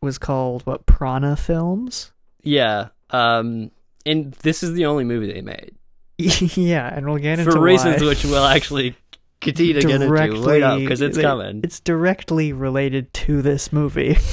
was 0.03 0.19
called 0.19 0.63
what 0.67 0.87
Prana 0.87 1.37
Films. 1.37 2.13
Yeah. 2.43 2.89
Um, 3.11 3.71
and 4.07 4.33
this 4.35 4.63
is 4.63 4.73
the 4.73 4.87
only 4.87 5.05
movie 5.05 5.31
they 5.33 5.43
made 5.43 5.75
yeah, 6.57 6.95
and 6.95 7.07
we'll 7.07 7.19
get 7.19 7.39
into 7.39 7.51
for 7.51 7.61
reasons 7.61 8.03
which 8.03 8.25
we'll 8.25 8.45
actually 8.45 8.95
continue 9.41 9.75
to 9.75 9.81
get 9.81 10.03
into. 10.03 10.43
Wait 10.43 10.63
up, 10.63 10.79
because 10.79 11.01
it's 11.01 11.19
coming. 11.19 11.61
It's 11.65 11.81
directly 11.81 12.53
related 12.53 13.13
to 13.15 13.43
this 13.43 13.73
movie. 13.73 14.17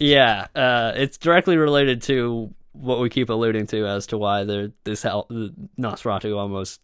Yeah, 0.00 0.48
uh, 0.56 0.92
it's 0.96 1.18
directly 1.18 1.56
related 1.56 2.02
to 2.02 2.52
what 2.72 2.98
we 2.98 3.08
keep 3.08 3.30
alluding 3.30 3.68
to 3.68 3.86
as 3.86 4.08
to 4.08 4.18
why 4.18 4.42
this 4.82 5.04
hel- 5.04 5.28
Nosferatu 5.78 6.36
almost 6.36 6.80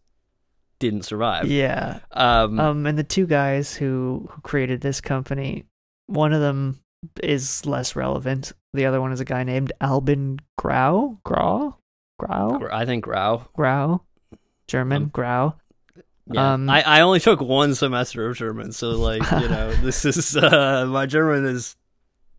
didn't 0.81 1.03
survive. 1.03 1.47
yeah. 1.47 2.01
Um, 2.11 2.59
Um, 2.59 2.87
and 2.87 2.99
the 2.99 3.05
two 3.05 3.27
guys 3.27 3.73
who 3.75 4.29
who 4.33 4.41
created 4.43 4.81
this 4.81 5.01
company, 5.01 5.65
one 6.07 6.33
of 6.33 6.41
them 6.41 6.81
is 7.23 7.65
less 7.65 7.95
relevant. 7.95 8.53
The 8.75 8.87
other 8.87 9.01
one 9.01 9.13
is 9.13 9.21
a 9.21 9.25
guy 9.25 9.45
named 9.45 9.73
Albin 9.81 10.41
Grau. 10.59 11.19
Grau. 11.25 11.77
Grau. 12.19 12.69
I 12.73 12.85
think 12.85 13.05
Grau. 13.05 13.47
Grau. 13.55 14.01
German. 14.67 15.05
Um, 15.05 15.11
Grau. 15.13 15.55
Yeah. 16.33 16.53
Um, 16.55 16.69
I, 16.71 16.83
I 16.83 17.01
only 17.01 17.19
took 17.21 17.41
one 17.41 17.75
semester 17.75 18.29
of 18.29 18.37
German, 18.37 18.73
so 18.73 18.91
like 18.91 19.23
you 19.33 19.49
know, 19.49 19.73
this 19.83 20.05
is 20.05 20.37
uh, 20.37 20.87
my 20.87 21.07
German 21.07 21.45
is 21.47 21.77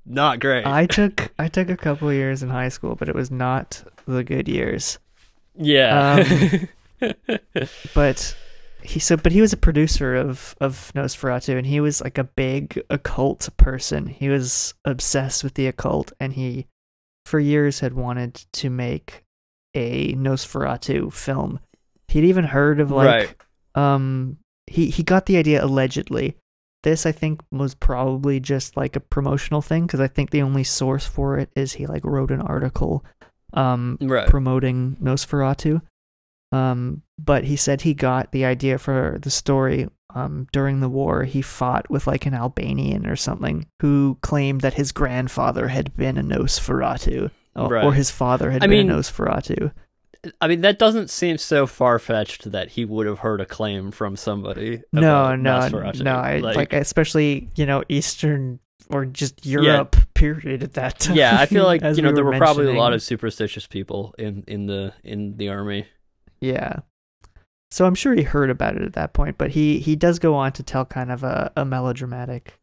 not 0.05 0.39
great. 0.39 0.65
I 0.65 0.85
took 0.97 1.31
I 1.37 1.47
took 1.47 1.69
a 1.69 1.77
couple 1.77 2.11
years 2.13 2.41
in 2.43 2.49
high 2.49 2.69
school, 2.69 2.95
but 2.95 3.09
it 3.09 3.15
was 3.15 3.29
not 3.31 3.83
the 4.07 4.23
good 4.23 4.47
years. 4.47 4.97
yeah. 5.55 6.23
um, 6.25 6.67
But 7.93 8.35
he 8.83 8.99
so 8.99 9.15
but 9.17 9.31
he 9.31 9.41
was 9.41 9.53
a 9.53 9.57
producer 9.57 10.15
of 10.15 10.55
of 10.59 10.91
Nosferatu 10.95 11.57
and 11.57 11.67
he 11.67 11.79
was 11.79 12.01
like 12.01 12.17
a 12.17 12.23
big 12.23 12.81
occult 12.89 13.49
person. 13.57 14.07
He 14.07 14.29
was 14.29 14.73
obsessed 14.85 15.43
with 15.43 15.53
the 15.53 15.67
occult 15.67 16.11
and 16.19 16.33
he 16.33 16.67
for 17.25 17.39
years 17.39 17.79
had 17.79 17.93
wanted 17.93 18.35
to 18.53 18.69
make 18.69 19.23
a 19.75 20.13
Nosferatu 20.15 21.13
film. 21.13 21.59
He'd 22.07 22.23
even 22.25 22.45
heard 22.45 22.79
of 22.79 22.91
like 22.91 23.37
right. 23.75 23.83
um 23.83 24.37
he 24.67 24.89
he 24.89 25.03
got 25.03 25.25
the 25.27 25.37
idea 25.37 25.63
allegedly. 25.63 26.35
This 26.83 27.05
I 27.05 27.11
think 27.11 27.41
was 27.51 27.75
probably 27.75 28.39
just 28.39 28.75
like 28.75 28.95
a 28.95 28.99
promotional 28.99 29.61
thing 29.61 29.85
because 29.85 29.99
I 29.99 30.07
think 30.07 30.31
the 30.31 30.41
only 30.41 30.63
source 30.63 31.05
for 31.05 31.37
it 31.37 31.49
is 31.55 31.73
he 31.73 31.85
like 31.85 32.03
wrote 32.03 32.31
an 32.31 32.41
article 32.41 33.05
um 33.53 33.97
Right. 34.01 34.27
promoting 34.27 34.97
Nosferatu. 35.01 35.81
Um, 36.51 37.01
but 37.17 37.43
he 37.45 37.55
said 37.55 37.81
he 37.81 37.93
got 37.93 38.31
the 38.31 38.45
idea 38.45 38.77
for 38.77 39.17
the 39.21 39.29
story 39.29 39.87
um, 40.13 40.47
during 40.51 40.79
the 40.81 40.89
war. 40.89 41.23
He 41.23 41.41
fought 41.41 41.89
with 41.89 42.07
like 42.07 42.25
an 42.25 42.33
Albanian 42.33 43.07
or 43.07 43.15
something 43.15 43.65
who 43.81 44.17
claimed 44.21 44.61
that 44.61 44.73
his 44.73 44.91
grandfather 44.91 45.69
had 45.69 45.95
been 45.95 46.17
a 46.17 46.23
Nosferatu, 46.23 47.31
or, 47.55 47.67
Right. 47.69 47.83
or 47.85 47.93
his 47.93 48.11
father 48.11 48.51
had 48.51 48.63
I 48.63 48.67
been 48.67 48.87
mean- 48.87 48.91
a 48.91 48.95
Nosferatu. 48.99 49.71
I 50.39 50.47
mean, 50.47 50.61
that 50.61 50.77
doesn't 50.77 51.09
seem 51.09 51.39
so 51.39 51.65
far 51.65 51.97
fetched 51.97 52.51
that 52.51 52.69
he 52.69 52.85
would 52.85 53.07
have 53.07 53.19
heard 53.19 53.41
a 53.41 53.45
claim 53.45 53.89
from 53.89 54.15
somebody. 54.15 54.83
No, 54.93 54.99
about 54.99 55.39
no, 55.39 55.49
Nosferatu. 55.59 56.01
no. 56.03 56.15
I, 56.15 56.37
like, 56.37 56.73
especially 56.73 57.49
you 57.55 57.65
know 57.65 57.83
Eastern 57.89 58.59
or 58.91 59.05
just 59.05 59.45
Europe 59.47 59.95
period 60.13 60.61
at 60.61 60.73
that 60.73 60.99
time. 60.99 61.15
yeah, 61.15 61.39
I 61.39 61.47
feel 61.47 61.63
like 61.63 61.81
you 61.95 62.03
know 62.03 62.09
we 62.09 62.13
there 62.15 62.23
were 62.23 62.37
probably 62.37 62.67
a 62.67 62.77
lot 62.77 62.93
of 62.93 63.01
superstitious 63.01 63.65
people 63.65 64.13
in 64.19 64.43
in 64.47 64.67
the 64.67 64.93
in 65.03 65.37
the 65.37 65.49
army. 65.49 65.87
Yeah. 66.41 66.79
So 67.69 67.85
I'm 67.85 67.95
sure 67.95 68.13
he 68.13 68.23
heard 68.23 68.49
about 68.49 68.75
it 68.75 68.81
at 68.81 68.93
that 68.93 69.13
point, 69.13 69.37
but 69.37 69.51
he 69.51 69.79
he 69.79 69.95
does 69.95 70.19
go 70.19 70.35
on 70.35 70.51
to 70.53 70.63
tell 70.63 70.83
kind 70.85 71.11
of 71.11 71.23
a, 71.23 71.51
a 71.55 71.63
melodramatic 71.63 72.59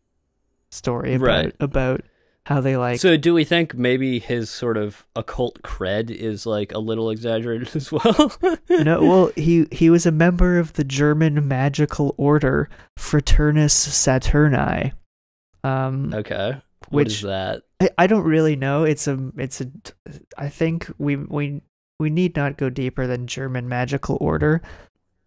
story 0.70 1.14
about 1.14 1.26
Right. 1.26 1.55
about 1.61 2.03
how 2.45 2.61
they 2.61 2.76
like 2.79 2.99
so, 3.01 3.16
do 3.18 3.33
we 3.35 3.45
think 3.45 3.74
maybe 3.74 4.18
his 4.18 4.49
sort 4.51 4.76
of 4.79 5.07
occult 5.14 5.61
cred 5.62 6.11
is 6.11 6.47
like 6.47 6.72
a 6.72 6.79
little 6.79 7.11
exaggerated 7.11 7.70
as 7.76 7.91
well? 7.93 8.33
no 8.70 9.01
well 9.07 9.31
he 9.37 9.66
he 9.72 9.89
was 9.91 10.05
a 10.07 10.11
member 10.12 10.59
of 10.59 10.72
the 10.74 10.85
German 10.85 11.47
magical 11.49 12.14
order 12.18 12.68
Fraternus 12.99 13.74
Saturni. 13.89 14.93
Um 15.64 16.12
Okay. 16.12 16.61
What 16.91 17.07
is 17.07 17.14
Which- 17.14 17.22
that? 17.22 17.62
I, 17.81 17.91
I 17.99 18.07
don't 18.07 18.24
really 18.24 18.57
know. 18.57 18.85
It's 18.85 19.07
a 19.07 19.31
it's 19.37 19.61
a 19.61 19.70
I 20.37 20.49
think 20.49 20.91
we 20.99 21.16
we 21.16 21.61
we 21.99 22.11
need 22.11 22.37
not 22.37 22.57
go 22.57 22.71
deeper 22.71 23.07
than 23.07 23.27
German 23.27 23.69
magical 23.69 24.17
order, 24.21 24.63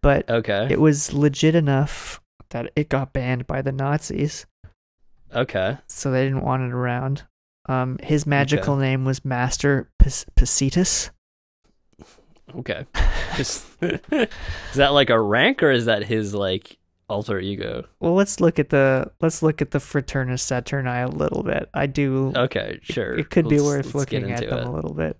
but 0.02 0.28
Okay. 0.30 0.66
it 0.70 0.80
was 0.80 1.12
legit 1.12 1.54
enough 1.54 2.20
that 2.50 2.70
it 2.76 2.88
got 2.88 3.12
banned 3.12 3.46
by 3.46 3.62
the 3.62 3.72
Nazis. 3.72 4.46
Okay. 5.34 5.78
so 5.86 6.10
they 6.10 6.24
didn't 6.24 6.42
want 6.44 6.62
it 6.62 6.72
around. 6.72 7.22
Um, 7.68 7.98
his 8.02 8.26
magical 8.26 8.76
name 8.76 9.04
was 9.04 9.24
Master 9.24 9.88
Pis- 9.98 10.26
Pisitus. 10.36 11.10
Okay. 12.56 12.84
is, 13.38 13.64
that 14.74 14.92
like 14.92 15.08
a 15.10 15.18
rank 15.20 15.62
or 15.62 15.70
is 15.70 15.86
that 15.86 16.04
his 16.04 16.34
like 16.34 16.76
alter 17.08 17.38
ego? 17.40 17.84
Well, 18.00 18.14
let's 18.14 18.40
look 18.40 18.58
at 18.58 18.68
the 18.70 19.10
let's 19.20 19.42
look 19.42 19.62
at 19.62 19.70
the 19.70 19.78
Fraternus 19.78 20.42
Saturni 20.42 21.04
a 21.04 21.08
little 21.08 21.42
bit. 21.42 21.70
I 21.72 21.86
do. 21.86 22.32
Okay, 22.36 22.80
sure. 22.82 23.14
It 23.14 23.30
could 23.30 23.48
be 23.48 23.58
Let's- 23.60 23.86
worth 23.86 23.94
looking 23.94 24.30
at 24.32 24.40
them 24.40 24.58
it. 24.58 24.66
a 24.66 24.70
little 24.70 24.92
bit. 24.94 25.16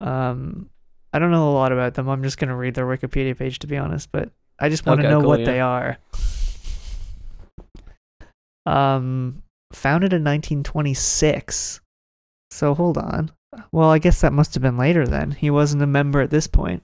Um, 0.00 0.68
I 1.12 1.18
don't 1.18 1.30
know 1.30 1.50
a 1.50 1.54
lot 1.54 1.72
about 1.72 1.94
them. 1.94 2.08
I'm 2.08 2.22
just 2.22 2.38
gonna 2.38 2.56
read 2.56 2.74
their 2.74 2.86
Wikipedia 2.86 3.36
page 3.36 3.58
to 3.60 3.66
be 3.66 3.76
honest, 3.76 4.10
but 4.12 4.30
I 4.58 4.68
just 4.68 4.84
want 4.86 5.00
to 5.00 5.06
Okay, 5.06 5.14
know 5.14 5.20
cool, 5.20 5.28
what 5.30 5.40
yeah. 5.40 5.46
they 5.46 5.60
are. 5.60 5.98
Um, 8.66 9.42
founded 9.72 10.12
in 10.12 10.22
1926. 10.24 11.80
So 12.50 12.74
hold 12.74 12.98
on. 12.98 13.30
Well, 13.72 13.90
I 13.90 13.98
guess 13.98 14.20
that 14.20 14.32
must 14.32 14.54
have 14.54 14.62
been 14.62 14.76
later 14.76 15.06
then. 15.06 15.30
He 15.30 15.50
wasn't 15.50 15.82
a 15.82 15.86
member 15.86 16.20
at 16.20 16.30
this 16.30 16.46
point. 16.46 16.82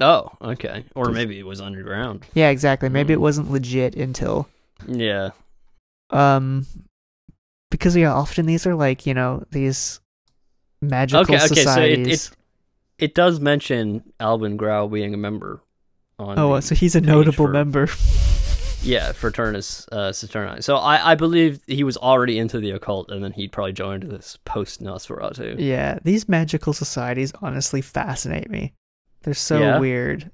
Oh, 0.00 0.30
okay. 0.40 0.84
Or 0.94 1.10
maybe 1.10 1.38
it 1.38 1.44
was 1.46 1.60
underground. 1.60 2.24
Yeah, 2.32 2.48
exactly. 2.48 2.88
Maybe 2.88 3.12
it 3.12 3.16
Hmm. 3.16 3.22
wasn't 3.22 3.50
legit 3.50 3.94
until 3.96 4.48
Yeah. 4.86 5.30
um 6.10 6.66
because 7.70 7.94
yeah, 7.96 8.12
often 8.12 8.46
these 8.46 8.66
are 8.66 8.74
like, 8.74 9.04
you 9.06 9.14
know, 9.14 9.44
these 9.50 10.00
magical 10.80 11.22
Okay, 11.22 11.36
okay, 11.36 11.46
so 11.46 11.52
it- 11.52 11.56
societies. 11.56 12.26
it- 12.30 12.36
It 13.04 13.14
does 13.14 13.40
mention 13.40 14.02
Albin 14.20 14.56
Grau 14.58 14.86
being 14.86 15.14
a 15.14 15.16
member 15.16 15.62
on 16.18 16.38
oh, 16.38 16.60
so 16.60 16.74
he's 16.74 16.94
a 16.94 17.00
notable 17.00 17.46
for- 17.46 17.52
member. 17.52 17.88
Yeah, 18.82 19.12
Fraternus 19.12 19.86
uh, 19.92 20.08
Saturni. 20.10 20.64
So 20.64 20.76
I, 20.76 21.10
I 21.12 21.14
believe 21.14 21.60
he 21.66 21.84
was 21.84 21.98
already 21.98 22.38
into 22.38 22.58
the 22.58 22.70
occult, 22.70 23.10
and 23.10 23.22
then 23.22 23.30
he 23.32 23.46
probably 23.46 23.74
joined 23.74 24.04
this 24.04 24.38
post 24.46 24.82
Nosferatu. 24.82 25.56
Yeah, 25.58 25.98
these 26.02 26.30
magical 26.30 26.72
societies 26.72 27.30
honestly 27.42 27.82
fascinate 27.82 28.48
me. 28.48 28.72
They're 29.22 29.34
so 29.34 29.58
Yeah? 29.60 29.78
weird. 29.80 30.30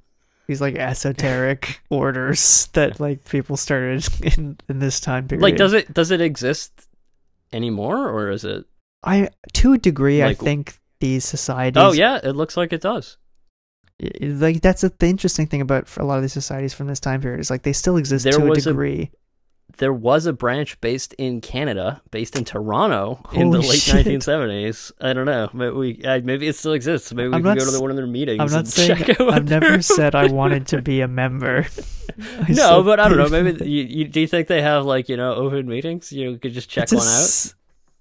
These 0.47 0.61
like 0.61 0.77
esoteric 0.77 1.81
orders 1.91 2.69
that 2.75 3.01
like 3.01 3.29
people 3.29 3.57
started 3.57 4.07
in 4.39 4.59
in 4.69 4.79
this 4.79 5.01
time 5.01 5.27
period. 5.27 5.43
Like, 5.43 5.57
does 5.57 5.73
it 5.73 5.93
does 5.93 6.13
it 6.13 6.21
exist 6.21 6.87
anymore, 7.53 8.09
or 8.09 8.31
is 8.31 8.45
it? 8.45 8.65
I 9.05 9.29
to 9.55 9.73
a 9.75 9.79
degree 9.79 10.23
Like- 10.23 10.41
I 10.41 10.45
think 10.45 10.79
these 11.01 11.25
societies 11.25 11.81
Oh 11.83 11.93
yeah, 11.93 12.19
it 12.23 12.33
looks 12.33 12.57
like 12.57 12.73
it 12.73 12.81
does. 12.81 13.19
like 14.21 14.61
that's 14.63 14.85
a, 14.85 14.91
the 14.99 15.07
interesting 15.07 15.47
thing 15.47 15.61
about 15.61 15.89
a 15.97 16.05
lot 16.05 16.17
of 16.17 16.23
these 16.23 16.33
societies 16.33 16.75
from 16.75 16.87
this 16.87 17.01
time 17.01 17.21
period 17.21 17.41
is 17.41 17.51
like 17.51 17.63
they 17.63 17.73
still 17.73 17.97
exist 17.97 18.25
There 18.25 18.33
to 18.35 18.43
a 18.45 18.49
was 18.49 18.67
a- 18.67 18.71
degree. 18.71 19.11
There 19.79 19.93
was 19.93 20.25
a 20.27 20.33
branch 20.33 20.81
based 20.81 21.13
in 21.15 21.41
Canada, 21.43 22.01
based 22.11 22.37
in 22.37 22.45
Toronto, 22.45 23.21
in 23.35 23.51
the 23.51 23.59
late 23.59 23.81
shit. 23.81 24.07
1970s. 24.07 24.93
I 25.01 25.13
don't 25.13 25.27
know. 25.27 25.51
Maybe 25.53 25.75
we 25.75 26.05
uh, 26.05 26.21
maybe 26.23 26.47
it 26.47 26.57
still 26.57 26.73
exists. 26.73 27.13
Maybe 27.13 27.29
we 27.29 27.35
I'm 27.35 27.43
can 27.43 27.49
not 27.57 27.59
go 27.59 27.65
to 27.67 27.71
the, 27.73 27.81
one 27.83 27.91
of 27.91 27.97
their 27.97 28.07
meetings. 28.07 28.41
I'm 28.41 28.49
not 28.49 28.61
and 28.61 28.69
saying. 28.69 28.97
Check 29.05 29.21
out 29.21 29.33
I've 29.35 29.49
never 29.51 29.83
said 29.83 30.15
I 30.15 30.29
wanted 30.29 30.69
to 30.69 30.81
be 30.81 31.01
a 31.03 31.09
member. 31.09 31.67
No, 32.49 32.83
but 32.83 32.99
I 33.01 33.09
don't 33.09 33.19
know. 33.19 33.29
Maybe 33.29 33.69
you, 33.69 33.83
you 33.83 34.05
do 34.09 34.21
you 34.21 34.27
think 34.27 34.49
they 34.49 34.63
have 34.63 34.87
like 34.87 35.09
you 35.11 35.17
know 35.19 35.35
open 35.35 35.67
meetings? 35.67 36.13
You 36.13 36.39
could 36.39 36.55
just 36.55 36.71
check 36.71 36.85
It's 36.85 36.93
a 36.93 36.97
one 36.97 37.07
out. 37.07 37.55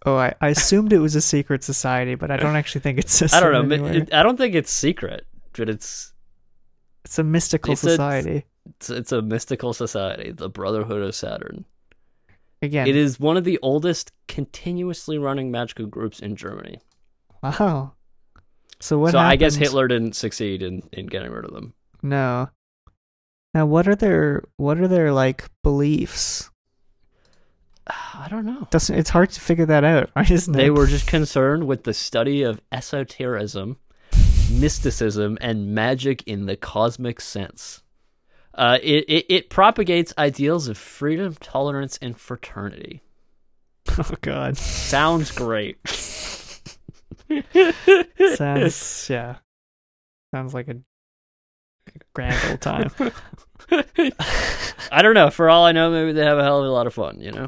Oh, 0.06 0.16
I, 0.18 0.36
I 0.40 0.50
assumed 0.50 0.94
it 0.94 1.00
was 1.00 1.16
a 1.16 1.22
secret 1.22 1.64
society, 1.64 2.16
but 2.16 2.30
I 2.32 2.38
don't 2.38 2.56
actually 2.56 2.82
think 2.82 3.00
it's. 3.00 3.22
I 3.34 3.40
don't 3.40 3.68
know. 3.68 3.86
it- 3.88 4.14
I 4.14 4.22
don't 4.24 4.38
think 4.38 4.54
it's 4.56 4.72
secret, 4.72 5.26
but 5.54 5.68
it's 5.70 6.14
It's 7.04 7.18
a 7.20 7.24
mystical 7.24 7.74
it's 7.74 7.84
a- 7.84 7.90
society. 7.92 8.46
it's, 8.70 8.90
it's 8.90 9.12
a 9.12 9.22
mystical 9.22 9.74
society, 9.74 10.32
the 10.32 10.50
Brotherhood 10.50 11.02
of 11.02 11.16
Saturn. 11.16 11.66
Again, 12.62 12.88
It 12.88 12.96
is 12.96 13.20
one 13.20 13.36
of 13.38 13.44
the 13.44 13.60
oldest 13.62 14.12
continuously 14.28 15.18
running 15.18 15.52
magical 15.52 15.86
groups 15.88 16.20
in 16.20 16.36
Germany. 16.36 16.80
wow. 17.44 17.94
So 18.82 19.00
what? 19.00 19.12
so 19.14 19.20
I 19.20 19.36
guess 19.38 19.56
Hitler 19.56 19.88
didn't 19.88 20.16
succeed 20.16 20.62
in, 20.62 20.84
in 20.92 21.06
getting 21.08 21.32
rid 21.32 21.46
of 21.46 21.54
them. 21.54 21.74
No. 22.04 22.50
Now, 23.54 23.66
what 23.66 23.88
are 23.88 23.96
their 23.96 24.44
what 24.58 24.80
are 24.80 24.88
their 24.88 25.14
like 25.14 25.46
beliefs? 25.64 26.50
I 28.14 28.28
don't 28.30 28.46
know. 28.46 28.68
Doesn't 28.72 28.98
it's 28.98 29.10
hard 29.10 29.30
to 29.32 29.42
figure 29.42 29.66
that 29.66 29.84
out, 29.84 30.10
They 30.48 30.70
were 30.70 30.88
just 30.88 31.08
concerned 31.08 31.68
with 31.68 31.84
the 31.84 31.94
study 31.94 32.44
of 32.44 32.62
esotericism, 32.72 33.78
mysticism, 34.52 35.38
and 35.42 35.74
magic 35.74 36.24
in 36.26 36.46
the 36.46 36.56
cosmic 36.56 37.22
sense. 37.22 37.84
Uh, 38.54 38.80
it, 38.82 39.04
it, 39.10 39.26
it 39.30 39.50
propagates 39.50 40.14
ideals 40.18 40.70
of 40.70 40.78
freedom, 40.78 41.36
tolerance, 41.40 41.98
and 42.02 42.18
fraternity. 42.18 43.02
Oh 43.98 44.16
God. 44.20 44.58
Sounds 44.58 45.32
great. 45.32 45.78
Sounds 48.36 49.08
yeah. 49.10 49.36
Sounds 50.34 50.54
like 50.54 50.68
a 50.68 50.76
grand 52.14 52.50
old 52.50 52.60
time. 52.62 52.90
I 53.72 55.02
don't 55.02 55.14
know. 55.14 55.30
For 55.30 55.50
all 55.50 55.66
I 55.66 55.72
know, 55.72 55.92
maybe 55.92 56.12
they 56.12 56.24
have 56.26 56.38
a 56.38 56.44
hell 56.44 56.60
of 56.62 56.66
a 56.66 56.70
lot 56.72 56.88
of 56.88 56.94
fun. 56.94 57.20
You 57.20 57.32
know, 57.32 57.48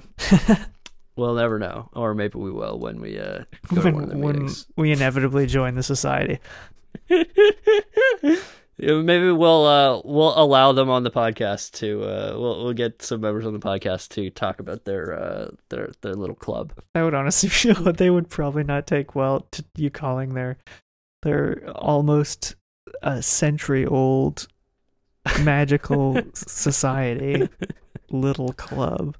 we'll 1.16 1.36
never 1.36 1.60
know, 1.60 1.90
or 1.94 2.14
maybe 2.14 2.38
we 2.40 2.52
will 2.52 2.80
when 2.80 3.00
we 3.00 3.20
uh, 3.20 3.44
go 3.74 3.82
to 3.82 3.92
one 3.92 4.04
of 4.04 4.10
the 4.10 4.16
when, 4.16 4.24
when 4.24 4.36
meetings. 4.36 4.68
we 4.76 4.92
inevitably 4.92 5.46
join 5.46 5.76
the 5.76 5.84
society. 5.84 6.40
Maybe 8.80 9.32
we'll 9.32 9.66
uh, 9.66 10.02
we'll 10.06 10.38
allow 10.40 10.72
them 10.72 10.88
on 10.90 11.02
the 11.02 11.10
podcast 11.10 11.72
to 11.80 12.04
uh, 12.04 12.34
we'll 12.38 12.64
we'll 12.64 12.74
get 12.74 13.02
some 13.02 13.22
members 13.22 13.44
on 13.46 13.54
the 13.54 13.60
podcast 13.60 14.10
to 14.10 14.30
talk 14.30 14.60
about 14.60 14.86
their 14.86 15.20
uh, 15.20 15.48
their 15.70 15.92
their 16.02 16.14
little 16.14 16.36
club. 16.36 16.74
I 16.94 17.04
would 17.04 17.16
honestly 17.16 17.50
feel 17.54 17.74
that 17.84 17.98
they 17.98 18.12
would 18.12 18.30
probably 18.30 18.64
not 18.64 18.86
take 18.86 19.16
well 19.16 19.48
to 19.52 19.66
you 19.76 19.90
calling 19.90 20.36
their 20.36 20.58
their 21.24 21.68
almost 21.72 22.56
a 23.02 23.24
century 23.24 23.86
old 23.86 24.48
magical 25.44 26.22
society 26.34 27.48
little 28.10 28.54
club. 28.54 29.16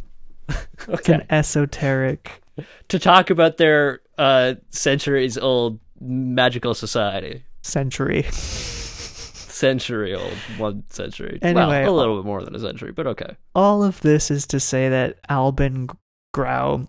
It's 0.88 1.10
an 1.10 1.26
esoteric. 1.30 2.42
to 2.88 3.00
talk 3.00 3.30
about 3.30 3.58
their 3.58 4.00
uh, 4.18 4.54
centuries 4.70 5.38
old 5.38 5.80
magical 6.00 6.74
society. 6.74 7.44
century. 7.64 8.24
Century 8.32 10.14
old, 10.16 10.34
one 10.58 10.84
century. 10.90 11.40
Anyway, 11.42 11.82
well, 11.84 11.90
a 11.94 11.98
little 11.98 12.16
bit 12.18 12.26
more 12.26 12.44
than 12.44 12.56
a 12.56 12.60
century, 12.60 12.92
but 12.92 13.08
okay. 13.08 13.36
All 13.56 13.84
of 13.84 14.00
this 14.02 14.30
is 14.32 14.46
to 14.48 14.60
say 14.60 14.88
that 14.88 15.18
Albin 15.30 15.90
Grau 16.34 16.88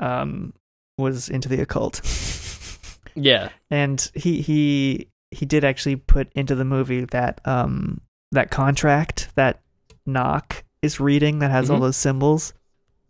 um, 0.00 0.54
was 0.96 1.28
into 1.28 1.48
the 1.48 1.60
occult, 1.60 2.00
Yeah, 3.14 3.50
and 3.70 4.10
he 4.14 4.40
he 4.40 5.08
he 5.30 5.44
did 5.46 5.64
actually 5.64 5.96
put 5.96 6.32
into 6.34 6.54
the 6.54 6.64
movie 6.64 7.04
that 7.06 7.40
um 7.44 8.00
that 8.32 8.50
contract 8.50 9.28
that 9.34 9.60
Knock 10.06 10.64
is 10.82 11.00
reading 11.00 11.38
that 11.40 11.50
has 11.50 11.70
all 11.70 11.78
Mhm. 11.78 11.82
those 11.82 11.96
symbols. 11.96 12.52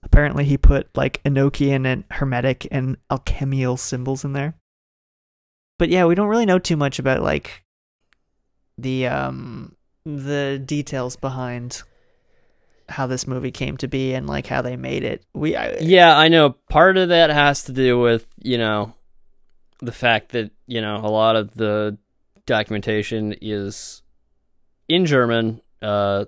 Apparently, 0.02 0.44
he 0.44 0.56
put 0.56 0.88
like 0.96 1.22
Enochian 1.24 1.86
and 1.86 2.04
Hermetic 2.10 2.66
and 2.70 2.96
alchemical 3.10 3.76
symbols 3.76 4.24
in 4.24 4.32
there. 4.32 4.54
But 5.78 5.88
yeah, 5.90 6.06
we 6.06 6.14
don't 6.14 6.28
really 6.28 6.46
know 6.46 6.58
too 6.58 6.76
much 6.76 6.98
about 6.98 7.22
like 7.22 7.64
the 8.76 9.06
um 9.06 9.74
the 10.04 10.60
details 10.64 11.16
behind 11.16 11.82
how 12.88 13.06
this 13.06 13.26
movie 13.26 13.50
came 13.50 13.76
to 13.76 13.86
be 13.88 14.14
and 14.14 14.26
like 14.26 14.46
how 14.46 14.62
they 14.62 14.76
made 14.76 15.04
it. 15.04 15.22
We 15.34 15.54
I, 15.56 15.76
yeah, 15.80 16.16
I 16.16 16.28
know. 16.28 16.50
Part 16.70 16.96
of 16.96 17.10
that 17.10 17.30
has 17.30 17.64
to 17.64 17.72
do 17.72 17.98
with 17.98 18.26
you 18.42 18.56
know 18.58 18.94
the 19.80 19.92
fact 19.92 20.30
that 20.30 20.50
you 20.66 20.80
know 20.80 20.96
a 20.96 21.10
lot 21.10 21.36
of 21.36 21.54
the 21.54 21.98
documentation 22.46 23.34
is 23.42 24.02
in 24.88 25.06
German. 25.06 25.60
Uh, 25.80 26.24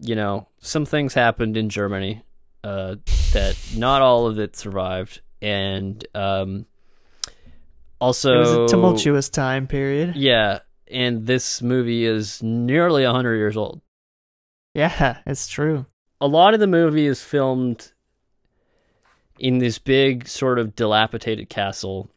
you 0.00 0.14
know, 0.14 0.48
some 0.58 0.84
things 0.84 1.14
happened 1.14 1.56
in 1.56 1.68
Germany 1.68 2.22
uh, 2.64 2.96
that 3.32 3.56
not 3.76 4.02
all 4.02 4.26
of 4.26 4.38
it 4.38 4.56
survived, 4.56 5.20
and 5.40 6.06
um, 6.14 6.66
also 8.00 8.34
it 8.34 8.38
was 8.38 8.52
a 8.52 8.68
tumultuous 8.68 9.28
time 9.28 9.66
period. 9.66 10.16
Yeah, 10.16 10.60
and 10.90 11.26
this 11.26 11.62
movie 11.62 12.04
is 12.04 12.42
nearly 12.42 13.04
100 13.04 13.36
years 13.36 13.56
old. 13.56 13.80
Yeah, 14.74 15.18
it's 15.26 15.48
true. 15.48 15.86
A 16.20 16.26
lot 16.26 16.54
of 16.54 16.60
the 16.60 16.66
movie 16.66 17.06
is 17.06 17.22
filmed 17.22 17.92
in 19.38 19.58
this 19.58 19.78
big, 19.78 20.28
sort 20.28 20.58
of 20.58 20.76
dilapidated 20.76 21.48
castle 21.48 22.10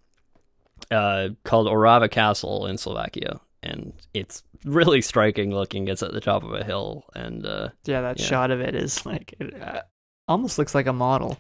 uh, 0.91 1.29
called 1.43 1.67
Orava 1.67 2.09
Castle 2.09 2.67
in 2.67 2.77
Slovakia. 2.77 3.39
And 3.63 3.93
it's 4.13 4.43
really 4.63 5.01
striking 5.01 5.51
looking. 5.51 5.87
It's 5.87 6.03
at 6.03 6.13
the 6.13 6.21
top 6.21 6.43
of 6.43 6.53
a 6.53 6.63
hill. 6.63 7.03
And 7.15 7.45
uh, 7.45 7.69
Yeah, 7.85 8.01
that 8.01 8.19
Yeah. 8.19 8.25
shot 8.25 8.51
of 8.51 8.61
it 8.61 8.75
is 8.75 9.05
like 9.05 9.33
it 9.39 9.61
uh, 9.61 9.81
almost 10.27 10.57
looks 10.57 10.73
like 10.75 10.87
a 10.87 10.93
model. 10.93 11.37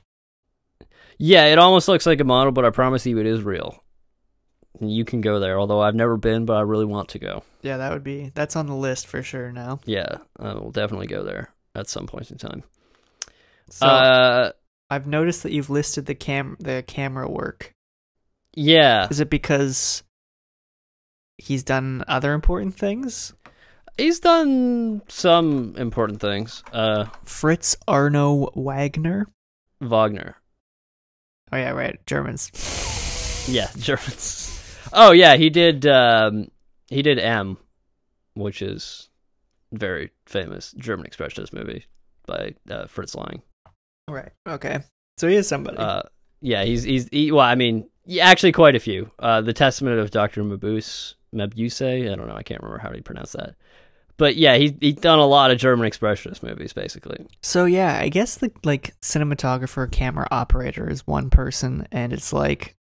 yeah, 1.17 1.45
it 1.45 1.59
almost 1.59 1.87
looks 1.87 2.05
like 2.05 2.19
a 2.19 2.25
model, 2.25 2.51
but 2.51 2.65
I 2.65 2.69
promise 2.71 3.05
you 3.05 3.17
it 3.19 3.25
is 3.25 3.41
real. 3.43 3.81
You 4.81 5.05
can 5.05 5.21
go 5.21 5.39
there, 5.39 5.57
although 5.57 5.79
I've 5.81 5.95
never 5.95 6.17
been, 6.17 6.43
but 6.45 6.57
I 6.57 6.61
really 6.61 6.83
want 6.85 7.09
to 7.09 7.19
go. 7.19 7.43
Yeah, 7.61 7.77
that 7.77 7.93
would 7.93 8.03
be 8.03 8.31
that's 8.35 8.57
on 8.57 8.67
the 8.67 8.75
list 8.75 9.07
for 9.07 9.23
sure 9.23 9.51
now. 9.53 9.79
Yeah, 9.85 10.17
I 10.37 10.53
will 10.55 10.71
definitely 10.71 11.07
go 11.07 11.23
there 11.23 11.49
at 11.73 11.87
some 11.87 12.07
point 12.07 12.29
in 12.31 12.37
time. 12.37 12.63
So 13.69 13.87
uh, 13.87 14.51
I've 14.89 15.07
noticed 15.07 15.43
that 15.43 15.53
you've 15.53 15.69
listed 15.69 16.05
the 16.05 16.15
cam 16.15 16.57
the 16.59 16.83
camera 16.85 17.29
work. 17.29 17.71
yeah, 18.53 19.07
Is 19.09 19.19
it 19.21 19.29
because 19.29 20.03
he's 21.37 21.63
done 21.63 22.03
other 22.07 22.33
important 22.33 22.75
things? 22.75 23.33
he's 23.97 24.19
done 24.19 25.01
some 25.07 25.75
important 25.77 26.21
things. 26.21 26.63
Uh, 26.71 27.05
Fritz 27.23 27.75
Arno 27.87 28.51
Wagner. 28.55 29.27
Wagner. 29.81 30.37
Oh 31.51 31.57
yeah, 31.57 31.71
right, 31.71 31.99
Germans. 32.05 32.51
Yeah, 33.47 33.69
Germans. 33.77 34.51
Oh 34.93 35.11
yeah, 35.11 35.35
he 35.35 35.49
did. 35.49 35.85
Um, 35.85 36.49
he 36.87 37.01
did 37.01 37.19
M, 37.19 37.57
which 38.33 38.61
is 38.61 39.09
very 39.71 40.11
famous 40.25 40.73
German 40.77 41.07
expressionist 41.07 41.53
movie 41.53 41.85
by 42.25 42.55
uh, 42.69 42.87
Fritz 42.87 43.15
Lang. 43.15 43.41
Right. 44.07 44.31
Okay. 44.47 44.79
So 45.17 45.27
he 45.27 45.35
is 45.35 45.47
somebody. 45.47 45.77
Uh, 45.77 46.03
yeah, 46.41 46.63
he's 46.63 46.83
he's 46.83 47.07
he, 47.09 47.31
well. 47.31 47.45
I 47.45 47.55
mean, 47.55 47.89
actually, 48.19 48.51
quite 48.51 48.75
a 48.75 48.79
few. 48.79 49.11
Uh, 49.19 49.41
the 49.41 49.53
Testament 49.53 49.99
of 49.99 50.11
Doctor 50.11 50.43
Mabuse, 50.43 51.15
Mabuse. 51.35 51.81
I 52.11 52.15
don't 52.15 52.27
know. 52.27 52.35
I 52.35 52.43
can't 52.43 52.61
remember 52.61 52.79
how 52.81 52.89
to 52.89 53.01
pronounce 53.01 53.33
that. 53.33 53.55
But 54.17 54.37
yeah, 54.37 54.55
he 54.55 54.75
he's 54.79 54.95
done 54.95 55.19
a 55.19 55.25
lot 55.25 55.51
of 55.51 55.57
German 55.57 55.89
expressionist 55.89 56.41
movies, 56.41 56.71
basically. 56.73 57.25
So 57.41 57.65
yeah, 57.65 57.99
I 58.01 58.09
guess 58.09 58.35
the 58.35 58.51
like 58.63 58.95
cinematographer, 59.01 59.91
camera 59.91 60.27
operator 60.31 60.89
is 60.89 61.05
one 61.05 61.29
person, 61.29 61.85
and 61.91 62.13
it's 62.13 62.31
like, 62.31 62.75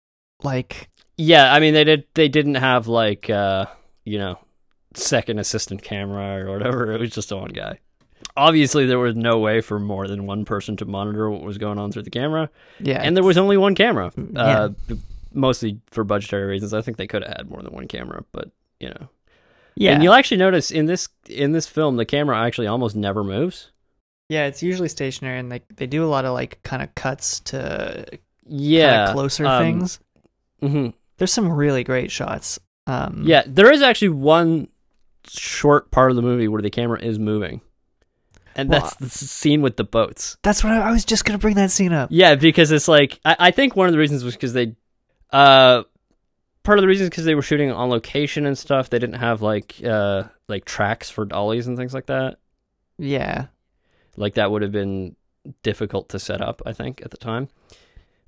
like 0.44 0.90
Yeah, 1.18 1.52
I 1.52 1.60
mean 1.60 1.74
they 1.74 1.84
did 1.84 2.06
they 2.14 2.28
didn't 2.30 2.56
have 2.56 2.88
like 2.88 3.30
uh, 3.32 3.66
you 4.06 4.20
know 4.20 4.38
second 4.94 5.40
assistant 5.40 5.82
camera 5.82 6.46
or 6.46 6.52
whatever. 6.54 6.92
It 6.94 7.00
was 7.02 7.10
just 7.10 7.32
one 7.32 7.50
guy. 7.52 7.80
obviously 8.38 8.86
there 8.86 9.00
was 9.00 9.16
no 9.16 9.40
way 9.40 9.60
for 9.62 9.80
more 9.80 10.08
than 10.08 10.28
one 10.28 10.46
person 10.46 10.78
to 10.78 10.86
monitor 10.86 11.32
what 11.32 11.42
was 11.42 11.58
going 11.58 11.80
on 11.80 11.92
through 11.92 12.04
the 12.04 12.12
camera, 12.12 12.48
Yeah, 12.80 13.02
and 13.02 13.18
there 13.18 13.24
was 13.24 13.40
only 13.40 13.58
one 13.58 13.74
camera. 13.74 14.12
Mm, 14.12 14.38
Uh, 14.38 14.96
mostly 15.34 15.80
for 15.92 16.04
budgetary 16.04 16.46
reasons. 16.46 16.74
I 16.74 16.82
think 16.82 16.98
they 16.98 17.08
could 17.08 17.24
have 17.24 17.38
had 17.38 17.50
more 17.50 17.62
than 17.62 17.74
one 17.74 17.88
camera, 17.88 18.24
but 18.32 18.52
you 18.80 18.90
know. 18.90 19.10
yeah, 19.76 19.94
And 19.94 20.04
you'll 20.04 20.14
actually 20.14 20.38
notice 20.38 20.72
in 20.72 20.86
this 20.86 21.10
in 21.28 21.52
this 21.52 21.68
film 21.68 21.98
the 21.98 22.06
camera 22.06 22.38
actually 22.40 22.68
almost 22.68 22.96
never 22.96 23.24
moves. 23.24 23.72
yeah. 24.30 24.46
It's 24.46 24.64
usually 24.64 24.90
stationary, 24.90 25.40
and 25.40 25.52
they 25.52 25.62
they 25.76 25.88
do 25.88 26.04
a 26.04 26.08
lot 26.08 26.26
of 26.26 26.34
like 26.34 26.62
kind 26.64 26.82
of 26.82 26.94
cuts 26.96 27.40
to 27.42 28.06
Yeah, 28.48 29.12
closer 29.14 29.48
um, 29.48 29.64
things. 29.80 30.00
hmm 30.60 30.88
There's 31.18 31.32
some 31.34 31.52
really 31.52 31.84
great 31.84 32.12
shots. 32.12 32.60
Um, 32.88 33.24
Yeah, 33.26 33.44
there 33.46 33.72
is 33.72 33.82
actually 33.82 34.10
one 34.10 34.68
short 35.28 35.92
part 35.92 36.10
of 36.12 36.16
the 36.18 36.22
movie 36.22 36.48
where 36.48 36.62
the 36.62 36.70
camera 36.70 37.00
is 37.02 37.18
moving, 37.18 37.62
and 38.56 38.70
Well, 38.70 38.82
that's 38.82 38.96
the 38.96 39.10
scene 39.10 39.62
with 39.62 39.78
the 39.78 39.84
boats. 39.86 40.38
that's 40.44 40.64
what 40.64 40.74
I, 40.74 40.90
I 40.90 40.92
was 40.92 41.06
just 41.06 41.24
gonna 41.26 41.40
bring 41.40 41.56
that 41.56 41.72
scene 41.72 41.94
up. 41.94 42.10
Yeah, 42.12 42.36
because 42.36 42.72
it's 42.72 42.88
like 42.88 43.20
I, 43.24 43.36
I 43.40 43.52
think 43.52 43.76
one 43.76 43.88
of 43.88 43.94
the 43.94 44.00
reasons 44.00 44.24
was 44.24 44.34
because 44.36 44.54
they, 44.54 44.76
uh, 45.34 45.84
part 46.64 46.78
of 46.78 46.84
the 46.84 46.88
reason 46.88 47.04
is 47.06 47.10
because 47.10 47.26
they 47.26 47.36
were 47.36 47.42
shooting 47.42 47.72
on 47.72 47.90
location 47.90 48.46
and 48.46 48.58
stuff. 48.58 48.90
They 48.90 49.00
didn't 49.00 49.20
have 49.20 49.42
like 49.42 49.76
uh 49.84 50.24
like 50.48 50.66
tracks 50.66 51.10
for 51.10 51.26
dollies 51.26 51.68
and 51.68 51.76
things 51.78 51.94
like 51.94 52.06
that. 52.06 52.38
Yeah, 52.98 53.48
Like 54.16 54.36
that 54.36 54.52
would 54.52 54.62
have 54.62 54.72
been 54.72 55.16
difficult 55.64 56.10
to 56.10 56.20
set 56.20 56.42
up. 56.42 56.62
I 56.66 56.72
think 56.74 57.02
at 57.04 57.12
the 57.12 57.18
time, 57.18 57.50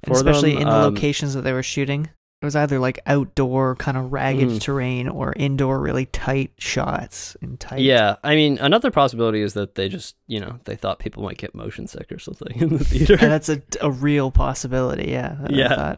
and 0.03 0.13
especially 0.15 0.53
them, 0.53 0.63
in 0.63 0.67
the 0.67 0.73
um, 0.75 0.93
locations 0.95 1.33
that 1.35 1.41
they 1.43 1.53
were 1.53 1.63
shooting. 1.63 2.09
It 2.41 2.45
was 2.45 2.55
either 2.55 2.79
like 2.79 2.99
outdoor 3.07 3.75
kind 3.77 3.95
of 3.97 4.11
ragged 4.11 4.49
Mhm. 4.49 4.59
terrain 4.61 5.07
or 5.07 5.33
indoor 5.37 5.79
really 5.79 6.05
tight 6.07 6.51
shots 6.59 7.35
and 7.41 7.59
tight. 7.59 7.79
Yeah, 7.79 8.17
I 8.23 8.35
mean, 8.35 8.57
another 8.59 8.91
possibility 8.91 9.41
is 9.41 9.53
that 9.53 9.75
they 9.75 9.87
just, 9.87 10.15
you 10.27 10.39
know, 10.41 10.59
they 10.65 10.75
thought 10.75 10.99
people 10.99 11.23
might 11.23 11.37
get 11.37 11.55
motion 11.55 11.87
sick 11.87 12.11
or 12.11 12.19
something 12.19 12.55
in 12.61 12.69
the 12.77 12.83
theater. 12.83 13.13
And 13.19 13.31
that's 13.31 13.49
a, 13.49 13.61
a 13.81 13.89
real 13.89 14.31
possibility. 14.31 15.09
Yeah. 15.11 15.37
Yeah. 15.49 15.95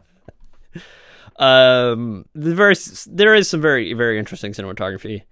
Um, 1.36 2.24
the 2.34 2.54
very 2.54 2.74
there 3.06 3.34
is 3.34 3.48
some 3.48 3.60
very 3.60 3.92
very 3.92 4.18
interesting 4.18 4.52
cinematography 4.52 5.22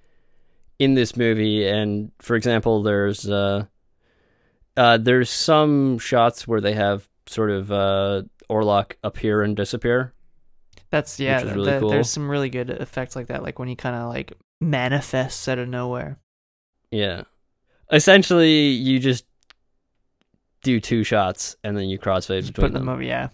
in 0.79 0.95
this 0.95 1.17
movie, 1.17 1.67
and 1.67 2.13
for 2.21 2.37
example, 2.37 2.83
there's 2.83 3.29
uh, 3.29 3.65
uh, 4.77 4.99
there's 4.99 5.31
some 5.31 5.99
shots 5.99 6.47
where 6.47 6.61
they 6.61 6.75
have 6.75 7.09
sort 7.27 7.51
of 7.51 7.73
uh 7.73 8.23
Orlok 8.49 8.93
appear 9.03 9.43
and 9.43 9.57
disappear. 9.57 10.13
That's 10.91 11.19
yeah. 11.19 11.41
is 11.41 11.53
really 11.53 11.73
the- 11.73 11.81
cool. 11.81 11.91
There's 11.91 12.11
some 12.11 12.31
really 12.31 12.51
good 12.51 12.71
effects 12.71 13.17
like 13.17 13.27
that, 13.29 13.43
like 13.43 13.59
when 13.59 13.69
he 13.69 13.75
kind 13.75 13.97
of 13.97 14.09
like 14.09 14.33
manifests 14.61 15.49
out 15.49 15.59
of 15.59 15.69
nowhere. 15.69 16.19
Yeah, 16.91 17.23
essentially, 17.91 18.69
you 18.69 19.01
just 19.01 19.25
do 20.63 20.81
two 20.81 21.05
shots 21.05 21.57
and 21.63 21.77
then 21.77 21.89
you 21.89 21.99
crossfade 21.99 22.47
between 22.47 22.69
put 22.69 22.73
them 22.73 22.87
them. 22.87 22.89
over. 22.89 23.03
Yeah. 23.03 23.29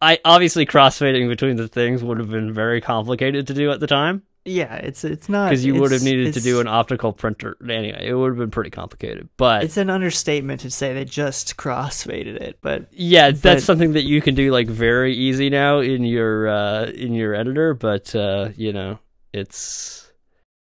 I 0.00 0.18
obviously 0.24 0.64
crossfading 0.66 1.28
between 1.28 1.56
the 1.56 1.68
things 1.68 2.04
would 2.04 2.18
have 2.18 2.30
been 2.30 2.52
very 2.52 2.80
complicated 2.80 3.46
to 3.48 3.54
do 3.54 3.70
at 3.70 3.80
the 3.80 3.86
time 3.86 4.22
Yeah. 4.44 4.74
It's 4.76 5.04
it's 5.04 5.28
not 5.28 5.50
because 5.50 5.64
you 5.64 5.74
would 5.74 5.92
have 5.92 6.02
needed 6.02 6.34
to 6.34 6.40
do 6.40 6.60
an 6.60 6.68
optical 6.68 7.12
printer. 7.12 7.56
Anyway, 7.62 8.06
it 8.06 8.14
would 8.14 8.28
have 8.28 8.38
been 8.38 8.50
pretty 8.50 8.70
complicated. 8.70 9.28
But 9.36 9.64
It's 9.64 9.76
an 9.76 9.90
understatement 9.90 10.60
to 10.60 10.70
say 10.70 10.94
they 10.94 11.04
just 11.04 11.56
crossfaded 11.56 12.36
it, 12.40 12.58
but 12.60 12.88
yeah, 12.92 13.30
but- 13.30 13.42
that's 13.42 13.64
something 13.64 13.92
that 13.92 14.04
you 14.04 14.22
can 14.22 14.34
do 14.34 14.52
like 14.52 14.68
very 14.68 15.14
easy 15.14 15.50
now 15.50 15.80
in 15.80 16.04
your 16.04 16.48
uh, 16.48 16.84
in 16.86 17.12
your 17.12 17.34
editor. 17.34 17.74
But 17.74 18.14
uh, 18.14 18.50
you 18.56 18.72
know, 18.72 18.98
it's 19.32 20.10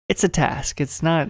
it's 0.09 0.23
a 0.23 0.29
task. 0.29 0.81
It's 0.81 1.03
not. 1.03 1.29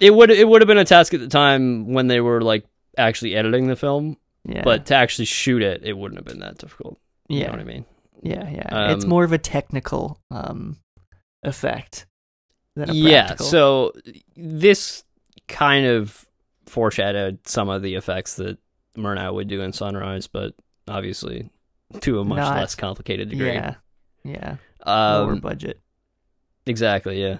it 0.00 0.14
would 0.14 0.30
it 0.30 0.48
would 0.48 0.62
have 0.62 0.68
been 0.68 0.78
a 0.78 0.84
task 0.84 1.12
at 1.12 1.20
the 1.20 1.28
time 1.28 1.92
when 1.92 2.06
they 2.06 2.20
were 2.20 2.40
like 2.40 2.64
actually 2.96 3.36
editing 3.36 3.66
the 3.66 3.76
film. 3.76 4.16
Yeah. 4.44 4.62
But 4.64 4.86
to 4.86 4.94
actually 4.94 5.26
shoot 5.26 5.62
it, 5.62 5.82
it 5.84 5.92
wouldn't 5.92 6.18
have 6.18 6.24
been 6.24 6.40
that 6.40 6.56
difficult. 6.56 6.98
You 7.30 7.38
yeah, 7.40 7.46
know 7.46 7.52
what 7.52 7.60
I 7.60 7.64
mean? 7.64 7.84
yeah, 8.22 8.48
yeah. 8.50 8.92
it's 8.92 9.04
Um, 9.04 9.10
more 9.10 9.24
of 9.24 9.32
a 9.32 9.38
technical 9.38 10.20
um 10.30 10.78
effect 11.42 12.06
than 12.76 12.90
a 12.90 12.92
yeah 12.92 13.34
so 13.36 13.92
this 14.36 15.04
kind 15.48 15.86
of 15.86 16.26
foreshadowed 16.66 17.38
some 17.48 17.68
of 17.70 17.80
the 17.82 17.94
effects 17.94 18.36
that 18.36 18.58
murnau 18.96 19.32
would 19.32 19.48
do 19.48 19.62
in 19.62 19.72
sunrise 19.72 20.26
but 20.26 20.54
obviously 20.86 21.48
to 22.00 22.20
a 22.20 22.24
much 22.24 22.36
Not- 22.38 22.56
less 22.58 22.74
complicated 22.74 23.30
degree 23.30 23.54
yeah, 23.54 23.74
yeah. 24.24 24.56
Lower 24.86 25.32
um, 25.32 25.40
budget. 25.40 25.80
exactly 26.66 27.20
yeah 27.22 27.38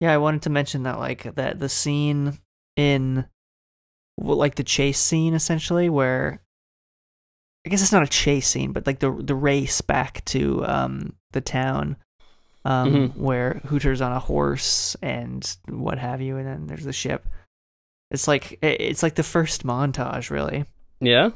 Yeah, 0.00 0.12
I 0.12 0.18
wanted 0.18 0.42
to 0.42 0.50
mention 0.50 0.82
that 0.84 0.98
like 0.98 1.34
that 1.34 1.58
the 1.58 1.68
scene 1.68 2.38
in 2.76 3.26
like 4.18 4.54
the 4.56 4.62
chase 4.64 4.98
scene 5.00 5.34
essentially 5.34 5.88
where 5.88 6.40
I 7.66 7.70
guess 7.70 7.82
it's 7.82 7.92
not 7.92 8.02
a 8.02 8.08
chase 8.08 8.48
scene, 8.48 8.72
but 8.72 8.86
like 8.86 8.98
the 9.00 9.10
the 9.12 9.34
race 9.34 9.80
back 9.80 10.24
to 10.26 10.64
um 10.66 11.14
the 11.32 11.40
town 11.40 11.96
um 12.64 12.92
Mhm. 12.92 13.16
where 13.16 13.60
Hutter's 13.68 14.00
on 14.00 14.12
a 14.12 14.18
horse 14.20 14.96
and 15.02 15.56
what 15.68 15.98
have 15.98 16.20
you 16.20 16.36
and 16.36 16.46
then 16.46 16.66
there's 16.66 16.84
the 16.84 16.92
ship. 16.92 17.26
It's 18.10 18.26
like 18.28 18.58
it's 18.62 19.02
like 19.02 19.16
the 19.16 19.22
first 19.22 19.64
montage 19.66 20.30
really. 20.30 20.64
yeah 21.00 21.30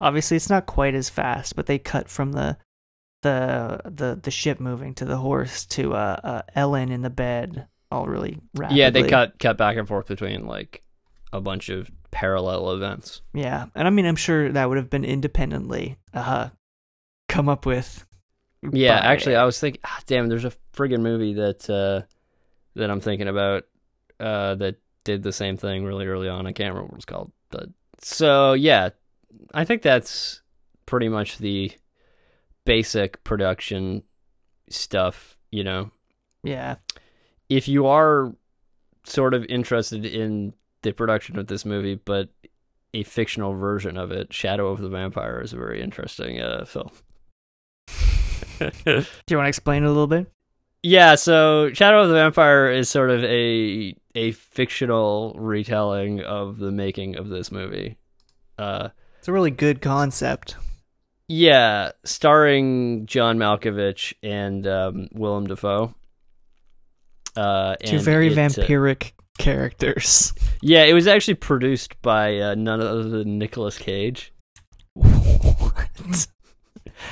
Obviously 0.00 0.36
it's 0.36 0.48
not 0.50 0.66
quite 0.66 0.94
as 0.94 1.10
fast, 1.10 1.56
but 1.56 1.66
they 1.66 1.78
cut 1.78 2.08
from 2.08 2.32
the 2.32 2.56
the 3.22 3.80
the 3.84 4.20
the 4.22 4.30
ship 4.30 4.60
moving 4.60 4.94
to 4.94 5.04
the 5.04 5.16
horse 5.16 5.66
to 5.66 5.92
uh, 5.94 6.20
uh 6.22 6.42
Ellen 6.54 6.92
in 6.92 7.02
the 7.02 7.10
bed 7.10 7.66
all 7.90 8.06
really 8.06 8.38
rapidly. 8.54 8.80
yeah 8.80 8.90
they 8.90 9.08
cut 9.08 9.36
cut 9.40 9.56
back 9.56 9.76
and 9.76 9.88
forth 9.88 10.06
between 10.06 10.46
like 10.46 10.82
a 11.32 11.40
bunch 11.40 11.68
of 11.68 11.90
parallel 12.10 12.72
events. 12.72 13.22
Yeah, 13.34 13.66
and 13.74 13.86
I 13.86 13.90
mean, 13.90 14.06
I'm 14.06 14.16
sure 14.16 14.50
that 14.52 14.68
would 14.68 14.76
have 14.78 14.90
been 14.90 15.04
independently 15.04 15.98
uh, 16.14 16.48
come 17.28 17.48
up 17.48 17.66
with. 17.66 18.04
yeah 18.72 18.98
actually 18.98 19.36
i 19.36 19.44
was 19.44 19.60
thinking 19.60 19.80
ah, 19.84 20.00
damn 20.06 20.26
there's 20.26 20.44
a 20.44 20.52
friggin 20.74 21.00
movie 21.00 21.34
that 21.34 21.70
uh 21.70 22.02
that 22.74 22.90
i'm 22.90 22.98
thinking 23.00 23.28
about 23.28 23.62
uh 24.18 24.56
that 24.56 24.74
did 25.04 25.22
the 25.22 25.32
same 25.32 25.56
thing 25.56 25.84
really 25.84 26.06
early 26.06 26.28
on. 26.28 26.44
I 26.44 26.50
can't 26.50 26.74
remember 26.74 26.90
what 26.90 26.96
it's 26.96 27.04
called 27.04 27.30
but 27.50 27.68
so 28.02 28.54
yeah 28.54 28.88
i 29.54 29.64
think 29.64 29.82
that's 29.82 30.42
pretty 30.86 31.08
much 31.08 31.38
the 31.38 31.70
basic 32.64 33.22
production 33.22 34.02
stuff 34.68 35.38
you 35.50 35.64
know? 35.64 35.90
Yeah, 36.42 36.76
if 37.48 37.68
you 37.68 37.86
are 37.86 38.34
sort 39.04 39.34
of 39.34 39.44
interested 39.46 40.04
in 40.04 40.52
the 40.82 40.92
production 40.92 41.38
of 41.38 41.46
this 41.46 41.64
movie 41.64 41.94
but 41.94 42.28
a 42.94 43.02
fictional 43.02 43.52
version 43.54 43.96
of 43.96 44.10
it 44.10 44.32
shadow 44.32 44.68
of 44.68 44.80
the 44.80 44.88
vampire 44.88 45.40
is 45.40 45.52
a 45.52 45.56
very 45.56 45.82
interesting 45.82 46.40
uh 46.40 46.64
film 46.64 46.90
do 48.58 48.66
you 49.30 49.36
want 49.36 49.44
to 49.44 49.48
explain 49.48 49.84
it 49.84 49.86
a 49.86 49.90
little 49.90 50.06
bit? 50.06 50.30
Yeah, 50.82 51.14
so 51.16 51.72
Shadow 51.72 52.02
of 52.02 52.08
the 52.08 52.14
Vampire 52.14 52.70
is 52.70 52.88
sort 52.88 53.10
of 53.10 53.22
a 53.24 53.94
a 54.14 54.32
fictional 54.32 55.34
retelling 55.36 56.20
of 56.22 56.58
the 56.58 56.70
making 56.72 57.16
of 57.16 57.28
this 57.28 57.50
movie. 57.52 57.96
Uh 58.58 58.88
It's 59.18 59.28
a 59.28 59.32
really 59.32 59.50
good 59.50 59.80
concept. 59.80 60.56
yeah, 61.28 61.92
starring 62.04 63.06
John 63.06 63.38
Malkovich 63.38 64.14
and 64.22 64.66
um, 64.66 65.08
Willem 65.12 65.46
Dafoe. 65.46 65.94
Uh, 67.36 67.76
Two 67.84 68.00
very 68.00 68.28
it, 68.28 68.32
uh, 68.32 68.36
vampiric 68.36 69.12
characters. 69.38 70.32
yeah, 70.62 70.84
it 70.84 70.92
was 70.92 71.06
actually 71.06 71.34
produced 71.34 72.00
by 72.02 72.38
uh, 72.38 72.54
none 72.54 72.80
other 72.80 73.04
than 73.04 73.38
Nicolas 73.38 73.78
Cage. 73.78 74.32
what? 74.94 76.26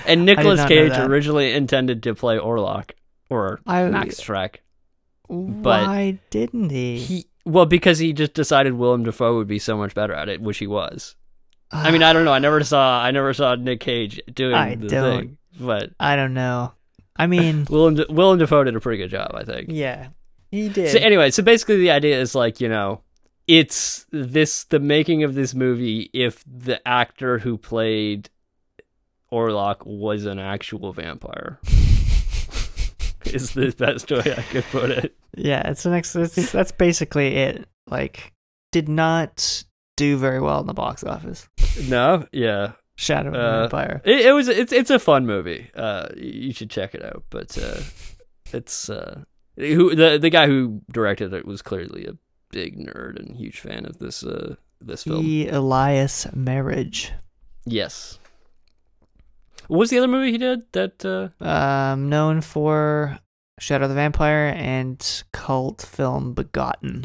And 0.06 0.24
Nicolas 0.24 0.64
Cage 0.66 0.92
originally 0.96 1.52
intended 1.52 2.02
to 2.04 2.14
play 2.14 2.38
Orlok 2.38 2.90
or 3.30 3.60
I, 3.66 3.84
Max 3.84 4.20
Schreck. 4.20 4.56
why 5.28 6.18
didn't 6.30 6.70
he? 6.70 6.98
He 6.98 7.26
well 7.44 7.66
because 7.66 7.98
he 7.98 8.12
just 8.12 8.34
decided 8.34 8.74
Willem 8.74 9.04
Dafoe 9.04 9.36
would 9.36 9.46
be 9.48 9.58
so 9.58 9.76
much 9.76 9.94
better 9.94 10.12
at 10.12 10.28
it, 10.28 10.40
which 10.40 10.58
he 10.58 10.66
was. 10.66 11.14
I 11.70 11.90
mean, 11.90 12.02
I 12.02 12.12
don't 12.12 12.24
know. 12.24 12.32
I 12.32 12.38
never 12.38 12.62
saw. 12.64 13.00
I 13.02 13.10
never 13.10 13.32
saw 13.32 13.54
Nick 13.56 13.80
Cage 13.80 14.20
doing 14.32 14.54
I 14.54 14.74
the 14.74 14.88
don't- 14.88 15.18
thing, 15.18 15.38
but 15.60 15.90
I 15.98 16.16
don't 16.16 16.34
know. 16.34 16.72
I 17.16 17.26
mean, 17.26 17.66
Willem 17.70 17.98
Willem 18.08 18.38
Dafoe 18.38 18.64
did 18.64 18.76
a 18.76 18.80
pretty 18.80 18.98
good 18.98 19.10
job, 19.10 19.32
I 19.34 19.44
think. 19.44 19.68
yeah, 19.70 20.08
he 20.50 20.68
did. 20.68 20.90
So 20.90 20.98
anyway, 20.98 21.30
so 21.30 21.42
basically 21.42 21.76
the 21.78 21.90
idea 21.90 22.20
is 22.20 22.34
like 22.34 22.60
you 22.60 22.68
know, 22.68 23.02
it's 23.46 24.06
this 24.10 24.64
the 24.64 24.80
making 24.80 25.22
of 25.24 25.34
this 25.34 25.54
movie 25.54 26.10
if 26.12 26.42
the 26.46 26.86
actor 26.86 27.38
who 27.38 27.56
played 27.58 28.30
Orlok 29.32 29.84
was 29.86 30.24
an 30.24 30.38
actual 30.38 30.92
vampire. 30.92 31.58
is 33.26 33.52
the 33.52 33.74
best 33.76 34.10
way 34.10 34.34
I 34.36 34.42
could 34.42 34.64
put 34.66 34.90
it. 34.90 35.16
yeah, 35.36 35.68
it's 35.68 35.84
an 35.84 35.94
ex- 35.94 36.14
it's, 36.14 36.52
that's 36.52 36.70
basically 36.72 37.36
it. 37.36 37.68
Like, 37.88 38.32
did 38.72 38.88
not 38.88 39.64
do 39.96 40.16
very 40.16 40.40
well 40.40 40.60
in 40.60 40.66
the 40.66 40.74
box 40.74 41.02
office. 41.02 41.48
No, 41.88 42.26
yeah, 42.32 42.72
Shadow 42.96 43.28
of 43.28 43.34
the 43.34 43.40
Uh, 43.40 43.60
Vampire. 43.62 44.02
It, 44.04 44.26
it 44.26 44.32
was 44.32 44.48
it's 44.48 44.72
it's 44.72 44.90
a 44.90 44.98
fun 44.98 45.26
movie. 45.26 45.70
Uh, 45.74 46.08
you 46.16 46.52
should 46.52 46.70
check 46.70 46.94
it 46.94 47.04
out. 47.04 47.24
But 47.30 47.58
uh, 47.58 47.80
it's 48.52 48.88
uh, 48.88 49.24
who 49.56 49.94
the 49.94 50.18
the 50.18 50.30
guy 50.30 50.46
who 50.46 50.82
directed 50.92 51.32
it 51.32 51.46
was 51.46 51.62
clearly 51.62 52.06
a 52.06 52.16
big 52.50 52.78
nerd 52.78 53.18
and 53.18 53.36
huge 53.36 53.60
fan 53.60 53.84
of 53.86 53.98
this 53.98 54.22
uh 54.24 54.54
this 54.80 55.04
film. 55.04 55.24
The 55.24 55.48
Elias 55.48 56.26
Merhige. 56.34 57.10
Yes. 57.64 58.18
What 59.68 59.78
was 59.78 59.90
the 59.90 59.98
other 59.98 60.08
movie 60.08 60.30
he 60.32 60.38
did 60.38 60.62
that 60.72 61.04
uh 61.04 61.28
Um, 61.44 62.08
known 62.08 62.40
for 62.40 63.18
Shadow 63.58 63.88
the 63.88 63.94
Vampire 63.94 64.52
and 64.56 65.24
cult 65.32 65.82
film 65.82 66.34
Begotten. 66.34 67.04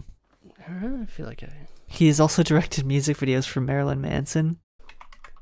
I 0.68 1.06
feel 1.06 1.26
like 1.26 1.44
I 1.44 1.50
He's 1.88 2.20
also 2.20 2.44
directed 2.44 2.86
music 2.86 3.18
videos 3.18 3.46
for 3.48 3.60
Marilyn 3.62 4.00
Manson, 4.02 4.60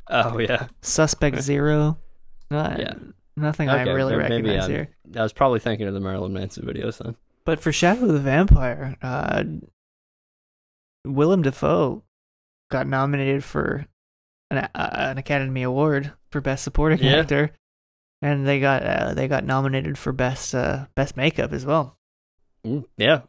Oh 0.08 0.40
yeah. 0.40 0.68
Suspect 0.82 1.40
Zero. 1.42 1.98
Uh, 2.50 2.76
Yeah. 2.80 2.94
Nothing 3.40 3.70
Okay, 3.70 3.90
I 3.90 3.94
really 3.94 4.16
recognize 4.16 4.64
I'm- 4.64 4.70
here. 4.72 4.90
I 5.16 5.24
was 5.24 5.34
probably 5.34 5.60
thinking 5.60 5.88
of 5.88 5.94
the 5.94 6.00
Marilyn 6.00 6.34
Manson 6.34 6.66
videos 6.66 6.98
then. 7.04 7.16
But 7.46 7.60
for 7.60 7.72
Shadow 7.72 8.04
of 8.06 8.14
the 8.14 8.20
Vampire, 8.20 8.98
uh, 9.02 9.44
Willem 11.06 11.42
Dafoe 11.42 12.04
got 12.70 12.88
nominated 12.88 13.44
for 13.44 13.86
an, 14.52 14.58
uh, 14.58 14.90
an 14.94 15.18
Academy 15.18 15.64
Award 15.64 16.12
for 16.32 16.42
Best 16.42 16.64
Supporting 16.64 17.00
Yeah. 17.00 17.18
Actor, 17.18 17.52
and 18.22 18.46
they 18.48 18.60
got 18.60 18.84
uh, 18.84 19.14
they 19.14 19.28
got 19.28 19.46
nominated 19.46 19.98
for 19.98 20.12
Best 20.12 20.54
uh, 20.54 20.86
Best 20.96 21.16
Makeup 21.18 21.54
as 21.54 21.66
well. 21.66 21.98
Mm, 22.66 22.86
yeah. 22.98 23.22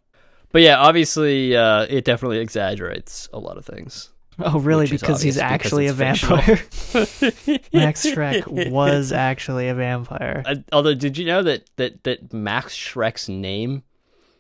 But 0.53 0.63
yeah, 0.63 0.79
obviously 0.81 1.57
uh 1.57 1.87
it 1.89 2.05
definitely 2.05 2.39
exaggerates 2.39 3.29
a 3.33 3.39
lot 3.39 3.57
of 3.57 3.65
things. 3.65 4.13
Oh, 4.43 4.59
really? 4.59 4.87
Because 4.87 5.23
he's 5.23 5.37
obvious 5.37 5.37
because 5.37 5.51
actually 5.53 5.87
a 5.87 5.93
vampire. 5.93 6.57
Max 7.73 8.05
Schreck 8.07 8.71
was 8.71 9.13
actually 9.13 9.69
a 9.69 9.75
vampire. 9.75 10.43
Uh, 10.47 10.57
although, 10.73 10.95
did 10.95 11.19
you 11.19 11.25
know 11.27 11.43
that 11.43 11.69
that 11.77 12.05
that 12.05 12.33
Max 12.33 12.75
Schreck's 12.77 13.29
name 13.29 13.83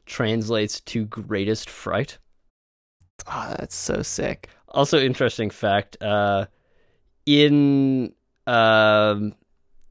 translates 0.06 0.80
to 0.80 1.04
greatest 1.04 1.68
fright? 1.68 2.18
Oh, 3.26 3.54
that's 3.58 3.76
so 3.76 4.02
sick. 4.02 4.48
Also, 4.68 4.98
interesting 4.98 5.50
fact: 5.50 6.00
uh, 6.02 6.46
in 7.26 8.12
um, 8.46 9.34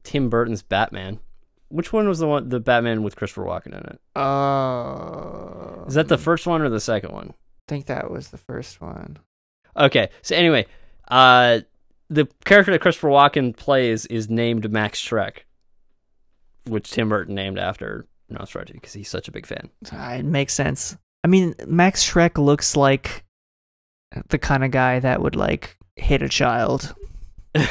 Tim 0.04 0.28
Burton's 0.28 0.62
Batman, 0.62 1.20
which 1.68 1.92
one 1.92 2.08
was 2.08 2.18
the 2.18 2.26
one 2.26 2.48
the 2.48 2.60
Batman 2.60 3.02
with 3.02 3.16
Christopher 3.16 3.44
Walken 3.44 3.68
in 3.68 3.86
it? 3.86 4.00
Oh, 4.16 5.84
Is 5.86 5.94
that 5.94 6.08
the 6.08 6.18
first 6.18 6.46
one 6.46 6.62
or 6.62 6.68
the 6.68 6.80
second 6.80 7.12
one? 7.12 7.28
I 7.30 7.64
think 7.68 7.86
that 7.86 8.10
was 8.10 8.28
the 8.30 8.38
first 8.38 8.80
one. 8.80 9.18
Okay, 9.80 10.10
so 10.22 10.36
anyway, 10.36 10.66
uh, 11.08 11.60
the 12.08 12.26
character 12.44 12.70
that 12.72 12.80
Christopher 12.80 13.08
Walken 13.08 13.56
plays 13.56 14.04
is 14.06 14.28
named 14.28 14.70
Max 14.70 15.00
Schreck, 15.02 15.38
which 16.64 16.90
Tim 16.90 17.08
Burton 17.08 17.34
named 17.34 17.58
after 17.58 18.06
Nosferatu 18.30 18.72
because 18.74 18.92
he's 18.92 19.08
such 19.08 19.26
a 19.26 19.32
big 19.32 19.46
fan. 19.46 19.70
Uh, 19.92 20.16
It 20.18 20.24
makes 20.24 20.52
sense. 20.54 20.96
I 21.24 21.28
mean, 21.28 21.54
Max 21.66 22.04
Schreck 22.08 22.38
looks 22.38 22.76
like 22.76 23.24
the 24.28 24.38
kind 24.38 24.64
of 24.64 24.70
guy 24.70 25.00
that 25.00 25.22
would 25.22 25.36
like 25.36 25.76
hit 25.96 26.22
a 26.22 26.28
child. 26.28 26.94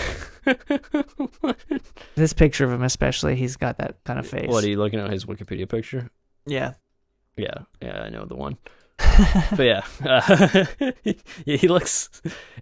This 2.15 2.33
picture 2.33 2.65
of 2.65 2.71
him, 2.71 2.83
especially, 2.83 3.35
he's 3.35 3.55
got 3.55 3.77
that 3.77 3.95
kind 4.03 4.19
of 4.19 4.27
face. 4.27 4.47
what 4.49 4.63
are 4.63 4.69
you 4.69 4.77
looking 4.77 4.99
at 4.99 5.11
his 5.11 5.25
Wikipedia 5.25 5.67
picture? 5.69 6.09
yeah. 6.45 6.73
Yeah, 7.37 7.59
yeah, 7.81 8.01
I 8.01 8.09
know 8.09 8.25
the 8.25 8.35
one. 8.35 8.57
But 9.55 9.59
yeah, 9.63 9.83
uh, 10.05 10.65
he 11.45 11.67
looks. 11.67 12.09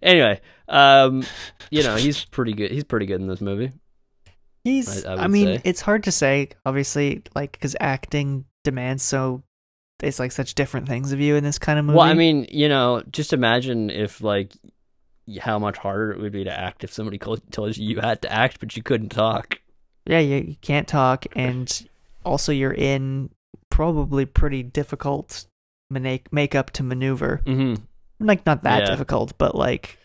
Anyway, 0.02 0.40
um, 0.68 1.24
you 1.72 1.84
know, 1.84 1.96
he's 1.96 2.26
pretty 2.26 2.54
good. 2.54 2.72
He's 2.72 2.84
pretty 2.84 3.06
good 3.06 3.22
in 3.22 3.28
this 3.28 3.42
movie. 3.42 3.72
he's. 4.64 5.06
I- 5.06 5.14
I 5.16 5.24
I, 5.24 5.28
mean, 5.28 5.58
say. 5.58 5.62
it's 5.66 5.82
hard 5.82 6.04
to 6.04 6.12
say, 6.12 6.50
obviously, 6.66 7.24
like 7.36 7.52
because 7.54 7.76
acting 7.80 8.46
demands 8.64 9.04
so. 9.04 9.44
It's 10.02 10.20
like 10.20 10.32
such 10.32 10.54
different 10.54 10.88
things 10.88 11.12
of 11.12 11.20
you 11.20 11.36
in 11.38 11.44
this 11.44 11.58
kind 11.58 11.80
of 11.80 11.86
movie. 11.86 11.98
Well, 11.98 12.06
I 12.06 12.14
mean, 12.14 12.46
you 12.52 12.70
know, 12.70 13.02
just 13.12 13.34
imagine 13.34 13.90
if 13.90 14.22
like 14.22 14.54
how 15.42 15.58
much 15.58 15.78
harder 15.78 16.12
it 16.12 16.20
would 16.20 16.32
be 16.32 16.44
to 16.44 16.60
act 16.60 16.84
if 16.84 16.94
somebody 16.94 17.18
told 17.18 17.76
you 17.78 17.84
you 17.84 18.00
had 18.00 18.22
to 18.22 18.32
act 18.32 18.60
but 18.60 18.78
you 18.78 18.84
couldn't 18.84 19.10
talk. 19.10 19.60
yeah, 20.06 20.20
you, 20.20 20.36
you 20.38 20.56
can't 20.62 20.88
talk, 20.88 21.26
and 21.36 21.90
also 22.24 22.52
you're 22.52 22.74
in 22.74 23.30
probably 23.72 24.26
pretty 24.26 24.62
difficult 24.64 25.48
make 25.90 26.32
makeup 26.34 26.72
to 26.72 26.84
maneuver. 26.84 27.42
Mm-hmm. 27.46 27.84
Like 28.26 28.46
not 28.46 28.64
that 28.64 28.82
Yeah. 28.84 28.90
difficult, 28.90 29.38
but 29.38 29.56
like 29.56 29.98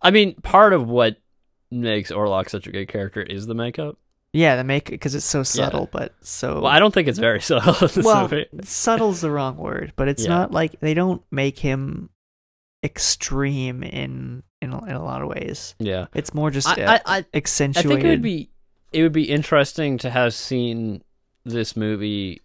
I 0.00 0.10
mean, 0.10 0.34
part 0.36 0.72
of 0.72 0.88
what 0.88 1.16
makes 1.70 2.10
Orlok 2.10 2.50
such 2.50 2.66
a 2.66 2.72
good 2.72 2.88
character 2.88 3.22
is 3.22 3.46
the 3.46 3.54
makeup. 3.54 3.98
Yeah, 4.32 4.56
the 4.56 4.64
make 4.64 4.86
because 4.88 5.14
it's 5.14 5.26
so 5.26 5.42
subtle, 5.42 5.88
but 5.92 6.14
so 6.22 6.54
Well, 6.62 6.66
I 6.72 6.78
don't 6.78 6.92
think 6.92 7.06
it's 7.08 7.18
very 7.18 7.40
subtle 7.42 7.74
in 7.86 7.92
this 7.94 8.04
well, 8.04 8.22
movie. 8.22 8.46
subtle's 8.62 9.20
the 9.20 9.30
wrong 9.30 9.56
word, 9.56 9.92
but 9.96 10.08
it's 10.08 10.22
Yeah. 10.24 10.30
not 10.30 10.52
like 10.52 10.80
they 10.80 10.94
don't 10.94 11.22
make 11.30 11.58
him 11.58 12.08
extreme 12.84 13.82
in 13.82 14.42
in 14.60 14.72
a, 14.72 14.84
in 14.86 14.92
a 14.92 15.04
lot 15.04 15.22
of 15.22 15.28
ways. 15.28 15.74
Yeah, 15.78 16.06
It's 16.14 16.32
more 16.34 16.50
just 16.50 16.66
I, 16.68 16.94
I, 16.96 17.00
I, 17.18 17.24
accentuated. 17.34 17.90
I 17.90 17.94
think 17.94 18.04
it 18.04 18.08
would 18.10 18.22
be 18.22 18.50
it 18.92 19.02
would 19.02 19.12
be 19.12 19.28
interesting 19.30 19.98
to 19.98 20.10
have 20.10 20.32
seen 20.34 21.02
this 21.44 21.76
movie 21.76 22.40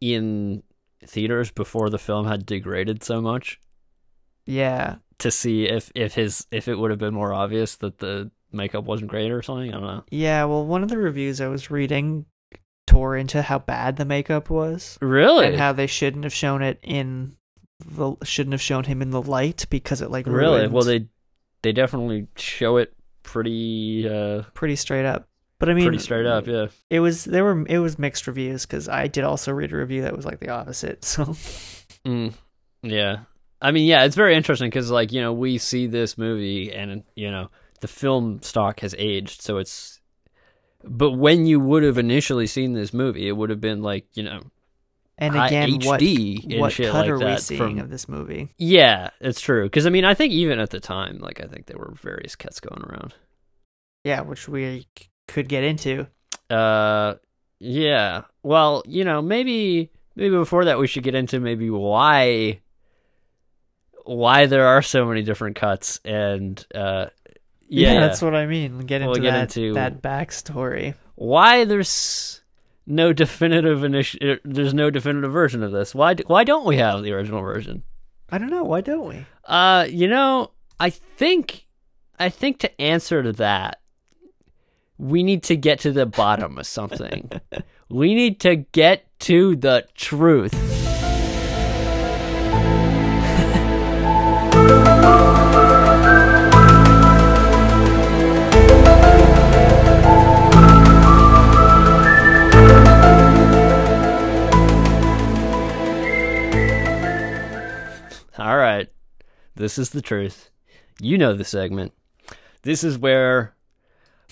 in 0.00 0.62
theaters 1.06 1.50
before 1.50 1.90
the 1.90 1.98
film 1.98 2.26
had 2.26 2.46
degraded 2.46 3.02
so 3.02 3.20
much 3.20 3.58
yeah, 4.44 4.96
to 5.18 5.30
see 5.30 5.64
if 5.66 5.92
if 5.94 6.14
his 6.14 6.46
if 6.50 6.66
it 6.68 6.74
would 6.76 6.90
have 6.90 6.98
been 6.98 7.14
more 7.14 7.32
obvious 7.32 7.76
that 7.76 7.98
the 7.98 8.30
makeup 8.50 8.84
wasn't 8.84 9.08
great 9.10 9.30
or 9.30 9.40
something. 9.42 9.70
I 9.70 9.74
don't 9.74 9.82
know. 9.86 10.04
yeah. 10.10 10.44
Well, 10.44 10.66
one 10.66 10.82
of 10.82 10.88
the 10.88 10.98
reviews 10.98 11.40
I 11.40 11.46
was 11.48 11.70
reading 11.70 12.26
tore 12.88 13.16
into 13.16 13.40
how 13.40 13.60
bad 13.60 13.96
the 13.96 14.04
makeup 14.04 14.50
was 14.50 14.98
Really? 15.00 15.46
and 15.46 15.56
how 15.56 15.72
they 15.72 15.86
shouldn't 15.86 16.24
have 16.24 16.32
shown 16.34 16.60
it 16.62 16.80
in 16.82 17.36
the 17.86 18.16
shouldn't 18.24 18.52
have 18.52 18.60
shown 18.60 18.84
him 18.84 19.00
in 19.00 19.10
the 19.10 19.22
light 19.22 19.66
because 19.70 20.02
it 20.02 20.10
like 20.10 20.26
really? 20.26 20.58
ruined 20.58 20.72
Well, 20.72 20.84
they 20.84 21.06
they 21.62 21.72
definitely 21.72 22.26
show 22.36 22.76
it 22.78 22.92
pretty 23.22 24.08
uh 24.08 24.42
pretty 24.54 24.74
straight 24.76 25.06
up. 25.06 25.28
But 25.62 25.70
I 25.70 25.74
mean, 25.74 25.84
pretty 25.84 25.98
straight 26.02 26.26
up. 26.26 26.48
Yeah. 26.48 26.66
it 26.90 26.98
was 26.98 27.22
there 27.24 27.44
were 27.44 27.64
it 27.68 27.78
was 27.78 27.96
mixed 27.96 28.26
reviews 28.26 28.66
because 28.66 28.88
I 28.88 29.06
did 29.06 29.22
also 29.22 29.52
read 29.52 29.72
a 29.72 29.76
review 29.76 30.02
that 30.02 30.16
was 30.16 30.26
like 30.26 30.40
the 30.40 30.48
opposite. 30.48 31.04
So 31.04 31.36
Mm, 32.04 32.32
yeah. 32.82 33.20
I 33.60 33.70
mean, 33.70 33.86
yeah, 33.86 34.02
it's 34.02 34.16
very 34.16 34.34
interesting 34.34 34.68
because, 34.70 34.90
like, 34.90 35.12
you 35.12 35.20
know, 35.20 35.32
we 35.32 35.56
see 35.58 35.86
this 35.86 36.18
movie 36.18 36.72
and, 36.72 37.04
you 37.14 37.30
know, 37.30 37.48
the 37.80 37.86
film 37.86 38.42
stock 38.42 38.80
has 38.80 38.92
aged. 38.98 39.40
So 39.40 39.58
it's, 39.58 40.00
but 40.82 41.12
when 41.12 41.46
you 41.46 41.60
would 41.60 41.84
have 41.84 41.96
initially 41.96 42.48
seen 42.48 42.72
this 42.72 42.92
movie, 42.92 43.28
it 43.28 43.36
would 43.36 43.50
have 43.50 43.60
been 43.60 43.82
like, 43.82 44.06
you 44.14 44.24
know, 44.24 44.40
and 45.16 45.36
again, 45.36 45.78
what 45.84 46.00
HD 46.00 46.42
and 46.50 46.60
what 46.60 46.74
cut 46.74 46.92
like 46.92 47.08
are 47.10 47.18
we 47.20 47.36
seeing 47.36 47.58
from- 47.60 47.78
of 47.78 47.88
this 47.88 48.08
movie? 48.08 48.48
yeah, 48.58 49.10
it's 49.20 49.40
true. 49.40 49.66
Because, 49.66 49.86
I 49.86 49.90
mean, 49.90 50.04
I 50.04 50.14
think 50.14 50.32
even 50.32 50.58
at 50.58 50.70
the 50.70 50.80
time, 50.80 51.18
like, 51.20 51.40
I 51.40 51.46
think 51.46 51.66
there 51.66 51.78
were 51.78 51.92
various 51.94 52.34
cuts 52.34 52.58
going 52.58 52.82
around. 52.82 53.14
Yeah, 54.02 54.22
which 54.22 54.48
we 54.48 54.88
could 55.28 55.48
get 55.48 55.64
into. 55.64 56.06
Uh, 56.50 57.14
yeah. 57.58 58.22
Well, 58.42 58.82
you 58.86 59.04
know, 59.04 59.22
maybe, 59.22 59.90
maybe 60.16 60.36
before 60.36 60.64
that, 60.66 60.78
we 60.78 60.86
should 60.86 61.02
get 61.04 61.14
into 61.14 61.40
maybe 61.40 61.70
why, 61.70 62.60
why 64.04 64.46
there 64.46 64.66
are 64.66 64.82
so 64.82 65.06
many 65.06 65.22
different 65.22 65.56
cuts 65.56 66.00
and, 66.04 66.64
uh, 66.74 67.06
yeah, 67.68 68.00
that's 68.00 68.20
what 68.20 68.34
I 68.34 68.44
mean. 68.46 68.80
Get 68.80 69.00
We'll 69.00 69.10
into 69.14 69.20
get 69.22 69.30
that 69.30 69.56
into- 69.56 69.74
that 69.74 70.02
backstory. 70.02 70.94
why 71.14 71.64
there's 71.64 72.42
no 72.86 73.12
definitive 73.14 73.78
initi- 73.78 74.34
uh, 74.34 74.38
there's 74.44 74.74
no 74.74 74.90
definitive 74.90 75.32
version 75.32 75.62
of 75.62 75.70
this 75.72 75.94
why 75.94 76.12
d- 76.14 76.24
why 76.26 76.42
don't 76.44 76.66
we 76.66 76.76
have 76.78 77.02
the 77.02 77.12
original 77.12 77.40
version 77.40 77.82
I 78.28 78.38
don't 78.38 78.50
know. 78.50 78.64
Why 78.64 78.80
don't 78.80 79.06
we? 79.08 79.24
uh 79.44 79.86
you 79.88 80.08
know 80.08 80.50
i 80.80 80.90
think 80.90 81.66
i 82.18 82.28
think 82.28 82.58
to 82.58 82.80
answer 82.80 83.22
to 83.22 83.32
that 83.34 83.80
we 84.98 85.22
need 85.22 85.42
to 85.42 85.56
get 85.56 85.80
to 85.80 85.92
the 85.92 86.06
bottom 86.06 86.58
of 86.58 86.66
something 86.66 87.30
we 87.88 88.14
need 88.14 88.40
to 88.40 88.56
get 88.56 89.06
to 89.18 89.56
the 89.56 89.86
truth 89.94 90.54
All 108.38 108.56
right. 108.56 108.88
This 109.54 109.78
is 109.78 109.90
the 109.90 110.02
truth. 110.02 110.50
You 111.00 111.16
know 111.16 111.34
the 111.34 111.44
segment. 111.44 111.92
This 112.62 112.82
is 112.82 112.98
where 112.98 113.54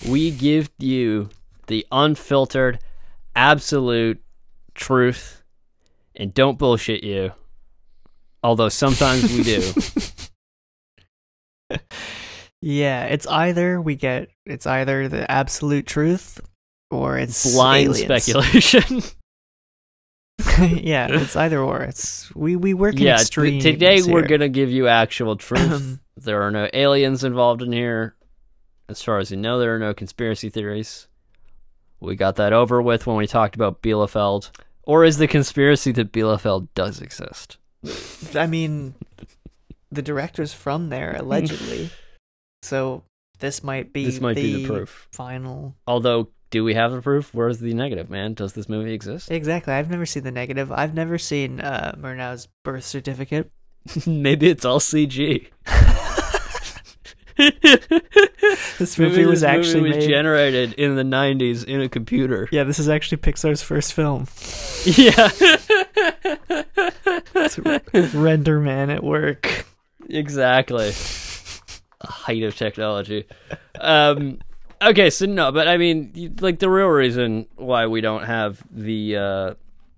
we 0.07 0.31
give 0.31 0.69
you 0.79 1.29
the 1.67 1.85
unfiltered, 1.91 2.79
absolute 3.35 4.21
truth 4.73 5.43
and 6.15 6.33
don't 6.33 6.57
bullshit 6.57 7.03
you. 7.03 7.33
Although 8.43 8.69
sometimes 8.69 9.31
we 9.31 9.43
do. 9.43 9.71
Yeah, 12.61 13.05
it's 13.05 13.25
either 13.25 13.81
we 13.81 13.95
get 13.95 14.29
it's 14.45 14.67
either 14.67 15.07
the 15.07 15.29
absolute 15.29 15.87
truth 15.87 16.39
or 16.91 17.17
it's 17.17 17.51
Blind 17.53 17.89
aliens. 17.89 18.05
speculation. 18.23 19.01
yeah, 20.85 21.07
it's 21.09 21.35
either 21.35 21.59
or. 21.59 21.81
It's 21.81 22.33
we 22.35 22.55
we 22.55 22.75
work 22.75 22.95
in 22.95 23.01
yeah, 23.01 23.15
t- 23.15 23.21
extremes. 23.21 23.63
today 23.63 24.03
we're 24.03 24.19
here. 24.19 24.27
gonna 24.27 24.49
give 24.49 24.69
you 24.69 24.87
actual 24.87 25.35
truth. 25.37 25.99
there 26.17 26.43
are 26.43 26.51
no 26.51 26.69
aliens 26.71 27.23
involved 27.23 27.63
in 27.63 27.71
here. 27.71 28.15
As 28.91 29.01
far 29.01 29.19
as 29.19 29.31
we 29.31 29.37
know, 29.37 29.57
there 29.57 29.73
are 29.73 29.79
no 29.79 29.93
conspiracy 29.93 30.49
theories. 30.49 31.07
We 32.01 32.17
got 32.17 32.35
that 32.35 32.51
over 32.51 32.81
with 32.81 33.07
when 33.07 33.15
we 33.15 33.25
talked 33.25 33.55
about 33.55 33.81
Bielefeld. 33.81 34.51
Or 34.83 35.05
is 35.05 35.17
the 35.17 35.27
conspiracy 35.27 35.93
that 35.93 36.11
Bielefeld 36.11 36.67
does 36.75 36.99
exist? 37.01 37.57
I 38.35 38.47
mean, 38.47 38.95
the 39.91 40.01
director's 40.01 40.51
from 40.53 40.89
there 40.89 41.15
allegedly, 41.17 41.89
so 42.63 43.03
this 43.39 43.63
might 43.63 43.93
be 43.93 44.05
This 44.05 44.19
might 44.19 44.35
be 44.35 44.55
the 44.63 44.67
proof. 44.67 45.07
final. 45.13 45.75
Although, 45.87 46.27
do 46.49 46.65
we 46.65 46.73
have 46.73 46.91
the 46.91 47.01
proof? 47.01 47.33
Where's 47.33 47.59
the 47.59 47.73
negative, 47.73 48.09
man? 48.09 48.33
Does 48.33 48.51
this 48.53 48.67
movie 48.67 48.93
exist? 48.93 49.31
Exactly. 49.31 49.73
I've 49.73 49.89
never 49.89 50.05
seen 50.05 50.23
the 50.23 50.31
negative. 50.31 50.69
I've 50.69 50.93
never 50.93 51.17
seen 51.17 51.61
uh, 51.61 51.95
Murnau's 51.97 52.49
birth 52.63 52.83
certificate. 52.83 53.49
Maybe 54.05 54.49
it's 54.49 54.65
all 54.65 54.79
CG. 54.79 55.47
This 58.79 58.97
Maybe 58.97 59.11
movie 59.11 59.25
was 59.25 59.41
this 59.41 59.47
actually 59.49 59.81
movie 59.89 59.97
was 59.97 60.07
generated 60.07 60.73
in 60.73 60.95
the 60.95 61.03
90s 61.03 61.63
in 61.63 61.81
a 61.81 61.89
computer. 61.89 62.47
yeah, 62.51 62.63
this 62.63 62.79
is 62.79 62.89
actually 62.89 63.17
Pixar's 63.19 63.61
first 63.61 63.93
film. 63.93 64.27
Yeah. 64.85 65.29
RenderMan 68.13 68.89
at 68.89 69.03
work. 69.03 69.65
exactly. 70.09 70.91
A 72.01 72.07
height 72.07 72.43
of 72.43 72.55
technology. 72.55 73.25
Um, 73.79 74.39
okay, 74.81 75.09
so 75.09 75.25
no, 75.27 75.51
but 75.51 75.67
I 75.67 75.77
mean, 75.77 76.35
like 76.41 76.59
the 76.59 76.69
real 76.69 76.87
reason 76.87 77.45
why 77.55 77.85
we 77.87 78.01
don't 78.01 78.23
have 78.23 78.61
the 78.71 79.17
uh, 79.17 79.53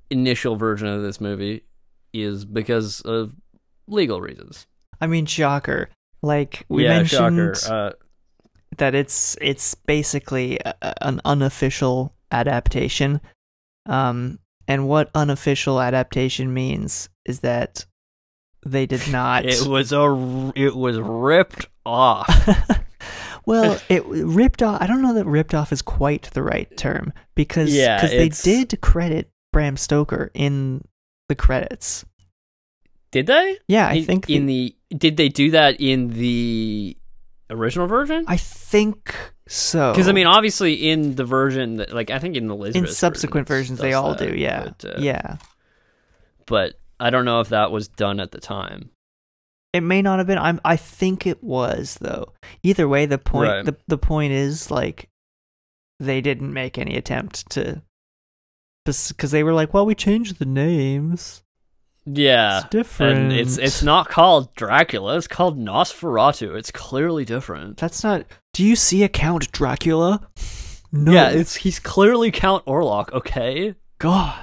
initial 0.10 0.56
version 0.58 0.88
of 0.88 1.02
this 1.02 1.22
movie 1.22 1.64
is 2.14 2.46
because 2.46 3.02
of 3.02 3.34
legal 3.88 4.20
reasons. 4.22 4.68
I 5.02 5.08
mean, 5.08 5.26
shocker. 5.26 5.89
Like 6.24 6.65
we 6.69 6.86
yeah, 6.86 6.97
mentioned. 6.97 7.57
Uh, 7.69 7.91
that 8.78 8.95
it's 8.95 9.38
it's 9.41 9.76
basically 9.76 10.57
a, 10.59 10.76
an 11.05 11.21
unofficial 11.26 12.15
adaptation. 12.32 13.21
Um, 13.86 14.39
and 14.67 14.88
what 14.88 15.11
unofficial 15.13 15.82
adaptation 15.82 16.53
means 16.53 17.09
is 17.26 17.41
that 17.41 17.86
they 18.65 18.86
did 18.86 19.07
not. 19.11 19.45
it 19.45 19.67
was 19.67 19.91
a 19.91 20.51
it 20.55 20.76
was 20.76 20.99
ripped 20.99 21.67
off. 21.86 22.28
well, 23.45 23.80
it 23.89 24.05
ripped 24.05 24.63
off. 24.63 24.82
I 24.82 24.88
don't 24.88 25.01
know 25.01 25.13
that 25.15 25.26
ripped 25.26 25.53
off 25.53 25.71
is 25.71 25.82
quite 25.82 26.24
the 26.34 26.43
right 26.43 26.76
term 26.78 27.13
because 27.36 27.74
Yeah, 27.74 28.01
cause 28.01 28.11
they 28.11 28.30
did 28.30 28.80
credit 28.82 29.30
Bram 29.51 29.78
Stoker 29.78 30.32
in 30.34 30.84
the 31.30 31.36
credits. 31.36 32.05
Did 33.11 33.28
they? 33.28 33.59
Yeah, 33.67 33.88
I 33.88 33.93
In- 33.93 34.05
think 34.05 34.30
in 34.30 34.47
the 34.47 34.76
did 34.96 35.18
they 35.18 35.30
do 35.30 35.52
that 35.52 35.80
in 35.80 36.10
the 36.10 36.98
original 37.50 37.88
version? 37.88 38.26
I 38.28 38.38
think 38.38 39.16
so. 39.48 39.91
Because 39.91 40.08
I 40.08 40.12
mean, 40.12 40.28
obviously, 40.28 40.89
in 40.89 41.16
the 41.16 41.26
version 41.26 41.78
that, 41.78 41.94
like, 41.94 42.12
I 42.12 42.20
think 42.20 42.36
in 42.36 42.48
the 42.48 42.56
Elizabeth 42.56 42.89
in 42.89 42.94
subsequent 42.94 43.48
versions 43.48 43.80
they 43.80 43.94
all 43.94 44.16
that, 44.16 44.32
do. 44.32 44.36
Yeah, 44.36 44.72
but, 44.80 44.86
uh, 44.86 45.00
yeah. 45.00 45.38
But 46.46 46.80
I 47.00 47.10
don't 47.10 47.26
know 47.26 47.39
if 47.39 47.50
that 47.50 47.72
was 47.72 47.88
done 47.88 48.20
at 48.20 48.32
the 48.32 48.39
time. 48.39 48.89
It 49.74 49.82
may 49.82 50.02
not 50.02 50.20
have 50.20 50.28
been. 50.28 50.38
I'm. 50.38 50.62
I 50.64 50.76
think 50.76 51.28
it 51.28 51.44
was 51.44 51.98
though. 52.00 52.34
Either 52.62 52.88
way, 52.88 53.06
the 53.06 53.18
point. 53.18 53.50
Right. 53.50 53.66
The 53.66 53.76
the 53.88 53.98
point 53.98 54.34
is 54.34 54.70
like, 54.70 55.10
they 56.00 56.22
didn't 56.22 56.54
make 56.54 56.78
any 56.78 56.96
attempt 56.96 57.50
to. 57.52 57.82
Because 58.86 59.32
they 59.32 59.44
were 59.44 59.54
like, 59.54 59.74
well, 59.74 59.86
we 59.86 59.96
changed 59.96 60.39
the 60.39 60.46
names. 60.46 61.43
Yeah, 62.06 62.60
It's 62.60 62.70
different. 62.70 63.18
and 63.18 63.32
it's 63.34 63.58
it's 63.58 63.82
not 63.82 64.10
called 64.10 64.54
Dracula. 64.56 65.18
It's 65.18 65.28
called 65.28 65.58
Nosferatu. 65.58 66.56
It's 66.58 66.70
clearly 66.72 67.24
different. 67.26 67.78
That's 67.78 68.04
not. 68.04 68.26
Do 68.54 68.64
you 68.66 68.76
see 68.76 69.04
a 69.04 69.10
Count 69.10 69.51
Dracula? 69.54 70.28
No. 70.91 71.12
Yeah, 71.14 71.30
it's 71.30 71.56
he's 71.56 71.80
clearly 71.80 72.30
Count 72.30 72.66
Orlok. 72.66 73.12
Okay. 73.14 73.76
God. 73.99 74.38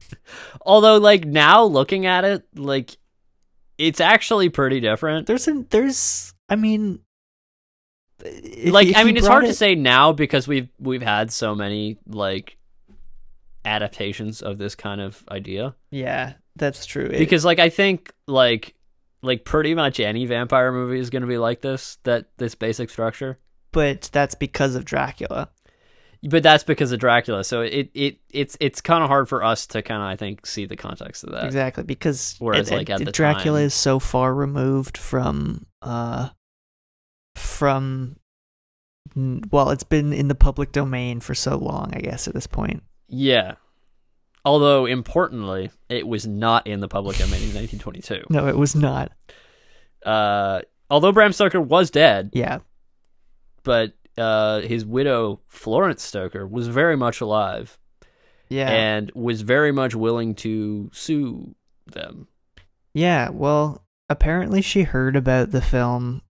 Although, 0.66 0.98
like 0.98 1.24
now 1.24 1.62
looking 1.64 2.04
at 2.06 2.24
it, 2.24 2.42
like 2.56 2.96
it's 3.78 4.00
actually 4.00 4.48
pretty 4.48 4.80
different. 4.80 5.26
There's 5.26 5.46
an. 5.46 5.66
There's. 5.70 6.34
I 6.48 6.56
mean. 6.56 6.98
if- 8.24 8.72
like 8.72 8.88
if 8.88 8.96
I 8.96 9.04
mean, 9.04 9.16
it's 9.16 9.26
hard 9.28 9.44
it- 9.44 9.48
to 9.48 9.54
say 9.54 9.76
now 9.76 10.12
because 10.12 10.48
we've 10.48 10.68
we've 10.80 11.00
had 11.02 11.30
so 11.30 11.54
many 11.54 11.96
like 12.06 12.56
adaptations 13.64 14.42
of 14.42 14.58
this 14.58 14.74
kind 14.74 15.00
of 15.00 15.22
idea. 15.30 15.74
Yeah, 15.90 16.34
that's 16.58 16.84
true. 16.86 17.06
It- 17.06 17.18
because 17.18 17.44
like 17.44 17.58
I 17.58 17.68
think 17.70 18.12
like 18.26 18.74
like 19.22 19.44
pretty 19.44 19.74
much 19.74 19.98
any 20.00 20.26
vampire 20.26 20.70
movie 20.72 20.98
is 21.00 21.10
going 21.10 21.22
to 21.22 21.28
be 21.28 21.38
like 21.38 21.60
this 21.60 21.98
that 22.04 22.26
this 22.38 22.54
basic 22.54 22.90
structure. 22.90 23.38
but 23.72 24.08
that's 24.12 24.34
because 24.34 24.74
of 24.74 24.84
Dracula. 24.84 25.50
But 26.28 26.42
that's 26.42 26.64
because 26.64 26.90
of 26.90 26.98
Dracula. 26.98 27.44
So 27.44 27.60
it 27.62 27.90
it 27.94 28.18
it's 28.30 28.56
it's 28.60 28.80
kind 28.80 29.02
of 29.04 29.08
hard 29.08 29.28
for 29.28 29.44
us 29.44 29.66
to 29.68 29.82
kind 29.82 30.02
of 30.02 30.08
I 30.08 30.16
think 30.16 30.46
see 30.46 30.66
the 30.66 30.76
context 30.76 31.22
of 31.24 31.30
that. 31.32 31.44
exactly 31.44 31.84
because 31.84 32.34
Whereas, 32.40 32.70
it- 32.70 32.74
like, 32.74 32.90
it- 32.90 33.04
the 33.04 33.12
Dracula 33.12 33.58
time- 33.60 33.66
is 33.66 33.74
so 33.74 33.98
far 34.00 34.34
removed 34.34 34.98
from 34.98 35.66
uh 35.82 36.30
from 37.36 38.16
well 39.50 39.70
it's 39.70 39.84
been 39.84 40.12
in 40.12 40.28
the 40.28 40.34
public 40.34 40.72
domain 40.72 41.18
for 41.20 41.34
so 41.34 41.56
long 41.56 41.92
i 41.94 41.98
guess 42.00 42.28
at 42.28 42.34
this 42.34 42.46
point 42.46 42.82
Yeah. 43.08 43.54
Although 44.44 44.86
importantly, 44.86 45.70
it 45.88 46.06
was 46.06 46.26
not 46.26 46.66
in 46.66 46.80
the 46.80 46.88
public 46.88 47.16
domain 47.18 47.42
in 47.42 47.54
1922. 47.54 48.24
no 48.30 48.46
it 48.48 48.56
was 48.56 48.74
not 48.74 49.12
Uh, 50.04 50.60
although 50.90 51.12
Bram 51.12 51.32
Stoker 51.32 51.60
was 51.60 51.90
dead, 51.90 52.30
yeah 52.32 52.58
but 53.64 53.92
uh, 54.16 54.60
his 54.60 54.84
widow 54.86 55.40
Florence 55.48 56.02
Stoker 56.02 56.46
was 56.46 56.68
very 56.68 56.96
much 56.96 57.20
alive 57.20 57.78
yeah 58.48 58.70
and 58.70 59.10
was 59.14 59.42
very 59.42 59.72
much 59.72 59.94
willing 59.94 60.34
to 60.36 60.90
sue 60.92 61.54
them. 61.86 62.28
yeah 62.94 63.28
well 63.30 63.84
apparently 64.08 64.62
she 64.62 64.82
heard 64.84 65.16
about 65.16 65.50
the 65.50 65.60
film 65.60 66.22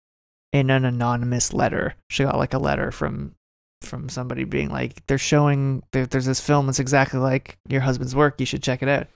in 0.53 0.71
an 0.71 0.85
anonymous 0.85 1.53
letter 1.53 1.95
she 2.09 2.25
got 2.25 2.37
like 2.37 2.55
a 2.55 2.59
letter 2.59 2.91
from 2.91 3.35
from 3.83 4.09
somebody 4.09 4.45
being 4.45 4.71
like 4.71 5.07
they're 5.07 5.19
showing 5.19 5.83
there, 5.93 6.07
there's 6.07 6.27
this 6.27 6.41
film 6.41 6.67
that's 6.67 6.81
exactly 6.81 7.21
like 7.21 7.59
your 7.69 7.81
husband's 7.81 8.15
work 8.15 8.39
you 8.41 8.47
should 8.47 8.63
check 8.63 8.83
it 8.83 8.89
out 8.89 9.07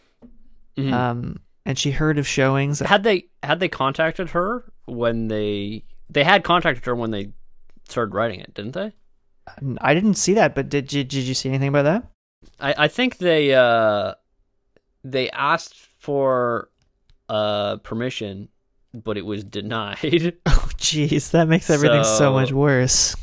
Mhm. 0.78 0.92
um 0.92 1.40
and 1.66 1.78
she 1.78 1.90
heard 1.90 2.18
of 2.18 2.26
showings 2.26 2.78
had 2.80 3.02
they 3.02 3.26
had 3.42 3.60
they 3.60 3.68
contacted 3.68 4.30
her 4.30 4.64
when 4.86 5.28
they 5.28 5.84
they 6.08 6.24
had 6.24 6.44
contacted 6.44 6.84
her 6.86 6.94
when 6.94 7.10
they 7.10 7.32
started 7.88 8.14
writing 8.14 8.40
it, 8.40 8.52
didn't 8.54 8.72
they? 8.72 8.92
I 9.80 9.92
didn't 9.94 10.14
see 10.14 10.34
that, 10.34 10.54
but 10.54 10.68
did 10.68 10.92
you 10.92 11.04
did 11.04 11.24
you 11.24 11.34
see 11.34 11.48
anything 11.48 11.68
about 11.68 11.82
that? 11.82 12.04
I, 12.60 12.84
I 12.84 12.88
think 12.88 13.18
they 13.18 13.54
uh 13.54 14.14
they 15.04 15.30
asked 15.30 15.74
for 15.98 16.68
uh 17.28 17.76
permission, 17.78 18.48
but 18.94 19.16
it 19.18 19.26
was 19.26 19.44
denied. 19.44 20.36
Oh, 20.46 20.68
jeez, 20.76 21.30
that 21.32 21.48
makes 21.48 21.68
everything 21.70 22.02
so, 22.04 22.16
So- 22.18 22.32
much 22.32 22.52
worse. 22.52 23.14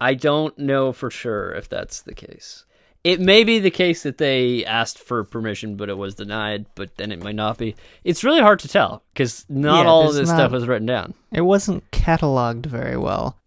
I 0.00 0.14
don't 0.14 0.56
know 0.58 0.92
for 0.92 1.10
sure 1.10 1.52
if 1.52 1.68
that's 1.68 2.02
the 2.02 2.14
case. 2.14 2.64
It 3.04 3.20
may 3.20 3.44
be 3.44 3.60
the 3.60 3.70
case 3.70 4.02
that 4.02 4.18
they 4.18 4.64
asked 4.64 4.98
for 4.98 5.22
permission, 5.22 5.76
but 5.76 5.88
it 5.88 5.96
was 5.96 6.16
denied. 6.16 6.66
But 6.74 6.96
then 6.96 7.12
it 7.12 7.22
might 7.22 7.36
not 7.36 7.56
be. 7.56 7.76
It's 8.02 8.24
really 8.24 8.40
hard 8.40 8.58
to 8.60 8.68
tell 8.68 9.04
because 9.14 9.46
not 9.48 9.84
Yeah, 9.84 9.90
all 9.90 10.08
of 10.08 10.14
this 10.14 10.28
stuff 10.28 10.50
was 10.50 10.66
written 10.66 10.86
down. 10.86 11.14
It 11.32 11.42
wasn't 11.42 11.88
cataloged 11.92 12.66
very 12.66 12.96
well. 12.96 13.38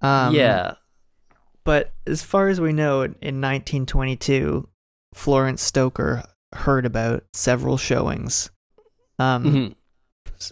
Um, 0.00 0.34
yeah, 0.34 0.74
but 1.64 1.92
as 2.06 2.22
far 2.22 2.48
as 2.48 2.60
we 2.60 2.72
know, 2.72 3.02
in 3.02 3.40
1922, 3.40 4.66
Florence 5.12 5.60
Stoker 5.62 6.22
heard 6.54 6.86
about 6.86 7.24
several 7.34 7.76
showings, 7.76 8.50
um, 9.18 9.44
Mhm. 9.44 9.74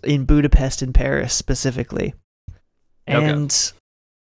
in 0.05 0.25
Budapest 0.25 0.83
and 0.83 0.93
Paris 0.95 1.33
specifically, 1.33 2.13
Okay. 3.09 3.31
and 3.31 3.73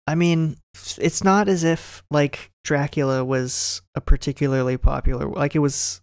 I 0.06 0.16
mean, 0.16 0.56
it's 0.98 1.22
not 1.22 1.48
as 1.48 1.64
if 1.64 2.02
like 2.10 2.50
Dracula 2.64 3.24
was 3.24 3.82
a 3.94 4.00
particularly 4.00 4.76
popular. 4.76 5.26
Like 5.26 5.54
it 5.54 5.60
was, 5.60 6.00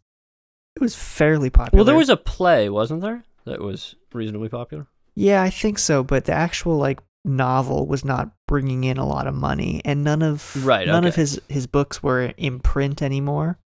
it 0.76 0.82
was 0.82 0.96
fairly 0.96 1.50
popular. 1.50 1.80
Well, 1.80 1.86
there 1.86 1.96
was 1.96 2.10
a 2.10 2.18
play, 2.18 2.70
wasn't 2.70 3.02
there? 3.02 3.24
That 3.46 3.62
was 3.62 3.96
reasonably 4.14 4.50
popular. 4.50 4.88
Yeah, 5.16 5.42
I 5.42 5.50
think 5.50 5.80
so, 5.80 6.04
but 6.04 6.26
the 6.26 6.34
actual 6.34 6.78
like 6.78 7.00
novel 7.26 7.88
was 7.88 8.06
not 8.06 8.32
bringing 8.48 8.84
in 8.84 8.98
a 8.98 9.06
lot 9.06 9.28
of 9.28 9.36
money, 9.36 9.82
and 9.84 10.04
none 10.04 10.22
of 10.22 10.66
Right, 10.66 10.88
none 10.88 11.06
of 11.06 11.16
his 11.16 11.42
his 11.50 11.68
books 11.68 12.02
were 12.02 12.34
in 12.38 12.60
print 12.60 13.02
anymore, 13.02 13.60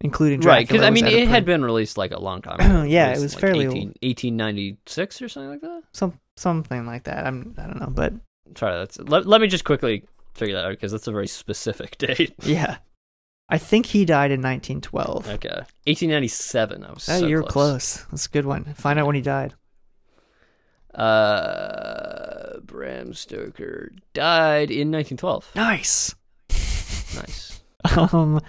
including 0.00 0.40
Right, 0.40 0.66
because 0.66 0.82
I 0.82 0.90
mean, 0.90 1.06
it 1.06 1.28
had 1.28 1.44
been 1.44 1.64
released 1.64 1.98
like 1.98 2.12
a 2.12 2.20
long 2.20 2.42
time 2.42 2.60
ago. 2.60 2.82
Yeah, 2.82 3.12
it 3.12 3.20
was 3.20 3.34
like 3.34 3.40
fairly 3.40 3.66
18, 3.66 3.88
1896 4.02 5.22
or 5.22 5.28
something 5.28 5.50
like 5.50 5.60
that. 5.62 5.82
some 5.92 6.18
something 6.36 6.86
like 6.86 7.04
that. 7.04 7.26
I'm 7.26 7.54
I 7.58 7.62
don't 7.62 7.80
know, 7.80 7.90
but 7.90 8.12
Sorry, 8.56 8.76
that's 8.76 8.98
let, 9.00 9.26
let 9.26 9.40
me 9.40 9.46
just 9.46 9.64
quickly 9.64 10.04
figure 10.38 10.54
that 10.56 10.64
out 10.66 10.70
because 10.70 10.92
that's 10.92 11.06
a 11.06 11.12
very 11.12 11.26
specific 11.28 11.98
date. 11.98 12.34
yeah, 12.42 12.78
I 13.48 13.58
think 13.58 13.86
he 13.86 14.04
died 14.04 14.30
in 14.30 14.40
1912. 14.42 15.28
Okay. 15.28 15.48
1897. 15.86 16.84
I 16.84 16.92
was 16.92 17.08
Oh, 17.08 17.20
so 17.20 17.26
you're 17.26 17.42
close. 17.42 17.52
close. 17.52 18.06
That's 18.10 18.26
a 18.26 18.30
good 18.30 18.46
one. 18.46 18.64
Find 18.74 18.98
out 18.98 19.06
when 19.06 19.14
he 19.16 19.22
died. 19.22 19.54
Uh, 20.94 22.60
Bram 22.60 23.14
Stoker 23.14 23.92
died 24.14 24.70
in 24.70 24.90
1912. 24.90 25.50
Nice. 25.54 26.14
Nice. 27.14 27.54
Um, 27.96 28.40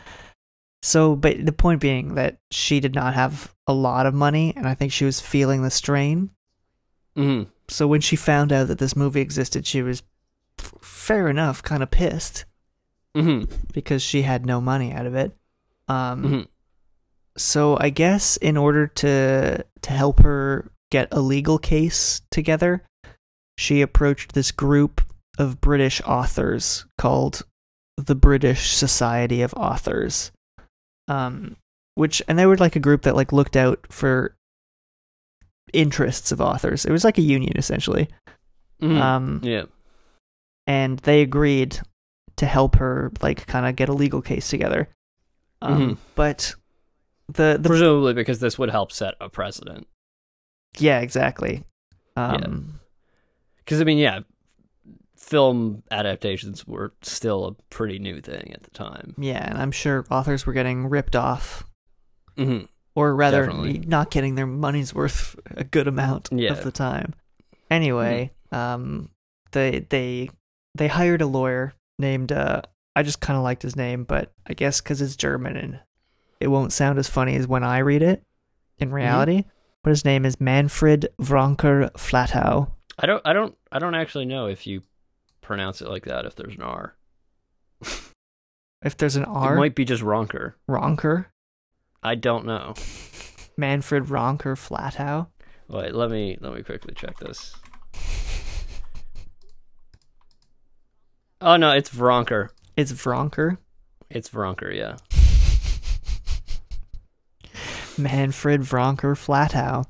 so, 0.81 1.15
but 1.15 1.45
the 1.45 1.51
point 1.51 1.79
being 1.79 2.15
that 2.15 2.39
she 2.49 2.79
did 2.79 2.95
not 2.95 3.13
have 3.13 3.53
a 3.67 3.73
lot 3.73 4.05
of 4.07 4.13
money, 4.15 4.53
and 4.57 4.67
I 4.67 4.73
think 4.73 4.91
she 4.91 5.05
was 5.05 5.19
feeling 5.21 5.61
the 5.61 5.69
strain. 5.69 6.31
hmm 7.15 7.43
So 7.67 7.87
when 7.87 8.01
she 8.01 8.15
found 8.15 8.51
out 8.51 8.69
that 8.69 8.79
this 8.79 8.95
movie 8.95 9.21
existed, 9.21 9.67
she 9.67 9.81
was 9.83 10.01
fair 10.82 11.28
enough 11.28 11.64
kind 11.64 11.84
of 11.84 11.91
pissed 11.91 12.45
hmm 13.16 13.43
because 13.74 14.01
she 14.01 14.22
had 14.22 14.45
no 14.45 14.62
money 14.62 14.91
out 14.93 15.05
of 15.05 15.16
it. 15.16 15.36
Um, 15.88 16.24
hmm 16.24 16.41
so 17.38 17.78
I 17.80 17.89
guess 17.89 18.36
in 18.38 18.57
order 18.57 18.88
to 18.88 19.64
to 19.82 19.91
help 19.91 20.20
her 20.22 20.72
get 20.91 21.07
a 21.12 21.22
legal 21.22 21.57
case 21.57 22.22
together, 22.32 22.84
she 23.57 23.82
approached 23.82 24.34
this 24.34 24.51
group 24.51 25.01
of 25.38 25.62
British 25.62 26.01
authors 26.05 26.86
called 26.97 27.43
the 27.95 28.16
British 28.16 28.72
Society 28.72 29.41
of 29.41 29.53
Authors. 29.53 30.32
Um 31.07 31.55
which 31.95 32.22
and 32.28 32.38
they 32.38 32.45
were 32.45 32.57
like 32.57 32.76
a 32.76 32.80
group 32.82 33.03
that 33.03 33.16
like 33.16 33.32
looked 33.32 33.55
out 33.55 33.88
for 33.89 34.36
interests 35.74 36.32
of 36.32 36.41
authors. 36.41 36.86
It 36.86 36.91
was 36.91 37.03
like 37.03 37.18
a 37.18 37.22
union 37.22 37.53
essentially. 37.57 38.10
hmm 38.82 38.97
Um 38.97 39.41
yeah. 39.43 39.64
And 40.68 40.99
they 40.99 41.22
agreed 41.22 41.80
to 42.38 42.45
help 42.45 42.76
her 42.76 43.12
like 43.22 43.45
kind 43.47 43.66
of 43.66 43.76
get 43.76 43.89
a 43.89 43.93
legal 43.93 44.22
case 44.22 44.49
together. 44.49 44.89
Um 45.62 45.82
Mhm. 45.82 45.97
but 46.16 46.55
the 47.28 47.57
the 47.62 47.70
Presumably 47.70 48.14
because 48.14 48.39
this 48.39 48.57
would 48.57 48.70
help 48.70 48.91
set 48.91 49.16
a 49.22 49.30
precedent. 49.30 49.88
Yeah, 50.78 50.99
exactly. 50.99 51.64
Um, 52.16 52.80
Because 53.57 53.82
I 53.82 53.84
mean, 53.84 53.97
yeah, 53.97 54.22
film 55.18 55.84
adaptations 55.91 56.66
were 56.66 56.93
still 57.01 57.45
a 57.45 57.53
pretty 57.70 57.99
new 57.99 58.22
thing 58.22 58.51
at 58.53 58.64
the 58.64 58.72
time. 58.72 59.14
yeah. 59.18 59.47
and 59.49 59.57
I'm 59.57 59.72
sure 59.72 60.05
authors 60.10 60.45
were 60.45 60.53
getting 60.53 60.88
ripped 60.88 61.16
off, 61.16 61.66
hmm 62.38 62.62
or 62.95 63.16
rather, 63.16 63.45
Definitely. 63.45 63.80
not 63.86 64.12
getting 64.12 64.36
their 64.36 64.47
money's 64.47 64.93
worth 64.93 65.36
a 65.51 65.64
good 65.64 65.88
amount 65.88 66.30
Yeah. 66.32 66.51
of 66.51 66.64
the 66.64 66.72
time. 66.72 67.14
Anyway, 67.70 68.32
um, 68.51 69.10
they 69.51 69.82
they 69.89 70.30
they 70.80 70.88
hired 70.88 71.21
a 71.21 71.27
lawyer 71.27 71.73
named 71.99 72.32
uh, 72.32 72.61
I 72.95 73.03
just 73.03 73.19
kind 73.19 73.38
of 73.38 73.43
liked 73.43 73.61
his 73.61 73.75
name, 73.75 74.05
but 74.05 74.32
I 74.47 74.53
guess 74.53 74.82
because 74.82 75.01
it's 75.01 75.15
German 75.17 75.57
and 75.57 75.80
it 76.39 76.47
won't 76.47 76.71
sound 76.73 76.97
as 76.97 77.09
funny 77.09 77.36
as 77.36 77.47
when 77.47 77.63
I 77.63 77.80
read 77.80 78.01
it 78.01 78.23
in 78.77 78.91
reality. 78.91 79.43
But 79.84 79.91
his 79.91 80.05
name 80.05 80.25
is 80.25 80.39
Manfred 80.39 81.09
Vronker 81.21 81.91
Flatau. 81.91 82.71
I 82.97 83.05
don't, 83.05 83.21
I 83.25 83.34
don't, 83.34 83.55
I 83.71 83.80
don't 83.80 83.95
actually 83.95 84.25
know 84.25 84.47
if 84.47 84.65
you 84.65 84.84
pronounce 85.41 85.82
it 85.82 85.89
like 85.89 86.05
that. 86.05 86.25
If 86.25 86.36
there's 86.36 86.55
an 86.55 86.61
R, 86.61 86.95
If 88.82 88.95
there's 88.97 89.17
an 89.17 89.25
R, 89.25 89.55
it 89.55 89.57
might 89.57 89.75
be 89.75 89.86
just 89.86 90.03
Ronker. 90.03 90.53
Ronker, 90.69 91.25
I 92.01 92.15
don't 92.15 92.45
know. 92.45 92.73
Manfred 93.57 94.05
Ronker 94.05 94.55
Flatau. 94.55 95.27
Wait, 95.67 95.93
let 95.93 96.09
me 96.09 96.38
let 96.39 96.53
me 96.53 96.63
quickly 96.63 96.93
check 96.93 97.17
this. 97.19 97.55
Oh 101.41 101.55
no, 101.57 101.71
it's 101.71 101.89
Vronker. 101.89 102.49
It's 102.75 102.91
Vronker. 102.91 103.57
It's 104.09 104.29
Vronker, 104.29 104.75
yeah. 104.75 104.97
Manfred 107.97 108.61
Vronker 108.61 109.15
Flatau. 109.15 109.85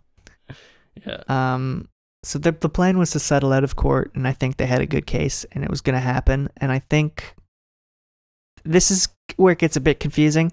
Yeah. 1.05 1.23
Um, 1.27 1.87
so 2.23 2.39
the 2.39 2.51
the 2.51 2.69
plan 2.69 2.97
was 2.97 3.11
to 3.11 3.19
settle 3.19 3.53
out 3.53 3.63
of 3.63 3.75
court, 3.75 4.11
and 4.15 4.27
I 4.27 4.33
think 4.33 4.57
they 4.57 4.65
had 4.65 4.81
a 4.81 4.85
good 4.87 5.05
case, 5.05 5.45
and 5.51 5.63
it 5.63 5.69
was 5.69 5.81
going 5.81 5.93
to 5.93 5.99
happen. 5.99 6.49
And 6.57 6.71
I 6.71 6.79
think 6.79 7.35
this 8.65 8.91
is 8.91 9.07
where 9.37 9.53
it 9.53 9.59
gets 9.59 9.77
a 9.77 9.81
bit 9.81 9.99
confusing. 9.99 10.51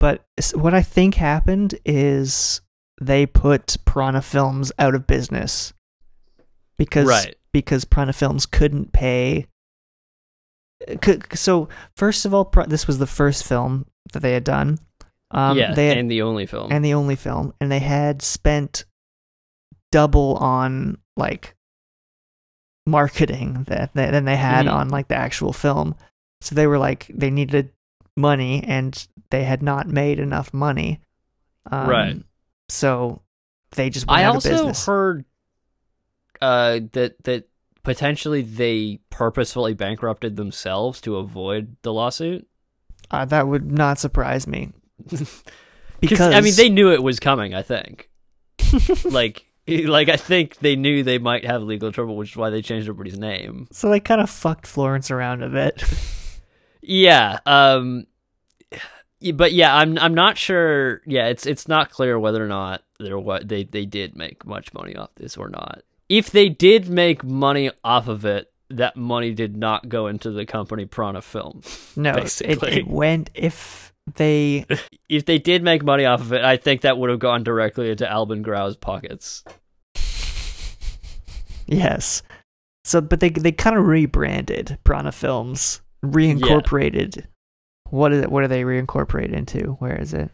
But 0.00 0.24
what 0.54 0.74
I 0.74 0.82
think 0.82 1.16
happened 1.16 1.74
is 1.84 2.60
they 3.00 3.26
put 3.26 3.76
Prana 3.84 4.22
Films 4.22 4.70
out 4.78 4.94
of 4.94 5.06
business 5.06 5.72
because 6.78 7.06
Right. 7.08 7.34
because 7.52 7.84
Prana 7.84 8.12
Films 8.12 8.46
couldn't 8.46 8.92
pay. 8.92 9.46
So 11.34 11.68
first 11.96 12.24
of 12.24 12.34
all, 12.34 12.50
this 12.66 12.86
was 12.86 12.98
the 12.98 13.06
first 13.06 13.44
film 13.46 13.86
that 14.12 14.20
they 14.20 14.32
had 14.32 14.44
done. 14.44 14.78
Um, 15.30 15.58
yeah, 15.58 15.74
they 15.74 15.88
had, 15.88 15.98
and 15.98 16.10
the 16.10 16.22
only 16.22 16.46
film. 16.46 16.72
and 16.72 16.84
the 16.84 16.94
only 16.94 17.16
film, 17.16 17.52
and 17.60 17.70
they 17.70 17.80
had 17.80 18.22
spent 18.22 18.84
double 19.92 20.36
on 20.36 20.98
like 21.16 21.54
marketing 22.86 23.64
that, 23.68 23.92
that 23.94 24.12
than 24.12 24.24
they 24.24 24.36
had 24.36 24.66
Mhm. 24.66 24.72
on 24.72 24.88
like 24.88 25.08
the 25.08 25.16
actual 25.16 25.52
film. 25.52 25.94
So 26.40 26.54
they 26.54 26.66
were 26.66 26.78
like 26.78 27.06
they 27.12 27.30
needed 27.30 27.70
money, 28.16 28.62
and 28.64 29.06
they 29.30 29.44
had 29.44 29.62
not 29.62 29.86
made 29.88 30.18
enough 30.18 30.54
money. 30.54 31.00
Um, 31.70 31.88
Right. 31.88 32.22
So 32.70 33.22
they 33.72 33.90
just 33.90 34.06
went 34.06 34.20
I 34.20 34.24
out 34.24 34.36
also 34.36 34.48
of 34.50 34.54
business. 34.56 34.86
heard 34.86 35.24
uh, 36.40 36.80
that 36.92 37.22
that 37.24 37.48
potentially 37.82 38.42
they 38.42 39.00
purposefully 39.10 39.74
bankrupted 39.74 40.36
themselves 40.36 41.00
to 41.02 41.16
avoid 41.16 41.76
the 41.82 41.92
lawsuit. 41.92 42.46
uh, 43.10 43.24
that 43.24 43.46
would 43.48 43.70
not 43.70 43.98
surprise 43.98 44.46
me 44.46 44.72
Because 46.00 46.20
I 46.20 46.40
mean, 46.40 46.54
they 46.56 46.68
knew 46.68 46.92
it 46.92 47.02
was 47.02 47.18
coming. 47.18 47.54
I 47.54 47.62
think, 47.62 48.08
like, 49.04 49.46
like 49.68 50.08
I 50.08 50.16
think 50.16 50.56
they 50.58 50.76
knew 50.76 51.02
they 51.02 51.18
might 51.18 51.44
have 51.44 51.62
legal 51.62 51.90
trouble, 51.90 52.16
which 52.16 52.30
is 52.30 52.36
why 52.36 52.50
they 52.50 52.62
changed 52.62 52.88
everybody's 52.88 53.18
name. 53.18 53.66
so 53.72 53.88
they 53.90 53.98
kind 53.98 54.20
of 54.20 54.30
fucked 54.30 54.66
Florence 54.66 55.10
around 55.10 55.42
a 55.42 55.48
bit. 55.48 55.82
Yeah. 56.82 57.40
Um. 57.46 58.06
But 59.34 59.52
yeah, 59.52 59.74
I'm 59.74 59.98
I'm 59.98 60.14
not 60.14 60.38
sure. 60.38 61.02
Yeah, 61.04 61.26
it's 61.26 61.46
it's 61.46 61.66
not 61.66 61.90
clear 61.90 62.16
whether 62.18 62.44
or 62.44 62.48
not 62.48 62.82
there 63.00 63.18
what 63.18 63.48
they 63.48 63.64
they 63.64 63.84
did 63.84 64.16
make 64.16 64.46
much 64.46 64.72
money 64.72 64.94
off 64.94 65.14
this 65.16 65.36
or 65.36 65.48
not. 65.48 65.82
If 66.08 66.30
they 66.30 66.48
did 66.48 66.88
make 66.88 67.22
money 67.22 67.70
off 67.84 68.08
of 68.08 68.24
it, 68.24 68.50
that 68.70 68.96
money 68.96 69.32
did 69.32 69.56
not 69.56 69.88
go 69.88 70.06
into 70.06 70.30
the 70.30 70.46
company 70.46 70.84
Prana 70.84 71.22
Film. 71.22 71.62
no, 71.96 72.10
it, 72.10 72.22
Basically. 72.22 72.78
it 72.78 72.86
went 72.86 73.30
if 73.34 73.92
they 74.14 74.66
If 75.08 75.24
they 75.24 75.38
did 75.38 75.62
make 75.62 75.82
money 75.82 76.04
off 76.04 76.20
of 76.20 76.32
it, 76.32 76.44
I 76.44 76.56
think 76.56 76.82
that 76.82 76.98
would 76.98 77.10
have 77.10 77.18
gone 77.18 77.42
directly 77.44 77.90
into 77.90 78.10
Albin 78.10 78.42
Grau's 78.42 78.76
pockets. 78.76 79.42
Yes. 81.66 82.22
So, 82.84 83.00
but 83.00 83.20
they 83.20 83.30
they 83.30 83.52
kind 83.52 83.76
of 83.76 83.86
rebranded 83.86 84.78
Prana 84.84 85.12
Films, 85.12 85.80
reincorporated. 86.04 87.26
What 87.90 88.12
is 88.12 88.22
it? 88.22 88.30
What 88.30 88.44
are 88.44 88.48
they 88.48 88.62
reincorporated 88.62 89.32
into? 89.32 89.76
Where 89.78 89.96
is 90.00 90.14
it? 90.14 90.30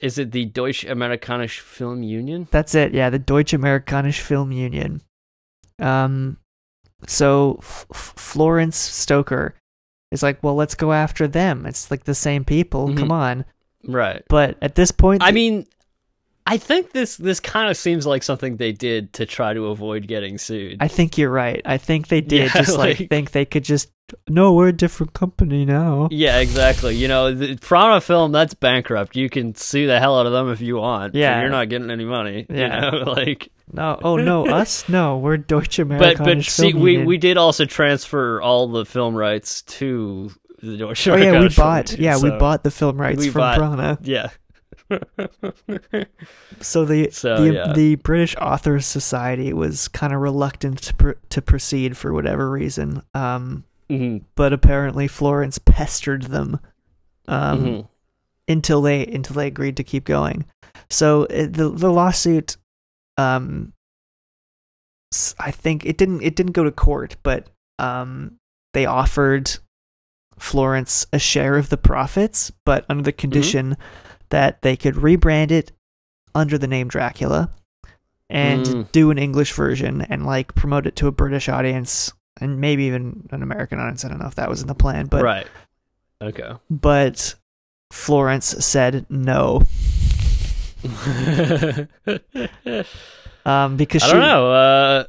Is 0.00 0.18
it 0.18 0.32
the 0.32 0.44
Deutsche 0.46 0.84
Amerikanische 0.86 1.60
Film 1.60 2.02
Union? 2.02 2.48
That's 2.50 2.74
it. 2.74 2.92
Yeah, 2.94 3.10
the 3.10 3.18
Deutsche 3.18 3.52
Amerikanische 3.52 4.20
Film 4.20 4.50
Union. 4.52 5.02
Um, 5.78 6.36
so 7.06 7.56
F- 7.60 7.86
F- 7.92 8.14
Florence 8.16 8.76
Stoker 8.76 9.54
is 10.10 10.22
like, 10.22 10.42
well, 10.42 10.54
let's 10.54 10.74
go 10.74 10.92
after 10.92 11.28
them. 11.28 11.66
It's 11.66 11.90
like 11.90 12.04
the 12.04 12.14
same 12.14 12.44
people. 12.44 12.88
Mhm. 12.88 12.98
Come 12.98 13.12
on. 13.12 13.44
Right. 13.86 14.22
But 14.28 14.58
at 14.60 14.74
this 14.74 14.90
point, 14.90 15.22
I 15.22 15.30
mean, 15.32 15.66
I 16.46 16.56
think 16.56 16.92
this 16.92 17.16
this 17.16 17.38
kind 17.40 17.70
of 17.70 17.76
seems 17.76 18.06
like 18.06 18.22
something 18.22 18.56
they 18.56 18.72
did 18.72 19.12
to 19.14 19.26
try 19.26 19.52
to 19.54 19.66
avoid 19.66 20.06
getting 20.08 20.38
sued. 20.38 20.78
I 20.80 20.88
think 20.88 21.16
you're 21.18 21.30
right. 21.30 21.62
I 21.64 21.78
think 21.78 22.08
they 22.08 22.20
did 22.20 22.46
Yeah, 22.46 22.48
just 22.62 22.76
like, 22.78 22.98
like- 23.00 23.08
think 23.08 23.30
they 23.32 23.44
could 23.44 23.64
just. 23.64 23.90
No, 24.28 24.54
we're 24.54 24.68
a 24.68 24.72
different 24.72 25.12
company 25.12 25.64
now. 25.64 26.08
yeah, 26.10 26.38
exactly. 26.40 26.96
You 26.96 27.06
know, 27.06 27.32
the 27.32 27.56
Prana 27.58 28.00
Film 28.00 28.32
that's 28.32 28.54
bankrupt. 28.54 29.14
You 29.14 29.30
can 29.30 29.54
sue 29.54 29.86
the 29.86 30.00
hell 30.00 30.18
out 30.18 30.26
of 30.26 30.32
them 30.32 30.50
if 30.50 30.60
you 30.60 30.78
want. 30.78 31.14
Yeah. 31.14 31.40
you're 31.40 31.48
not 31.50 31.68
getting 31.68 31.92
any 31.92 32.04
money. 32.04 32.44
Yeah. 32.50 32.86
you 32.92 33.04
know? 33.04 33.12
like. 33.12 33.50
No, 33.72 34.00
oh 34.02 34.16
no, 34.16 34.46
us? 34.48 34.88
No, 34.88 35.18
we're 35.18 35.36
Deutsche 35.36 35.76
But 35.76 35.86
Amerikanische 35.86 36.24
but 36.24 36.44
see, 36.44 36.70
Film 36.72 36.82
we 36.82 36.90
Union. 36.92 37.06
we 37.06 37.18
did 37.18 37.36
also 37.36 37.64
transfer 37.66 38.42
all 38.42 38.66
the 38.66 38.84
film 38.84 39.14
rights 39.14 39.62
to 39.62 40.32
the 40.60 40.76
Deutsche 40.76 41.06
Oh 41.06 41.14
yeah, 41.14 41.38
we 41.40 41.48
bought. 41.50 41.92
Union, 41.92 42.04
Yeah, 42.04 42.18
we 42.20 42.30
bought 42.36 42.64
the 42.64 42.72
film 42.72 43.00
rights 43.00 43.26
from 43.26 43.34
bought- 43.40 43.58
Prana. 43.58 43.98
Yeah. 44.02 44.30
So 46.60 46.84
the 46.84 47.10
So, 47.10 47.42
the, 47.42 47.52
yeah. 47.54 47.72
the 47.72 47.94
British 47.96 48.36
Authors 48.36 48.86
Society 48.86 49.52
was 49.52 49.88
kind 49.88 50.12
of 50.12 50.20
reluctant 50.20 50.82
to 50.82 50.94
pr- 50.94 51.10
to 51.30 51.42
proceed 51.42 51.96
for 51.96 52.12
whatever 52.12 52.50
reason. 52.50 53.02
Um, 53.14 53.64
Mhm, 53.90 54.22
but 54.36 54.52
apparently 54.52 55.08
Florence 55.08 55.58
pestered 55.58 56.22
them 56.22 56.60
um, 57.26 57.64
mhm. 57.64 57.88
until 58.48 58.82
they 58.82 59.04
until 59.04 59.34
they 59.34 59.48
agreed 59.48 59.76
to 59.78 59.84
keep 59.84 60.04
going. 60.04 60.44
So 60.88 61.24
uh, 61.24 61.48
the 61.50 61.70
the 61.74 61.90
lawsuit, 61.90 62.56
um, 63.16 63.72
I 65.40 65.50
think 65.50 65.84
it 65.84 65.98
didn't 65.98 66.22
it 66.22 66.36
didn't 66.36 66.52
go 66.52 66.62
to 66.62 66.70
court, 66.70 67.16
but 67.24 67.48
um, 67.80 68.36
they 68.74 68.86
offered 68.86 69.50
Florence 70.38 71.04
a 71.12 71.18
share 71.18 71.56
of 71.56 71.68
the 71.68 71.76
profits, 71.76 72.52
but 72.64 72.84
under 72.88 73.02
the 73.02 73.12
condition 73.12 73.76
that 74.30 74.62
they 74.62 74.76
could 74.76 74.94
rebrand 74.94 75.50
it 75.50 75.72
under 76.34 76.56
the 76.58 76.66
name 76.68 76.88
Dracula 76.88 77.50
and 78.28 78.64
Mm. 78.64 78.92
do 78.92 79.10
an 79.10 79.18
English 79.18 79.52
version 79.52 80.02
and 80.02 80.24
like 80.24 80.54
promote 80.54 80.86
it 80.86 80.96
to 80.96 81.06
a 81.08 81.12
British 81.12 81.48
audience 81.48 82.12
and 82.40 82.60
maybe 82.60 82.84
even 82.84 83.28
an 83.32 83.42
American 83.42 83.78
audience. 83.80 84.04
I 84.04 84.08
don't 84.08 84.20
know 84.20 84.28
if 84.28 84.36
that 84.36 84.48
was 84.48 84.62
in 84.62 84.68
the 84.68 84.74
plan, 84.74 85.06
but 85.06 85.22
right. 85.22 85.46
Okay. 86.22 86.52
but 86.70 87.34
Florence 87.92 88.46
said 88.64 89.04
no 89.10 89.62
um, 93.44 93.76
because 93.76 94.02
I 94.02 94.06
she 94.06 94.12
don't 94.12 94.20
know. 94.20 94.52
Uh, 94.52 95.04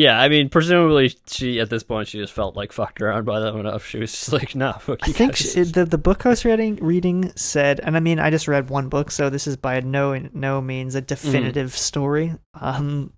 yeah, 0.00 0.18
I 0.18 0.30
mean, 0.30 0.48
presumably 0.48 1.14
she 1.26 1.60
at 1.60 1.68
this 1.68 1.82
point 1.82 2.08
she 2.08 2.16
just 2.18 2.32
felt 2.32 2.56
like 2.56 2.72
fucked 2.72 3.02
around 3.02 3.26
by 3.26 3.38
them 3.38 3.60
enough. 3.60 3.86
She 3.86 3.98
was 3.98 4.10
just 4.12 4.32
like, 4.32 4.54
"Nah, 4.62 4.78
fuck 4.78 5.00
I 5.02 5.08
you 5.08 5.12
think 5.12 5.36
she, 5.36 5.62
the 5.62 5.84
the 5.84 5.98
book 5.98 6.24
I 6.24 6.30
was 6.30 6.42
reading 6.46 6.76
reading 6.76 7.32
said, 7.36 7.80
and 7.80 7.98
I 7.98 8.00
mean, 8.00 8.18
I 8.18 8.30
just 8.30 8.48
read 8.48 8.70
one 8.70 8.88
book, 8.88 9.10
so 9.10 9.28
this 9.28 9.46
is 9.46 9.58
by 9.58 9.78
no 9.80 10.16
no 10.32 10.62
means 10.62 10.94
a 10.94 11.02
definitive 11.02 11.76
story. 11.76 12.34
Um, 12.54 13.12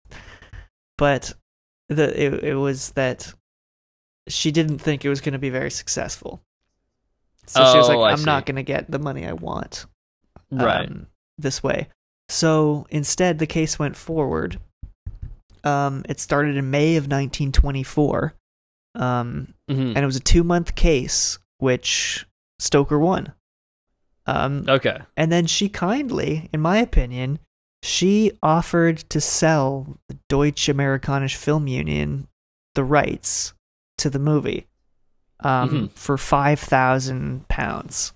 but 0.98 1.32
the 1.88 2.20
it, 2.20 2.44
it 2.44 2.54
was 2.56 2.90
that 2.92 3.32
she 4.28 4.50
didn't 4.50 4.78
think 4.78 5.04
it 5.04 5.08
was 5.08 5.20
going 5.20 5.34
to 5.34 5.38
be 5.38 5.50
very 5.50 5.70
successful. 5.70 6.42
So 7.46 7.60
she 7.72 7.78
was 7.78 7.88
Oh, 7.90 7.96
like, 7.96 8.10
I 8.10 8.12
"I'm 8.16 8.24
not 8.24 8.44
going 8.44 8.56
to 8.56 8.62
get 8.64 8.90
the 8.90 8.98
money 8.98 9.24
I 9.24 9.34
want." 9.34 9.86
right. 10.50 10.88
um, 10.88 11.06
this 11.38 11.62
way. 11.62 11.86
So 12.28 12.86
instead, 12.90 13.38
the 13.38 13.46
case 13.46 13.78
went 13.78 13.94
forward. 13.96 14.58
Um, 15.64 16.04
it 16.08 16.18
started 16.20 16.56
in 16.56 16.70
May 16.70 16.96
of 16.96 17.04
1924, 17.04 18.34
um, 18.96 19.54
Mhm. 19.70 19.88
and 19.94 19.98
it 19.98 20.06
was 20.06 20.16
a 20.16 20.20
two 20.20 20.42
month 20.44 20.74
case, 20.74 21.38
which 21.58 22.26
Stoker 22.58 22.98
won. 22.98 23.32
Um, 24.26 24.64
Okay. 24.68 24.98
and 25.16 25.30
then 25.32 25.46
she 25.46 25.68
kindly, 25.68 26.48
in 26.52 26.60
my 26.60 26.78
opinion, 26.78 27.38
she 27.82 28.30
offered 28.42 28.98
to 29.10 29.20
sell 29.20 29.98
the 30.08 30.16
Deutsche 30.28 30.66
Amerikanische 30.68 31.36
Film 31.36 31.66
Union 31.66 32.28
the 32.74 32.84
rights 32.84 33.54
to 33.98 34.08
the 34.10 34.18
movie 34.20 34.66
um, 35.44 35.70
Mhm. 35.70 35.90
for 35.98 36.16
five 36.16 36.60
thousand 36.60 37.48
pounds, 37.48 38.12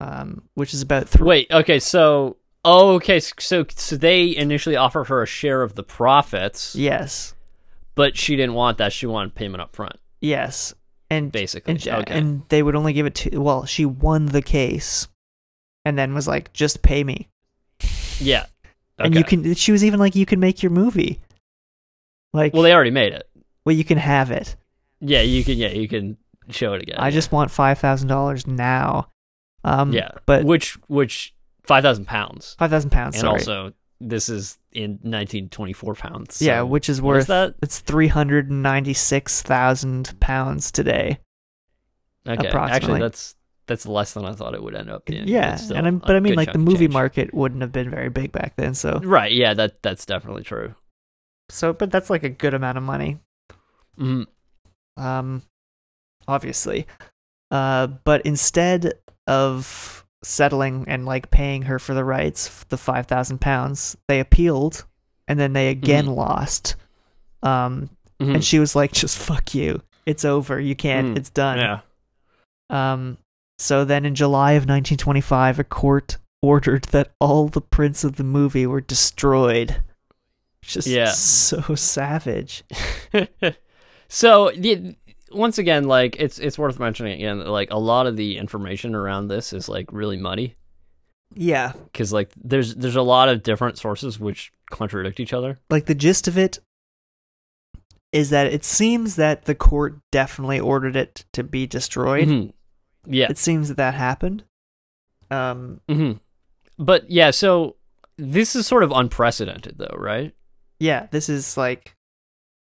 um, 0.00 0.42
which 0.54 0.74
is 0.74 0.82
about 0.82 1.08
three. 1.08 1.26
Wait. 1.26 1.46
Okay. 1.50 1.78
So. 1.78 2.36
Oh, 2.70 2.94
okay. 2.96 3.18
So, 3.20 3.64
so 3.74 3.96
they 3.96 4.36
initially 4.36 4.76
offered 4.76 5.04
her 5.04 5.22
a 5.22 5.26
share 5.26 5.62
of 5.62 5.74
the 5.74 5.82
profits, 5.82 6.74
Yes, 6.76 7.34
but 7.94 8.16
she 8.16 8.36
didn't 8.36 8.54
want 8.54 8.78
that. 8.78 8.92
She 8.92 9.06
wanted 9.06 9.34
payment 9.34 9.62
up 9.62 9.74
front, 9.74 9.96
yes, 10.20 10.74
and 11.10 11.32
basically. 11.32 11.72
and, 11.72 11.88
okay. 11.88 12.18
and 12.18 12.42
they 12.48 12.62
would 12.62 12.76
only 12.76 12.92
give 12.92 13.06
it 13.06 13.14
to. 13.16 13.38
Well, 13.38 13.64
she 13.64 13.84
won 13.86 14.26
the 14.26 14.42
case, 14.42 15.08
and 15.84 15.98
then 15.98 16.14
was 16.14 16.28
like, 16.28 16.52
"Just 16.52 16.82
pay 16.82 17.02
me." 17.02 17.28
yeah. 18.20 18.46
And 18.98 19.14
you 19.14 19.24
can. 19.24 19.54
She 19.54 19.72
was 19.72 19.84
even 19.84 19.98
like, 20.00 20.14
"You 20.14 20.26
can 20.26 20.40
make 20.40 20.62
your 20.62 20.70
movie." 20.70 21.20
Like, 22.34 22.52
Well, 22.52 22.62
they 22.62 22.74
already 22.74 22.90
made 22.90 23.14
it. 23.14 23.26
well, 23.64 23.74
you 23.74 23.84
can 23.84 23.96
have 23.96 24.30
it. 24.30 24.54
Yeah. 25.00 25.22
You 25.22 25.42
can. 25.44 25.56
Yeah. 25.56 25.68
You 25.68 25.88
can 25.88 26.18
show 26.50 26.74
it 26.74 26.82
again. 26.82 26.96
I 26.98 27.06
yeah. 27.06 27.12
just 27.12 27.32
want 27.32 27.50
five 27.50 27.78
thousand 27.78 28.08
dollars 28.08 28.46
now. 28.46 29.08
Um, 29.64 29.92
Yeah. 29.92 30.10
but 30.26 30.44
which 30.44 30.74
which 30.88 31.32
five 31.68 31.84
thousand 31.84 32.06
pounds, 32.06 32.56
five 32.58 32.70
thousand 32.70 32.90
pounds. 32.90 33.14
and 33.14 33.20
sorry. 33.20 33.38
also 33.38 33.72
this 34.00 34.28
is 34.28 34.58
in 34.72 34.92
1924 35.02 35.94
pounds. 35.96 36.36
so 36.36 36.44
yeah, 36.44 36.62
which 36.62 36.88
is 36.88 37.00
worth 37.02 37.26
that? 37.28 37.54
it's 37.62 37.78
three 37.80 38.08
hundred 38.08 38.50
ninety 38.50 38.94
six 38.94 39.42
thousand 39.42 40.18
pounds 40.20 40.72
today. 40.72 41.18
Okay, 42.26 42.48
approximately. 42.48 42.76
actually, 42.76 43.00
that's 43.00 43.34
that's 43.66 43.86
less 43.86 44.14
than 44.14 44.24
I 44.24 44.32
thought 44.32 44.54
it 44.54 44.62
would 44.62 44.74
end 44.74 44.90
up 44.90 45.04
being. 45.04 45.28
yeah, 45.28 45.58
and 45.74 45.86
I'm, 45.86 45.98
but 45.98 46.16
I 46.16 46.20
mean, 46.20 46.34
like 46.34 46.52
the 46.52 46.58
movie 46.58 46.86
change. 46.86 46.92
market 46.92 47.34
wouldn't 47.34 47.60
have 47.60 47.70
been 47.72 47.90
very 47.90 48.08
big 48.08 48.32
back 48.32 48.54
then. 48.56 48.74
So, 48.74 48.98
Right? 49.04 49.30
Yeah, 49.32 49.52
that 49.54 49.82
that's 49.82 50.06
definitely 50.06 50.42
true. 50.44 50.74
so, 51.50 51.72
but 51.72 51.90
that's 51.90 52.08
like 52.10 52.22
a 52.24 52.28
good 52.30 52.54
amount 52.54 52.78
of 52.78 52.84
money. 52.84 53.18
Mhm. 53.98 54.26
um 54.96 55.42
obviously 56.28 56.86
uh 57.50 57.86
but 57.88 58.20
instead 58.24 58.92
of 59.26 60.06
settling 60.22 60.84
and 60.88 61.06
like 61.06 61.30
paying 61.30 61.62
her 61.62 61.78
for 61.78 61.94
the 61.94 62.04
rights 62.04 62.64
the 62.70 62.76
5000 62.76 63.40
pounds 63.40 63.96
they 64.08 64.18
appealed 64.20 64.84
and 65.28 65.38
then 65.38 65.52
they 65.52 65.68
again 65.70 66.06
Mhm. 66.06 66.16
lost 66.16 66.74
um 67.42 67.90
Mhm. 68.20 68.34
and 68.34 68.44
she 68.44 68.58
was 68.58 68.74
like 68.74 68.92
just 68.92 69.16
fuck 69.16 69.54
you 69.54 69.80
it's 70.06 70.24
over 70.24 70.58
you 70.58 70.74
can't 70.74 71.14
Mm. 71.14 71.18
it's 71.18 71.30
done 71.30 71.58
yeah. 71.58 71.80
um 72.70 73.18
so 73.58 73.84
then 73.84 74.04
in 74.04 74.14
july 74.16 74.52
of 74.52 74.62
1925 74.66 75.60
a 75.60 75.64
court 75.64 76.18
ordered 76.42 76.84
that 76.86 77.12
all 77.20 77.46
the 77.48 77.60
prints 77.60 78.02
of 78.02 78.16
the 78.16 78.24
movie 78.24 78.66
were 78.66 78.80
destroyed 78.80 79.82
just 80.62 80.88
Yeah. 80.88 81.12
so 81.12 81.74
savage 81.76 82.64
so 84.08 84.50
the, 84.56 84.96
once 85.32 85.58
again, 85.58 85.84
like 85.84 86.16
it's 86.18 86.38
it's 86.38 86.58
worth 86.58 86.78
mentioning 86.78 87.14
again, 87.14 87.44
like 87.46 87.70
a 87.70 87.78
lot 87.78 88.06
of 88.06 88.16
the 88.16 88.36
information 88.38 88.94
around 88.94 89.28
this 89.28 89.52
is 89.52 89.68
like 89.68 89.92
really 89.92 90.16
muddy 90.16 90.54
yeah 91.34 91.72
because 91.92 92.10
like 92.10 92.30
there's 92.42 92.74
there's 92.76 92.96
a 92.96 93.02
lot 93.02 93.28
of 93.28 93.42
different 93.42 93.76
sources 93.76 94.18
which 94.18 94.50
contradict 94.70 95.20
each 95.20 95.34
other. 95.34 95.58
like 95.68 95.84
the 95.84 95.94
gist 95.94 96.26
of 96.26 96.38
it 96.38 96.58
is 98.12 98.30
that 98.30 98.46
it 98.46 98.64
seems 98.64 99.16
that 99.16 99.44
the 99.44 99.54
court 99.54 99.98
definitely 100.10 100.58
ordered 100.58 100.96
it 100.96 101.26
to 101.34 101.44
be 101.44 101.66
destroyed. 101.66 102.26
Mhm. 102.28 102.52
Yeah. 103.06 103.26
It 103.28 103.36
seems 103.36 103.68
that 103.68 103.76
that 103.76 103.92
happened. 103.94 104.44
Um, 105.30 105.80
hmm 105.88 106.12
But 106.78 107.10
yeah, 107.10 107.30
so 107.30 107.76
this 108.16 108.56
is 108.56 108.66
sort 108.66 108.82
of 108.82 108.90
unprecedented, 108.92 109.76
though, 109.78 109.94
right? 109.98 110.34
yeah, 110.80 111.08
this 111.10 111.28
is 111.28 111.56
like 111.58 111.94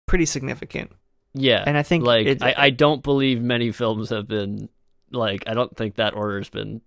pretty 0.08 0.26
significant, 0.26 0.92
Yeah, 1.34 1.64
and 1.66 1.78
I 1.78 1.84
think 1.84 2.04
like 2.06 2.26
it- 2.28 2.44
I, 2.44 2.54
I 2.58 2.70
don't 2.72 3.04
believe 3.04 3.42
many 3.42 3.72
films 3.72 4.10
have 4.10 4.28
been 4.28 4.70
like 5.12 5.44
I 5.48 5.54
don't 5.54 5.76
think 5.76 5.96
that 5.96 6.14
order 6.16 6.38
has 6.38 6.50
been 6.50 6.82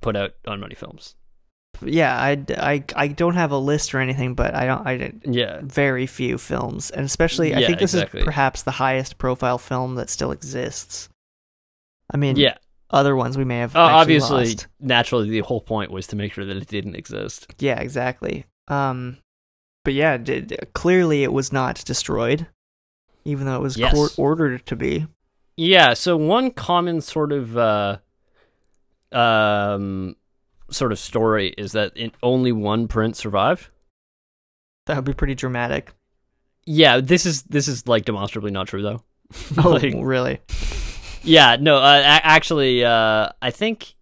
put 0.00 0.16
out 0.16 0.32
on 0.46 0.60
many 0.60 0.74
films. 0.74 1.14
yeah, 1.82 2.16
I, 2.18 2.42
I, 2.56 2.84
I 2.94 3.08
don't 3.08 3.34
have 3.34 3.50
a 3.50 3.58
list 3.58 3.94
or 3.94 4.00
anything, 4.00 4.34
but 4.34 4.54
I 4.54 4.64
don't 4.66 4.86
I 4.86 4.96
did 4.96 5.20
Yeah, 5.26 5.60
very 5.62 6.06
few 6.06 6.38
films, 6.38 6.90
and 6.90 7.04
especially 7.04 7.54
I 7.54 7.66
think 7.66 7.78
this 7.78 7.94
exactly. 7.94 8.20
is 8.20 8.24
perhaps 8.24 8.62
the 8.62 8.70
highest 8.72 9.18
profile 9.18 9.58
film 9.58 9.94
that 9.96 10.08
still 10.10 10.30
exists. 10.32 11.08
I 12.12 12.16
mean, 12.18 12.36
yeah. 12.36 12.54
other 12.90 13.16
ones 13.16 13.36
we 13.36 13.44
may 13.44 13.58
have 13.58 13.74
Uh, 13.76 13.80
obviously, 13.80 14.44
lost. 14.50 14.66
naturally, 14.80 15.28
the 15.28 15.40
whole 15.40 15.60
point 15.60 15.90
was 15.90 16.06
to 16.08 16.16
make 16.16 16.32
sure 16.32 16.44
that 16.44 16.56
it 16.56 16.68
didn't 16.68 16.94
exist. 16.94 17.52
Yeah, 17.58 17.80
exactly. 17.80 18.44
Um, 18.68 19.18
but 19.84 19.92
yeah, 19.94 20.16
did, 20.16 20.56
clearly 20.72 21.24
it 21.24 21.32
was 21.32 21.52
not 21.52 21.84
destroyed, 21.84 22.46
even 23.26 23.46
though 23.46 23.56
it 23.56 23.62
was 23.62 23.76
Yes. 23.76 23.92
court 23.94 24.14
ordered 24.18 24.64
to 24.66 24.76
be. 24.76 25.06
Yeah. 25.56 25.94
So 25.94 26.16
one 26.16 26.50
common 26.50 27.00
sort 27.00 27.32
of 27.32 27.56
uh, 27.56 27.98
um, 29.12 30.16
sort 30.70 30.92
of 30.92 30.98
story 30.98 31.48
is 31.56 31.72
that 31.72 31.96
in, 31.96 32.12
only 32.22 32.52
one 32.52 32.88
print 32.88 33.16
survived. 33.16 33.68
That 34.86 34.96
would 34.96 35.04
be 35.04 35.14
pretty 35.14 35.34
dramatic. 35.34 35.92
Yeah, 36.64 37.00
this 37.00 37.26
is 37.26 37.42
this 37.44 37.68
is 37.68 37.86
like 37.86 38.04
demonstrably 38.04 38.50
not 38.50 38.68
true 38.68 38.82
though. 38.82 39.02
Oh, 39.64 39.70
Like, 39.70 39.94
really? 39.96 40.40
Yeah, 41.22 41.56
no, 41.60 41.78
uh, 41.78 41.98
a- 42.00 42.26
actually, 42.26 42.84
uh, 42.84 43.30
I 43.42 43.50
think 43.50 43.94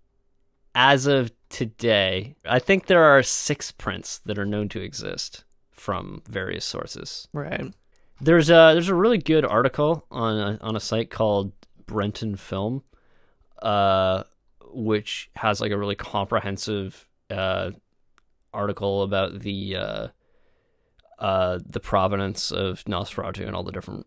as 0.75 1.07
of 1.07 1.31
today, 1.49 2.37
I 2.45 2.59
think 2.59 2.87
there 2.87 3.03
are 3.05 3.23
six 3.23 3.71
prints 3.71 4.19
that 4.27 4.39
are 4.39 4.45
known 4.45 4.69
to 4.71 4.81
exist 4.83 5.45
from 5.73 6.23
various 6.29 6.65
sources. 6.65 7.29
Right. 7.33 7.73
There's 8.21 8.49
a 8.51 8.71
there's 8.75 8.89
a 8.89 8.95
really 8.95 9.19
good 9.19 9.45
article 9.45 10.07
on 10.11 10.39
a, 10.39 10.59
on 10.61 10.77
a 10.77 10.81
site 10.81 11.11
called 11.11 11.53
Brenton 11.87 12.37
Film, 12.37 12.83
uh, 13.61 14.23
which 14.73 15.31
has 15.37 15.61
like 15.61 15.73
a 15.73 15.79
really 15.79 15.97
comprehensive 15.97 17.07
uh, 17.31 17.71
article 18.53 19.03
about 19.03 19.41
the 19.41 19.77
uh, 19.77 20.09
uh, 21.19 21.59
the 21.67 21.81
provenance 21.81 22.51
of 22.51 22.85
Nosferatu 22.85 23.47
and 23.47 23.55
all 23.55 23.63
the 23.65 23.73
different 23.73 24.07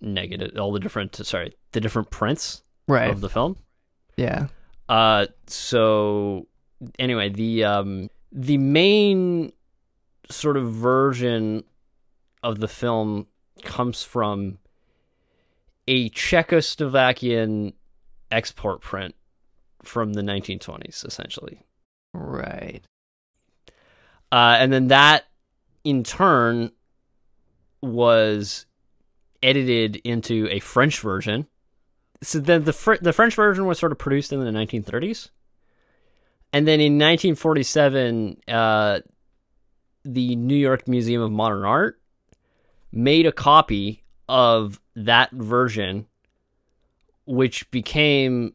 negative, 0.00 0.58
all 0.58 0.72
the 0.72 0.80
different 0.80 1.14
sorry, 1.16 1.54
the 1.72 1.80
different 1.80 2.10
prints 2.10 2.62
Right. 2.88 3.10
of 3.10 3.20
the 3.20 3.28
film. 3.28 3.56
yeah. 4.16 4.46
Uh, 4.88 5.26
so 5.48 6.46
anyway, 6.98 7.28
the 7.28 7.64
um 7.64 8.08
the 8.30 8.56
main 8.58 9.52
sort 10.30 10.56
of 10.56 10.70
version 10.72 11.64
of 12.46 12.60
the 12.60 12.68
film 12.68 13.26
comes 13.62 14.02
from 14.02 14.58
a 15.88 16.10
Czechoslovakian 16.10 17.74
export 18.30 18.80
print 18.80 19.14
from 19.82 20.12
the 20.12 20.22
1920s, 20.22 21.04
essentially. 21.04 21.62
Right. 22.12 22.82
Uh, 24.32 24.56
and 24.58 24.72
then 24.72 24.88
that, 24.88 25.24
in 25.84 26.02
turn, 26.02 26.72
was 27.82 28.66
edited 29.42 29.96
into 29.96 30.48
a 30.50 30.60
French 30.60 31.00
version 31.00 31.46
so 32.22 32.38
then 32.38 32.64
the 32.64 32.72
Fr- 32.72 32.96
the 33.00 33.12
French 33.12 33.34
version 33.34 33.66
was 33.66 33.78
sort 33.78 33.92
of 33.92 33.98
produced 33.98 34.32
in 34.32 34.40
the 34.40 34.50
1930s, 34.50 35.30
and 36.52 36.66
then 36.66 36.80
in 36.80 36.94
1947, 36.94 38.40
uh, 38.48 39.00
the 40.04 40.36
New 40.36 40.56
York 40.56 40.88
Museum 40.88 41.22
of 41.22 41.30
Modern 41.30 41.64
Art 41.64 42.00
made 42.96 43.26
a 43.26 43.32
copy 43.32 44.02
of 44.28 44.80
that 44.96 45.30
version, 45.32 46.06
which 47.26 47.70
became 47.70 48.54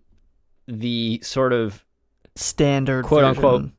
the 0.67 1.19
sort 1.23 1.53
of 1.53 1.85
Standard 2.35 3.05
Quote, 3.05 3.23
version. 3.23 3.43
unquote, 3.45 3.71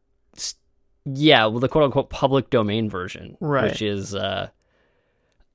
yeah, 1.05 1.47
well, 1.47 1.59
the 1.59 1.69
quote 1.69 1.85
unquote 1.85 2.11
public 2.11 2.51
domain 2.51 2.89
version, 2.89 3.37
Right. 3.41 3.71
Which 3.71 3.83
is 3.83 4.15
uh, 4.15 4.49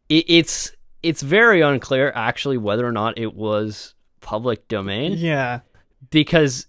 it, 0.09 0.25
it's 0.27 0.71
it's 1.03 1.21
very 1.21 1.61
unclear 1.61 2.11
actually 2.15 2.57
whether 2.57 2.85
or 2.85 2.91
not 2.91 3.17
it 3.17 3.33
was 3.35 3.93
public 4.19 4.67
domain 4.67 5.13
Yeah. 5.13 5.59
because 6.09 6.65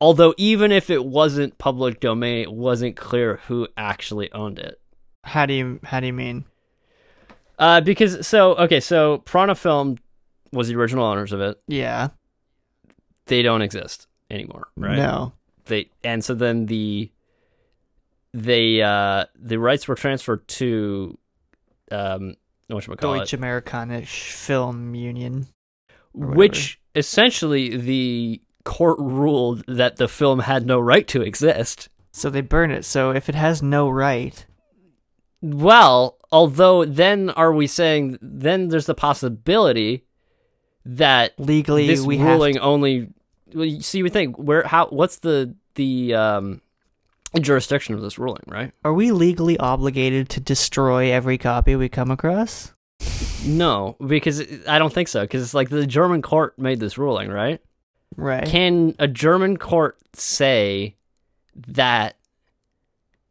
although 0.00 0.34
even 0.38 0.72
if 0.72 0.88
it 0.90 1.04
wasn't 1.04 1.58
public 1.58 2.00
domain, 2.00 2.38
it 2.42 2.52
wasn't 2.52 2.96
clear 2.96 3.40
who 3.46 3.68
actually 3.76 4.32
owned 4.32 4.58
it. 4.58 4.80
How 5.24 5.44
do 5.46 5.52
you 5.52 5.80
how 5.84 6.00
do 6.00 6.06
you 6.06 6.12
mean? 6.14 6.44
Uh, 7.58 7.80
because 7.80 8.26
so 8.26 8.54
okay, 8.56 8.80
so 8.80 9.18
Prana 9.18 9.54
Film 9.54 9.98
was 10.52 10.68
the 10.68 10.76
original 10.76 11.04
owners 11.04 11.32
of 11.32 11.40
it. 11.40 11.60
Yeah. 11.66 12.08
They 13.26 13.42
don't 13.42 13.62
exist 13.62 14.06
anymore, 14.30 14.68
right? 14.76 14.96
No. 14.96 15.32
They 15.66 15.90
and 16.04 16.24
so 16.24 16.34
then 16.34 16.66
the 16.66 17.10
they 18.32 18.80
uh 18.82 19.24
the 19.34 19.58
rights 19.58 19.88
were 19.88 19.94
transferred 19.94 20.46
to 20.48 21.18
um 21.90 22.34
what 22.68 22.84
should 22.84 22.98
call 22.98 23.16
Deutsche 23.16 23.32
Amerikanische 23.32 24.32
Film 24.32 24.94
Union. 24.94 25.46
which 26.14 26.80
essentially 26.94 27.76
the 27.76 28.40
court 28.64 28.98
ruled 28.98 29.64
that 29.66 29.96
the 29.96 30.08
film 30.08 30.40
had 30.40 30.66
no 30.66 30.78
right 30.78 31.08
to 31.08 31.22
exist. 31.22 31.88
So 32.12 32.28
they 32.30 32.40
burn 32.42 32.70
it. 32.70 32.84
So 32.84 33.10
if 33.10 33.28
it 33.28 33.34
has 33.34 33.62
no 33.62 33.88
right, 33.88 34.44
Well, 35.40 36.17
although 36.32 36.84
then 36.84 37.30
are 37.30 37.52
we 37.52 37.66
saying 37.66 38.18
then 38.20 38.68
there's 38.68 38.86
the 38.86 38.94
possibility 38.94 40.04
that 40.84 41.38
legally 41.38 41.86
this 41.86 42.02
we 42.02 42.18
ruling 42.18 42.54
have 42.54 42.62
to, 42.62 42.66
only 42.66 43.08
well, 43.54 43.64
you 43.64 43.80
see 43.80 44.02
we 44.02 44.10
think 44.10 44.36
where 44.36 44.66
how 44.66 44.86
what's 44.86 45.18
the 45.18 45.54
the 45.74 46.14
um 46.14 46.60
jurisdiction 47.40 47.94
of 47.94 48.00
this 48.00 48.18
ruling, 48.18 48.42
right? 48.46 48.72
Are 48.84 48.94
we 48.94 49.12
legally 49.12 49.58
obligated 49.58 50.28
to 50.30 50.40
destroy 50.40 51.12
every 51.12 51.38
copy 51.38 51.76
we 51.76 51.88
come 51.88 52.10
across? 52.10 52.72
No, 53.44 53.96
because 54.04 54.42
I 54.66 54.78
don't 54.78 54.92
think 54.92 55.08
so. 55.08 55.22
Because 55.22 55.42
it's 55.42 55.54
like 55.54 55.68
the 55.68 55.86
German 55.86 56.22
court 56.22 56.58
made 56.58 56.80
this 56.80 56.98
ruling, 56.98 57.30
right? 57.30 57.60
Right. 58.16 58.46
Can 58.46 58.94
a 58.98 59.06
German 59.06 59.58
court 59.58 59.98
say 60.14 60.96
that 61.68 62.16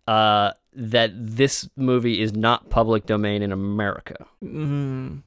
uh, 0.07 0.51
that 0.77 1.11
this 1.13 1.67
movie 1.75 2.21
is 2.21 2.33
not 2.33 2.69
public 2.69 3.05
domain 3.05 3.41
in 3.41 3.51
America? 3.51 4.25
Mm. 4.43 5.23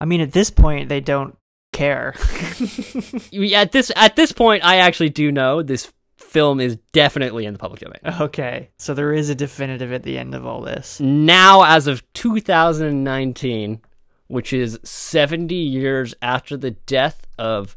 I 0.00 0.04
mean, 0.04 0.20
at 0.20 0.32
this 0.32 0.50
point, 0.50 0.88
they 0.88 1.00
don't 1.00 1.36
care. 1.72 2.14
At 3.54 3.72
this 3.72 3.92
at 3.94 4.16
this 4.16 4.32
point, 4.32 4.64
I 4.64 4.76
actually 4.76 5.10
do 5.10 5.30
know 5.30 5.62
this 5.62 5.92
film 6.16 6.60
is 6.60 6.76
definitely 6.92 7.46
in 7.46 7.52
the 7.52 7.58
public 7.58 7.80
domain. 7.80 8.20
okay, 8.20 8.70
so 8.78 8.94
there 8.94 9.12
is 9.12 9.30
a 9.30 9.34
definitive 9.34 9.92
at 9.92 10.02
the 10.02 10.18
end 10.18 10.34
of 10.34 10.46
all 10.46 10.60
this. 10.60 11.00
Now, 11.00 11.64
as 11.64 11.86
of 11.86 12.02
2019, 12.14 13.80
which 14.28 14.52
is 14.52 14.78
70 14.84 15.54
years 15.54 16.14
after 16.22 16.56
the 16.56 16.72
death 16.72 17.26
of 17.38 17.76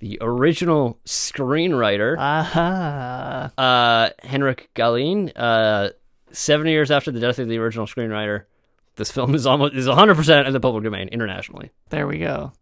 the 0.00 0.18
original 0.20 0.98
screenwriter, 1.06 2.16
Aha. 2.18 3.52
uh, 3.56 4.10
Henrik 4.26 4.70
Galeen, 4.74 5.30
uh, 5.36 5.90
70 6.32 6.70
years 6.70 6.90
after 6.90 7.10
the 7.10 7.20
death 7.20 7.38
of 7.38 7.48
the 7.48 7.58
original 7.58 7.86
screenwriter, 7.86 8.44
this 8.96 9.10
film 9.10 9.34
is 9.34 9.46
almost 9.46 9.74
is 9.74 9.86
100% 9.86 10.46
in 10.46 10.52
the 10.52 10.60
public 10.60 10.84
domain 10.84 11.08
internationally. 11.08 11.70
There 11.90 12.06
we 12.06 12.18
go. 12.18 12.52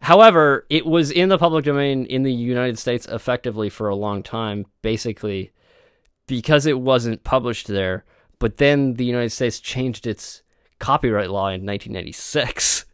However, 0.00 0.66
it 0.68 0.84
was 0.84 1.10
in 1.10 1.30
the 1.30 1.38
public 1.38 1.64
domain 1.64 2.04
in 2.06 2.24
the 2.24 2.32
United 2.32 2.78
States 2.78 3.06
effectively 3.06 3.70
for 3.70 3.88
a 3.88 3.96
long 3.96 4.22
time, 4.22 4.66
basically 4.82 5.52
because 6.26 6.66
it 6.66 6.78
wasn't 6.78 7.24
published 7.24 7.68
there. 7.68 8.04
But 8.38 8.58
then 8.58 8.94
the 8.94 9.04
United 9.04 9.30
States 9.30 9.60
changed 9.60 10.06
its 10.06 10.42
copyright 10.78 11.30
law 11.30 11.48
in 11.48 11.64
1996, 11.64 12.84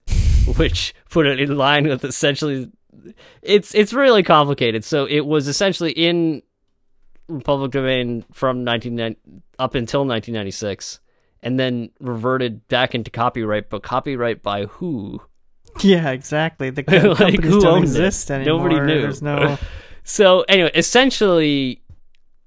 which 0.56 0.94
put 1.08 1.26
it 1.26 1.40
in 1.40 1.56
line 1.56 1.88
with 1.88 2.04
essentially. 2.04 2.70
It's 3.42 3.74
it's 3.74 3.92
really 3.92 4.22
complicated. 4.22 4.84
So 4.84 5.06
it 5.06 5.26
was 5.26 5.48
essentially 5.48 5.92
in 5.92 6.42
public 7.44 7.70
domain 7.72 8.24
from 8.32 8.64
1990 8.64 9.42
up 9.58 9.74
until 9.74 10.00
1996, 10.00 11.00
and 11.42 11.58
then 11.58 11.90
reverted 12.00 12.66
back 12.68 12.94
into 12.94 13.10
copyright. 13.10 13.70
But 13.70 13.82
copyright 13.82 14.42
by 14.42 14.64
who? 14.66 15.22
Yeah, 15.84 16.10
exactly. 16.10 16.70
The 16.70 16.82
Like, 16.88 17.16
companies 17.18 17.44
who 17.44 17.60
don't 17.60 17.84
owned 17.84 17.96
it? 17.96 18.30
anymore. 18.30 18.68
Nobody 18.68 18.80
knew. 18.80 19.02
There's 19.02 19.22
no. 19.22 19.56
So 20.02 20.40
anyway, 20.48 20.72
essentially, 20.74 21.82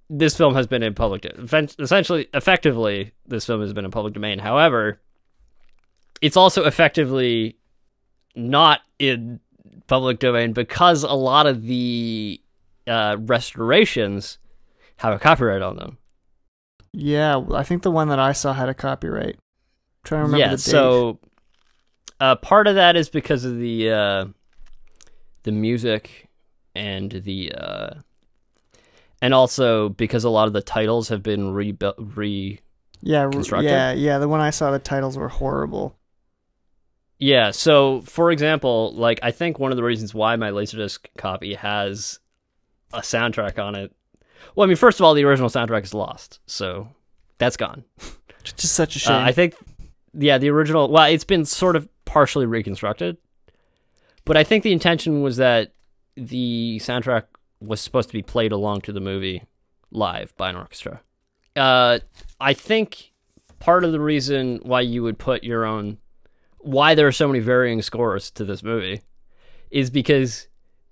this 0.09 0.35
film 0.35 0.55
has 0.55 0.67
been 0.67 0.83
in 0.83 0.93
public. 0.93 1.25
Essentially, 1.25 2.27
effectively, 2.33 3.13
this 3.25 3.45
film 3.45 3.61
has 3.61 3.71
been 3.73 3.85
in 3.85 3.91
public 3.91 4.13
domain. 4.13 4.39
However, 4.39 4.99
it's 6.21 6.35
also 6.35 6.65
effectively 6.65 7.57
not 8.35 8.81
in 8.99 9.39
public 9.87 10.19
domain 10.19 10.51
because 10.51 11.03
a 11.03 11.13
lot 11.13 11.45
of 11.45 11.61
the 11.61 12.41
uh, 12.87 13.15
restorations 13.19 14.39
have 14.97 15.13
a 15.13 15.19
copyright 15.19 15.61
on 15.61 15.77
them. 15.77 15.97
Yeah, 16.91 17.41
I 17.53 17.63
think 17.63 17.81
the 17.81 17.91
one 17.91 18.09
that 18.09 18.19
I 18.19 18.33
saw 18.33 18.53
had 18.53 18.69
a 18.69 18.73
copyright. 18.73 19.37
trying 20.03 20.19
to 20.19 20.23
remember 20.25 20.37
yeah. 20.37 20.49
the 20.51 20.57
date. 20.57 20.61
So 20.61 21.19
uh, 22.19 22.35
part 22.35 22.67
of 22.67 22.75
that 22.75 22.95
is 22.95 23.09
because 23.09 23.45
of 23.45 23.57
the 23.57 23.89
uh, 23.89 24.25
the 25.43 25.51
music 25.51 26.29
and 26.75 27.11
the 27.11 27.51
uh, 27.53 27.93
and 29.21 29.33
also 29.33 29.89
because 29.89 30.23
a 30.23 30.29
lot 30.29 30.47
of 30.47 30.53
the 30.53 30.61
titles 30.61 31.09
have 31.09 31.23
been 31.23 31.53
rebuilt 31.53 31.95
re 31.97 32.59
yeah, 33.01 33.29
yeah, 33.59 33.91
yeah. 33.91 34.17
The 34.17 34.29
one 34.29 34.39
I 34.39 34.49
saw, 34.49 34.71
the 34.71 34.79
titles 34.79 35.17
were 35.17 35.27
horrible. 35.27 35.97
Yeah, 37.19 37.51
so 37.51 38.01
for 38.01 38.31
example, 38.31 38.93
like 38.95 39.19
I 39.21 39.31
think 39.31 39.59
one 39.59 39.71
of 39.71 39.77
the 39.77 39.83
reasons 39.83 40.13
why 40.13 40.35
my 40.37 40.51
Laserdisc 40.51 41.05
copy 41.17 41.53
has 41.53 42.19
a 42.93 42.99
soundtrack 42.99 43.59
on 43.59 43.75
it. 43.75 43.93
Well, 44.55 44.65
I 44.65 44.67
mean, 44.67 44.77
first 44.77 44.99
of 44.99 45.05
all, 45.05 45.13
the 45.13 45.23
original 45.23 45.49
soundtrack 45.49 45.83
is 45.83 45.93
lost, 45.93 46.39
so 46.45 46.89
that's 47.37 47.57
gone. 47.57 47.83
Just 48.43 48.73
such 48.73 48.95
a 48.95 48.99
shame. 48.99 49.15
Uh, 49.15 49.21
I 49.21 49.31
think, 49.31 49.55
yeah, 50.13 50.37
the 50.37 50.49
original. 50.49 50.89
Well, 50.89 51.05
it's 51.05 51.23
been 51.23 51.45
sort 51.45 51.75
of 51.75 51.87
partially 52.05 52.45
reconstructed, 52.45 53.17
but 54.25 54.37
I 54.37 54.43
think 54.43 54.63
the 54.63 54.73
intention 54.73 55.21
was 55.21 55.37
that 55.37 55.73
the 56.15 56.79
soundtrack 56.81 57.23
was 57.59 57.81
supposed 57.81 58.09
to 58.09 58.13
be 58.13 58.21
played 58.21 58.51
along 58.51 58.81
to 58.81 58.91
the 58.91 58.99
movie 58.99 59.43
live 59.91 60.35
by 60.37 60.49
an 60.49 60.55
orchestra. 60.55 61.01
Uh, 61.55 61.99
I 62.39 62.53
think 62.53 63.13
part 63.59 63.83
of 63.83 63.91
the 63.91 63.99
reason 63.99 64.59
why 64.63 64.81
you 64.81 65.03
would 65.03 65.17
put 65.17 65.43
your 65.43 65.65
own, 65.65 65.97
why 66.59 66.95
there 66.95 67.07
are 67.07 67.11
so 67.11 67.27
many 67.27 67.39
varying 67.39 67.81
scores 67.81 68.29
to 68.31 68.43
this 68.43 68.63
movie, 68.63 69.01
is 69.71 69.89
because 69.89 70.47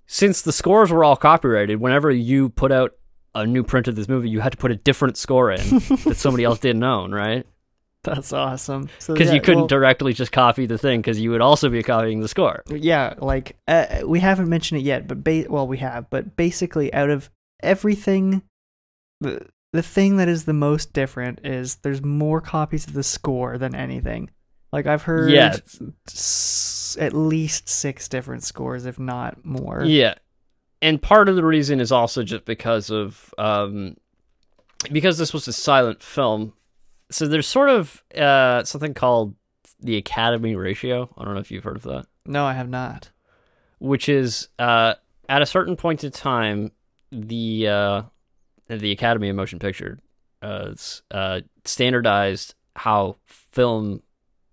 since 0.06 0.42
the 0.42 0.52
scores 0.52 0.90
were 0.90 1.04
all 1.04 1.16
copyrighted, 1.16 1.80
whenever 1.80 2.10
you 2.10 2.48
put 2.48 2.72
out 2.72 2.94
a 3.34 3.46
new 3.46 3.62
print 3.62 3.88
of 3.88 3.96
this 3.96 4.08
movie, 4.08 4.28
you 4.28 4.40
had 4.40 4.52
to 4.52 4.58
put 4.58 4.70
a 4.70 4.76
different 4.76 5.16
score 5.16 5.50
in 5.50 5.58
that 6.04 6.16
somebody 6.16 6.44
else 6.44 6.58
didn't 6.58 6.82
own, 6.84 7.12
right? 7.12 7.46
That's 8.04 8.32
awesome. 8.32 8.88
So, 8.98 9.14
because 9.14 9.28
yeah, 9.28 9.34
you 9.34 9.40
couldn't 9.40 9.60
well, 9.60 9.66
directly 9.68 10.12
just 10.12 10.32
copy 10.32 10.66
the 10.66 10.76
thing 10.76 11.00
because 11.00 11.20
you 11.20 11.30
would 11.30 11.40
also 11.40 11.68
be 11.68 11.82
copying 11.84 12.20
the 12.20 12.26
score. 12.28 12.62
yeah, 12.68 13.14
like 13.18 13.56
uh, 13.68 14.00
we 14.04 14.18
haven't 14.20 14.48
mentioned 14.48 14.80
it 14.80 14.84
yet, 14.84 15.06
but 15.06 15.22
ba- 15.22 15.46
well, 15.48 15.68
we 15.68 15.78
have. 15.78 16.10
But 16.10 16.34
basically, 16.36 16.92
out 16.92 17.10
of 17.10 17.30
everything, 17.62 18.42
the 19.20 19.46
the 19.72 19.82
thing 19.82 20.16
that 20.16 20.28
is 20.28 20.44
the 20.44 20.52
most 20.52 20.92
different 20.92 21.40
is 21.44 21.76
there's 21.76 22.02
more 22.02 22.40
copies 22.40 22.86
of 22.88 22.92
the 22.92 23.04
score 23.04 23.56
than 23.56 23.74
anything. 23.74 24.30
Like 24.72 24.86
I've 24.86 25.02
heard, 25.04 25.30
Yeah. 25.30 25.56
s- 26.08 26.96
at 27.00 27.12
least 27.14 27.68
six 27.68 28.08
different 28.08 28.42
scores, 28.42 28.84
if 28.84 28.98
not 28.98 29.44
more. 29.44 29.84
Yeah, 29.84 30.14
and 30.82 31.00
part 31.00 31.28
of 31.30 31.36
the 31.36 31.44
reason 31.44 31.80
is 31.80 31.90
also 31.92 32.22
just 32.22 32.44
because 32.44 32.90
of 32.90 33.32
um, 33.38 33.96
because 34.90 35.16
this 35.16 35.32
was 35.32 35.48
a 35.48 35.52
silent 35.52 36.02
film. 36.02 36.52
So 37.10 37.26
there's 37.28 37.46
sort 37.46 37.68
of 37.70 38.02
uh, 38.16 38.64
something 38.64 38.92
called 38.94 39.34
the 39.80 39.96
Academy 39.96 40.54
ratio. 40.56 41.08
I 41.16 41.24
don't 41.24 41.34
know 41.34 41.40
if 41.40 41.50
you've 41.50 41.64
heard 41.64 41.76
of 41.76 41.82
that, 41.84 42.06
No, 42.26 42.44
I 42.44 42.52
have 42.54 42.68
not. 42.68 43.10
which 43.78 44.08
is 44.08 44.48
uh, 44.58 44.94
at 45.28 45.40
a 45.42 45.46
certain 45.46 45.76
point 45.76 46.04
in 46.04 46.10
time, 46.10 46.72
the 47.10 47.68
uh, 47.68 48.02
the 48.68 48.90
Academy 48.92 49.28
of 49.28 49.36
Motion 49.36 49.58
Picture 49.58 49.98
uh, 50.42 50.72
uh, 51.10 51.40
standardized 51.64 52.54
how 52.76 53.16
film 53.26 54.02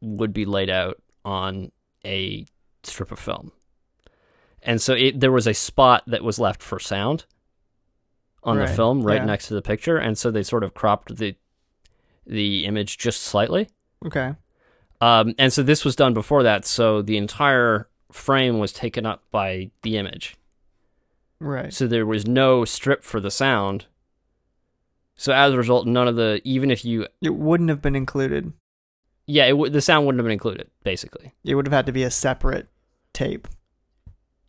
would 0.02 0.34
be 0.34 0.46
laid 0.46 0.70
out 0.70 1.02
on 1.26 1.72
a 2.06 2.46
strip 2.84 3.12
of 3.12 3.20
film. 3.20 3.52
And 4.62 4.82
so 4.82 4.94
it, 4.94 5.20
there 5.20 5.32
was 5.32 5.48
a 5.48 5.54
spot 5.54 6.04
that 6.08 6.24
was 6.24 6.40
left 6.40 6.62
for 6.62 6.80
sound 6.80 7.26
on 8.44 8.58
the 8.58 8.68
film 8.68 9.04
right 9.04 9.18
yeah. 9.18 9.26
next 9.26 9.48
to 9.48 9.54
the 9.54 9.62
picture, 9.62 9.98
and 9.98 10.18
so 10.18 10.32
they 10.32 10.44
sort 10.44 10.64
of 10.64 10.74
cropped 10.74 11.16
the 11.18 11.36
the 12.26 12.66
image 12.66 12.98
just 12.98 13.22
slightly. 13.22 13.68
Okay. 14.06 14.36
Um, 15.02 15.34
and 15.38 15.52
so 15.52 15.64
this 15.64 15.84
was 15.86 15.96
done 15.96 16.14
before 16.14 16.44
that, 16.44 16.66
so 16.66 17.02
the 17.02 17.18
entire 17.18 17.88
frame 18.12 18.60
was 18.60 18.74
taken 18.74 19.06
up 19.06 19.24
by 19.32 19.72
the 19.82 19.98
image. 19.98 20.36
Right. 21.40 21.74
So 21.74 21.88
there 21.88 22.06
was 22.06 22.28
no 22.28 22.66
strip 22.66 23.04
for 23.04 23.20
the 23.20 23.32
sound. 23.32 23.86
So 25.16 25.34
as 25.34 25.54
a 25.54 25.58
result, 25.58 25.88
none 25.88 26.08
of 26.08 26.16
the 26.16 26.42
even 26.44 26.70
if 26.72 26.84
you 26.84 27.08
It 27.22 27.36
wouldn't 27.36 27.70
have 27.70 27.82
been 27.82 27.96
included. 27.96 28.54
yeah, 29.26 29.46
it 29.46 29.52
w- 29.52 29.72
the 29.72 29.82
sound 29.82 30.06
wouldn't 30.06 30.20
have 30.20 30.26
been 30.26 30.34
included. 30.34 30.70
Basically, 30.84 31.34
It 31.44 31.56
would 31.56 31.66
have 31.66 31.74
had 31.74 31.86
to 31.86 31.92
be 31.92 32.04
a 32.04 32.12
separate 32.12 32.68
tape. 33.14 33.48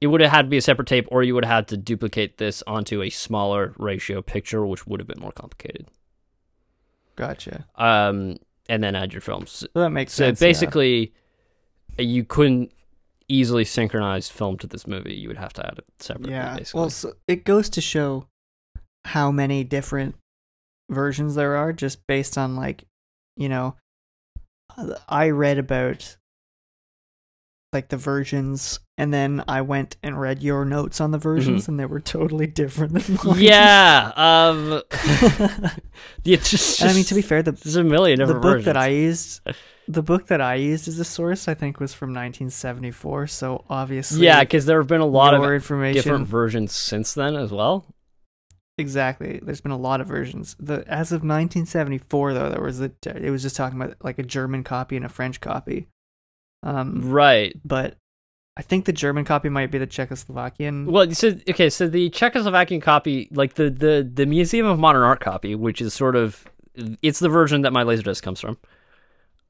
It 0.00 0.06
would 0.06 0.20
have 0.20 0.30
had 0.30 0.42
to 0.42 0.48
be 0.48 0.56
a 0.56 0.62
separate 0.62 0.88
tape, 0.88 1.06
or 1.10 1.22
you 1.22 1.34
would 1.34 1.44
have 1.44 1.54
had 1.54 1.68
to 1.68 1.76
duplicate 1.76 2.38
this 2.38 2.62
onto 2.66 3.02
a 3.02 3.10
smaller 3.10 3.74
ratio 3.78 4.22
picture, 4.22 4.64
which 4.66 4.86
would 4.86 5.00
have 5.00 5.06
been 5.06 5.20
more 5.20 5.32
complicated. 5.32 5.86
Gotcha. 7.16 7.66
Um, 7.76 8.38
and 8.68 8.82
then 8.82 8.94
add 8.94 9.12
your 9.12 9.20
films. 9.20 9.50
So 9.50 9.68
that 9.74 9.90
makes 9.90 10.12
So 10.12 10.24
sense. 10.24 10.38
So 10.38 10.46
basically, 10.46 11.12
you 11.98 12.24
couldn't 12.24 12.72
easily 13.28 13.64
synchronize 13.64 14.28
film 14.28 14.56
to 14.58 14.66
this 14.66 14.86
movie. 14.86 15.14
You 15.14 15.28
would 15.28 15.38
have 15.38 15.52
to 15.54 15.66
add 15.66 15.78
it 15.78 15.84
separately. 15.98 16.32
Yeah. 16.32 16.56
basically. 16.56 16.80
Well, 16.80 16.90
so 16.90 17.12
it 17.28 17.44
goes 17.44 17.68
to 17.70 17.80
show 17.80 18.26
how 19.04 19.30
many 19.30 19.64
different 19.64 20.14
versions 20.88 21.34
there 21.34 21.56
are 21.56 21.72
just 21.72 22.06
based 22.06 22.38
on 22.38 22.56
like, 22.56 22.84
you 23.36 23.48
know, 23.48 23.76
I 25.08 25.30
read 25.30 25.58
about 25.58 26.16
like 27.72 27.88
the 27.88 27.96
versions 27.96 28.80
and 28.98 29.14
then 29.14 29.42
I 29.48 29.62
went 29.62 29.96
and 30.02 30.20
read 30.20 30.42
your 30.42 30.64
notes 30.64 31.00
on 31.00 31.10
the 31.10 31.18
versions 31.18 31.68
and 31.68 31.78
they 31.78 31.86
were 31.86 32.00
totally 32.00 32.46
different 32.46 32.92
than 32.92 33.14
mine. 33.14 33.36
Mm-hmm. 33.36 33.40
yeah. 33.40 34.12
Um, 34.16 34.82
yeah, 36.24 36.36
just, 36.36 36.82
I 36.82 36.92
mean 36.92 37.04
to 37.04 37.14
be 37.14 37.22
fair, 37.22 37.42
the 37.42 37.52
there's 37.52 37.76
a 37.76 37.84
million 37.84 38.18
the 38.18 38.26
book 38.34 38.42
versions. 38.42 38.64
that 38.66 38.76
I 38.76 38.88
used 38.88 39.40
the 39.88 40.02
book 40.02 40.26
that 40.26 40.40
I 40.40 40.56
used 40.56 40.86
as 40.88 40.98
a 40.98 41.04
source 41.04 41.48
I 41.48 41.54
think 41.54 41.80
was 41.80 41.94
from 41.94 42.10
1974, 42.10 43.28
so 43.28 43.64
obviously 43.70 44.26
yeah, 44.26 44.40
because 44.40 44.66
there 44.66 44.78
have 44.78 44.88
been 44.88 45.00
a 45.00 45.06
lot 45.06 45.34
of 45.34 45.44
information 45.44 46.02
different 46.02 46.26
versions 46.26 46.74
since 46.74 47.14
then 47.14 47.36
as 47.36 47.50
well. 47.50 47.86
Exactly. 48.76 49.40
There's 49.42 49.60
been 49.60 49.72
a 49.72 49.78
lot 49.78 50.00
of 50.00 50.08
versions. 50.08 50.56
The 50.58 50.84
as 50.88 51.12
of 51.12 51.20
1974 51.20 52.34
though, 52.34 52.50
there 52.50 52.62
was 52.62 52.80
a 52.80 52.90
it 53.06 53.30
was 53.30 53.42
just 53.42 53.56
talking 53.56 53.80
about 53.80 53.96
like 54.02 54.18
a 54.18 54.22
German 54.22 54.64
copy 54.64 54.96
and 54.96 55.04
a 55.04 55.08
French 55.08 55.40
copy. 55.40 55.88
Um 56.62 57.00
Right. 57.10 57.54
but 57.64 57.96
I 58.56 58.62
think 58.62 58.84
the 58.84 58.92
German 58.92 59.24
copy 59.24 59.48
might 59.48 59.70
be 59.70 59.78
the 59.78 59.86
Czechoslovakian. 59.86 60.86
Well, 60.86 61.10
so 61.12 61.28
okay, 61.48 61.70
so 61.70 61.88
the 61.88 62.10
Czechoslovakian 62.10 62.82
copy, 62.82 63.28
like 63.32 63.54
the 63.54 63.70
the 63.70 64.08
the 64.12 64.26
Museum 64.26 64.66
of 64.66 64.78
Modern 64.78 65.02
Art 65.02 65.20
copy, 65.20 65.54
which 65.54 65.80
is 65.80 65.94
sort 65.94 66.16
of 66.16 66.44
it's 67.02 67.18
the 67.20 67.28
version 67.28 67.62
that 67.62 67.72
my 67.72 67.84
laserdisc 67.84 68.22
comes 68.22 68.40
from, 68.40 68.58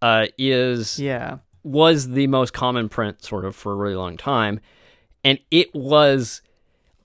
uh, 0.02 0.26
is 0.38 0.98
yeah. 0.98 1.38
was 1.64 2.10
the 2.10 2.26
most 2.28 2.52
common 2.52 2.88
print 2.88 3.22
sort 3.24 3.44
of 3.44 3.56
for 3.56 3.72
a 3.72 3.76
really 3.76 3.94
long 3.96 4.16
time, 4.16 4.60
and 5.24 5.38
it 5.50 5.74
was 5.74 6.42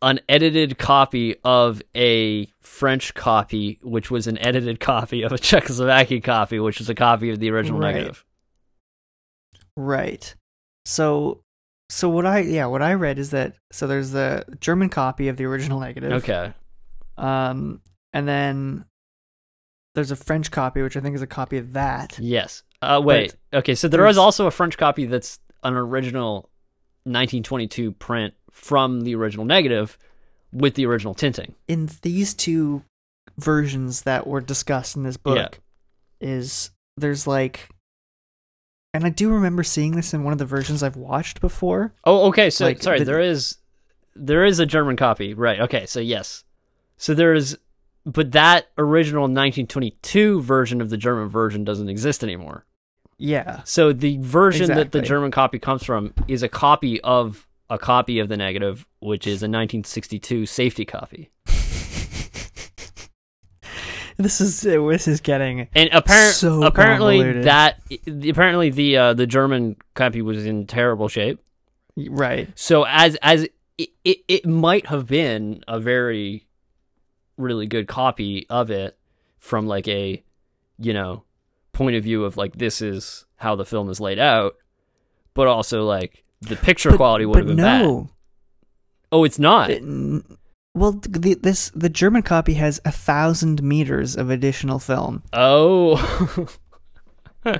an 0.02 0.20
edited 0.30 0.78
copy 0.78 1.36
of 1.44 1.82
a 1.96 2.46
French 2.60 3.14
copy, 3.16 3.80
which 3.82 4.12
was 4.12 4.28
an 4.28 4.38
edited 4.40 4.80
copy 4.92 5.24
of 5.24 5.32
a 5.32 5.38
Czechoslovakian 5.38 6.24
copy, 6.24 6.60
which 6.60 6.80
is 6.80 6.90
a 6.90 6.96
copy 6.96 7.30
of 7.32 7.40
the 7.40 7.50
original 7.50 7.80
Right. 7.80 7.96
negative. 7.96 8.24
Right. 9.78 10.34
So 10.86 11.42
so 11.90 12.10
what 12.10 12.26
I 12.26 12.40
yeah, 12.40 12.66
what 12.66 12.82
I 12.82 12.94
read 12.94 13.20
is 13.20 13.32
that 13.32 13.56
so 13.72 13.88
there's 13.88 14.12
the 14.12 14.46
German 14.60 14.90
copy 14.90 15.28
of 15.28 15.38
the 15.38 15.46
original 15.46 15.80
negative. 15.80 16.12
Okay. 16.14 16.54
Um 17.18 17.82
and 18.14 18.28
then 18.28 18.86
there's 19.96 20.12
a 20.12 20.16
French 20.16 20.52
copy 20.52 20.82
which 20.82 20.98
I 20.98 21.00
think 21.02 21.16
is 21.16 21.22
a 21.22 21.28
copy 21.28 21.58
of 21.58 21.74
that. 21.74 22.18
Yes. 22.20 22.64
Uh, 22.82 23.02
wait. 23.04 23.36
okay, 23.54 23.74
so 23.74 23.88
there's- 23.88 24.18
also 24.18 24.46
a 24.46 24.52
French 24.52 24.78
copy 24.78 25.06
that's 25.06 25.40
an 25.64 25.74
original 25.74 26.50
1922 27.06 27.92
print 27.94 28.34
from 28.52 29.02
the 29.02 29.16
original 29.16 29.46
negative 29.46 29.98
with 30.52 30.76
the 30.76 30.86
original 30.86 31.14
tinting. 31.14 31.56
in 31.68 31.90
these 32.02 32.34
two 32.34 32.84
versions 33.38 34.04
that 34.04 34.28
were 34.28 34.42
discussed 34.42 34.96
in 34.96 35.04
this 35.04 35.18
book 35.18 35.60
Yeah. 36.22 36.30
is 36.30 36.72
there's 36.98 37.26
like 37.28 37.70
and 38.96 39.06
I 39.06 39.10
do 39.10 39.30
remember 39.30 39.64
seeing 39.64 39.96
this 39.96 40.14
in 40.14 40.24
one 40.24 40.34
of 40.34 40.40
the 40.40 40.46
versions 40.46 40.82
I've 40.84 40.96
watched 40.96 41.42
before. 41.42 41.94
Oh, 42.04 42.28
okay. 42.30 42.50
So 42.50 42.66
Like, 42.66 42.82
sorry, 42.82 43.00
the- 43.00 43.06
there 43.06 43.20
is 43.20 43.58
there 44.16 44.46
is 44.46 44.60
a 44.60 44.66
German 44.66 44.96
copy, 44.96 45.34
right? 45.34 45.60
Okay, 45.60 45.86
so 45.86 46.00
yes, 46.00 46.46
so 46.98 47.14
there 47.14 47.34
is, 47.34 47.58
but 48.06 48.32
that 48.32 48.68
original 48.78 49.24
1922 49.24 50.42
version 50.42 50.80
of 50.80 50.90
the 50.90 50.96
German 50.98 51.28
version 51.28 51.64
doesn't 51.66 51.90
exist 51.90 52.24
anymore. 52.24 52.66
Yeah. 53.18 53.62
So 53.66 53.92
the 53.94 54.18
version 54.20 54.68
that 54.78 54.92
the 54.92 55.00
German 55.02 55.32
copy 55.32 55.60
comes 55.60 55.84
from 55.84 56.14
is 56.28 56.44
a 56.44 56.50
copy 56.50 57.02
of 57.02 57.46
a 57.70 57.78
copy 57.78 58.20
of 58.20 58.30
the 58.30 58.38
negative, 58.38 58.86
which 59.00 59.26
is 59.28 59.42
a 59.42 59.48
1962 59.50 60.46
safety 60.46 60.86
copy. 60.86 61.32
This 64.26 64.40
is 64.40 64.62
this 64.62 65.08
is 65.08 65.20
getting 65.22 65.68
And 65.76 65.90
apparent, 65.92 66.36
So 66.36 66.64
apparently 66.64 67.18
convoluted. 67.18 67.44
that 67.46 67.82
apparently 68.30 68.70
the 68.70 68.98
uh, 68.98 69.14
the 69.14 69.28
German 69.28 69.76
copy 69.94 70.22
was 70.22 70.46
in 70.46 70.68
terrible 70.68 71.08
shape. 71.10 71.40
right. 71.98 72.48
So 72.56 72.86
as 72.88 73.18
as 73.22 73.48
it, 73.78 73.90
it, 74.06 74.18
it 74.30 74.46
might 74.46 74.86
have 74.88 75.06
been 75.06 75.64
a 75.68 75.80
very 75.82 76.48
really 77.38 77.68
good 77.68 77.88
copy 77.90 78.46
of 78.50 78.72
it 78.72 78.98
from 79.40 79.68
like 79.68 79.88
a 79.90 80.24
you 80.80 80.94
know 80.94 81.24
point 81.74 81.96
of 81.98 82.04
view 82.06 82.24
of 82.24 82.38
like 82.38 82.56
this 82.58 82.82
is 82.82 83.26
how 83.36 83.56
the 83.56 83.66
film 83.66 83.90
is 83.90 84.00
laid 84.00 84.18
out, 84.20 84.56
but 85.34 85.48
also 85.48 85.84
like 85.84 86.24
the 86.40 86.56
picture 86.56 86.92
But- 86.92 86.98
quality 86.98 87.26
would 87.26 87.38
have 87.40 87.48
been 87.48 87.58
bad. 87.58 88.08
Oh, 89.12 89.24
it's 89.26 89.40
not. 89.40 89.70
It- 89.72 89.84
well, 90.76 90.92
the, 90.92 91.36
this 91.36 91.72
the 91.74 91.90
German 91.90 92.22
copy 92.22 92.54
has 92.56 92.80
a 92.86 92.92
thousand 92.92 93.64
meters 93.64 94.16
of 94.16 94.30
additional 94.30 94.78
film, 94.78 95.24
oh. 95.34 96.48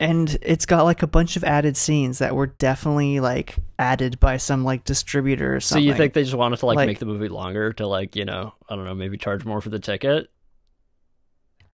and 0.00 0.36
it's 0.42 0.66
got 0.66 0.82
like 0.82 1.02
a 1.02 1.06
bunch 1.06 1.36
of 1.36 1.44
added 1.44 1.76
scenes 1.76 2.18
that 2.18 2.34
were 2.34 2.48
definitely 2.48 3.20
like 3.20 3.56
added 3.78 4.20
by 4.20 4.36
some 4.36 4.64
like 4.64 4.84
distributor 4.84 5.56
or 5.56 5.60
so 5.60 5.78
you 5.78 5.94
think 5.94 6.12
they 6.12 6.24
just 6.24 6.34
wanted 6.34 6.58
to 6.58 6.66
like, 6.66 6.76
Like- 6.76 6.88
make 6.88 6.98
the 6.98 7.06
movie 7.06 7.28
longer 7.28 7.72
to 7.74 7.86
like 7.86 8.16
you 8.16 8.24
know 8.24 8.52
I 8.68 8.74
don't 8.74 8.84
know 8.84 8.94
maybe 8.94 9.16
charge 9.16 9.44
more 9.44 9.60
for 9.60 9.70
the 9.70 9.78
ticket? 9.78 10.28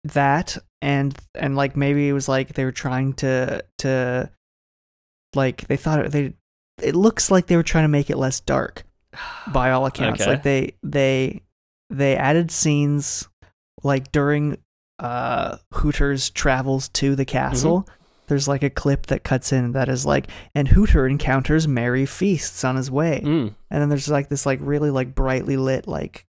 that 0.05 0.57
and 0.81 1.19
and 1.35 1.57
like 1.57 1.77
maybe 1.77 2.09
it 2.09 2.13
was 2.13 2.29
like 2.29 2.53
they 2.53 2.65
were 2.65 2.73
trying 2.73 3.13
to 3.15 3.65
to 3.79 4.31
like 5.35 5.67
they 5.67 5.77
thought 5.77 6.05
it, 6.05 6.13
they 6.13 6.35
it 6.81 6.95
looks 6.95 7.31
like 7.31 7.47
they 7.47 7.57
were 7.57 7.63
trying 7.65 7.85
to 7.85 7.89
make 7.89 8.09
it 8.09 8.17
less 8.17 8.41
dark 8.41 8.85
by 9.53 9.71
all 9.71 9.87
accounts 9.87 10.21
Okay. 10.23 10.31
like 10.31 10.43
they 10.43 10.73
they 10.83 11.43
they 11.91 12.17
added 12.17 12.51
scenes 12.51 13.29
like 13.83 14.13
during 14.13 14.59
uh 14.99 15.57
Hutter's 15.73 16.31
travels 16.31 16.89
to 16.91 17.15
the 17.17 17.25
castle 17.25 17.83
Mm-hmm. 17.83 17.93
there's 18.27 18.49
like 18.49 18.63
a 18.63 18.71
clip 18.71 19.07
that 19.07 19.25
cuts 19.25 19.53
in 19.53 19.73
that 19.73 19.89
is 19.89 20.05
like 20.05 20.29
and 20.55 20.69
Hutter 20.69 21.07
encounters 21.07 21.67
merry 21.69 22.05
feasts 22.05 22.65
on 22.65 22.77
his 22.77 22.91
way 22.91 23.23
Mm. 23.25 23.55
and 23.71 23.83
then 23.83 23.89
there's 23.89 24.09
like 24.09 24.29
this 24.29 24.45
like 24.45 24.59
really 24.63 24.91
like 24.91 25.15
brightly 25.15 25.57
lit 25.57 25.87
like 25.87 26.27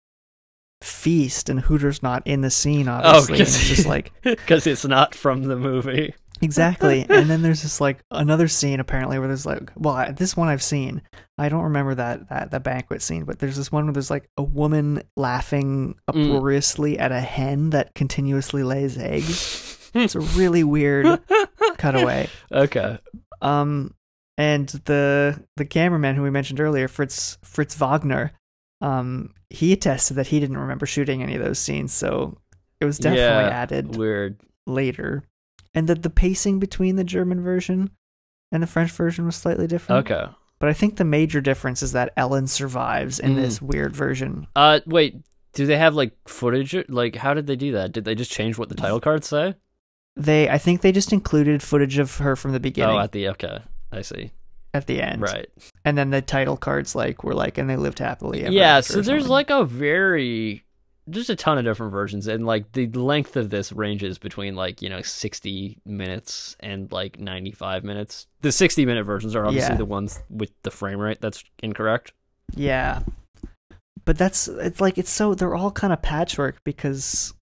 feast 0.83 1.49
and 1.49 1.61
Hutter's 1.61 2.03
not 2.03 2.23
in 2.27 2.43
the 2.43 2.51
scene 2.51 2.87
obviously 2.89 3.35
and 3.35 3.41
it's 3.43 3.67
just 3.69 3.87
like 3.95 4.13
because 4.23 4.67
it's 4.67 4.85
not 4.85 5.15
from 5.15 5.45
the 5.45 5.57
movie. 5.57 6.15
Exactly 6.43 7.07
and 7.09 7.31
then 7.31 7.43
there's 7.43 7.63
this 7.63 7.81
like 7.81 7.99
another 8.11 8.47
scene 8.49 8.79
apparently 8.81 9.19
where 9.19 9.29
there's 9.29 9.47
like 9.47 9.71
well 9.77 9.95
I, 9.95 10.13
this 10.13 10.37
one 10.37 10.49
I've 10.49 10.63
seen 10.63 11.03
I 11.39 11.49
don't 11.49 11.63
remember 11.65 11.95
that 11.95 12.29
that 12.29 12.51
the 12.51 12.61
banquet 12.61 13.01
scene 13.03 13.25
but 13.25 13.39
there's 13.39 13.57
this 13.57 13.73
one 13.73 13.85
where 13.87 13.93
there's 13.95 14.11
like 14.11 14.29
a 14.37 14.43
woman 14.43 15.03
laughing 15.17 15.95
Mm. 16.11 16.27
uproariously 16.37 16.99
at 16.99 17.11
a 17.13 17.21
hen 17.21 17.71
that 17.71 17.95
continuously 17.95 18.63
lays 18.63 18.97
eggs 18.99 19.91
it's 19.95 20.15
a 20.15 20.21
really 20.21 20.63
weird 20.65 21.21
cutaway 21.79 22.29
Okay. 22.53 22.99
um 23.43 23.95
and 24.39 24.69
the 24.85 25.43
the 25.57 25.65
cameraman 25.65 26.15
who 26.17 26.23
we 26.23 26.31
mentioned 26.31 26.61
earlier 26.61 26.87
Fritz 26.89 27.39
Fritz 27.43 27.75
Wagner 27.75 28.33
um 28.81 29.33
he 29.51 29.73
attested 29.73 30.17
that 30.19 30.27
he 30.29 30.39
didn't 30.41 30.59
remember 30.59 30.85
shooting 30.87 31.23
any 31.23 31.35
of 31.35 31.43
those 31.43 31.59
scenes 31.59 31.93
so 31.93 32.37
it 32.81 32.85
was 32.85 32.99
definitely 32.99 33.45
Yeah, 33.45 33.49
added 33.49 33.97
Weird. 33.97 34.39
later 34.67 35.23
and 35.77 35.89
that 35.89 36.03
the 36.03 36.11
pacing 36.11 36.59
between 36.59 36.97
the 36.97 37.05
German 37.05 37.41
version 37.43 37.91
and 38.51 38.63
the 38.63 38.67
French 38.67 38.91
version 38.91 39.27
was 39.27 39.37
slightly 39.37 39.69
different 39.69 40.09
Okay. 40.11 40.27
but 40.59 40.69
I 40.69 40.73
think 40.73 40.97
the 40.97 41.05
major 41.05 41.41
difference 41.41 41.83
is 41.83 41.93
that 41.93 42.13
Ellen 42.17 42.49
survives 42.49 43.21
in 43.21 43.33
Mm. 43.33 43.37
this 43.37 43.63
weird 43.63 43.95
version 43.95 44.49
Uh, 44.57 44.81
wait. 44.87 45.17
Do 45.53 45.65
they 45.67 45.79
have 45.79 45.95
like 45.95 46.13
footage? 46.27 46.75
Like, 46.89 47.15
how 47.17 47.33
did 47.33 47.47
they 47.47 47.57
do 47.57 47.73
that? 47.73 47.93
Did 47.93 48.05
they 48.05 48.15
just 48.15 48.31
change 48.33 48.59
what 48.59 48.69
the 48.69 48.75
title 48.75 49.01
cards 49.07 49.29
say? 49.29 49.55
they 50.17 50.49
I 50.49 50.59
think 50.59 50.81
they 50.81 50.93
just 50.93 51.13
included 51.13 51.63
footage 51.63 51.99
of 51.99 52.17
her 52.19 52.37
from 52.37 52.53
the 52.53 52.61
beginning 52.61 52.97
Oh, 52.97 53.01
at 53.01 53.13
the 53.13 53.29
okay. 53.31 53.59
I 53.93 54.01
see. 54.03 54.33
at 54.75 54.87
the 54.87 55.01
end 55.01 55.23
Right. 55.23 55.47
and 55.87 55.97
then 55.97 56.11
the 56.11 56.21
title 56.21 56.57
cards 56.59 56.95
like 56.95 57.25
were 57.25 57.35
like, 57.35 57.57
and 57.59 57.69
they 57.71 57.77
lived 57.77 57.99
happily. 57.99 58.43
Ever 58.45 58.53
yeah, 58.53 58.81
so 58.81 59.01
there's 59.01 59.23
something. 59.25 59.29
like 59.31 59.49
a 59.51 59.65
very 59.65 60.65
there's 61.07 61.31
a 61.31 61.37
ton 61.37 61.57
of 61.59 61.65
different 61.65 61.93
versions 61.93 62.27
and 62.27 62.45
like 62.47 62.73
the 62.73 62.87
length 62.89 63.37
of 63.37 63.51
this 63.51 63.73
ranges 63.73 64.19
between 64.19 64.57
like, 64.57 64.83
you 64.83 64.89
know, 64.89 65.03
60 65.03 65.79
minutes 65.87 66.57
and 66.61 66.91
like 66.91 67.21
95 67.21 67.85
minutes. 67.85 68.27
The 68.41 68.51
60 68.51 68.85
minute 68.87 69.05
versions 69.05 69.37
are 69.37 69.47
obviously 69.47 69.75
Yeah. 69.75 69.79
the 69.79 69.85
ones 69.85 70.21
with 70.29 70.51
the 70.63 70.71
frame 70.71 70.99
rate 70.99 71.21
that's 71.21 71.45
incorrect. 71.63 72.13
yeah, 72.55 73.03
but 74.05 74.17
that's 74.19 74.47
it's 74.49 74.81
like 74.81 74.99
it's 74.99 75.11
so 75.11 75.35
they're 75.35 75.55
all 75.55 75.71
kind 75.73 75.93
of 75.93 76.01
patchwork 76.03 76.63
because 76.65 77.35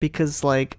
because 0.00 0.44
like 0.44 0.78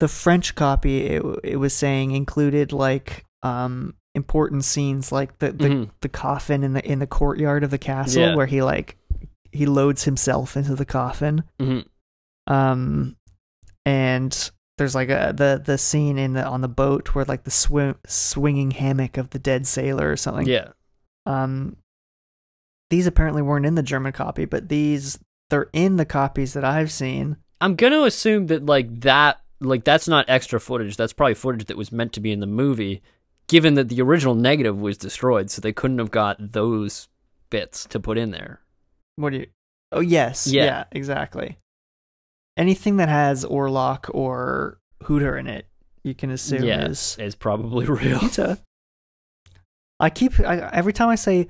the 0.00 0.08
French 0.08 0.54
copy 0.54 1.06
it 1.06 1.22
it 1.44 1.56
was 1.56 1.72
saying 1.72 2.10
included 2.10 2.72
like 2.72 3.24
um 3.42 3.94
important 4.14 4.64
scenes 4.64 5.12
like 5.12 5.38
the 5.38 5.52
the, 5.52 5.68
Mhm. 5.68 5.90
the 6.00 6.08
coffin 6.08 6.62
in 6.64 6.72
the 6.72 6.84
in 6.84 6.98
the 6.98 7.06
courtyard 7.06 7.62
of 7.62 7.70
the 7.70 7.78
castle 7.78 8.22
Yeah. 8.22 8.34
where 8.34 8.46
he 8.46 8.62
like 8.62 8.96
he 9.52 9.66
loads 9.66 10.04
himself 10.04 10.56
into 10.56 10.74
the 10.74 10.84
coffin 10.84 11.44
Mhm. 11.60 11.84
um 12.46 13.16
and 13.84 14.50
there's 14.78 14.94
like 14.94 15.08
a 15.08 15.32
the 15.36 15.60
the 15.64 15.78
scene 15.78 16.18
in 16.18 16.34
the 16.34 16.44
on 16.44 16.60
the 16.60 16.68
boat 16.68 17.14
where 17.14 17.24
like 17.24 17.44
the 17.44 17.50
swim 17.50 17.96
swinging 18.06 18.72
hammock 18.72 19.16
of 19.16 19.30
the 19.30 19.38
dead 19.38 19.66
sailor 19.66 20.10
or 20.10 20.16
something 20.16 20.46
Yeah. 20.46 20.68
um 21.24 21.76
these 22.90 23.06
apparently 23.06 23.42
weren't 23.42 23.66
in 23.66 23.74
the 23.74 23.82
german 23.82 24.12
copy 24.12 24.44
but 24.44 24.68
these 24.68 25.18
they're 25.50 25.70
in 25.72 25.96
the 25.96 26.04
copies 26.04 26.52
that 26.54 26.64
i've 26.64 26.90
seen 26.92 27.36
I'm 27.58 27.74
going 27.74 27.94
to 27.94 28.04
assume 28.04 28.48
that 28.48 28.66
like 28.66 29.00
that 29.00 29.40
like 29.60 29.82
that's 29.82 30.06
not 30.06 30.26
extra 30.28 30.60
footage. 30.60 30.98
That's 30.98 31.14
probably 31.14 31.32
footage 31.32 31.64
that 31.68 31.76
was 31.78 31.90
meant 31.90 32.12
to 32.12 32.20
be 32.20 32.30
in 32.30 32.40
the 32.40 32.46
movie 32.46 33.00
given 33.46 33.72
that 33.76 33.88
the 33.88 34.02
original 34.02 34.34
negative 34.34 34.78
was 34.78 34.98
destroyed 34.98 35.50
so 35.50 35.62
they 35.62 35.72
couldn't 35.72 35.98
have 35.98 36.10
got 36.10 36.36
those 36.52 37.08
bits 37.48 37.86
to 37.86 37.98
put 37.98 38.18
in 38.18 38.30
there. 38.30 38.60
What 39.16 39.30
do 39.30 39.38
you 39.38 39.46
oh 39.92 40.00
yes 40.00 40.46
Yeah. 40.46 40.64
yeah, 40.64 40.84
exactly 40.92 41.58
anything 42.56 42.96
that 42.98 43.08
has 43.08 43.44
orlok 43.44 44.08
or 44.14 44.78
hooter 45.04 45.36
in 45.36 45.46
it 45.46 45.66
you 46.04 46.14
can 46.14 46.30
assume 46.30 46.62
yeah. 46.64 46.86
is 46.86 47.16
It's 47.18 47.34
probably 47.34 47.86
real. 48.00 48.18
hooter 48.18 48.58
i 50.00 50.10
keep 50.10 50.38
I, 50.40 50.58
every 50.72 50.92
time 50.92 51.08
i 51.08 51.14
say 51.16 51.48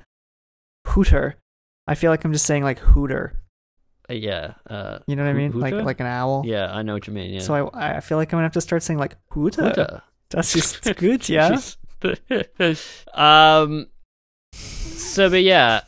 hooter 0.87 1.35
i 1.87 1.95
feel 1.95 2.11
like 2.11 2.23
i'm 2.25 2.33
just 2.33 2.45
saying 2.45 2.63
like 2.63 2.79
hooter 2.79 3.33
Uh, 4.09 4.13
yeah. 4.13 4.53
Uh, 4.69 4.99
you 5.07 5.15
know 5.17 5.23
what 5.25 5.29
i 5.29 5.33
mean 5.33 5.51
like 5.59 5.73
hooter? 5.73 5.83
like 5.85 5.99
an 5.99 6.05
owl 6.07 6.43
yeah, 6.45 6.71
I 6.73 6.81
know 6.81 6.93
what 6.93 7.07
you 7.07 7.13
mean. 7.13 7.33
Yeah. 7.33 7.41
So 7.41 7.69
I 7.73 7.97
I 7.97 7.99
feel 7.99 8.17
like 8.17 8.31
I'm 8.31 8.37
gonna 8.37 8.45
have 8.47 8.53
to 8.53 8.61
start 8.61 8.81
saying 8.83 8.99
like 8.99 9.17
Hooter. 9.31 9.67
Huta. 9.67 10.01
That's 10.29 10.53
just 10.53 10.81
good, 10.97 11.27
yeah. 11.27 11.59
um. 13.13 13.87
So, 14.53 15.29
but 15.29 15.43
yeah, 15.43 15.81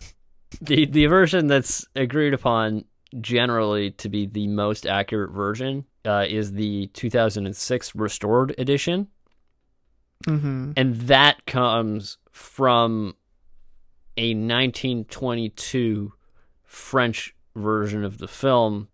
the 0.62 0.86
the 0.86 1.06
version 1.06 1.48
that's 1.48 1.86
agreed 1.96 2.34
upon 2.34 2.86
generally 3.22 3.92
to 3.92 4.10
be 4.10 4.26
the 4.26 4.48
most 4.48 4.86
accurate 4.86 5.32
version 5.32 5.86
uh, 6.06 6.26
is 6.28 6.54
the 6.54 6.88
2006 6.94 7.96
restored 7.96 8.56
edition, 8.58 9.08
Mm-hmm. 10.28 10.74
and 10.76 10.96
that 10.96 11.46
comes 11.46 12.18
from 12.32 13.16
a 14.18 14.34
1922 14.34 16.12
French 16.66 17.34
version 17.56 18.04
of 18.04 18.18
the 18.18 18.28
film 18.28 18.90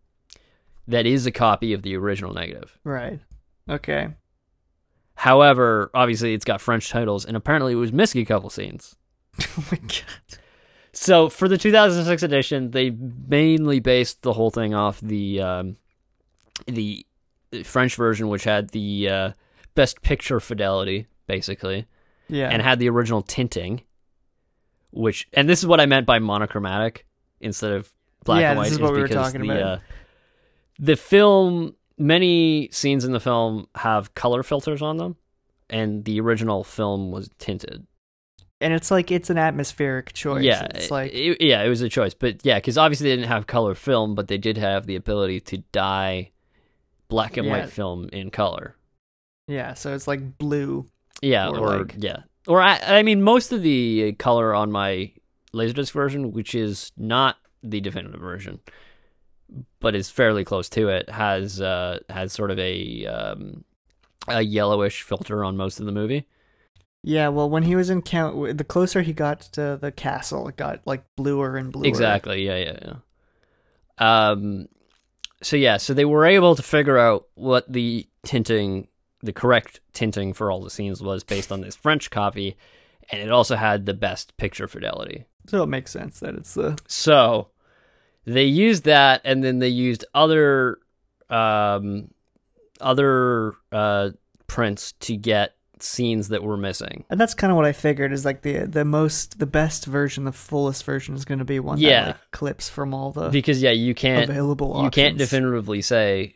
that 0.87 1.05
is 1.07 1.25
a 1.25 1.31
copy 1.31 1.73
of 1.73 1.81
the 1.81 1.95
original 1.97 2.31
negative. 2.33 2.77
Right. 2.83 3.19
Okay. 3.67 4.09
However, 5.15 5.89
obviously 5.95 6.33
it's 6.35 6.45
got 6.45 6.61
French 6.61 6.89
titles, 6.89 7.25
and 7.25 7.35
apparently 7.35 7.73
it 7.73 7.77
was 7.77 7.91
missing 7.91 8.21
a 8.21 8.25
couple 8.25 8.49
scenes. 8.51 8.95
oh 9.57 9.65
my 9.71 9.77
god. 9.79 10.39
So 10.97 11.27
for 11.29 11.47
the 11.49 11.57
2006 11.57 12.23
edition, 12.23 12.71
they 12.71 12.89
mainly 12.89 13.79
based 13.81 14.21
the 14.21 14.31
whole 14.33 14.49
thing 14.49 14.73
off 14.73 14.99
the 15.01 15.41
um, 15.41 15.75
the 16.67 17.05
French 17.63 17.95
version, 17.95 18.29
which 18.29 18.45
had 18.45 18.69
the 18.69 19.09
uh, 19.09 19.31
best 19.75 20.01
picture 20.01 20.39
fidelity, 20.39 21.07
basically, 21.27 21.85
Yeah. 22.29 22.49
and 22.49 22.61
had 22.61 22.79
the 22.79 22.89
original 22.89 23.21
tinting. 23.21 23.81
Which, 24.91 25.27
and 25.33 25.49
this 25.49 25.59
is 25.59 25.67
what 25.67 25.81
I 25.81 25.85
meant 25.85 26.05
by 26.05 26.19
monochromatic 26.19 27.05
instead 27.41 27.73
of 27.73 27.93
black 28.23 28.39
Yeah, 28.39 28.51
and 28.51 28.59
this 28.61 28.67
white. 28.67 28.71
is 28.71 28.79
what 28.79 28.93
we 28.93 29.01
were 29.01 29.09
talking 29.09 29.41
the, 29.41 29.49
about. 29.51 29.61
Uh, 29.61 29.77
the 30.79 30.95
film, 30.95 31.75
many 31.97 32.69
scenes 32.71 33.03
in 33.03 33.11
the 33.11 33.19
film 33.19 33.67
have 33.75 34.15
color 34.15 34.41
filters 34.43 34.81
on 34.81 34.95
them, 34.95 35.17
and 35.69 36.05
the 36.05 36.21
original 36.21 36.63
film 36.63 37.11
was 37.11 37.29
tinted. 37.39 37.85
And 38.61 38.73
it's 38.73 38.89
like 38.91 39.11
it's 39.11 39.29
an 39.29 39.37
atmospheric 39.37 40.13
choice. 40.13 40.43
Yeah, 40.43 40.67
It's 40.73 40.91
like 40.91 41.13
it- 41.13 41.41
yeah, 41.41 41.63
it 41.63 41.69
was 41.69 41.81
a 41.81 41.89
choice, 41.89 42.13
but 42.13 42.45
yeah, 42.45 42.55
because 42.57 42.77
obviously 42.77 43.09
they 43.09 43.15
didn't 43.15 43.29
have 43.29 43.47
color 43.47 43.75
film, 43.75 44.15
but 44.15 44.27
they 44.27 44.37
did 44.37 44.57
have 44.57 44.85
the 44.87 44.95
ability 44.95 45.39
to 45.41 45.57
dye 45.71 46.31
black 47.09 47.37
and 47.37 47.45
Yeah. 47.47 47.59
white 47.61 47.69
film 47.69 48.09
in 48.11 48.29
color. 48.31 48.75
yeah, 49.47 49.73
so 49.75 49.93
it's 49.93 50.07
like 50.07 50.37
blue. 50.39 50.89
Yeah, 51.21 51.49
Or 51.49 51.57
or, 51.59 51.77
like- 51.79 51.95
yeah, 51.97 52.23
or 52.47 52.61
I, 52.61 52.79
I 52.99 53.03
mean, 53.03 53.21
most 53.21 53.51
of 53.51 53.61
the 53.61 54.13
color 54.13 54.53
on 54.55 54.71
my 54.71 55.11
laserdisc 55.53 55.91
version, 55.91 56.31
which 56.31 56.55
is 56.55 56.91
not 56.97 57.37
the 57.63 57.79
definitive 57.79 58.19
version, 58.19 58.59
but 59.79 59.95
is 59.95 60.09
fairly 60.09 60.43
close 60.43 60.67
to 60.69 60.89
it, 60.89 61.09
has 61.09 61.61
uh 61.61 61.99
has 62.09 62.33
sort 62.33 62.51
of 62.51 62.57
a 62.59 63.05
um 63.05 63.63
a 64.27 64.41
yellowish 64.41 65.03
filter 65.03 65.43
on 65.43 65.55
most 65.55 65.79
of 65.79 65.85
the 65.85 65.91
movie. 65.91 66.25
Yeah, 67.07 67.27
well, 67.27 67.47
when 67.47 67.61
he 67.61 67.75
was 67.75 67.91
in 67.91 68.01
count, 68.01 68.57
the 68.57 68.63
closer 68.63 69.03
he 69.03 69.13
got 69.13 69.41
to 69.53 69.77
the 69.79 69.91
castle, 69.91 70.47
it 70.47 70.57
got 70.57 70.81
like 70.85 71.03
bluer 71.15 71.55
and 71.55 71.71
bluer. 71.71 71.85
Exactly. 71.85 72.43
Yeah, 72.43 72.57
yeah, 72.57 72.79
yeah. 74.01 74.31
Um 74.31 74.67
so 75.43 75.55
yeah, 75.55 75.77
so 75.77 75.93
they 75.93 76.03
were 76.03 76.25
able 76.25 76.55
to 76.55 76.63
figure 76.63 76.97
out 76.97 77.27
what 77.35 77.71
the 77.71 78.07
tinting 78.23 78.87
the 79.21 79.31
correct 79.31 79.81
tinting 79.93 80.33
for 80.33 80.49
all 80.49 80.61
the 80.61 80.71
scenes 80.71 80.99
was 80.99 81.23
based 81.23 81.51
on 81.51 81.61
this 81.61 81.75
French 81.75 82.09
copy 82.09 82.57
and 83.11 83.21
it 83.21 83.29
also 83.31 83.55
had 83.55 83.85
the 83.85 83.93
best 83.93 84.35
picture 84.37 84.67
fidelity. 84.67 85.25
So 85.47 85.61
it 85.61 85.67
makes 85.67 85.91
sense 85.91 86.19
that 86.21 86.33
it's 86.33 86.55
the 86.55 86.75
So 86.87 87.49
they 88.25 88.45
used 88.45 88.85
that 88.85 89.21
and 89.23 89.43
then 89.43 89.59
they 89.59 89.67
used 89.67 90.05
other 90.15 90.79
um 91.29 92.09
other 92.81 93.53
uh 93.71 94.09
prints 94.47 94.93
to 95.01 95.15
get 95.15 95.55
scenes 95.85 96.29
that 96.29 96.43
were 96.43 96.57
missing. 96.57 97.05
and 97.09 97.19
that's 97.19 97.33
kind 97.33 97.51
of 97.51 97.55
what 97.57 97.65
I 97.65 97.71
figured 97.73 98.11
is 98.11 98.25
like 98.25 98.41
the 98.41 98.65
the 98.65 98.83
most 98.85 99.39
the 99.39 99.45
best 99.45 99.85
version, 99.85 100.23
the 100.25 100.31
fullest 100.31 100.83
version 100.83 101.15
is 101.15 101.25
going 101.25 101.39
to 101.39 101.45
be 101.45 101.59
one 101.59 101.77
Yeah. 101.77 102.01
that 102.01 102.07
like 102.07 102.31
clips 102.31 102.67
from 102.69 102.93
all 102.93 103.11
the 103.11 103.29
Because 103.29 103.61
yeah, 103.61 103.71
you 103.71 103.93
can't 103.93 104.29
available 104.29 104.81
you 104.83 104.89
can't 104.89 105.17
definitively 105.17 105.81
say 105.81 106.35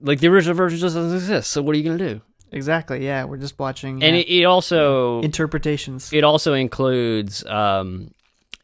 like 0.00 0.20
the 0.20 0.28
original 0.28 0.54
version 0.54 0.78
just 0.78 0.94
doesn't 0.94 1.14
exist. 1.16 1.50
So 1.50 1.62
what 1.62 1.74
are 1.74 1.78
you 1.78 1.84
gonna 1.84 1.98
do? 1.98 2.20
Exactly. 2.52 3.04
Yeah, 3.04 3.24
we're 3.24 3.38
just 3.38 3.58
watching 3.58 4.02
And 4.02 4.14
yeah, 4.16 4.22
it, 4.22 4.40
it 4.40 4.44
also 4.44 5.20
interpretations. 5.22 6.12
it 6.12 6.22
also 6.24 6.52
includes 6.54 7.44
um, 7.46 8.10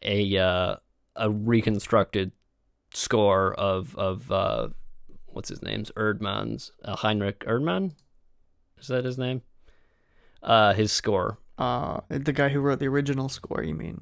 a 0.03 0.37
uh, 0.37 0.75
a 1.15 1.29
reconstructed 1.29 2.31
score 2.93 3.53
of 3.53 3.95
of 3.97 4.31
uh, 4.31 4.69
what's 5.27 5.49
his 5.49 5.61
name's 5.61 5.91
Erdmann's 5.91 6.71
uh, 6.83 6.95
Heinrich 6.97 7.39
Erdmann. 7.41 7.93
Is 8.79 8.87
that 8.87 9.05
his 9.05 9.17
name? 9.17 9.41
Uh, 10.43 10.73
his 10.73 10.91
score 10.91 11.37
uh, 11.61 12.01
the 12.09 12.33
guy 12.33 12.49
who 12.49 12.59
wrote 12.59 12.79
the 12.79 12.87
original 12.87 13.29
score. 13.29 13.63
You 13.63 13.75
mean 13.75 14.01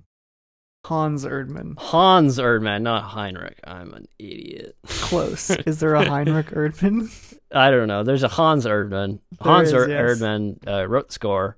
Hans 0.86 1.26
Erdmann. 1.26 1.78
Hans 1.78 2.38
Erdmann, 2.38 2.84
not 2.84 3.04
Heinrich. 3.04 3.60
I'm 3.66 3.94
an 3.94 4.08
idiot. 4.18 4.78
Close. 4.88 5.50
is 5.66 5.80
there 5.80 5.96
a 5.96 6.06
Heinrich 6.06 6.48
Erdmann? 6.48 7.38
I 7.52 7.70
don't 7.70 7.90
know. 7.90 8.04
There's 8.04 8.24
a 8.24 8.30
Hans 8.30 8.66
Erdmann. 8.66 9.20
There 9.44 9.54
Hans 9.54 9.68
is, 9.68 9.74
Er- 9.74 9.90
yes. 9.90 10.00
Erdmann 10.00 10.68
uh, 10.68 10.88
wrote 10.88 11.08
the 11.08 11.14
score 11.14 11.58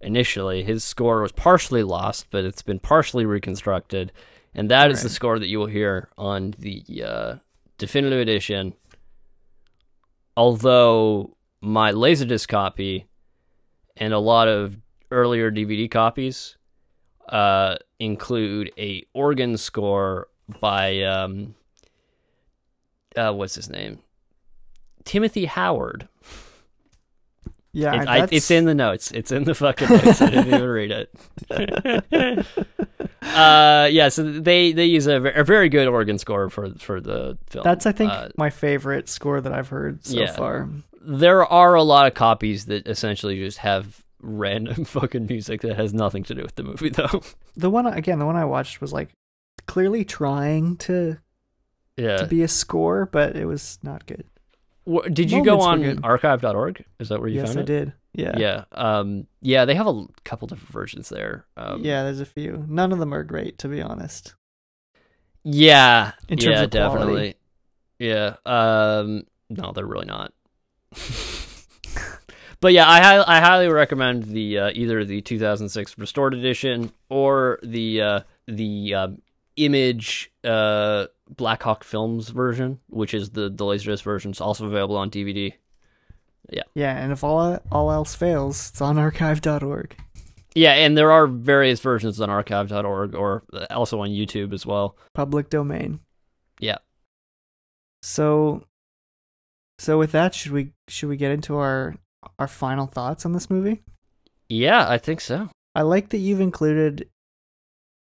initially. 0.00 0.64
His 0.64 0.82
score 0.82 1.22
was 1.22 1.30
partially 1.30 1.84
lost, 1.84 2.26
but 2.30 2.44
it's 2.44 2.62
been 2.62 2.80
partially 2.80 3.24
reconstructed, 3.24 4.10
and 4.52 4.68
that 4.70 4.90
is 4.90 5.02
the 5.02 5.08
score 5.08 5.38
that 5.38 5.48
you 5.48 5.60
will 5.60 5.66
hear 5.66 6.08
on 6.18 6.54
the 6.58 6.82
uh, 7.06 7.34
definitive 7.78 8.18
edition. 8.18 8.74
Although 10.36 11.36
my 11.60 11.92
laserdisc 11.92 12.48
copy 12.48 13.06
and 13.96 14.12
a 14.12 14.18
lot 14.18 14.48
of 14.48 14.76
earlier 15.10 15.50
DVD 15.50 15.90
copies 15.90 16.56
uh, 17.28 17.76
include 17.98 18.70
a 18.78 19.04
organ 19.14 19.56
score 19.56 20.28
by 20.60 21.02
um, 21.02 21.54
uh, 23.16 23.32
what's 23.32 23.54
his 23.54 23.68
name? 23.70 23.98
Timothy 25.04 25.44
Howard. 25.46 26.08
Yeah, 27.72 28.02
It- 28.02 28.08
I, 28.08 28.28
it's 28.32 28.50
in 28.50 28.64
the 28.64 28.74
notes. 28.74 29.10
It's 29.12 29.30
in 29.32 29.44
the 29.44 29.54
fucking 29.54 29.88
notes. 29.88 30.22
I 30.22 30.30
didn't 30.30 30.46
even 30.48 30.68
read 30.68 30.90
it. 30.90 31.10
uh, 33.22 33.88
yeah, 33.90 34.08
so 34.08 34.22
they 34.22 34.72
they 34.72 34.86
use 34.86 35.06
a, 35.06 35.16
a 35.22 35.44
very 35.44 35.68
good 35.68 35.86
organ 35.86 36.18
score 36.18 36.48
for 36.48 36.70
for 36.78 37.00
the 37.00 37.36
film. 37.48 37.64
That's 37.64 37.84
I 37.86 37.92
think 37.92 38.12
Uh, 38.12 38.28
my 38.36 38.50
favorite 38.50 39.08
score 39.08 39.40
that 39.40 39.52
I've 39.52 39.68
heard 39.68 40.04
so 40.06 40.18
yeah. 40.18 40.32
far. 40.32 40.68
There 41.06 41.46
are 41.46 41.74
a 41.74 41.82
lot 41.82 42.06
of 42.06 42.14
copies 42.14 42.66
that 42.66 42.86
essentially 42.86 43.38
just 43.38 43.58
have 43.58 44.04
random 44.20 44.84
fucking 44.84 45.26
music 45.26 45.62
that 45.62 45.76
has 45.76 45.94
nothing 45.94 46.24
to 46.24 46.34
do 46.34 46.42
with 46.42 46.56
the 46.56 46.64
movie 46.64 46.90
though. 46.90 47.22
The 47.56 47.70
one 47.70 47.86
again, 47.86 48.18
the 48.18 48.26
one 48.26 48.36
I 48.36 48.44
watched 48.44 48.80
was 48.80 48.92
like 48.92 49.10
clearly 49.66 50.04
trying 50.04 50.76
to 50.78 51.18
yeah. 51.96 52.18
to 52.18 52.26
be 52.26 52.42
a 52.42 52.48
score, 52.48 53.06
but 53.06 53.36
it 53.36 53.46
was 53.46 53.78
not 53.82 54.06
good. 54.06 54.24
Wha- 54.84 55.08
Did 55.08 55.30
you 55.30 55.44
go 55.44 55.58
Moments 55.58 55.84
were 55.84 55.90
on 55.92 56.04
archive.org? 56.04 56.84
Is 57.00 57.08
that 57.08 57.20
where 57.20 57.28
you 57.28 57.40
yes, 57.40 57.54
found 57.54 57.68
it? 57.68 57.72
Yes, 57.72 57.80
I 57.80 57.84
did. 57.84 57.92
Yeah. 58.14 58.38
Yeah. 58.38 58.64
Um 58.72 59.26
yeah, 59.40 59.64
they 59.64 59.74
have 59.74 59.86
a 59.86 60.06
couple 60.24 60.48
different 60.48 60.72
versions 60.72 61.08
there. 61.08 61.46
Um 61.56 61.84
yeah, 61.84 62.02
there's 62.02 62.20
a 62.20 62.26
few. 62.26 62.64
None 62.68 62.92
of 62.92 62.98
them 62.98 63.14
are 63.14 63.24
great, 63.24 63.58
to 63.58 63.68
be 63.68 63.80
honest. 63.80 64.34
Yeah. 65.44 66.12
In 66.28 66.38
terms 66.38 66.56
yeah, 66.58 66.62
of 66.62 66.70
quality. 66.70 66.98
definitely. 66.98 67.34
Yeah. 67.98 68.36
Um 68.44 69.24
no, 69.48 69.72
they're 69.72 69.86
really 69.86 70.06
not. 70.06 70.32
but 72.60 72.72
yeah, 72.72 72.86
I 72.86 73.36
I 73.36 73.40
highly 73.40 73.68
recommend 73.68 74.24
the 74.24 74.58
uh, 74.58 74.70
either 74.74 75.04
the 75.04 75.20
2006 75.20 75.98
restored 75.98 76.34
edition 76.34 76.92
or 77.08 77.58
the 77.62 78.02
uh 78.02 78.20
the 78.46 78.94
um, 78.94 79.22
image 79.56 80.32
uh 80.44 81.06
Blackhawk 81.28 81.84
Films 81.84 82.28
version, 82.28 82.80
which 82.88 83.14
is 83.14 83.30
the 83.30 83.48
the 83.48 83.64
laserdisc 83.64 84.02
version. 84.02 84.30
It's 84.30 84.40
also 84.40 84.66
available 84.66 84.96
on 84.96 85.10
DVD. 85.10 85.54
Yeah. 86.50 86.62
Yeah, 86.74 86.96
and 86.96 87.12
if 87.12 87.24
all 87.24 87.58
all 87.72 87.90
else 87.90 88.14
fails, 88.14 88.70
it's 88.70 88.80
on 88.80 88.98
archive.org. 88.98 89.96
Yeah, 90.54 90.72
and 90.72 90.96
there 90.96 91.12
are 91.12 91.26
various 91.26 91.80
versions 91.80 92.18
on 92.18 92.30
archive.org 92.30 93.14
or 93.14 93.42
also 93.70 94.00
on 94.00 94.08
YouTube 94.08 94.54
as 94.54 94.64
well. 94.64 94.96
Public 95.12 95.50
domain. 95.50 96.00
Yeah. 96.60 96.78
So 98.00 98.64
so 99.78 99.98
with 99.98 100.12
that, 100.12 100.34
should 100.34 100.52
we 100.52 100.72
should 100.88 101.08
we 101.08 101.16
get 101.16 101.30
into 101.32 101.56
our 101.56 101.94
our 102.38 102.48
final 102.48 102.86
thoughts 102.86 103.24
on 103.26 103.32
this 103.32 103.50
movie? 103.50 103.82
Yeah, 104.48 104.88
I 104.88 104.98
think 104.98 105.20
so. 105.20 105.50
I 105.74 105.82
like 105.82 106.08
that 106.10 106.18
you've 106.18 106.40
included 106.40 107.08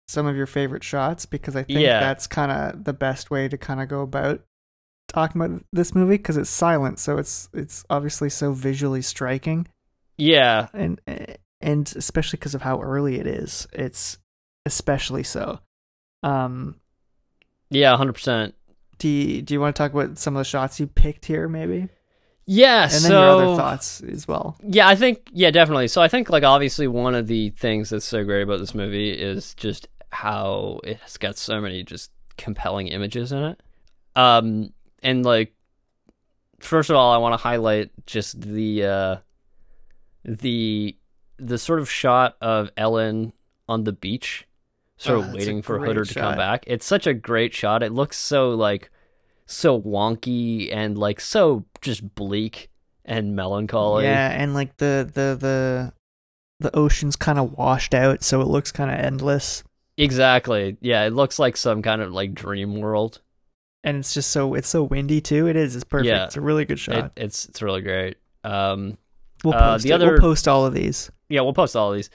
some 0.08 0.28
of 0.28 0.36
your 0.36 0.46
favorite 0.46 0.84
shots 0.84 1.26
because 1.26 1.56
I 1.56 1.64
think 1.64 1.80
Yeah. 1.80 2.00
that's 2.00 2.28
kind 2.28 2.52
of 2.52 2.84
the 2.84 2.94
best 2.94 3.32
way 3.32 3.48
to 3.48 3.58
kind 3.58 3.82
of 3.82 3.90
go 3.90 4.02
about 4.02 4.42
talking 5.08 5.42
about 5.42 5.64
this 5.74 5.94
movie 5.96 6.18
because 6.18 6.38
it's 6.38 6.50
silent, 6.50 7.00
so 7.00 7.18
it's 7.18 7.50
it's 7.54 7.84
obviously 7.90 8.30
so 8.30 8.52
visually 8.54 9.02
striking, 9.02 9.68
Yeah, 10.18 10.68
and 10.74 11.02
and 11.62 11.92
especially 11.96 12.38
because 12.38 12.56
of 12.56 12.62
how 12.62 12.82
early 12.82 13.20
it 13.20 13.28
is, 13.28 13.68
it's 13.74 14.18
especially 14.66 15.24
so. 15.24 15.60
Um, 16.24 16.76
yeah, 17.70 17.96
hundred 17.98 18.14
percent. 18.14 18.56
Do 18.98 19.08
you, 19.08 19.42
do 19.42 19.54
you 19.54 19.60
want 19.60 19.76
to 19.76 19.80
talk 19.82 19.94
about 19.94 20.18
some 20.18 20.36
of 20.36 20.40
the 20.40 20.44
shots 20.46 20.80
you 20.80 20.88
picked 20.88 21.26
here, 21.26 21.48
maybe, 21.48 21.90
Yeah, 22.46 22.84
and 22.84 22.92
then 22.92 23.02
so 23.02 23.10
your 23.22 23.30
other 23.46 23.56
thoughts 23.58 24.02
as 24.02 24.28
well? 24.28 24.58
yeah, 24.64 24.88
I 24.88 24.96
think 24.96 25.30
yeah, 25.34 25.52
definitely. 25.52 25.88
So 25.88 26.02
I 26.02 26.08
think 26.08 26.30
like 26.30 26.44
obviously 26.44 26.88
one 26.88 27.16
of 27.16 27.28
the 27.28 27.50
things 27.52 27.90
that's 27.90 28.06
so 28.06 28.24
great 28.24 28.44
about 28.44 28.60
this 28.60 28.74
movie 28.76 29.12
is 29.12 29.54
just 29.56 29.88
how 30.12 30.80
it's 30.84 31.18
got 31.18 31.38
so 31.38 31.60
many 31.60 31.84
just 31.84 32.12
compelling 32.38 32.88
images 32.88 33.32
in 33.32 33.44
it. 33.44 33.62
Um, 34.16 34.72
and 35.04 35.26
like 35.26 35.54
first 36.60 36.90
of 36.90 36.96
all, 36.96 37.12
I 37.14 37.18
want 37.18 37.34
to 37.34 37.38
highlight 37.38 37.92
just 38.06 38.40
the 38.42 38.86
uh, 38.86 39.16
the 40.24 40.96
the 41.38 41.58
sort 41.58 41.80
of 41.80 41.90
shot 41.90 42.38
of 42.42 42.70
Ellen 42.78 43.34
on 43.68 43.84
the 43.84 43.92
beach, 43.92 44.45
sort 44.98 45.18
Oh, 45.20 45.22
of 45.28 45.34
waiting 45.34 45.62
for 45.62 45.80
Hutter 45.86 46.06
to 46.06 46.14
come 46.14 46.36
back. 46.38 46.64
It's 46.68 46.86
such 46.86 47.06
a 47.08 47.14
great 47.14 47.54
shot. 47.54 47.84
It 47.84 47.92
looks 47.92 48.18
so 48.18 48.52
like 48.52 48.90
so 49.46 49.80
wonky 49.82 50.74
and 50.76 50.98
like 50.98 51.20
so 51.22 51.66
just 51.82 52.16
bleak 52.16 52.70
and 53.04 53.36
melancholy. 53.36 54.06
Yeah, 54.06 54.30
and 54.32 54.54
like 54.54 54.78
the 54.78 55.10
the 55.14 55.38
the 55.40 55.94
the 56.60 56.76
ocean's 56.76 57.16
kind 57.16 57.38
of 57.38 57.52
washed 57.54 57.94
out, 57.94 58.24
so 58.24 58.42
it 58.42 58.48
looks 58.48 58.72
kind 58.72 58.90
of 58.90 58.98
endless. 58.98 59.64
Exactly. 59.98 60.78
Yeah, 60.82 61.04
it 61.04 61.14
looks 61.14 61.40
like 61.40 61.58
some 61.58 61.82
kind 61.82 62.02
of 62.02 62.12
like 62.12 62.34
dream 62.34 62.76
world. 62.80 63.22
and 63.84 63.98
it's 63.98 64.14
just 64.14 64.32
so 64.32 64.54
it's 64.56 64.68
so 64.70 64.84
windy 64.84 65.22
too. 65.22 65.48
It 65.48 65.56
is. 65.56 65.76
It's 65.76 65.84
perfect. 65.84 66.08
Yeah. 66.08 66.26
It's 66.26 66.38
a 66.38 66.42
really 66.42 66.66
good 66.66 66.78
It, 66.78 66.82
shot. 66.82 67.12
it's 67.16 67.46
it's 67.48 67.62
really 67.62 67.82
great. 67.82 68.18
Um 68.44 68.98
we'll 69.44 69.54
uh, 69.54 69.74
post 69.74 69.84
the 69.84 69.92
it. 69.92 69.94
other- 69.94 70.12
We'll 70.14 70.20
post 70.22 70.48
all 70.48 70.66
of 70.66 70.74
these. 70.74 71.12
yeah, 71.30 71.42
we'll 71.42 71.54
post 71.54 71.76
all 71.76 71.92
of 71.92 71.98
these. 71.98 72.10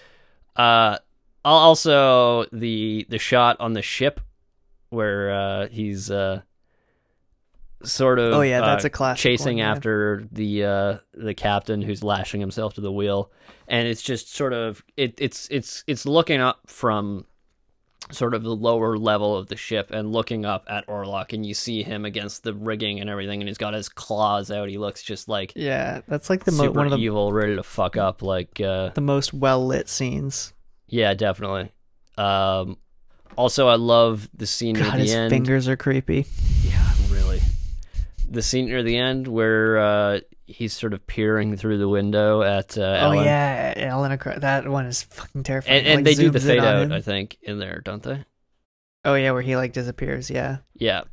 Uh 0.57 0.99
also 1.45 2.45
the 2.53 3.07
the 3.09 3.19
shot 3.19 3.57
on 3.61 3.73
the 3.73 3.83
ship 3.83 4.21
where 4.91 5.31
uh 5.33 5.69
he's 5.69 6.11
uh 6.11 6.43
sort 7.83 8.19
of 8.19 8.35
Oh 8.35 8.41
yeah, 8.43 8.61
that's 8.61 8.85
uh, 8.85 8.89
a 8.89 8.91
classic. 8.91 9.23
chasing 9.23 9.57
one, 9.57 9.59
yeah. 9.59 9.71
after 9.71 10.29
the 10.31 10.65
uh 10.65 10.99
the 11.15 11.35
captain 11.35 11.81
who's 11.83 12.03
lashing 12.03 12.41
himself 12.41 12.75
to 12.75 12.81
the 12.83 12.93
wheel 12.93 13.31
and 13.69 13.89
it's 13.89 14.03
just 14.03 14.35
sort 14.35 14.53
of 14.53 14.83
it 14.97 15.15
it's 15.19 15.49
it's 15.51 15.83
it's 15.87 16.05
looking 16.05 16.41
up 16.41 16.61
from 16.67 17.25
sort 18.11 18.35
of 18.35 18.43
the 18.43 18.55
lower 18.55 18.99
level 18.99 19.37
of 19.37 19.47
the 19.47 19.57
ship 19.57 19.91
and 19.93 20.11
looking 20.13 20.45
up 20.45 20.65
at 20.69 20.85
Orlok 20.89 21.33
and 21.33 21.47
you 21.47 21.55
see 21.55 21.83
him 21.83 22.05
against 22.05 22.43
the 22.43 22.53
rigging 22.53 22.99
and 23.01 23.09
everything 23.09 23.41
and 23.41 23.49
he's 23.49 23.59
got 23.59 23.73
his 23.73 23.89
claws 23.89 24.51
out 24.51 24.69
he 24.69 24.77
looks 24.79 25.03
just 25.03 25.29
like 25.29 25.53
Yeah, 25.55 26.01
that's 26.09 26.29
like 26.29 26.45
the 26.45 26.51
mo- 26.53 26.65
super 26.65 26.79
one 26.79 26.87
of 26.87 26.93
the 26.93 26.99
evil 26.99 27.33
ready 27.33 27.55
to 27.57 27.63
fuck 27.63 27.97
up 27.97 28.21
like 28.21 28.61
uh 28.61 28.91
the 28.95 29.01
most 29.01 29.33
well 29.33 29.65
lit 29.65 29.89
scenes. 29.89 30.53
Yeah 30.91 31.15
definitely 31.15 31.73
um 32.19 32.77
also 33.37 33.69
I 33.69 33.77
love 33.77 34.29
the 34.35 34.47
scene 34.47 34.75
near 34.75 34.85
God, 34.85 34.95
the 34.95 34.99
his 34.99 35.15
end 35.15 35.31
fingers 35.31 35.69
are 35.69 35.77
creepy. 35.77 36.27
Yeah, 36.63 36.93
really. 37.11 37.41
The 38.29 38.43
scene 38.43 38.67
near 38.67 38.83
the 38.83 38.97
end 38.97 39.27
where 39.29 39.79
uh, 39.79 40.21
he's 40.47 40.73
sort 40.73 40.93
of 40.93 41.07
peering 41.07 41.57
through 41.57 41.79
the 41.79 41.89
window 41.89 42.43
at 42.43 42.77
uh, 42.77 43.01
Oh 43.03 43.13
yeah, 43.13 43.73
Ellen. 43.77 44.19
That 44.41 44.69
one 44.69 44.87
is 44.87 45.03
fucking 45.05 45.45
terrifying. 45.45 45.79
and, 45.79 45.87
and 45.87 45.97
Like, 45.99 46.05
they 46.05 46.23
do 46.23 46.31
the 46.31 46.41
fade 46.41 46.59
out. 46.61 46.93
I 46.93 47.01
think, 47.01 47.39
in 47.43 47.59
there, 47.59 47.81
don't 47.85 48.03
they? 48.03 48.25
Oh 49.05 49.15
yeah, 49.15 49.31
where 49.31 49.43
he 49.43 49.57
like 49.57 49.73
disappears. 49.73 50.31
Yeah, 50.31 50.59
Yeah. 50.75 51.05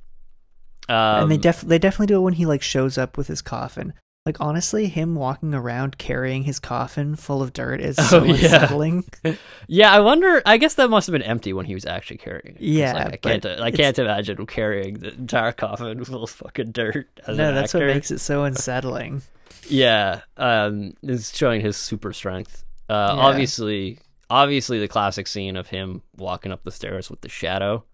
Um, 0.89 1.23
and 1.23 1.31
they 1.31 1.37
def 1.37 1.61
they 1.61 1.79
definitely 1.79 2.07
do 2.07 2.17
it 2.17 2.21
when 2.21 2.33
he 2.33 2.45
like 2.45 2.61
shows 2.61 2.97
up 2.97 3.17
with 3.17 3.27
his 3.27 3.41
coffin. 3.41 3.93
Like 4.27 4.41
honestly, 4.41 4.87
him 4.87 5.15
walking 5.15 5.53
around 5.53 5.97
carrying 5.97 6.43
his 6.43 6.59
coffin 6.59 7.15
full 7.15 7.41
of 7.41 7.53
dirt 7.53 7.79
is 7.79 7.95
so 8.09 8.19
Oh, 8.19 8.23
yeah. 8.25 8.33
unsettling. 8.33 9.05
yeah, 9.67 9.89
I 9.93 10.01
wonder. 10.01 10.41
I 10.45 10.57
guess 10.57 10.73
that 10.73 10.89
must 10.89 11.07
have 11.07 11.13
been 11.13 11.21
empty 11.21 11.53
when 11.53 11.65
he 11.65 11.73
was 11.73 11.85
actually 11.85 12.17
carrying 12.17 12.55
it. 12.57 12.61
Yeah, 12.61 12.91
like, 12.91 13.13
I 13.13 13.15
can't. 13.15 13.45
I 13.45 13.71
can't 13.71 13.97
imagine 13.97 14.45
carrying 14.45 14.95
the 14.99 15.13
entire 15.13 15.53
coffin 15.53 16.03
full 16.03 16.23
of 16.25 16.29
fucking 16.29 16.73
dirt. 16.73 17.07
No, 17.25 17.35
that's 17.53 17.73
actor. 17.73 17.87
what 17.87 17.93
makes 17.95 18.11
it 18.11 18.19
so 18.19 18.43
unsettling. 18.49 19.21
Yeah, 19.69 20.23
um, 20.35 20.93
it's 21.03 21.33
showing 21.35 21.61
his 21.61 21.77
super 21.77 22.11
strength. 22.11 22.65
Uh, 22.89 23.13
Yeah. 23.15 23.23
obviously, 23.23 23.99
obviously, 24.29 24.77
the 24.79 24.89
classic 24.89 25.27
scene 25.27 25.55
of 25.55 25.67
him 25.67 26.01
walking 26.17 26.51
up 26.51 26.65
the 26.65 26.71
stairs 26.71 27.09
with 27.09 27.21
the 27.21 27.29
shadow. 27.29 27.85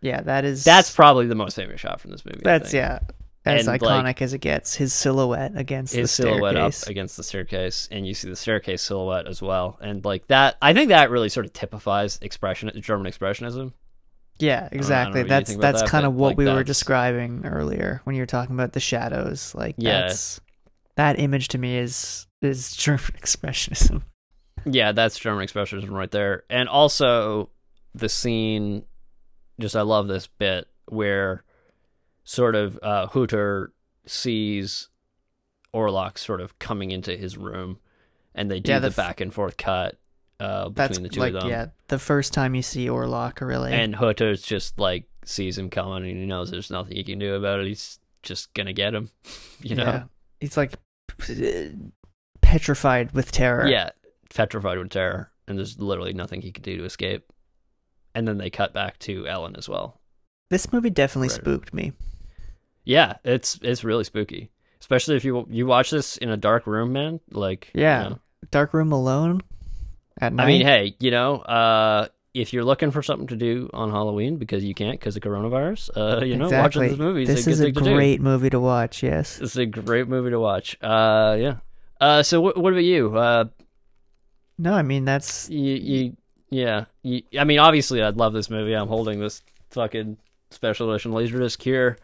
Yeah, 0.00 0.22
that 0.22 0.44
is 0.44 0.64
That's 0.64 0.92
probably 0.92 1.26
the 1.26 1.36
most 1.36 1.54
famous 1.54 1.80
shot 1.80 2.00
from 2.00 2.10
this 2.10 2.24
movie. 2.24 2.40
That's 2.42 2.74
yeah, 2.74 2.98
as 3.44 3.66
And, 3.66 3.80
iconic 3.80 4.04
like, 4.04 4.22
as 4.22 4.32
it 4.34 4.38
gets. 4.38 4.74
His 4.74 4.92
silhouette 4.94 5.52
against 5.56 5.94
His 5.94 6.16
the 6.16 6.22
silhouette 6.22 6.56
up 6.56 6.72
staircase. 6.72 6.88
against 6.90 7.16
the 7.16 7.22
staircase, 7.24 7.88
and 7.90 8.06
you 8.06 8.14
see 8.14 8.28
the 8.28 8.36
staircase 8.36 8.82
silhouette 8.82 9.26
as 9.26 9.42
well, 9.42 9.78
and 9.80 10.04
like 10.04 10.26
that. 10.28 10.56
I 10.62 10.72
think 10.74 10.88
that 10.90 11.10
really 11.10 11.28
sort 11.28 11.46
of 11.46 11.52
typifies 11.52 12.18
expression, 12.22 12.70
German 12.80 13.10
expressionism. 13.10 13.72
Yeah, 14.38 14.68
exactly. 14.72 15.20
what 15.20 15.26
you 15.26 15.28
That's 15.28 15.50
think 15.50 15.60
about 15.60 15.72
that's 15.72 15.82
that, 15.82 15.90
kind 15.90 16.06
of 16.06 16.14
what 16.14 16.28
like, 16.30 16.36
we 16.38 16.46
were 16.46 16.64
describing 16.64 17.44
earlier 17.44 18.00
when 18.04 18.16
you 18.16 18.22
were 18.22 18.26
talking 18.26 18.54
about 18.56 18.72
the 18.72 18.80
shadows. 18.80 19.54
Like 19.54 19.74
Yeah. 19.78 20.12
that 20.96 21.18
image 21.18 21.48
to 21.48 21.58
me 21.58 21.76
is 21.78 22.26
is 22.40 22.72
German 22.76 23.12
expressionism. 23.20 24.02
Yeah, 24.64 24.92
that's 24.92 25.18
German 25.18 25.46
expressionism 25.46 25.90
right 25.90 26.10
there, 26.10 26.44
and 26.48 26.68
also 26.68 27.50
the 27.94 28.08
scene. 28.08 28.84
Just 29.60 29.76
I 29.76 29.82
love 29.82 30.08
this 30.08 30.26
bit 30.26 30.66
where 30.88 31.44
sort 32.24 32.54
of 32.54 32.78
uh, 32.82 33.06
Hutter 33.08 33.72
sees 34.06 34.88
Orlok 35.74 36.18
sort 36.18 36.40
of 36.40 36.58
coming 36.58 36.90
into 36.90 37.16
his 37.16 37.36
room, 37.36 37.78
and 38.34 38.50
they 38.50 38.60
do 38.60 38.72
Yeah, 38.72 38.78
the, 38.78 38.88
the 38.88 38.92
f- 38.92 38.96
back 38.96 39.20
and 39.20 39.32
forth 39.32 39.56
cut 39.56 39.98
uh, 40.40 40.68
between 40.68 40.74
That's 40.74 40.98
the 40.98 41.08
two 41.08 41.20
like 41.20 41.34
of 41.34 41.40
them. 41.42 41.50
yeah, 41.50 41.66
the 41.88 41.98
first 41.98 42.32
time 42.32 42.54
you 42.54 42.62
see 42.62 42.86
Orlok 42.88 43.40
really. 43.40 43.72
And 43.72 43.94
Hutter's 43.96 44.42
just 44.42 44.78
like 44.78 45.04
sees 45.24 45.56
him 45.58 45.70
coming, 45.70 46.08
and 46.10 46.18
he 46.20 46.26
knows 46.26 46.50
there's 46.50 46.70
nothing 46.70 46.96
he 46.96 47.04
can 47.04 47.18
do 47.18 47.34
about 47.34 47.60
it. 47.60 47.66
He's 47.66 47.98
just 48.22 48.52
gonna 48.54 48.72
get 48.72 48.94
him, 48.94 49.10
you 49.62 49.74
know. 49.76 49.84
yeah, 49.84 50.02
he's 50.40 50.56
like 50.56 50.72
petrified 52.40 53.12
with 53.12 53.32
terror. 53.32 53.66
Yeah, 53.68 53.90
petrified 54.34 54.78
with 54.78 54.90
terror, 54.90 55.30
and 55.46 55.58
there's 55.58 55.78
literally 55.80 56.12
nothing 56.12 56.42
he 56.42 56.52
could 56.52 56.64
do 56.64 56.76
to 56.78 56.84
escape. 56.84 57.30
And 58.14 58.28
then 58.28 58.36
they 58.38 58.50
cut 58.50 58.74
back 58.74 58.98
to 59.00 59.26
Ellen 59.26 59.56
as 59.56 59.68
well. 59.68 59.98
This 60.50 60.70
movie 60.72 60.90
definitely 60.90 61.28
Right. 61.28 61.40
spooked 61.40 61.72
me. 61.72 61.92
Yeah, 62.84 63.14
it's 63.24 63.58
it's 63.62 63.84
really 63.84 64.04
spooky, 64.04 64.50
especially 64.80 65.16
if 65.16 65.24
you 65.24 65.46
you 65.50 65.66
watch 65.66 65.90
this 65.90 66.16
in 66.16 66.30
a 66.30 66.36
dark 66.36 66.66
room, 66.66 66.92
man. 66.92 67.20
Like, 67.30 67.70
you 67.74 67.82
Yeah. 67.82 68.08
know. 68.08 68.18
Dark 68.50 68.74
room 68.74 68.92
alone 68.92 69.40
at 70.20 70.32
night. 70.32 70.44
I 70.44 70.46
mean, 70.46 70.62
hey, 70.66 70.96
you 70.98 71.10
know, 71.12 71.36
uh, 71.36 72.08
if 72.34 72.52
you're 72.52 72.64
looking 72.64 72.90
for 72.90 73.02
something 73.02 73.28
to 73.28 73.36
do 73.36 73.70
on 73.72 73.90
Halloween 73.90 74.36
because 74.36 74.64
you 74.64 74.74
can't 74.74 74.98
because 74.98 75.16
of 75.16 75.22
coronavirus, 75.22 75.90
uh, 75.96 76.24
you 76.24 76.36
know, 76.36 76.48
watching 76.50 76.82
this 76.82 76.98
movie 76.98 77.22
is 77.22 77.28
this 77.28 77.40
a 77.40 77.44
good 77.44 77.52
is 77.52 77.60
a 77.60 77.64
thing 77.64 77.74
to 77.74 77.80
do. 77.84 77.94
great 77.94 78.20
movie 78.20 78.50
to 78.50 78.58
watch. 78.60 79.02
Yes. 79.02 79.40
It's 79.40 79.56
a 79.56 79.64
great 79.66 80.08
movie 80.08 80.30
to 80.30 80.40
watch. 80.40 80.76
Uh, 80.82 81.36
yeah. 81.38 81.56
Uh, 82.00 82.22
so 82.24 82.40
what, 82.40 82.56
what 82.58 82.72
about 82.72 82.82
you? 82.84 83.16
Uh, 83.16 83.44
No, 84.58 84.72
I 84.74 84.82
mean 84.82 85.04
that's 85.04 85.48
You, 85.48 85.74
you 85.74 86.16
yeah. 86.50 86.84
You, 87.02 87.22
I 87.38 87.44
mean, 87.44 87.58
obviously, 87.60 88.02
I'd 88.02 88.16
love 88.16 88.32
this 88.32 88.50
movie. 88.50 88.74
I'm 88.74 88.88
holding 88.88 89.20
this 89.20 89.42
fucking 89.70 90.16
special 90.50 90.90
edition 90.90 91.12
Laserdisc 91.12 91.62
here. 91.62 91.96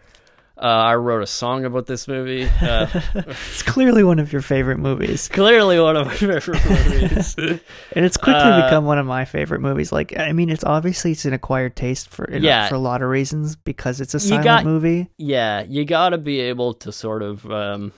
Uh, 0.61 0.63
I 0.67 0.97
wrote 0.97 1.23
a 1.23 1.27
song 1.27 1.65
about 1.65 1.87
this 1.87 2.09
movie. 2.09 2.45
Uh, 2.61 2.89
it's 3.15 3.63
clearly 3.63 4.03
one 4.03 4.19
of 4.19 4.33
your 4.33 4.43
favorite 4.43 4.79
movies, 4.79 5.29
clearly 5.33 5.79
one 5.79 5.97
of 5.97 6.07
my 6.09 6.15
favorite 6.15 6.65
movies. 6.69 7.35
and 7.93 8.05
it's 8.05 8.17
quickly 8.17 8.41
Uh, 8.43 8.65
become 8.65 8.85
one 8.85 8.99
of 8.99 9.07
my 9.07 9.25
favorite 9.25 9.61
movies. 9.61 9.93
Like, 9.93 10.19
I 10.19 10.33
mean, 10.33 10.51
it's 10.51 10.65
obviously 10.65 11.13
it's 11.13 11.25
an 11.27 11.33
acquired 11.33 11.77
taste 11.77 12.09
for 12.09 12.29
you 12.33 12.41
know, 12.41 12.49
Yeah. 12.49 12.69
for 12.69 12.75
a 12.75 12.79
lot 12.81 13.03
of 13.03 13.09
reasons 13.09 13.55
because 13.55 14.01
it's 14.01 14.15
a 14.15 14.21
silent 14.21 14.45
got- 14.45 14.65
movie. 14.65 15.09
yeah, 15.17 15.63
you 15.63 15.85
got 15.85 16.09
to 16.09 16.19
be 16.19 16.41
able 16.41 16.75
to 16.75 16.91
sort 16.91 17.23
of 17.23 17.49
um, 17.53 17.93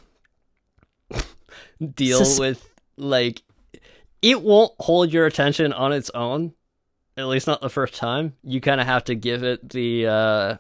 deal 1.95 2.19
Sus- 2.25 2.39
with 2.39 2.69
like 2.97 3.43
it 4.23 4.43
won't 4.43 4.73
hold 4.81 5.13
your 5.15 5.25
attention 5.25 5.73
on 5.73 5.93
its 5.93 6.11
own. 6.11 6.53
At 7.17 7.27
least 7.27 7.47
not 7.47 7.61
the 7.63 7.71
first 7.71 7.95
time. 7.95 8.35
You 8.45 8.61
kind 8.61 8.81
of 8.81 8.87
have 8.87 9.05
to 9.05 9.15
give 9.15 9.43
it 9.45 9.67
the. 9.69 10.59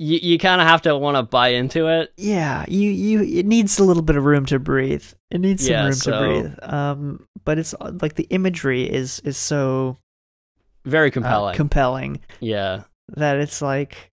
Uh, 0.00 0.04
you 0.04 0.18
you 0.22 0.38
kind 0.38 0.60
of 0.60 0.66
have 0.66 0.82
to 0.82 0.96
want 0.96 1.16
to 1.16 1.22
buy 1.22 1.48
into 1.48 1.86
it. 1.88 2.12
Yeah, 2.16 2.64
you 2.68 2.90
you 2.90 3.22
it 3.22 3.46
needs 3.46 3.78
a 3.78 3.84
little 3.84 4.02
bit 4.02 4.16
of 4.16 4.24
room 4.24 4.44
to 4.46 4.58
breathe. 4.58 5.04
It 5.30 5.40
needs 5.40 5.64
some 5.64 5.72
Yeah, 5.72 5.84
room 5.84 5.92
so- 5.92 6.10
to 6.10 6.18
breathe. 6.18 6.54
Um, 6.62 7.26
but 7.44 7.58
it's 7.58 7.74
uh, 7.80 7.92
like 8.00 8.14
the 8.14 8.24
imagery 8.24 8.84
is 8.84 9.20
is 9.20 9.36
so 9.36 9.98
Very 10.84 11.08
uh, 11.08 11.12
compelling. 11.12 11.56
compelling 11.56 12.20
yeah. 12.40 12.84
that 13.08 13.36
it's 13.38 13.60
like 13.62 14.10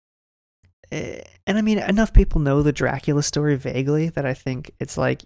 eh, 0.91 1.21
and 1.47 1.59
I 1.59 1.63
mean 1.63 1.79
enough 1.79 2.13
people 2.13 2.41
know 2.41 2.63
the 2.63 2.73
Dracula 2.73 3.23
story 3.23 3.57
vaguely 3.57 4.09
that 4.11 4.27
I 4.27 4.35
think 4.35 4.71
it's 4.81 4.97
like 4.97 5.23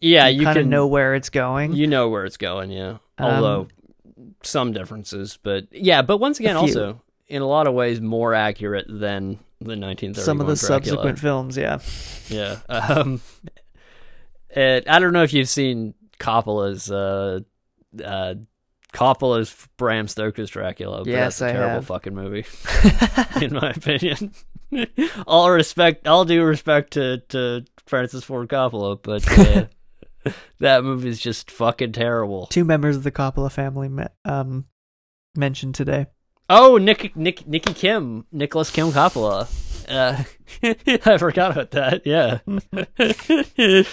Yeah, 0.00 0.28
you, 0.28 0.40
you, 0.40 0.44
kind 0.44 0.58
of 0.58 0.62
can 0.62 0.70
know 0.70 0.86
where 0.86 1.14
it's 1.14 1.30
going. 1.30 1.72
You 1.74 1.86
know 1.86 2.08
where 2.08 2.24
it's 2.24 2.36
going, 2.36 2.70
yeah. 2.70 2.98
Um, 3.18 3.30
Although 3.34 3.68
some 4.42 4.72
differences, 4.72 5.38
but 5.42 5.66
yeah, 5.72 6.02
but 6.02 6.18
once 6.18 6.38
again, 6.40 6.56
also 6.56 7.02
in 7.28 7.42
a 7.42 7.46
lot 7.46 7.66
of 7.66 7.74
ways 7.74 8.00
more 8.00 8.34
accurate 8.34 8.86
than 8.88 9.38
the 9.64 9.76
1931 9.78 10.24
Some 10.24 10.40
of 10.40 10.46
the 10.46 10.54
Dracula. 10.54 10.84
subsequent 10.84 11.18
films, 11.18 11.56
yeah. 11.56 11.78
Yeah. 12.28 12.58
Um, 12.68 13.20
it, 14.50 14.84
I 14.88 14.98
don't 14.98 15.12
know 15.12 15.22
if 15.22 15.32
you've 15.32 15.48
seen 15.48 15.94
Coppola's 16.18 16.90
uh, 16.90 17.40
uh, 18.04 18.34
Coppola's 18.92 19.68
Bram 19.76 20.08
Stoker's 20.08 20.50
Dracula. 20.50 20.98
But 20.98 21.06
Yes, 21.08 21.38
that's 21.38 21.42
a 21.42 21.46
I 21.46 21.52
terrible 21.52 21.74
have. 21.76 21.86
fucking 21.86 22.14
movie, 22.14 22.44
in 23.40 23.54
my 23.54 23.70
opinion. 23.70 24.32
all 25.26 25.50
respect, 25.50 26.06
all 26.06 26.24
due 26.24 26.42
respect 26.44 26.92
to 26.94 27.18
to 27.30 27.64
Francis 27.86 28.24
Ford 28.24 28.48
Coppola, 28.48 28.98
but 29.02 29.26
uh, 29.38 30.32
that 30.60 30.84
movie 30.84 31.08
is 31.08 31.18
just 31.20 31.50
fucking 31.50 31.92
terrible. 31.92 32.46
Two 32.46 32.64
members 32.64 32.96
of 32.96 33.02
the 33.02 33.10
Coppola 33.12 33.50
family 33.50 33.88
me- 33.88 34.04
um 34.24 34.66
mentioned 35.34 35.74
today. 35.74 36.06
Oh, 36.48 36.76
Nick, 36.76 37.16
Nick, 37.16 37.46
Nicky 37.46 37.72
Kim, 37.72 38.26
Nicolas 38.32 38.70
Kim 38.70 38.90
Coppola. 38.90 39.48
Uh, 39.88 40.22
I 41.10 41.18
forgot 41.18 41.52
about 41.52 41.70
that. 41.72 42.06
Yeah. 42.06 42.38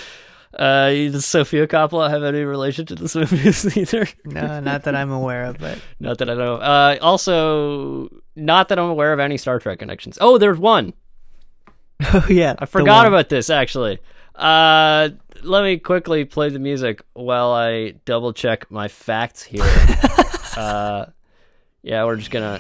uh, 0.53 0.89
does 0.89 1.25
Sofia 1.25 1.67
Coppola 1.67 2.09
have 2.09 2.23
any 2.23 2.43
relation 2.43 2.85
to 2.87 2.95
this 2.95 3.15
movie 3.15 3.49
either? 3.79 4.07
No, 4.25 4.59
not 4.59 4.83
that 4.83 4.95
I'm 4.95 5.11
aware 5.11 5.45
of, 5.45 5.57
but 5.57 5.79
Not 5.99 6.17
that 6.19 6.29
I 6.29 6.33
know. 6.33 6.55
Uh, 6.55 6.97
also, 7.01 8.09
not 8.35 8.69
that 8.69 8.79
I'm 8.79 8.89
aware 8.89 9.13
of 9.13 9.19
any 9.19 9.37
Star 9.37 9.59
Trek 9.59 9.79
connections. 9.79 10.17
Oh, 10.21 10.37
there's 10.37 10.57
one. 10.57 10.93
oh 12.13 12.25
yeah, 12.29 12.55
I 12.59 12.65
forgot 12.65 13.07
about 13.07 13.29
this 13.29 13.49
actually. 13.49 13.99
Uh, 14.35 15.09
let 15.43 15.63
me 15.63 15.77
quickly 15.77 16.23
play 16.23 16.49
the 16.49 16.59
music 16.59 17.01
while 17.13 17.51
I 17.51 17.91
double 18.05 18.31
check 18.31 18.71
my 18.71 18.87
facts 18.87 19.43
here. 19.43 19.63
uh, 20.55 21.07
yeah, 21.83 22.03
we're 22.05 22.17
just 22.17 22.31
gonna. 22.31 22.59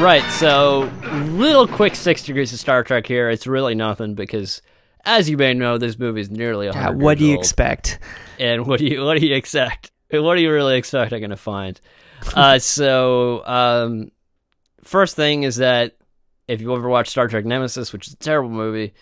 Right, 0.00 0.22
so 0.30 0.88
little 1.26 1.66
quick 1.66 1.96
six 1.96 2.22
degrees 2.22 2.52
of 2.52 2.60
Star 2.60 2.84
Trek 2.84 3.04
here. 3.04 3.28
It's 3.30 3.48
really 3.48 3.74
nothing 3.74 4.14
because, 4.14 4.62
as 5.04 5.28
you 5.28 5.36
may 5.36 5.54
know, 5.54 5.76
this 5.76 5.98
movie 5.98 6.20
is 6.20 6.30
nearly 6.30 6.68
a 6.68 6.72
hundred. 6.72 7.02
what 7.02 7.18
do 7.18 7.24
you 7.24 7.32
old. 7.32 7.40
expect? 7.40 7.98
And 8.38 8.64
what 8.64 8.78
do 8.78 8.86
you 8.86 9.04
what 9.04 9.18
do 9.18 9.26
you 9.26 9.34
expect? 9.34 9.90
What 10.12 10.36
are 10.36 10.40
you 10.40 10.52
really 10.52 10.76
expecting 10.76 11.28
to 11.28 11.36
find? 11.36 11.80
uh, 12.32 12.58
so, 12.60 13.44
um, 13.44 14.12
first 14.84 15.16
thing 15.16 15.42
is 15.42 15.56
that 15.56 15.96
if 16.46 16.60
you 16.60 16.72
ever 16.76 16.88
watched 16.88 17.10
Star 17.10 17.26
Trek 17.26 17.44
Nemesis, 17.44 17.92
which 17.92 18.06
is 18.06 18.12
a 18.12 18.18
terrible 18.18 18.50
movie, 18.50 18.94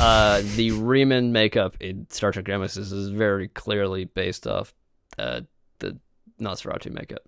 uh, 0.00 0.42
the 0.56 0.70
Reman 0.70 1.30
makeup 1.30 1.76
in 1.80 2.08
Star 2.10 2.32
Trek 2.32 2.48
Nemesis 2.48 2.90
is 2.90 3.10
very 3.10 3.46
clearly 3.46 4.04
based 4.04 4.48
off 4.48 4.74
uh, 5.16 5.42
the 5.78 5.96
Nosferatu 6.40 6.90
makeup. 6.90 7.22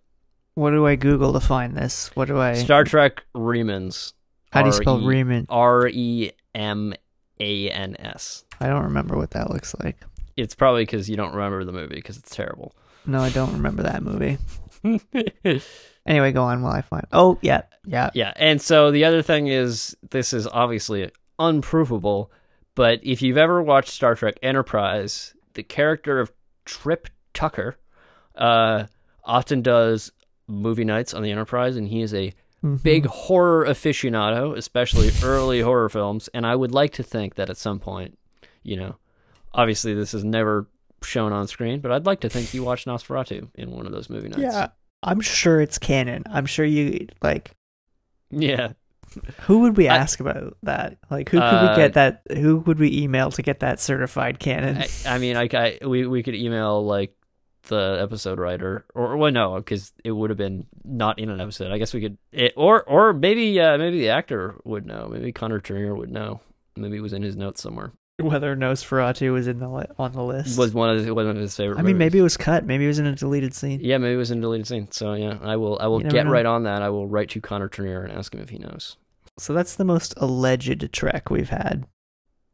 What 0.55 0.71
do 0.71 0.87
I 0.87 0.97
Google 0.97 1.33
to 1.33 1.41
find 1.41 1.77
this? 1.77 2.11
What 2.15 2.29
do 2.29 2.39
I? 2.39 2.55
Star 2.55 2.85
Trek 2.85 3.25
Remans. 3.35 4.13
how 4.51 4.63
do 4.63 4.69
you 4.69 4.73
spell 4.73 5.03
R-E- 5.03 5.05
Reman? 5.25 5.47
R 5.49 5.89
E 5.89 6.31
M 6.55 6.93
A 7.41 7.71
N 7.71 7.97
S. 7.99 8.45
I 8.61 8.67
don't 8.67 8.85
remember 8.85 9.17
what 9.17 9.31
that 9.31 9.51
looks 9.51 9.75
like. 9.83 9.97
It's 10.37 10.55
probably 10.55 10.83
because 10.83 11.09
you 11.11 11.17
don't 11.17 11.33
remember 11.35 11.65
the 11.65 11.73
movie 11.73 11.95
because 11.97 12.17
it's 12.17 12.35
terrible. 12.35 12.75
No, 13.07 13.21
I 13.21 13.31
don't 13.31 13.53
remember 13.53 13.83
that 13.85 14.03
movie. 14.03 14.39
Anyway, 16.05 16.33
go 16.33 16.43
on 16.43 16.63
while 16.63 16.73
I 16.73 16.83
find. 16.83 17.07
Oh 17.13 17.39
yeah, 17.43 17.63
yeah. 17.87 18.11
yeah, 18.13 18.33
and 18.35 18.61
so 18.61 18.91
the 18.91 19.05
other 19.05 19.23
thing 19.23 19.47
is 19.47 19.97
this 20.11 20.33
is 20.33 20.49
obviously 20.49 21.09
unprovable, 21.39 22.33
but 22.75 22.99
if 23.05 23.23
you've 23.23 23.37
ever 23.37 23.63
watched 23.63 23.91
Star 23.91 24.17
Trek 24.17 24.35
Enterprise, 24.43 25.33
the 25.55 25.63
character 25.63 26.19
of 26.19 26.33
Trip 26.65 27.09
Tucker 27.35 27.77
uh, 28.35 28.87
often 29.25 29.63
does 29.63 30.11
movie 30.53 30.85
nights 30.85 31.15
on 31.15 31.23
the 31.23 31.31
Enterprise, 31.31 31.77
and 31.77 31.89
he 31.89 32.03
is 32.03 32.13
a 32.15 32.33
Mhm. 32.63 32.83
big 32.83 33.07
horror 33.07 33.67
aficionado, 33.67 34.57
especially 34.57 35.11
early 35.25 35.61
horror 35.63 35.89
films. 35.89 36.29
And 36.33 36.47
I 36.47 36.55
would 36.55 36.71
like 36.73 36.93
to 36.93 37.03
think 37.03 37.35
that 37.35 37.51
at 37.51 37.57
some 37.57 37.81
point, 37.81 38.19
you 38.63 38.77
know, 38.77 38.97
obviously 39.53 39.95
this 39.95 40.15
is 40.15 40.23
never 40.25 40.69
shown 41.03 41.33
on 41.33 41.49
screen, 41.49 41.81
but 41.81 41.91
I'd 41.91 42.07
like 42.07 42.21
to 42.21 42.29
think 42.29 42.55
you 42.55 42.63
watched 42.63 42.87
Nosferatu 42.87 43.49
in 43.57 43.73
one 43.73 43.87
of 43.87 43.93
those 43.93 44.09
movie 44.09 44.29
nights. 44.29 44.43
Yeah, 44.43 44.69
I'm 45.03 45.21
sure 45.21 45.61
it's 45.61 45.79
canon. 45.79 46.23
I'm 46.31 46.47
sure 46.47 46.65
you 46.65 47.09
like. 47.23 47.51
Yeah. 48.31 48.73
Who 49.43 49.59
would 49.61 49.77
we 49.77 49.89
I- 49.89 49.97
ask 49.97 50.21
about 50.21 50.57
that? 50.63 50.97
Like, 51.11 51.29
who 51.29 51.39
could 51.39 51.43
Uh, 51.45 51.75
we 51.77 51.83
get 51.83 51.95
that? 51.95 52.23
Who 52.35 52.59
would 52.59 52.79
we 52.79 52.97
email 53.03 53.31
to 53.33 53.43
get 53.43 53.61
that 53.61 53.81
certified 53.81 54.39
canon? 54.39 54.79
I, 54.79 54.87
I 55.07 55.19
mean, 55.19 55.37
I, 55.37 55.49
I 55.53 55.79
we 55.87 56.07
we 56.07 56.23
could 56.23 56.35
email 56.37 56.83
like 56.87 57.13
the 57.65 57.99
episode 58.03 58.39
writer, 58.39 58.85
or 58.95 59.17
well, 59.17 59.33
no, 59.33 59.57
because 59.57 59.93
it 60.05 60.11
would 60.13 60.31
have 60.31 60.37
been 60.37 60.67
not 60.85 61.19
in 61.19 61.29
an 61.31 61.41
episode. 61.41 61.71
I 61.73 61.79
guess 61.79 61.95
we 61.95 62.01
could, 62.01 62.19
it, 62.33 62.53
or 62.57 62.83
or 62.85 63.13
maybe 63.13 63.61
uh, 63.61 63.79
maybe 63.79 64.01
the 64.01 64.11
actor 64.11 64.57
would 64.65 64.87
know. 64.87 65.09
Maybe 65.11 65.33
Connor 65.33 65.61
Trinneer 65.61 65.97
would 65.97 66.11
know. 66.11 66.41
Maybe 66.77 66.97
it 66.97 67.01
was 67.03 67.13
in 67.13 67.23
his 67.23 67.37
notes 67.37 67.63
somewhere. 67.63 67.93
Whether 68.19 68.55
Nosferatu 68.55 69.33
was 69.33 69.47
in 69.49 69.59
the 69.59 69.69
li- 69.69 69.87
on 69.99 70.13
the 70.13 70.23
list. 70.23 70.59
Was 70.59 70.75
one 70.75 70.91
of 70.91 70.99
his, 70.99 71.11
one 71.11 71.27
of 71.29 71.37
his 71.37 71.57
favorite. 71.57 71.79
I 71.79 71.83
mean, 71.83 71.95
movies. 71.95 71.99
maybe 71.99 72.19
it 72.19 72.23
was 72.23 72.37
cut. 72.37 72.65
Maybe 72.65 72.85
it 72.85 72.89
was 72.89 72.99
in 72.99 73.07
a 73.07 73.15
deleted 73.15 73.55
scene. 73.55 73.81
Yeah, 73.83 73.99
maybe 73.99 74.15
it 74.15 74.19
was 74.19 74.31
in 74.31 74.39
a 74.39 74.41
deleted 74.43 74.67
scene. 74.67 74.91
So 74.91 75.15
yeah, 75.15 75.39
I 75.43 75.57
will 75.57 75.79
I 75.81 75.87
will 75.87 76.01
get 76.01 76.27
know. 76.27 76.31
right 76.31 76.47
on 76.47 76.65
that. 76.65 76.83
I 76.83 76.91
will 76.91 77.09
write 77.09 77.31
to 77.31 77.41
Connor 77.41 77.69
Trinneer 77.69 78.05
and 78.05 78.13
ask 78.13 78.35
him 78.35 78.41
if 78.41 78.51
he 78.51 78.59
knows. 78.59 78.97
So 79.39 79.55
that's 79.55 79.77
the 79.77 79.85
most 79.85 80.15
alleged 80.19 80.93
Trek 80.93 81.31
we've 81.31 81.49
had. 81.49 81.87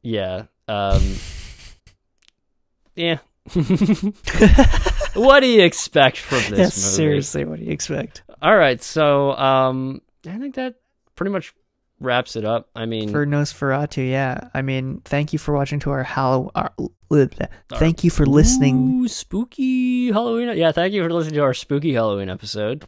Yeah. 0.02 0.44
Um 0.68 1.02
Yeah. 2.94 3.18
what 5.14 5.40
do 5.40 5.46
you 5.46 5.62
expect 5.62 6.16
from 6.18 6.38
this 6.50 6.58
yes, 6.58 6.76
movie? 6.76 6.96
seriously, 6.96 7.44
what 7.44 7.58
do 7.58 7.64
you 7.64 7.72
expect? 7.72 8.22
All 8.42 8.56
right, 8.56 8.82
so 8.82 9.32
um 9.32 10.00
I 10.26 10.36
think 10.38 10.54
that 10.56 10.76
pretty 11.14 11.30
much 11.30 11.54
wraps 12.00 12.36
it 12.36 12.44
up. 12.44 12.68
I 12.76 12.86
mean 12.86 13.10
For 13.10 13.26
Nosferatu, 13.26 14.08
yeah. 14.08 14.48
I 14.54 14.62
mean, 14.62 15.00
thank 15.04 15.32
you 15.32 15.38
for 15.38 15.54
watching 15.54 15.80
to 15.80 15.90
our 15.90 16.04
Halloween. 16.04 17.30
Thank 17.70 18.04
you 18.04 18.10
for 18.10 18.26
listening. 18.26 19.00
Ooh, 19.00 19.08
spooky 19.08 20.12
Halloween. 20.12 20.56
Yeah, 20.56 20.72
thank 20.72 20.92
you 20.92 21.02
for 21.02 21.10
listening 21.10 21.34
to 21.36 21.42
our 21.42 21.54
spooky 21.54 21.94
Halloween 21.94 22.28
episode. 22.28 22.84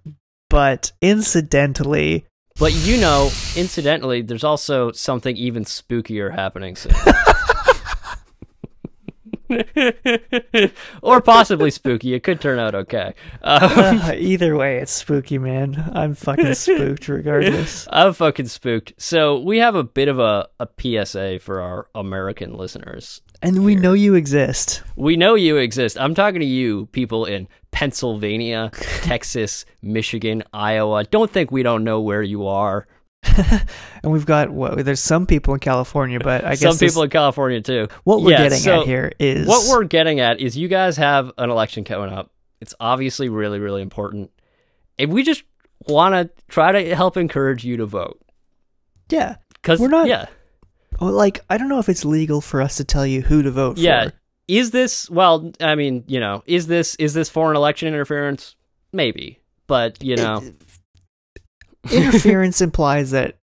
But 0.48 0.92
incidentally, 1.01 2.26
But 2.59 2.72
you 2.74 3.01
know, 3.01 3.30
incidentally, 3.56 4.20
there's 4.22 4.44
also 4.44 4.92
something 4.92 5.36
even 5.36 5.64
spookier 5.64 6.34
happening 6.34 6.76
soon. 6.76 6.92
or 11.02 11.20
possibly 11.20 11.70
spooky. 11.70 12.14
It 12.14 12.22
could 12.22 12.40
turn 12.40 12.59
out 12.59 12.74
okay. 12.74 13.14
Um, 13.43 13.60
Uh, 13.62 14.12
either 14.16 14.56
way, 14.56 14.78
it's 14.78 14.93
spooky, 14.93 15.39
man. 15.39 15.90
I'm 15.94 16.14
fucking 16.14 16.55
spooked 16.55 17.09
regardless. 17.09 17.86
I'm 17.93 18.12
fucking 18.12 18.47
spooked. 18.47 18.94
So 18.98 19.39
we 19.40 19.59
have 19.59 19.74
a 19.74 19.85
bit 19.85 20.09
of 20.09 20.18
a, 20.18 20.48
a 20.59 20.68
PSA 20.78 21.40
for 21.40 21.60
our 21.60 21.89
American 21.94 22.55
listeners. 22.55 23.20
And 23.43 23.64
we 23.64 23.74
know 23.74 23.94
you 23.94 24.14
exist. 24.14 24.82
We 24.97 25.16
know 25.16 25.35
you 25.35 25.56
exist. 25.56 25.98
I'm 25.98 26.14
talking 26.14 26.40
to 26.40 26.47
you, 26.47 26.86
people 26.86 27.24
in 27.24 27.48
Pennsylvania, 27.70 28.70
Texas, 29.02 29.64
Michigan, 29.81 30.43
Iowa. 30.52 31.05
Don't 31.05 31.31
think 31.31 31.51
we 31.51 31.62
don't 31.62 31.85
know 31.85 32.01
where 32.01 32.22
you 32.22 32.47
are. 32.47 32.86
And 34.02 34.12
we've 34.12 34.24
got 34.26 34.48
what? 34.51 34.82
There's 34.84 35.01
some 35.01 35.26
people 35.26 35.52
in 35.55 35.60
California, 35.60 36.18
but 36.20 36.44
I 36.44 36.51
guess 36.56 36.60
Some 36.60 36.78
people 36.78 37.02
in 37.02 37.10
California 37.10 37.60
too. 37.60 37.88
what 38.05 38.22
we're 38.22 38.30
Yeah, 38.32 38.44
getting 38.44 38.59
so 38.59 38.80
at 38.80 38.86
here 38.86 39.12
is 39.18 39.47
What 39.47 39.68
we're 39.68 39.84
getting 39.84 40.20
at 40.20 40.40
is 40.40 40.56
you 40.56 40.68
guys 40.68 40.97
have 40.97 41.30
an 41.38 41.51
election 41.51 41.84
coming 41.84 42.10
up. 42.12 42.30
It's 42.60 42.74
obviously 42.80 43.28
really, 43.28 43.59
really 43.59 43.82
important. 43.82 44.30
And 44.98 45.12
we 45.12 45.22
just 45.22 45.42
want 45.86 46.14
to 46.14 46.30
try 46.48 46.72
to 46.72 46.94
help 46.94 47.16
encourage 47.16 47.64
you 47.64 47.76
to 47.78 47.86
vote. 47.86 48.20
yeah. 49.10 49.36
Because 49.55 49.78
We're 49.80 49.88
not- 49.88 50.06
yeah, 50.09 50.26
Well, 51.01 51.12
like 51.12 51.40
I 51.51 51.59
don't 51.59 51.68
know 51.68 51.78
if 51.80 51.90
it's 51.90 52.06
legal 52.06 52.40
for 52.40 52.62
us 52.62 52.76
to 52.78 52.84
tell 52.84 53.06
you 53.06 53.20
who 53.20 53.42
to 53.42 53.51
vote 53.51 53.76
yeah. 53.76 54.05
for. 54.05 54.06
Yeah. 54.06 54.12
Is 54.60 54.70
this 54.70 55.09
well? 55.10 55.52
I 55.60 55.74
mean, 55.74 56.02
you 56.09 56.18
know, 56.18 56.42
is 56.47 56.66
this 56.66 56.94
is 56.97 57.12
this 57.14 57.28
foreign 57.28 57.56
election 57.56 57.86
interference? 57.88 58.56
Maybe, 58.92 59.38
but 59.68 60.02
you 60.02 60.16
know, 60.16 60.42
Interference 61.90 62.61
implies 62.69 63.12
that 63.12 63.39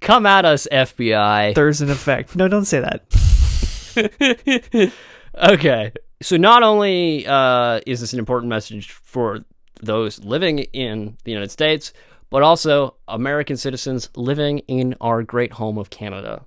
come 0.00 0.26
at 0.26 0.44
us, 0.44 0.66
FBI. 0.70 1.54
there's 1.54 1.80
an 1.80 1.90
effect. 1.90 2.36
No, 2.36 2.48
don't 2.48 2.64
say 2.64 2.80
that. 2.80 4.92
okay. 5.36 5.92
So 6.22 6.36
not 6.36 6.62
only 6.62 7.26
uh, 7.26 7.80
is 7.86 8.00
this 8.00 8.12
an 8.12 8.18
important 8.18 8.50
message 8.50 8.90
for 8.90 9.44
those 9.80 10.22
living 10.24 10.60
in 10.60 11.16
the 11.24 11.30
United 11.30 11.50
States, 11.50 11.92
but 12.30 12.42
also 12.42 12.96
American 13.06 13.56
citizens 13.56 14.10
living 14.16 14.58
in 14.60 14.94
our 15.00 15.22
great 15.22 15.52
home 15.52 15.78
of 15.78 15.90
Canada 15.90 16.44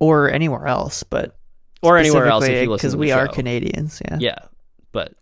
Or 0.00 0.30
anywhere 0.30 0.66
else, 0.66 1.02
but 1.02 1.36
or 1.82 1.98
anywhere 1.98 2.26
else 2.26 2.44
if 2.44 2.48
specifically, 2.48 2.64
you 2.64 2.70
listen 2.70 2.90
to 2.90 2.96
the 2.96 3.00
we 3.00 3.12
are 3.12 3.26
show. 3.26 3.32
Canadians. 3.32 4.02
Yeah. 4.04 4.18
Yeah, 4.20 4.38
but 4.92 5.14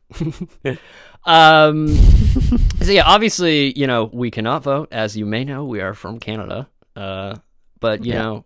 um, 1.26 1.88
so 2.82 2.90
yeah, 2.92 3.04
obviously, 3.04 3.76
you 3.78 3.86
know, 3.86 4.04
we 4.12 4.30
cannot 4.30 4.62
vote, 4.62 4.88
as 4.92 5.16
you 5.16 5.26
may 5.26 5.44
know. 5.44 5.64
We 5.64 5.80
are 5.80 5.94
from 5.94 6.18
Canada, 6.20 6.68
uh, 6.96 7.36
but 7.80 8.04
you 8.04 8.12
Yeah. 8.12 8.22
know, 8.22 8.44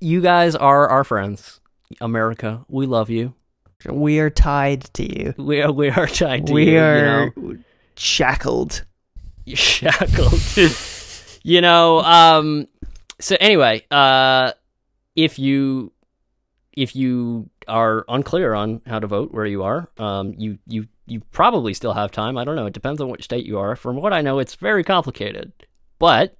you 0.00 0.20
guys 0.20 0.54
are 0.54 0.88
our 0.88 1.04
friends, 1.04 1.60
America. 2.00 2.64
We 2.68 2.86
love 2.86 3.10
you. 3.10 3.34
We 3.88 4.20
are 4.20 4.30
tied 4.30 4.82
to 4.94 5.02
you. 5.04 5.34
We 5.36 5.60
are 5.60 5.72
we 5.72 5.88
are 5.90 6.06
tied 6.06 6.46
to 6.46 6.52
we 6.52 6.64
you, 6.64 6.70
We 6.72 6.78
are 6.78 6.96
you 6.96 7.02
know, 7.02 7.56
shackled. 7.96 8.84
shackled. 9.46 10.40
you 11.42 11.60
know, 11.60 12.00
um. 12.00 12.68
So 13.20 13.36
anyway, 13.40 13.84
uh, 13.90 14.52
if 15.16 15.38
you 15.38 15.92
if 16.72 16.94
you 16.96 17.50
are 17.68 18.04
unclear 18.08 18.54
on 18.54 18.80
how 18.86 18.98
to 18.98 19.06
vote 19.06 19.32
where 19.32 19.46
you 19.46 19.62
are, 19.62 19.88
um, 19.98 20.34
you 20.36 20.58
you 20.66 20.88
you 21.06 21.20
probably 21.32 21.74
still 21.74 21.94
have 21.94 22.10
time. 22.10 22.36
I 22.38 22.44
don't 22.44 22.56
know. 22.56 22.66
It 22.66 22.74
depends 22.74 23.00
on 23.00 23.08
which 23.08 23.24
state 23.24 23.46
you 23.46 23.58
are. 23.58 23.76
From 23.76 23.96
what 23.96 24.12
I 24.12 24.20
know, 24.22 24.38
it's 24.38 24.54
very 24.54 24.84
complicated. 24.84 25.52
But 25.98 26.36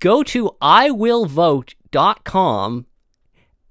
go 0.00 0.24
to 0.24 0.56
iwillvote.com 0.60 2.86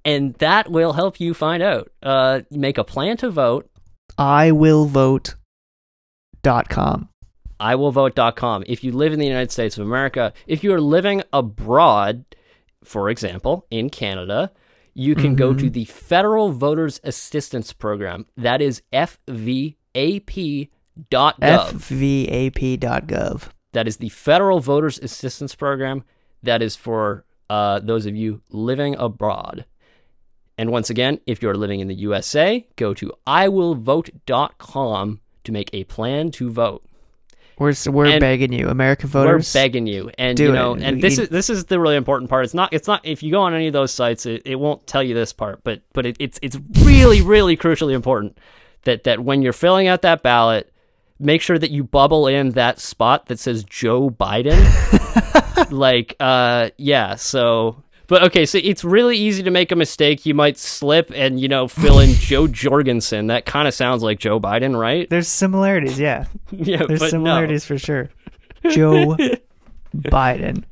and 0.05 0.35
that 0.35 0.71
will 0.71 0.93
help 0.93 1.19
you 1.19 1.33
find 1.33 1.63
out. 1.63 1.91
Uh, 2.01 2.41
make 2.51 2.77
a 2.77 2.83
plan 2.83 3.17
to 3.17 3.31
vote. 3.31 3.69
I 4.17 4.51
will 4.51 4.85
vote. 4.85 5.35
Dot 6.43 6.69
com. 6.69 7.09
iwillvote.com. 7.59 8.65
If 8.67 8.83
you 8.83 8.91
live 8.91 9.13
in 9.13 9.19
the 9.19 9.25
United 9.25 9.51
States 9.51 9.77
of 9.77 9.85
America, 9.85 10.31
if 10.45 10.63
you 10.63 10.71
are 10.73 10.81
living 10.81 11.23
abroad, 11.33 12.23
for 12.83 13.09
example, 13.09 13.65
in 13.71 13.89
Canada, 13.89 14.51
you 14.95 15.13
can 15.13 15.35
go 15.35 15.53
to 15.53 15.69
the 15.69 15.85
Federal 15.85 16.51
Voters 16.51 17.01
Assistance 17.03 17.73
Program. 17.73 18.25
That 18.37 18.61
is 18.61 18.81
FVAP.gov. 18.93 20.69
FVAP.gov. 21.11 23.49
That 23.73 23.87
is 23.87 23.97
the 23.97 24.09
Federal 24.09 24.61
Voters 24.61 24.97
Assistance 24.99 25.53
Program. 25.53 26.05
That 26.41 26.61
is 26.61 26.77
for 26.77 27.25
uh, 27.49 27.79
those 27.79 28.05
of 28.05 28.15
you 28.15 28.41
living 28.49 28.95
abroad. 28.95 29.65
And 30.57 30.71
once 30.71 30.89
again, 30.89 31.19
if 31.27 31.41
you're 31.41 31.55
living 31.55 31.81
in 31.81 31.89
the 31.89 31.95
USA, 31.95 32.65
go 32.77 32.93
to 32.93 33.11
iwillvote.com 33.27 35.19
to 35.43 35.51
make 35.51 35.69
a 35.73 35.83
plan 35.83 36.31
to 36.31 36.49
vote. 36.49 36.85
We're 37.57 37.73
we're 37.87 38.05
And 38.07 38.19
begging 38.19 38.51
you, 38.51 38.67
American 38.67 39.09
voters. 39.09 39.53
We're 39.53 39.61
begging 39.61 39.87
you, 39.87 40.11
and 40.17 40.37
you 40.37 40.51
know, 40.51 40.73
it. 40.73 40.83
and 40.83 40.95
We- 40.97 41.01
this 41.01 41.17
is 41.17 41.29
this 41.29 41.49
is 41.49 41.65
the 41.65 41.79
really 41.79 41.95
important 41.95 42.29
part. 42.29 42.43
It's 42.45 42.53
not 42.53 42.73
it's 42.73 42.87
not 42.87 43.05
if 43.05 43.23
you 43.23 43.31
go 43.31 43.41
on 43.41 43.53
any 43.53 43.67
of 43.67 43.73
those 43.73 43.91
sites, 43.93 44.25
it, 44.25 44.41
it 44.45 44.55
won't 44.55 44.85
tell 44.87 45.01
you 45.01 45.13
this 45.13 45.31
part, 45.33 45.63
but 45.63 45.81
but 45.93 46.05
it, 46.05 46.17
it's 46.19 46.39
it's 46.41 46.57
really 46.81 47.21
really 47.21 47.55
crucially 47.55 47.93
important 47.93 48.37
that 48.83 49.05
that 49.05 49.21
when 49.21 49.41
you're 49.41 49.53
filling 49.53 49.87
out 49.87 50.01
that 50.01 50.21
ballot, 50.21 50.71
make 51.19 51.41
sure 51.41 51.57
that 51.57 51.71
you 51.71 51.83
bubble 51.83 52.27
in 52.27 52.51
that 52.51 52.79
spot 52.79 53.27
that 53.27 53.39
says 53.39 53.63
Joe 53.63 54.09
Biden. 54.09 54.61
like, 55.71 56.15
uh, 56.19 56.69
yeah. 56.77 57.15
So, 57.15 57.83
but 58.07 58.23
okay, 58.23 58.45
so 58.45 58.59
it's 58.63 58.83
really 58.83 59.17
easy 59.17 59.43
to 59.43 59.51
make 59.51 59.71
a 59.71 59.75
mistake. 59.75 60.25
You 60.25 60.33
might 60.33 60.57
slip 60.57 61.11
and 61.15 61.39
you 61.39 61.47
know 61.47 61.67
fill 61.67 61.99
in 61.99 62.09
Jo 62.13 62.47
Jorgensen. 62.47 63.27
That 63.27 63.45
kind 63.45 63.67
of 63.67 63.73
sounds 63.73 64.03
like 64.03 64.19
Joe 64.19 64.39
Biden, 64.39 64.79
right? 64.79 65.09
There's 65.09 65.27
similarities, 65.27 65.99
yeah. 65.99 66.25
yeah, 66.51 66.85
There's 66.85 66.99
but 66.99 67.05
no. 67.05 67.09
similarities 67.09 67.65
for 67.65 67.77
sure. 67.77 68.09
Joe 68.69 69.15
Biden. 69.95 70.63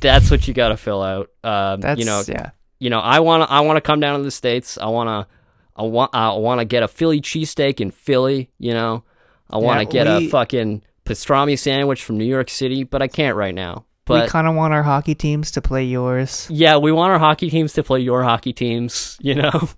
That's 0.00 0.30
what 0.30 0.48
you 0.48 0.54
got 0.54 0.68
to 0.68 0.76
fill 0.76 1.02
out. 1.02 1.30
Um, 1.44 1.80
That's 1.80 1.98
you 1.98 2.04
know, 2.06 2.22
yeah. 2.26 2.50
you 2.78 2.90
know, 2.90 3.00
I 3.00 3.20
want 3.20 3.42
to, 3.48 3.52
I 3.52 3.60
want 3.60 3.76
to 3.76 3.80
come 3.80 4.00
down 4.00 4.18
to 4.18 4.24
the 4.24 4.30
states. 4.30 4.78
I 4.78 4.86
want 4.86 5.08
to, 5.08 5.32
I 5.76 5.82
want, 5.82 6.14
I 6.14 6.32
want 6.32 6.60
to 6.60 6.64
get 6.64 6.82
a 6.82 6.88
Philly 6.88 7.20
cheesesteak 7.20 7.80
in 7.80 7.90
Philly. 7.90 8.50
You 8.58 8.72
know, 8.74 9.04
I 9.50 9.58
want 9.58 9.78
to 9.90 9.96
Yeah, 9.96 10.04
get 10.04 10.18
we- 10.20 10.26
a 10.26 10.30
fucking 10.30 10.82
pastrami 11.04 11.58
sandwich 11.58 12.02
from 12.02 12.18
New 12.18 12.24
York 12.24 12.48
City, 12.50 12.82
but 12.84 13.02
I 13.02 13.08
can't 13.08 13.36
right 13.36 13.54
now. 13.54 13.84
But 14.10 14.24
we 14.24 14.28
kind 14.28 14.46
of 14.46 14.54
want 14.54 14.74
our 14.74 14.82
hockey 14.82 15.14
teams 15.14 15.50
to 15.52 15.62
play 15.62 15.84
yours. 15.84 16.46
yeah, 16.50 16.76
we 16.76 16.92
want 16.92 17.12
our 17.12 17.18
hockey 17.18 17.48
teams 17.50 17.72
to 17.74 17.82
play 17.82 18.00
your 18.00 18.22
hockey 18.22 18.52
teams. 18.52 19.16
You 19.20 19.36
know. 19.36 19.50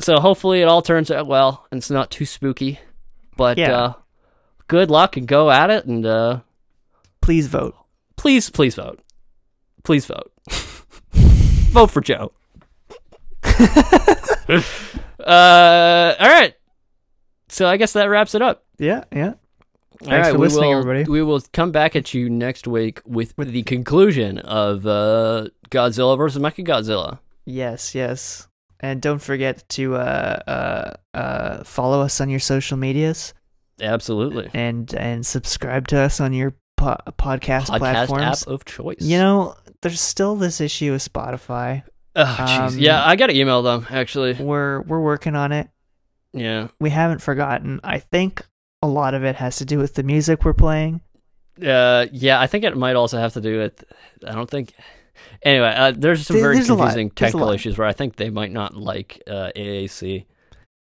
so 0.00 0.20
hopefully 0.20 0.62
it 0.62 0.68
all 0.68 0.82
turns 0.82 1.10
out 1.10 1.26
well 1.26 1.66
and 1.70 1.78
it's 1.78 1.90
not 1.90 2.10
too 2.10 2.24
spooky. 2.24 2.78
But 3.36 3.58
Yeah. 3.58 3.72
uh, 3.72 3.92
good 4.68 4.90
luck 4.90 5.16
and 5.16 5.26
go 5.26 5.50
at 5.50 5.70
it 5.70 5.86
and 5.86 6.04
uh, 6.06 6.40
Please 7.20 7.46
vote. 7.46 7.74
please, 8.16 8.50
please 8.50 8.74
vote. 8.74 9.00
Please 9.84 10.06
vote. 10.06 10.32
vote 11.12 11.90
for 11.90 12.00
Joe. 12.00 12.32
uh, 13.44 14.62
all 16.18 16.28
right. 16.28 16.54
So 17.48 17.68
I 17.68 17.76
guess 17.76 17.92
that 17.94 18.06
wraps 18.06 18.34
it 18.34 18.42
up. 18.42 18.64
Yeah, 18.78 19.04
yeah. 19.12 19.34
All 20.02 20.08
Thanks 20.08 20.26
right, 20.28 20.32
for 20.32 20.38
we 20.38 20.46
listening, 20.46 20.70
will, 20.70 20.78
everybody. 20.78 21.10
We 21.10 21.22
will 21.22 21.40
come 21.52 21.72
back 21.72 21.96
at 21.96 22.14
you 22.14 22.30
next 22.30 22.66
week 22.68 23.00
with, 23.04 23.36
with 23.36 23.50
the 23.52 23.62
conclusion 23.64 24.38
of 24.38 24.86
uh, 24.86 25.48
Godzilla 25.70 26.16
versus 26.16 26.40
Mechagodzilla. 26.40 27.18
Yes, 27.44 27.94
yes. 27.94 28.46
And 28.80 29.02
don't 29.02 29.18
forget 29.18 29.68
to 29.70 29.96
uh, 29.96 30.38
uh, 30.46 31.16
uh, 31.16 31.64
follow 31.64 32.00
us 32.00 32.20
on 32.20 32.28
your 32.30 32.38
social 32.38 32.76
medias 32.76 33.34
Absolutely. 33.80 34.48
and 34.54 34.92
and 34.94 35.26
subscribe 35.26 35.88
to 35.88 35.98
us 35.98 36.20
on 36.20 36.32
your 36.32 36.54
po- 36.76 36.96
podcast, 37.18 37.66
Podcast 37.66 37.78
platforms. 37.78 38.42
app 38.42 38.48
of 38.48 38.64
choice. 38.64 39.00
You 39.00 39.18
know, 39.18 39.56
there's 39.82 40.00
still 40.00 40.36
this 40.36 40.60
issue 40.60 40.92
with 40.92 41.12
Spotify. 41.12 41.82
oh, 42.14 42.68
um, 42.70 42.78
yeah, 42.78 43.04
I 43.04 43.16
got 43.16 43.28
to 43.28 43.36
email 43.36 43.62
them 43.62 43.84
actually. 43.90 44.34
We're 44.34 44.82
we're 44.82 45.00
working 45.00 45.34
on 45.34 45.50
it. 45.50 45.68
Yeah, 46.32 46.68
We 46.78 46.90
haven't 46.90 47.20
forgotten. 47.20 47.80
I 47.82 47.98
think 47.98 48.46
a 48.82 48.86
lot 48.88 49.14
of 49.14 49.24
it 49.24 49.36
has 49.36 49.56
to 49.56 49.64
do 49.64 49.78
with 49.78 49.94
the 49.94 50.02
music 50.02 50.44
we're 50.44 50.52
playing. 50.54 51.00
uh, 51.64 52.06
yeah. 52.12 52.40
I 52.40 52.46
think 52.46 52.64
it 52.64 52.76
might 52.76 52.96
also 52.96 53.18
have 53.18 53.32
to 53.34 53.40
do 53.40 53.58
with. 53.58 53.84
I 54.26 54.32
don't 54.32 54.48
think. 54.48 54.72
Anyway, 55.42 55.72
uh, 55.76 55.92
there's 55.96 56.26
some 56.26 56.36
very 56.36 56.54
there's 56.56 56.68
confusing 56.68 57.10
technical 57.10 57.50
issues 57.50 57.76
where 57.76 57.86
I 57.88 57.92
think 57.92 58.16
they 58.16 58.30
might 58.30 58.52
not 58.52 58.76
like 58.76 59.22
uh, 59.26 59.50
AAC. 59.56 60.26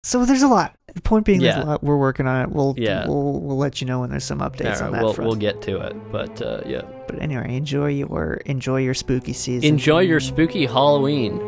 So 0.04 0.24
there's 0.24 0.44
a 0.44 0.48
lot. 0.48 0.76
The 0.94 1.02
point 1.02 1.26
being, 1.26 1.40
there's 1.40 1.58
a 1.58 1.66
lot. 1.66 1.84
We're 1.84 1.98
working 1.98 2.26
on 2.28 2.44
it. 2.44 2.52
We'll 2.52 2.74
Yeah. 2.78 3.08
we'll 3.08 3.42
we'll 3.42 3.58
let 3.58 3.82
you 3.82 3.88
know 3.88 4.00
when 4.02 4.10
there's 4.12 4.24
some 4.24 4.40
updates 4.40 4.80
All 4.82 4.88
on 4.88 4.94
that 4.94 5.04
we'll 5.04 5.14
front. 5.14 5.28
we'll 5.28 5.38
get 5.40 5.62
to 5.64 5.82
it, 5.82 6.12
but 6.12 6.42
uh, 6.42 6.62
yeah. 6.66 6.84
But 7.08 7.22
anyway, 7.22 7.56
enjoy 7.56 7.88
your 7.90 8.36
enjoy 8.46 8.82
your 8.82 8.94
spooky 8.94 9.34
season. 9.34 9.68
Enjoy 9.68 10.00
your 10.00 10.20
spooky 10.20 10.66
Halloween, 10.68 11.42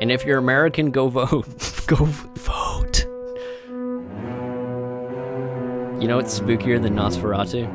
and 0.00 0.10
if 0.12 0.24
you're 0.24 0.38
American, 0.38 0.90
go 0.90 1.08
vote. 1.08 1.46
go 1.86 2.04
vote. 2.04 3.06
You 6.00 6.08
know 6.08 6.16
what's 6.16 6.38
spookier 6.38 6.82
than 6.82 6.94
Nosferatu? 6.96 7.68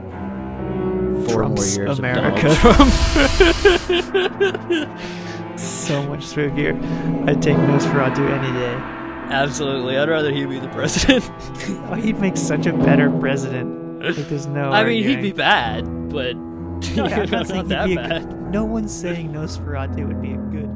Four 1.26 1.34
Trump's 1.36 1.78
more 1.78 1.86
years 1.86 2.00
America. 2.00 2.48
of 2.48 2.58
Trump. 2.58 2.92
so 5.60 6.04
much 6.04 6.26
spookier. 6.26 6.76
I'd 7.28 7.42
take 7.42 7.58
Nosferatu 7.58 8.30
any 8.30 8.52
day. 8.60 8.74
Absolutely, 9.34 9.98
I'd 9.98 10.10
rather 10.10 10.32
he 10.32 10.46
be 10.46 10.60
the 10.60 10.68
president. 10.70 11.30
oh, 11.90 11.94
he'd 11.96 12.20
make 12.20 12.38
such 12.38 12.66
a 12.66 12.74
better 12.74 13.10
president. 13.20 14.02
Like, 14.04 14.16
there's 14.16 14.48
no. 14.48 14.70
I 14.70 14.84
mean, 14.84 15.04
he'd 15.04 15.22
be 15.22 15.32
bad, 15.32 16.10
but 16.10 16.36
No, 16.36 17.06
I'm 17.06 17.30
not 17.30 17.32
not 17.32 17.48
he'd 17.56 17.66
that 17.68 17.86
be 17.88 17.96
bad. 17.96 18.30
good. 18.30 18.52
No 18.52 18.66
one's 18.66 18.98
saying 18.98 19.32
Nosferatu 19.34 20.08
would 20.08 20.22
be 20.22 20.34
a 20.34 20.38
good. 20.38 20.70